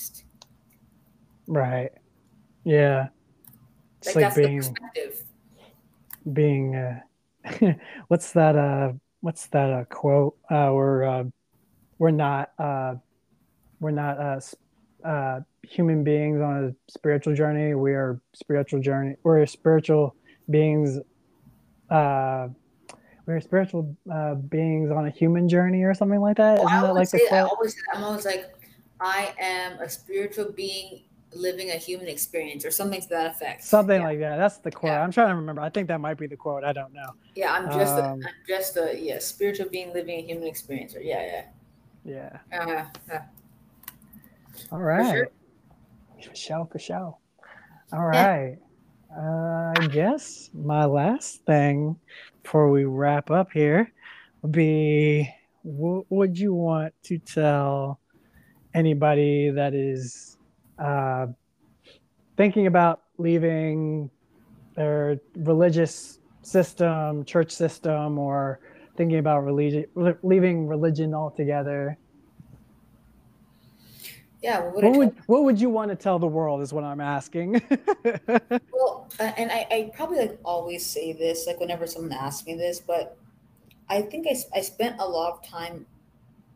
Right. 1.52 1.90
Yeah. 2.64 3.08
It's 4.00 4.16
like, 4.16 4.24
like 4.24 4.34
being 4.34 4.76
being 6.32 6.76
uh 6.76 7.00
what's 8.08 8.32
that 8.32 8.56
uh 8.56 8.92
what's 9.20 9.46
that 9.48 9.70
uh 9.70 9.84
quote 9.84 10.36
uh 10.50 10.70
we're 10.72 11.04
uh 11.04 11.24
we're 11.98 12.10
not 12.10 12.52
uh 12.58 12.94
we're 13.80 13.90
not 13.90 14.18
uh 14.18 14.40
uh 15.06 15.40
human 15.64 16.04
beings 16.04 16.40
on 16.40 16.64
a 16.64 16.90
spiritual 16.90 17.34
journey 17.34 17.74
we 17.74 17.92
are 17.92 18.20
spiritual 18.34 18.80
journey 18.80 19.14
we're 19.24 19.44
spiritual 19.46 20.14
beings 20.48 20.98
uh 21.90 22.48
we're 23.26 23.40
spiritual 23.40 23.96
uh, 24.12 24.34
beings 24.34 24.90
on 24.90 25.06
a 25.06 25.10
human 25.10 25.48
journey 25.48 25.84
or 25.84 25.94
something 25.94 26.20
like 26.20 26.38
that. 26.38 26.58
Well, 26.58 26.66
Isn't 26.66 26.82
that 26.82 26.94
like 26.94 27.10
the 27.10 27.18
quote? 27.28 27.32
I 27.32 27.42
always, 27.42 27.76
I'm 27.94 28.02
always 28.02 28.24
like, 28.24 28.52
I 29.00 29.32
am 29.38 29.78
a 29.78 29.88
spiritual 29.88 30.50
being 30.50 31.04
living 31.34 31.70
a 31.70 31.76
human 31.76 32.08
experience 32.08 32.64
or 32.64 32.70
something 32.70 33.00
to 33.00 33.08
that 33.08 33.30
effect. 33.30 33.64
Something 33.64 34.00
yeah. 34.00 34.06
like 34.06 34.18
that. 34.20 34.36
That's 34.36 34.58
the 34.58 34.70
quote. 34.70 34.92
Yeah. 34.92 35.02
I'm 35.02 35.12
trying 35.12 35.28
to 35.28 35.36
remember. 35.36 35.62
I 35.62 35.70
think 35.70 35.88
that 35.88 36.00
might 36.00 36.18
be 36.18 36.26
the 36.26 36.36
quote. 36.36 36.64
I 36.64 36.72
don't 36.72 36.92
know. 36.92 37.14
Yeah, 37.34 37.52
I'm 37.52 37.66
just 37.66 37.94
um, 37.94 38.04
a, 38.04 38.26
I'm 38.26 38.34
just 38.46 38.76
a 38.76 38.98
yeah 38.98 39.18
spiritual 39.18 39.68
being 39.68 39.92
living 39.92 40.18
a 40.18 40.22
human 40.22 40.46
experience. 40.46 40.94
Or 40.94 41.00
yeah, 41.00 41.44
yeah. 42.04 42.38
Yeah. 42.52 42.86
Uh, 43.10 43.14
uh, 43.14 43.18
All 44.70 44.80
right. 44.80 45.28
For, 46.22 46.34
sure. 46.34 46.68
for 46.70 46.78
show. 46.78 47.18
All 47.92 48.06
right. 48.06 48.56
Yeah. 48.58 49.18
Uh, 49.18 49.74
I 49.76 49.86
guess 49.88 50.50
my 50.54 50.86
last 50.86 51.44
thing 51.44 51.96
before 52.42 52.70
we 52.70 52.84
wrap 52.84 53.30
up 53.30 53.52
here 53.52 53.92
would 54.40 54.52
be 54.52 55.28
what 55.62 56.06
would 56.10 56.38
you 56.38 56.54
want 56.54 56.94
to 57.04 57.18
tell 57.18 58.00
anybody 58.74 59.50
that 59.50 59.74
is 59.74 60.31
uh, 60.82 61.26
thinking 62.36 62.66
about 62.66 63.02
leaving 63.18 64.10
their 64.74 65.20
religious 65.36 66.18
system, 66.42 67.24
church 67.24 67.52
system, 67.52 68.18
or 68.18 68.60
thinking 68.96 69.18
about 69.18 69.44
religion, 69.44 69.86
leaving 70.22 70.66
religion 70.66 71.14
altogether. 71.14 71.96
Yeah, 74.42 74.58
what, 74.58 74.82
what 74.82 74.96
would 74.96 75.14
what 75.26 75.44
would 75.44 75.60
you 75.60 75.70
want 75.70 75.90
to 75.90 75.96
tell 75.96 76.18
the 76.18 76.26
world? 76.26 76.62
Is 76.62 76.72
what 76.72 76.82
I'm 76.82 77.00
asking. 77.00 77.62
well, 78.72 79.08
uh, 79.20 79.32
and 79.36 79.52
I, 79.52 79.66
I 79.70 79.90
probably 79.94 80.18
like 80.18 80.38
always 80.44 80.84
say 80.84 81.12
this, 81.12 81.46
like 81.46 81.60
whenever 81.60 81.86
someone 81.86 82.12
asks 82.12 82.44
me 82.44 82.54
this, 82.54 82.80
but 82.80 83.16
I 83.88 84.02
think 84.02 84.26
I, 84.26 84.34
I 84.58 84.62
spent 84.62 84.98
a 84.98 85.06
lot 85.06 85.32
of 85.32 85.48
time 85.48 85.86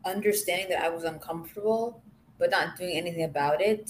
understanding 0.03 0.67
that 0.67 0.83
I 0.83 0.89
was 0.89 1.05
uncomfortable, 1.05 2.01
but 2.37 2.49
not 2.49 2.75
doing 2.75 2.97
anything 2.97 3.23
about 3.23 3.61
it 3.61 3.89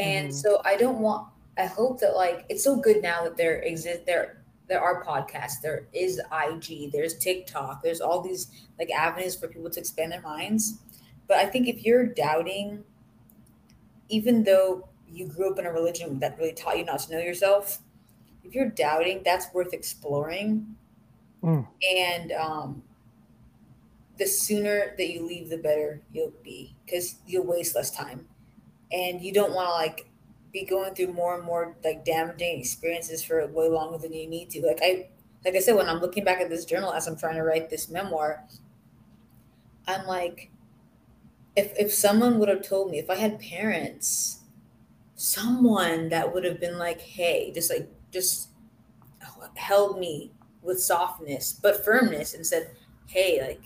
and 0.00 0.28
mm-hmm. 0.28 0.36
so 0.36 0.62
I 0.64 0.76
don't 0.76 0.98
want. 0.98 1.28
I 1.58 1.66
hope 1.66 2.00
that 2.00 2.16
like 2.16 2.46
it's 2.48 2.64
so 2.64 2.76
good 2.76 3.02
now 3.02 3.22
that 3.24 3.36
there 3.36 3.60
exist 3.60 4.06
there 4.06 4.42
there 4.66 4.80
are 4.80 5.04
podcasts, 5.04 5.60
there 5.60 5.88
is 5.92 6.20
IG, 6.32 6.92
there's 6.92 7.18
TikTok, 7.18 7.82
there's 7.82 8.00
all 8.00 8.20
these 8.20 8.46
like 8.78 8.90
avenues 8.90 9.34
for 9.34 9.48
people 9.48 9.68
to 9.68 9.80
expand 9.80 10.12
their 10.12 10.22
minds. 10.22 10.78
But 11.26 11.38
I 11.38 11.46
think 11.46 11.66
if 11.68 11.84
you're 11.84 12.06
doubting, 12.06 12.84
even 14.08 14.44
though 14.44 14.88
you 15.08 15.26
grew 15.26 15.50
up 15.50 15.58
in 15.58 15.66
a 15.66 15.72
religion 15.72 16.20
that 16.20 16.38
really 16.38 16.52
taught 16.52 16.78
you 16.78 16.84
not 16.84 17.00
to 17.00 17.12
know 17.12 17.18
yourself, 17.18 17.78
if 18.44 18.54
you're 18.54 18.70
doubting, 18.70 19.22
that's 19.24 19.52
worth 19.52 19.72
exploring. 19.72 20.76
Mm. 21.42 21.66
And 21.96 22.32
um, 22.32 22.82
the 24.18 24.26
sooner 24.26 24.94
that 24.96 25.10
you 25.12 25.26
leave, 25.26 25.50
the 25.50 25.58
better 25.58 26.00
you'll 26.12 26.32
be 26.44 26.76
because 26.86 27.16
you'll 27.26 27.46
waste 27.46 27.74
less 27.74 27.90
time 27.90 28.28
and 28.92 29.20
you 29.22 29.32
don't 29.32 29.52
want 29.54 29.68
to 29.68 29.72
like 29.72 30.06
be 30.52 30.64
going 30.64 30.94
through 30.94 31.12
more 31.12 31.36
and 31.36 31.44
more 31.44 31.76
like 31.84 32.04
damaging 32.04 32.58
experiences 32.58 33.22
for 33.22 33.46
way 33.48 33.68
longer 33.68 33.98
than 33.98 34.12
you 34.12 34.28
need 34.28 34.50
to. 34.50 34.62
Like 34.66 34.80
I 34.82 35.08
like 35.44 35.54
I 35.54 35.60
said, 35.60 35.76
when 35.76 35.88
I'm 35.88 36.00
looking 36.00 36.24
back 36.24 36.40
at 36.40 36.50
this 36.50 36.64
journal 36.64 36.92
as 36.92 37.06
I'm 37.06 37.16
trying 37.16 37.36
to 37.36 37.42
write 37.42 37.70
this 37.70 37.88
memoir, 37.88 38.44
I'm 39.86 40.06
like, 40.06 40.50
if 41.56 41.72
if 41.78 41.92
someone 41.92 42.38
would 42.38 42.48
have 42.48 42.62
told 42.62 42.90
me, 42.90 42.98
if 42.98 43.10
I 43.10 43.16
had 43.16 43.40
parents, 43.40 44.40
someone 45.16 46.08
that 46.10 46.32
would 46.32 46.44
have 46.44 46.60
been 46.60 46.78
like, 46.78 47.00
hey, 47.00 47.52
just 47.52 47.70
like 47.70 47.90
just 48.12 48.50
held 49.54 49.98
me 49.98 50.32
with 50.62 50.80
softness 50.80 51.52
but 51.52 51.84
firmness 51.84 52.34
and 52.34 52.46
said, 52.46 52.70
hey, 53.06 53.40
like 53.42 53.62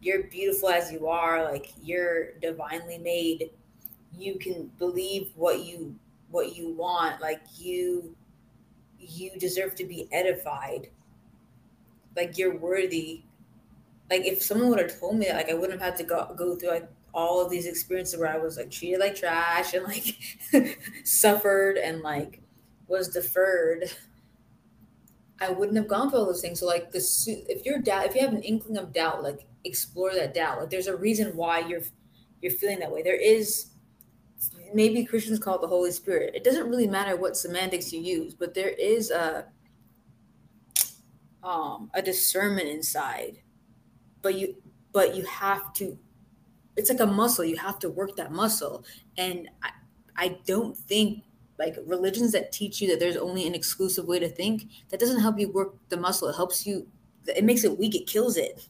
you're 0.00 0.24
beautiful 0.24 0.68
as 0.68 0.92
you 0.92 1.08
are, 1.08 1.44
like 1.44 1.72
you're 1.82 2.32
divinely 2.40 2.98
made 2.98 3.50
you 4.12 4.38
can 4.38 4.70
believe 4.78 5.32
what 5.34 5.64
you 5.64 5.96
what 6.30 6.56
you 6.56 6.72
want 6.74 7.20
like 7.20 7.40
you 7.56 8.16
you 8.98 9.30
deserve 9.38 9.74
to 9.76 9.84
be 9.84 10.08
edified. 10.12 10.88
Like 12.16 12.38
you're 12.38 12.56
worthy. 12.56 13.22
Like 14.10 14.24
if 14.24 14.42
someone 14.42 14.70
would 14.70 14.80
have 14.80 14.98
told 15.00 15.16
me 15.16 15.26
that 15.26 15.36
like 15.36 15.50
i 15.50 15.54
wouldn't 15.54 15.80
have 15.80 15.90
had 15.92 15.98
to 15.98 16.04
go, 16.04 16.32
go 16.36 16.56
through 16.56 16.70
like 16.70 16.88
all 17.14 17.44
of 17.44 17.50
these 17.50 17.66
experiences 17.66 18.18
where 18.20 18.28
i 18.28 18.38
was 18.38 18.56
like 18.58 18.70
treated 18.70 19.00
like 19.00 19.16
trash 19.16 19.74
and 19.74 19.84
like 19.84 20.16
suffered 21.04 21.76
and 21.78 22.02
like 22.02 22.40
was 22.88 23.08
deferred 23.08 23.84
i 25.40 25.50
wouldn't 25.50 25.76
have 25.76 25.88
gone 25.88 26.10
through 26.10 26.20
all 26.20 26.26
those 26.26 26.40
things. 26.40 26.60
So 26.60 26.66
like 26.66 26.90
this 26.92 27.26
if 27.28 27.64
you're 27.64 27.78
doubt 27.78 28.06
if 28.06 28.14
you 28.14 28.20
have 28.22 28.32
an 28.32 28.42
inkling 28.42 28.76
of 28.78 28.92
doubt 28.92 29.22
like 29.22 29.46
explore 29.64 30.14
that 30.14 30.34
doubt. 30.34 30.60
Like 30.60 30.70
there's 30.70 30.86
a 30.86 30.96
reason 30.96 31.36
why 31.36 31.60
you're 31.60 31.82
you're 32.40 32.52
feeling 32.52 32.78
that 32.80 32.92
way. 32.92 33.02
There 33.02 33.20
is 33.20 33.66
maybe 34.74 35.04
Christians 35.04 35.38
call 35.38 35.56
it 35.56 35.60
the 35.60 35.68
Holy 35.68 35.90
Spirit. 35.90 36.34
It 36.34 36.44
doesn't 36.44 36.68
really 36.68 36.86
matter 36.86 37.16
what 37.16 37.36
semantics 37.36 37.92
you 37.92 38.00
use, 38.00 38.34
but 38.34 38.54
there 38.54 38.70
is 38.70 39.10
a 39.10 39.46
um, 41.42 41.90
a 41.94 42.02
discernment 42.02 42.68
inside. 42.68 43.38
But 44.22 44.34
you 44.34 44.56
but 44.92 45.14
you 45.14 45.24
have 45.24 45.72
to 45.74 45.98
it's 46.76 46.90
like 46.90 47.00
a 47.00 47.06
muscle. 47.06 47.44
You 47.44 47.56
have 47.56 47.78
to 47.80 47.90
work 47.90 48.16
that 48.16 48.32
muscle. 48.32 48.84
And 49.16 49.48
I, 49.62 49.70
I 50.16 50.38
don't 50.46 50.76
think 50.76 51.24
like 51.58 51.76
religions 51.86 52.32
that 52.32 52.52
teach 52.52 52.82
you 52.82 52.88
that 52.88 53.00
there's 53.00 53.16
only 53.16 53.46
an 53.46 53.54
exclusive 53.54 54.06
way 54.06 54.18
to 54.18 54.28
think, 54.28 54.64
that 54.90 55.00
doesn't 55.00 55.20
help 55.20 55.38
you 55.38 55.50
work 55.50 55.74
the 55.88 55.96
muscle. 55.96 56.28
It 56.28 56.36
helps 56.36 56.66
you 56.66 56.86
it 57.28 57.44
makes 57.44 57.64
it 57.64 57.76
weak, 57.78 57.94
it 57.94 58.06
kills 58.06 58.36
it. 58.36 58.68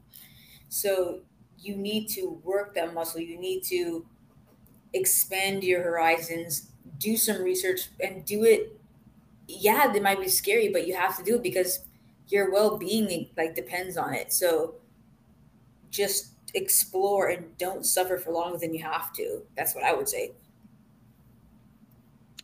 So 0.69 1.21
you 1.59 1.77
need 1.77 2.09
to 2.11 2.41
work 2.45 2.75
that 2.75 2.95
muscle. 2.95 3.21
You 3.21 3.39
need 3.39 3.63
to 3.65 4.07
expand 4.97 5.65
your 5.65 5.83
horizons, 5.83 6.71
do 6.99 7.17
some 7.17 7.43
research, 7.43 7.89
and 8.01 8.25
do 8.25 8.45
it. 8.45 8.79
Yeah, 9.49 9.93
it 9.93 10.03
might 10.03 10.21
be 10.21 10.29
scary, 10.29 10.69
but 10.69 10.87
you 10.87 10.95
have 10.97 11.17
to 11.19 11.23
do 11.23 11.37
it 11.37 11.43
because 11.43 11.81
your 12.29 12.51
well-being 12.53 13.29
like 13.37 13.55
depends 13.55 13.97
on 13.97 14.15
it. 14.15 14.33
So 14.33 14.75
just 15.91 16.33
explore 16.55 17.29
and 17.29 17.57
don't 17.59 17.85
suffer 17.85 18.19
for 18.19 18.33
longer 18.33 18.59
than 18.59 18.75
you 18.75 18.83
have 18.83 19.13
to. 19.15 19.43
That's 19.57 19.75
what 19.75 19.85
I 19.85 19.95
would 19.95 20.09
say. 20.09 20.33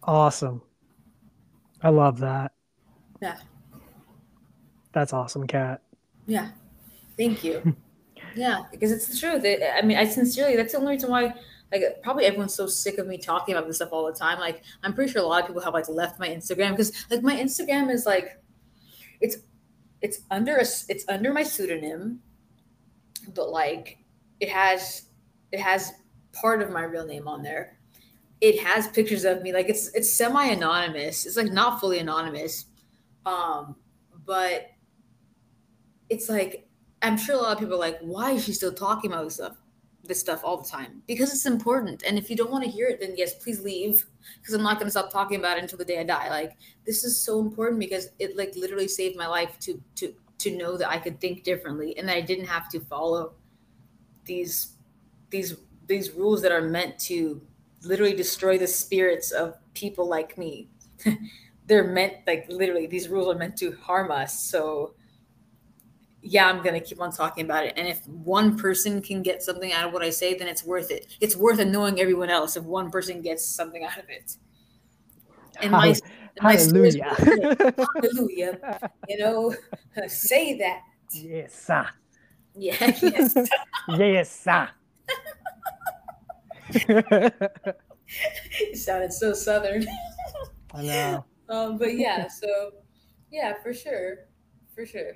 Awesome. 0.05 0.62
I 1.83 1.89
love 1.89 2.19
that. 2.20 2.53
Yeah. 3.20 3.39
That's 4.93 5.12
awesome, 5.12 5.47
Cat. 5.47 5.81
Yeah. 6.27 6.51
Thank 7.16 7.43
you. 7.43 7.77
yeah, 8.37 8.62
because 8.70 8.93
it's 8.93 9.07
the 9.07 9.16
truth. 9.16 9.45
I 9.45 9.83
mean, 9.83 9.97
I 9.97 10.05
sincerely, 10.05 10.57
that's 10.57 10.73
the 10.73 10.79
only 10.79 10.93
reason 10.93 11.11
why 11.11 11.35
like 11.73 12.03
probably 12.03 12.24
everyone's 12.24 12.55
so 12.55 12.66
sick 12.66 12.99
of 12.99 13.07
me 13.07 13.19
talking 13.19 13.55
about 13.55 13.66
this 13.66 13.77
stuff 13.77 13.93
all 13.93 14.07
the 14.07 14.12
time. 14.12 14.39
Like 14.39 14.62
I'm 14.82 14.94
pretty 14.94 15.11
sure 15.11 15.23
a 15.23 15.27
lot 15.27 15.40
of 15.40 15.47
people 15.47 15.62
have 15.62 15.74
like 15.74 15.89
left 15.89 16.20
my 16.20 16.28
Instagram 16.28 16.70
because 16.70 16.93
like 17.11 17.23
my 17.23 17.36
Instagram 17.36 17.90
is 17.90 18.07
like 18.07 18.43
it's 19.20 19.39
it's 20.01 20.20
under 20.31 20.57
a 20.57 20.66
it's 20.89 21.05
under 21.09 21.32
my 21.32 21.43
pseudonym, 21.43 22.20
but 23.35 23.51
like 23.51 23.99
it 24.40 24.49
has 24.49 25.07
it 25.53 25.61
has 25.61 25.93
part 26.32 26.62
of 26.62 26.70
my 26.70 26.82
real 26.82 27.07
name 27.07 27.28
on 27.28 27.43
there. 27.43 27.78
It 28.40 28.61
has 28.61 28.89
pictures 28.89 29.24
of 29.24 29.43
me, 29.43 29.53
like 29.53 29.69
it's 29.69 29.89
it's 29.94 30.12
semi 30.12 30.44
anonymous. 30.47 31.27
It's 31.27 31.36
like 31.36 31.53
not 31.53 31.81
fully 31.81 32.01
anonymous, 32.01 32.66
um, 33.24 33.77
but 34.27 34.66
it's 36.09 36.28
like 36.28 36.69
I'm 37.03 37.16
sure 37.16 37.36
a 37.36 37.39
lot 37.39 37.53
of 37.53 37.59
people 37.59 37.74
are 37.74 37.78
like, 37.78 37.99
why 38.01 38.32
is 38.32 38.44
she 38.44 38.53
still 38.53 38.73
talking 38.73 39.12
about 39.12 39.24
this 39.24 39.35
stuff? 39.35 39.61
This 40.05 40.19
stuff 40.19 40.43
all 40.43 40.61
the 40.61 40.69
time 40.69 41.01
because 41.07 41.33
it's 41.33 41.47
important. 41.47 42.03
And 42.03 42.19
if 42.19 42.29
you 42.29 42.35
don't 42.35 42.51
want 42.51 42.65
to 42.65 42.70
hear 42.70 42.89
it, 42.89 43.01
then 43.01 43.15
yes, 43.16 43.35
please 43.35 43.61
leave 43.61 44.05
because 44.41 44.53
I'm 44.53 44.62
not 44.62 44.74
going 44.74 44.87
to 44.87 44.91
stop 44.91 45.12
talking 45.12 45.39
about 45.39 45.59
it 45.59 45.62
until 45.62 45.79
the 45.79 45.85
day 45.85 46.01
I 46.01 46.05
die. 46.05 46.29
Like 46.29 46.57
this 46.85 47.05
is 47.05 47.23
so 47.23 47.39
important 47.39 47.79
because 47.79 48.09
it 48.19 48.37
like 48.37 48.53
literally 48.57 48.89
saved 48.89 49.16
my 49.16 49.29
life 49.29 49.59
to 49.61 49.81
to 49.97 50.12
to 50.39 50.57
know 50.57 50.77
that 50.77 50.91
I 50.91 50.99
could 50.99 51.20
think 51.20 51.45
differently 51.45 51.97
and 51.97 52.09
that 52.09 52.16
I 52.16 52.20
didn't 52.20 52.47
have 52.47 52.69
to 52.70 52.81
follow 52.81 53.35
these 54.24 54.77
these 55.31 55.57
these 55.87 56.11
rules 56.11 56.43
that 56.43 56.53
are 56.53 56.62
meant 56.62 56.99
to 57.01 57.41
literally 57.83 58.15
destroy 58.15 58.59
the 58.59 58.66
spirits 58.66 59.31
of 59.31 59.57
people 59.74 60.09
like 60.09 60.37
me. 60.39 60.69
They're 61.66 61.87
meant 61.87 62.15
like 62.27 62.47
literally 62.49 62.87
these 62.87 63.09
rules 63.09 63.35
are 63.35 63.39
meant 63.39 63.57
to 63.59 63.73
harm 63.73 64.11
us. 64.11 64.39
So 64.39 64.95
yeah, 66.23 66.47
I'm 66.47 66.62
going 66.62 66.74
to 66.74 66.81
keep 66.81 67.01
on 67.01 67.11
talking 67.11 67.44
about 67.44 67.66
it. 67.66 67.74
And 67.77 67.89
if 67.89 68.07
one 68.07 68.57
person 68.57 69.03
can 69.03 69.23
get 69.23 69.43
something 69.43 69.73
out 69.73 69.89
of 69.89 69.93
what 69.93 70.03
I 70.03 70.11
say, 70.11 70.35
then 70.35 70.47
it's 70.47 70.65
worth 70.65 70.93
it. 70.93 71.07
It's 71.20 71.36
worth 71.36 71.59
annoying 71.59 72.01
everyone 72.01 72.31
else 72.31 72.57
if 72.57 72.62
one 72.62 72.90
person 72.90 73.20
gets 73.23 73.44
something 73.44 73.85
out 73.85 73.99
of 73.99 74.09
it. 74.09 74.36
And 75.61 75.73
my, 75.73 75.94
my 76.40 76.55
hallelujah. 76.55 77.15
hallelujah. 77.15 78.90
You 79.09 79.19
know, 79.19 79.55
say 80.07 80.57
that. 80.59 80.82
Yes, 81.12 81.55
sir. 81.55 81.89
Yeah, 82.55 82.77
yes. 83.03 83.35
yes, 83.89 84.40
sir. 84.40 84.69
you 88.61 88.77
sounded 88.77 89.12
so 89.12 89.32
southern. 89.32 89.86
I 90.73 90.82
know. 90.82 91.24
Um, 91.49 91.78
but 91.78 91.99
yeah, 91.99 92.28
so 92.28 92.73
yeah, 93.31 93.55
for 93.62 93.74
sure. 93.74 94.28
For 94.74 94.86
sure. 94.86 95.12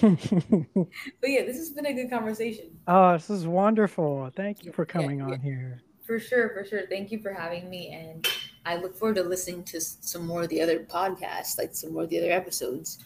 But 0.00 1.30
yeah, 1.30 1.44
this 1.44 1.56
has 1.58 1.70
been 1.70 1.86
a 1.86 1.92
good 1.92 2.10
conversation. 2.10 2.78
Oh, 2.86 3.12
this 3.12 3.30
is 3.30 3.46
wonderful. 3.46 4.30
Thank 4.34 4.64
you 4.64 4.72
for 4.72 4.84
coming 4.84 5.18
yeah, 5.18 5.26
yeah. 5.26 5.32
on 5.32 5.40
here. 5.40 5.80
For 6.06 6.18
sure, 6.18 6.50
for 6.50 6.64
sure. 6.64 6.86
Thank 6.88 7.12
you 7.12 7.20
for 7.20 7.32
having 7.32 7.68
me. 7.68 7.90
And 7.92 8.26
I 8.64 8.76
look 8.76 8.96
forward 8.96 9.16
to 9.16 9.22
listening 9.22 9.64
to 9.64 9.80
some 9.80 10.26
more 10.26 10.42
of 10.42 10.48
the 10.48 10.60
other 10.60 10.80
podcasts, 10.80 11.58
like 11.58 11.74
some 11.74 11.92
more 11.92 12.04
of 12.04 12.10
the 12.10 12.18
other 12.18 12.32
episodes. 12.32 12.98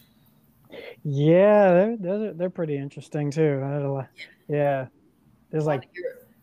Yeah, 1.03 1.73
they're 1.73 1.97
they're, 1.97 2.33
they're 2.33 2.49
pretty 2.49 2.77
interesting 2.77 3.31
too. 3.31 3.59
Yeah. 3.61 4.05
yeah. 4.47 4.87
There's 5.51 5.65
like 5.65 5.89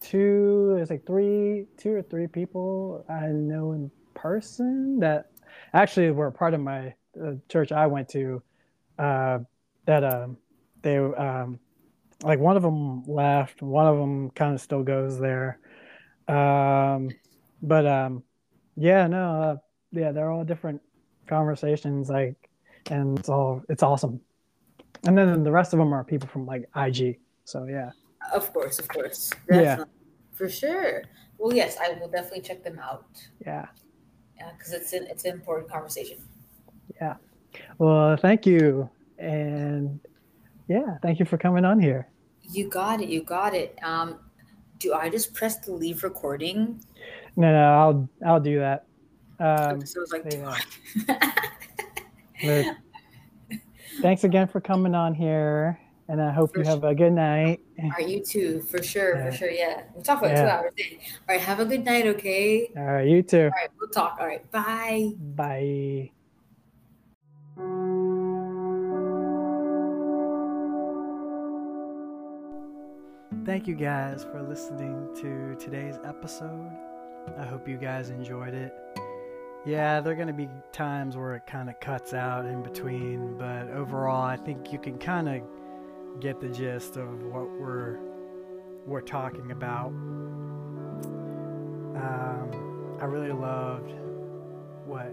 two, 0.00 0.72
there's 0.76 0.90
like 0.90 1.06
three, 1.06 1.66
two 1.76 1.94
or 1.94 2.02
three 2.02 2.26
people 2.26 3.04
I 3.08 3.26
know 3.26 3.72
in 3.72 3.90
person 4.14 4.98
that 5.00 5.30
actually 5.74 6.10
were 6.10 6.30
part 6.30 6.54
of 6.54 6.60
my 6.60 6.94
uh, 7.22 7.32
church 7.48 7.72
I 7.72 7.86
went 7.86 8.08
to 8.10 8.42
uh, 8.98 9.38
that 9.86 10.04
um, 10.04 10.36
they 10.82 10.96
um, 10.96 11.58
like 12.22 12.38
one 12.38 12.56
of 12.56 12.62
them 12.62 13.04
left, 13.04 13.62
one 13.62 13.86
of 13.86 13.98
them 13.98 14.30
kind 14.30 14.54
of 14.54 14.60
still 14.60 14.82
goes 14.82 15.18
there. 15.18 15.58
Um, 16.28 17.10
but 17.62 17.86
um, 17.86 18.22
yeah, 18.76 19.06
no, 19.06 19.42
uh, 19.42 19.56
yeah, 19.90 20.12
they're 20.12 20.30
all 20.30 20.44
different 20.44 20.80
conversations, 21.26 22.08
like, 22.08 22.36
and 22.90 23.18
it's 23.18 23.28
all 23.28 23.62
it's 23.68 23.82
awesome. 23.82 24.20
And 25.04 25.18
then 25.18 25.42
the 25.42 25.52
rest 25.52 25.72
of 25.72 25.78
them 25.78 25.92
are 25.92 26.04
people 26.04 26.28
from 26.28 26.46
like 26.46 26.68
IG. 26.76 27.18
So 27.44 27.64
yeah. 27.64 27.90
Of 28.32 28.52
course, 28.52 28.78
of 28.78 28.88
course. 28.88 29.30
Definitely. 29.48 29.64
Yeah. 29.64 29.84
For 30.32 30.48
sure. 30.48 31.02
Well, 31.38 31.54
yes, 31.54 31.76
I 31.80 31.98
will 31.98 32.08
definitely 32.08 32.42
check 32.42 32.62
them 32.62 32.78
out. 32.78 33.04
Yeah. 33.44 33.66
Yeah, 34.36 34.50
because 34.56 34.72
it's 34.72 34.92
an 34.92 35.06
it's 35.10 35.24
an 35.24 35.32
important 35.32 35.70
conversation. 35.70 36.18
Yeah. 37.00 37.16
Well, 37.78 38.16
thank 38.16 38.46
you. 38.46 38.88
And 39.18 40.00
yeah, 40.68 40.98
thank 41.02 41.18
you 41.18 41.24
for 41.24 41.38
coming 41.38 41.64
on 41.64 41.80
here. 41.80 42.08
You 42.42 42.68
got 42.68 43.00
it. 43.00 43.08
You 43.08 43.22
got 43.22 43.54
it. 43.54 43.78
Um, 43.82 44.18
do 44.78 44.94
I 44.94 45.08
just 45.08 45.32
press 45.32 45.58
the 45.58 45.72
leave 45.72 46.02
recording? 46.02 46.82
No, 47.36 47.52
no, 47.52 47.62
I'll 47.62 48.08
I'll 48.26 48.40
do 48.40 48.58
that. 48.58 48.86
Um, 49.38 49.84
so 49.84 50.02
it's 50.02 50.12
like, 50.12 50.24
yeah. 52.42 52.74
thanks 54.00 54.24
again 54.24 54.48
for 54.48 54.60
coming 54.60 54.94
on 54.94 55.14
here, 55.14 55.78
and 56.08 56.20
I 56.20 56.30
hope 56.32 56.52
for 56.54 56.60
you 56.60 56.66
have 56.66 56.84
a 56.84 56.94
good 56.94 57.12
night. 57.12 57.60
All 57.82 57.90
right, 57.90 58.08
you 58.08 58.22
too, 58.22 58.62
for 58.62 58.82
sure, 58.82 59.16
yeah. 59.16 59.30
for 59.30 59.36
sure. 59.36 59.50
Yeah, 59.50 59.82
we'll 59.94 60.04
talk 60.04 60.18
about 60.18 60.32
yeah. 60.32 60.42
two 60.42 60.48
hours. 60.50 60.72
Then. 60.76 60.98
All 60.98 61.34
right, 61.34 61.40
have 61.40 61.60
a 61.60 61.64
good 61.64 61.84
night. 61.84 62.06
Okay. 62.06 62.70
All 62.76 62.84
right, 62.84 63.08
you 63.08 63.22
too. 63.22 63.44
All 63.44 63.50
right, 63.50 63.70
we'll 63.78 63.90
talk. 63.90 64.18
All 64.20 64.26
right, 64.26 64.48
bye. 64.50 65.12
Bye. 65.18 66.12
Thank 73.44 73.66
you 73.66 73.74
guys 73.74 74.24
for 74.24 74.42
listening 74.42 75.08
to 75.16 75.54
today's 75.62 75.98
episode. 76.04 76.70
I 77.36 77.44
hope 77.44 77.68
you 77.68 77.76
guys 77.76 78.08
enjoyed 78.10 78.54
it. 78.54 78.72
Yeah, 79.66 80.00
there 80.00 80.14
are 80.14 80.16
going 80.16 80.28
to 80.28 80.32
be 80.32 80.48
times 80.72 81.16
where 81.16 81.34
it 81.34 81.46
kind 81.46 81.68
of 81.68 81.78
cuts 81.78 82.14
out 82.14 82.46
in 82.46 82.62
between, 82.62 83.36
but 83.36 83.68
overall, 83.68 84.22
I 84.22 84.36
think 84.36 84.72
you 84.72 84.78
can 84.78 84.96
kind 84.96 85.28
of 85.28 85.42
get 86.20 86.40
the 86.40 86.48
gist 86.48 86.96
of 86.96 87.22
what 87.24 87.50
we're 87.50 87.98
we're 88.86 89.02
talking 89.02 89.52
about. 89.52 89.88
Um, 91.96 92.96
I 93.00 93.04
really 93.04 93.32
loved 93.32 93.92
what 94.86 95.12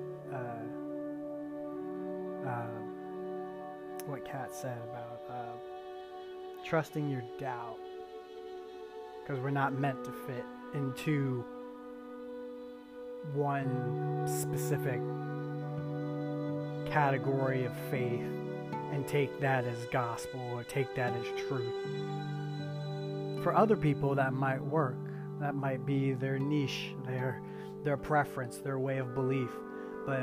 uh, 2.49 2.67
what 4.07 4.25
Cat 4.25 4.53
said 4.53 4.77
about 4.91 5.21
uh, 5.29 6.65
trusting 6.65 7.09
your 7.09 7.23
doubt 7.39 7.77
because 9.21 9.41
we're 9.43 9.51
not 9.51 9.73
meant 9.73 10.03
to 10.03 10.11
fit 10.11 10.43
into 10.73 11.45
one 13.33 14.27
specific 14.27 14.99
category 16.91 17.65
of 17.65 17.73
faith 17.91 18.25
and 18.91 19.07
take 19.07 19.39
that 19.39 19.65
as 19.65 19.85
gospel 19.91 20.41
or 20.53 20.63
take 20.63 20.95
that 20.95 21.13
as 21.13 21.25
truth. 21.47 21.73
For 23.43 23.53
other 23.55 23.77
people, 23.77 24.15
that 24.15 24.33
might 24.33 24.61
work. 24.61 24.97
That 25.39 25.55
might 25.55 25.85
be 25.85 26.13
their 26.13 26.39
niche, 26.39 26.93
their 27.05 27.41
their 27.83 27.95
preference, 27.95 28.57
their 28.57 28.77
way 28.77 28.97
of 28.97 29.15
belief, 29.15 29.49
but 30.05 30.19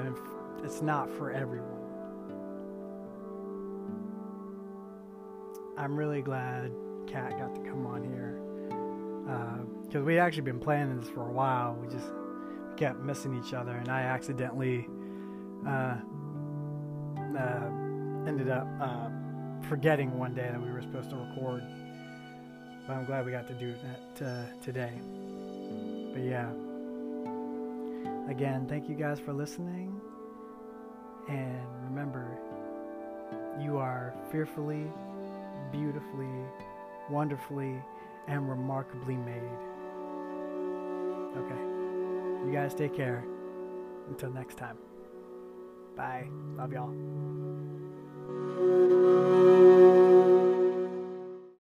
it's 0.62 0.82
not 0.82 1.08
for 1.10 1.30
everyone. 1.30 1.75
I'm 5.78 5.96
really 5.96 6.22
glad 6.22 6.72
Cat 7.06 7.38
got 7.38 7.54
to 7.54 7.60
come 7.60 7.86
on 7.86 8.02
here 8.02 8.40
because 9.84 10.02
uh, 10.02 10.04
we 10.04 10.18
actually 10.18 10.42
been 10.42 10.60
planning 10.60 11.00
this 11.00 11.10
for 11.10 11.28
a 11.28 11.32
while. 11.32 11.74
We 11.80 11.88
just 11.88 12.08
kept 12.76 13.00
missing 13.00 13.42
each 13.44 13.52
other, 13.52 13.72
and 13.72 13.88
I 13.88 14.02
accidentally 14.02 14.88
uh, 15.66 15.96
uh, 17.38 17.66
ended 18.26 18.48
up 18.48 18.66
uh, 18.80 19.08
forgetting 19.68 20.18
one 20.18 20.34
day 20.34 20.48
that 20.50 20.60
we 20.60 20.70
were 20.70 20.80
supposed 20.80 21.10
to 21.10 21.16
record. 21.16 21.62
But 22.86 22.94
I'm 22.94 23.04
glad 23.04 23.26
we 23.26 23.32
got 23.32 23.46
to 23.48 23.54
do 23.54 23.74
that 23.82 24.26
uh, 24.26 24.62
today. 24.62 24.92
But 26.12 26.22
yeah, 26.22 26.50
again, 28.30 28.66
thank 28.68 28.88
you 28.88 28.94
guys 28.94 29.18
for 29.20 29.32
listening, 29.32 30.00
and 31.28 31.66
remember, 31.90 32.38
you 33.60 33.76
are 33.76 34.14
fearfully, 34.30 34.86
beautifully, 35.72 36.28
wonderfully 37.10 37.82
and 38.28 38.48
remarkably 38.48 39.16
made. 39.16 39.42
Okay. 41.36 42.46
You 42.46 42.52
guys 42.52 42.74
take 42.74 42.94
care. 42.94 43.24
Until 44.08 44.30
next 44.30 44.56
time. 44.56 44.78
Bye. 45.96 46.28
Love 46.56 46.72
y'all. 46.72 46.92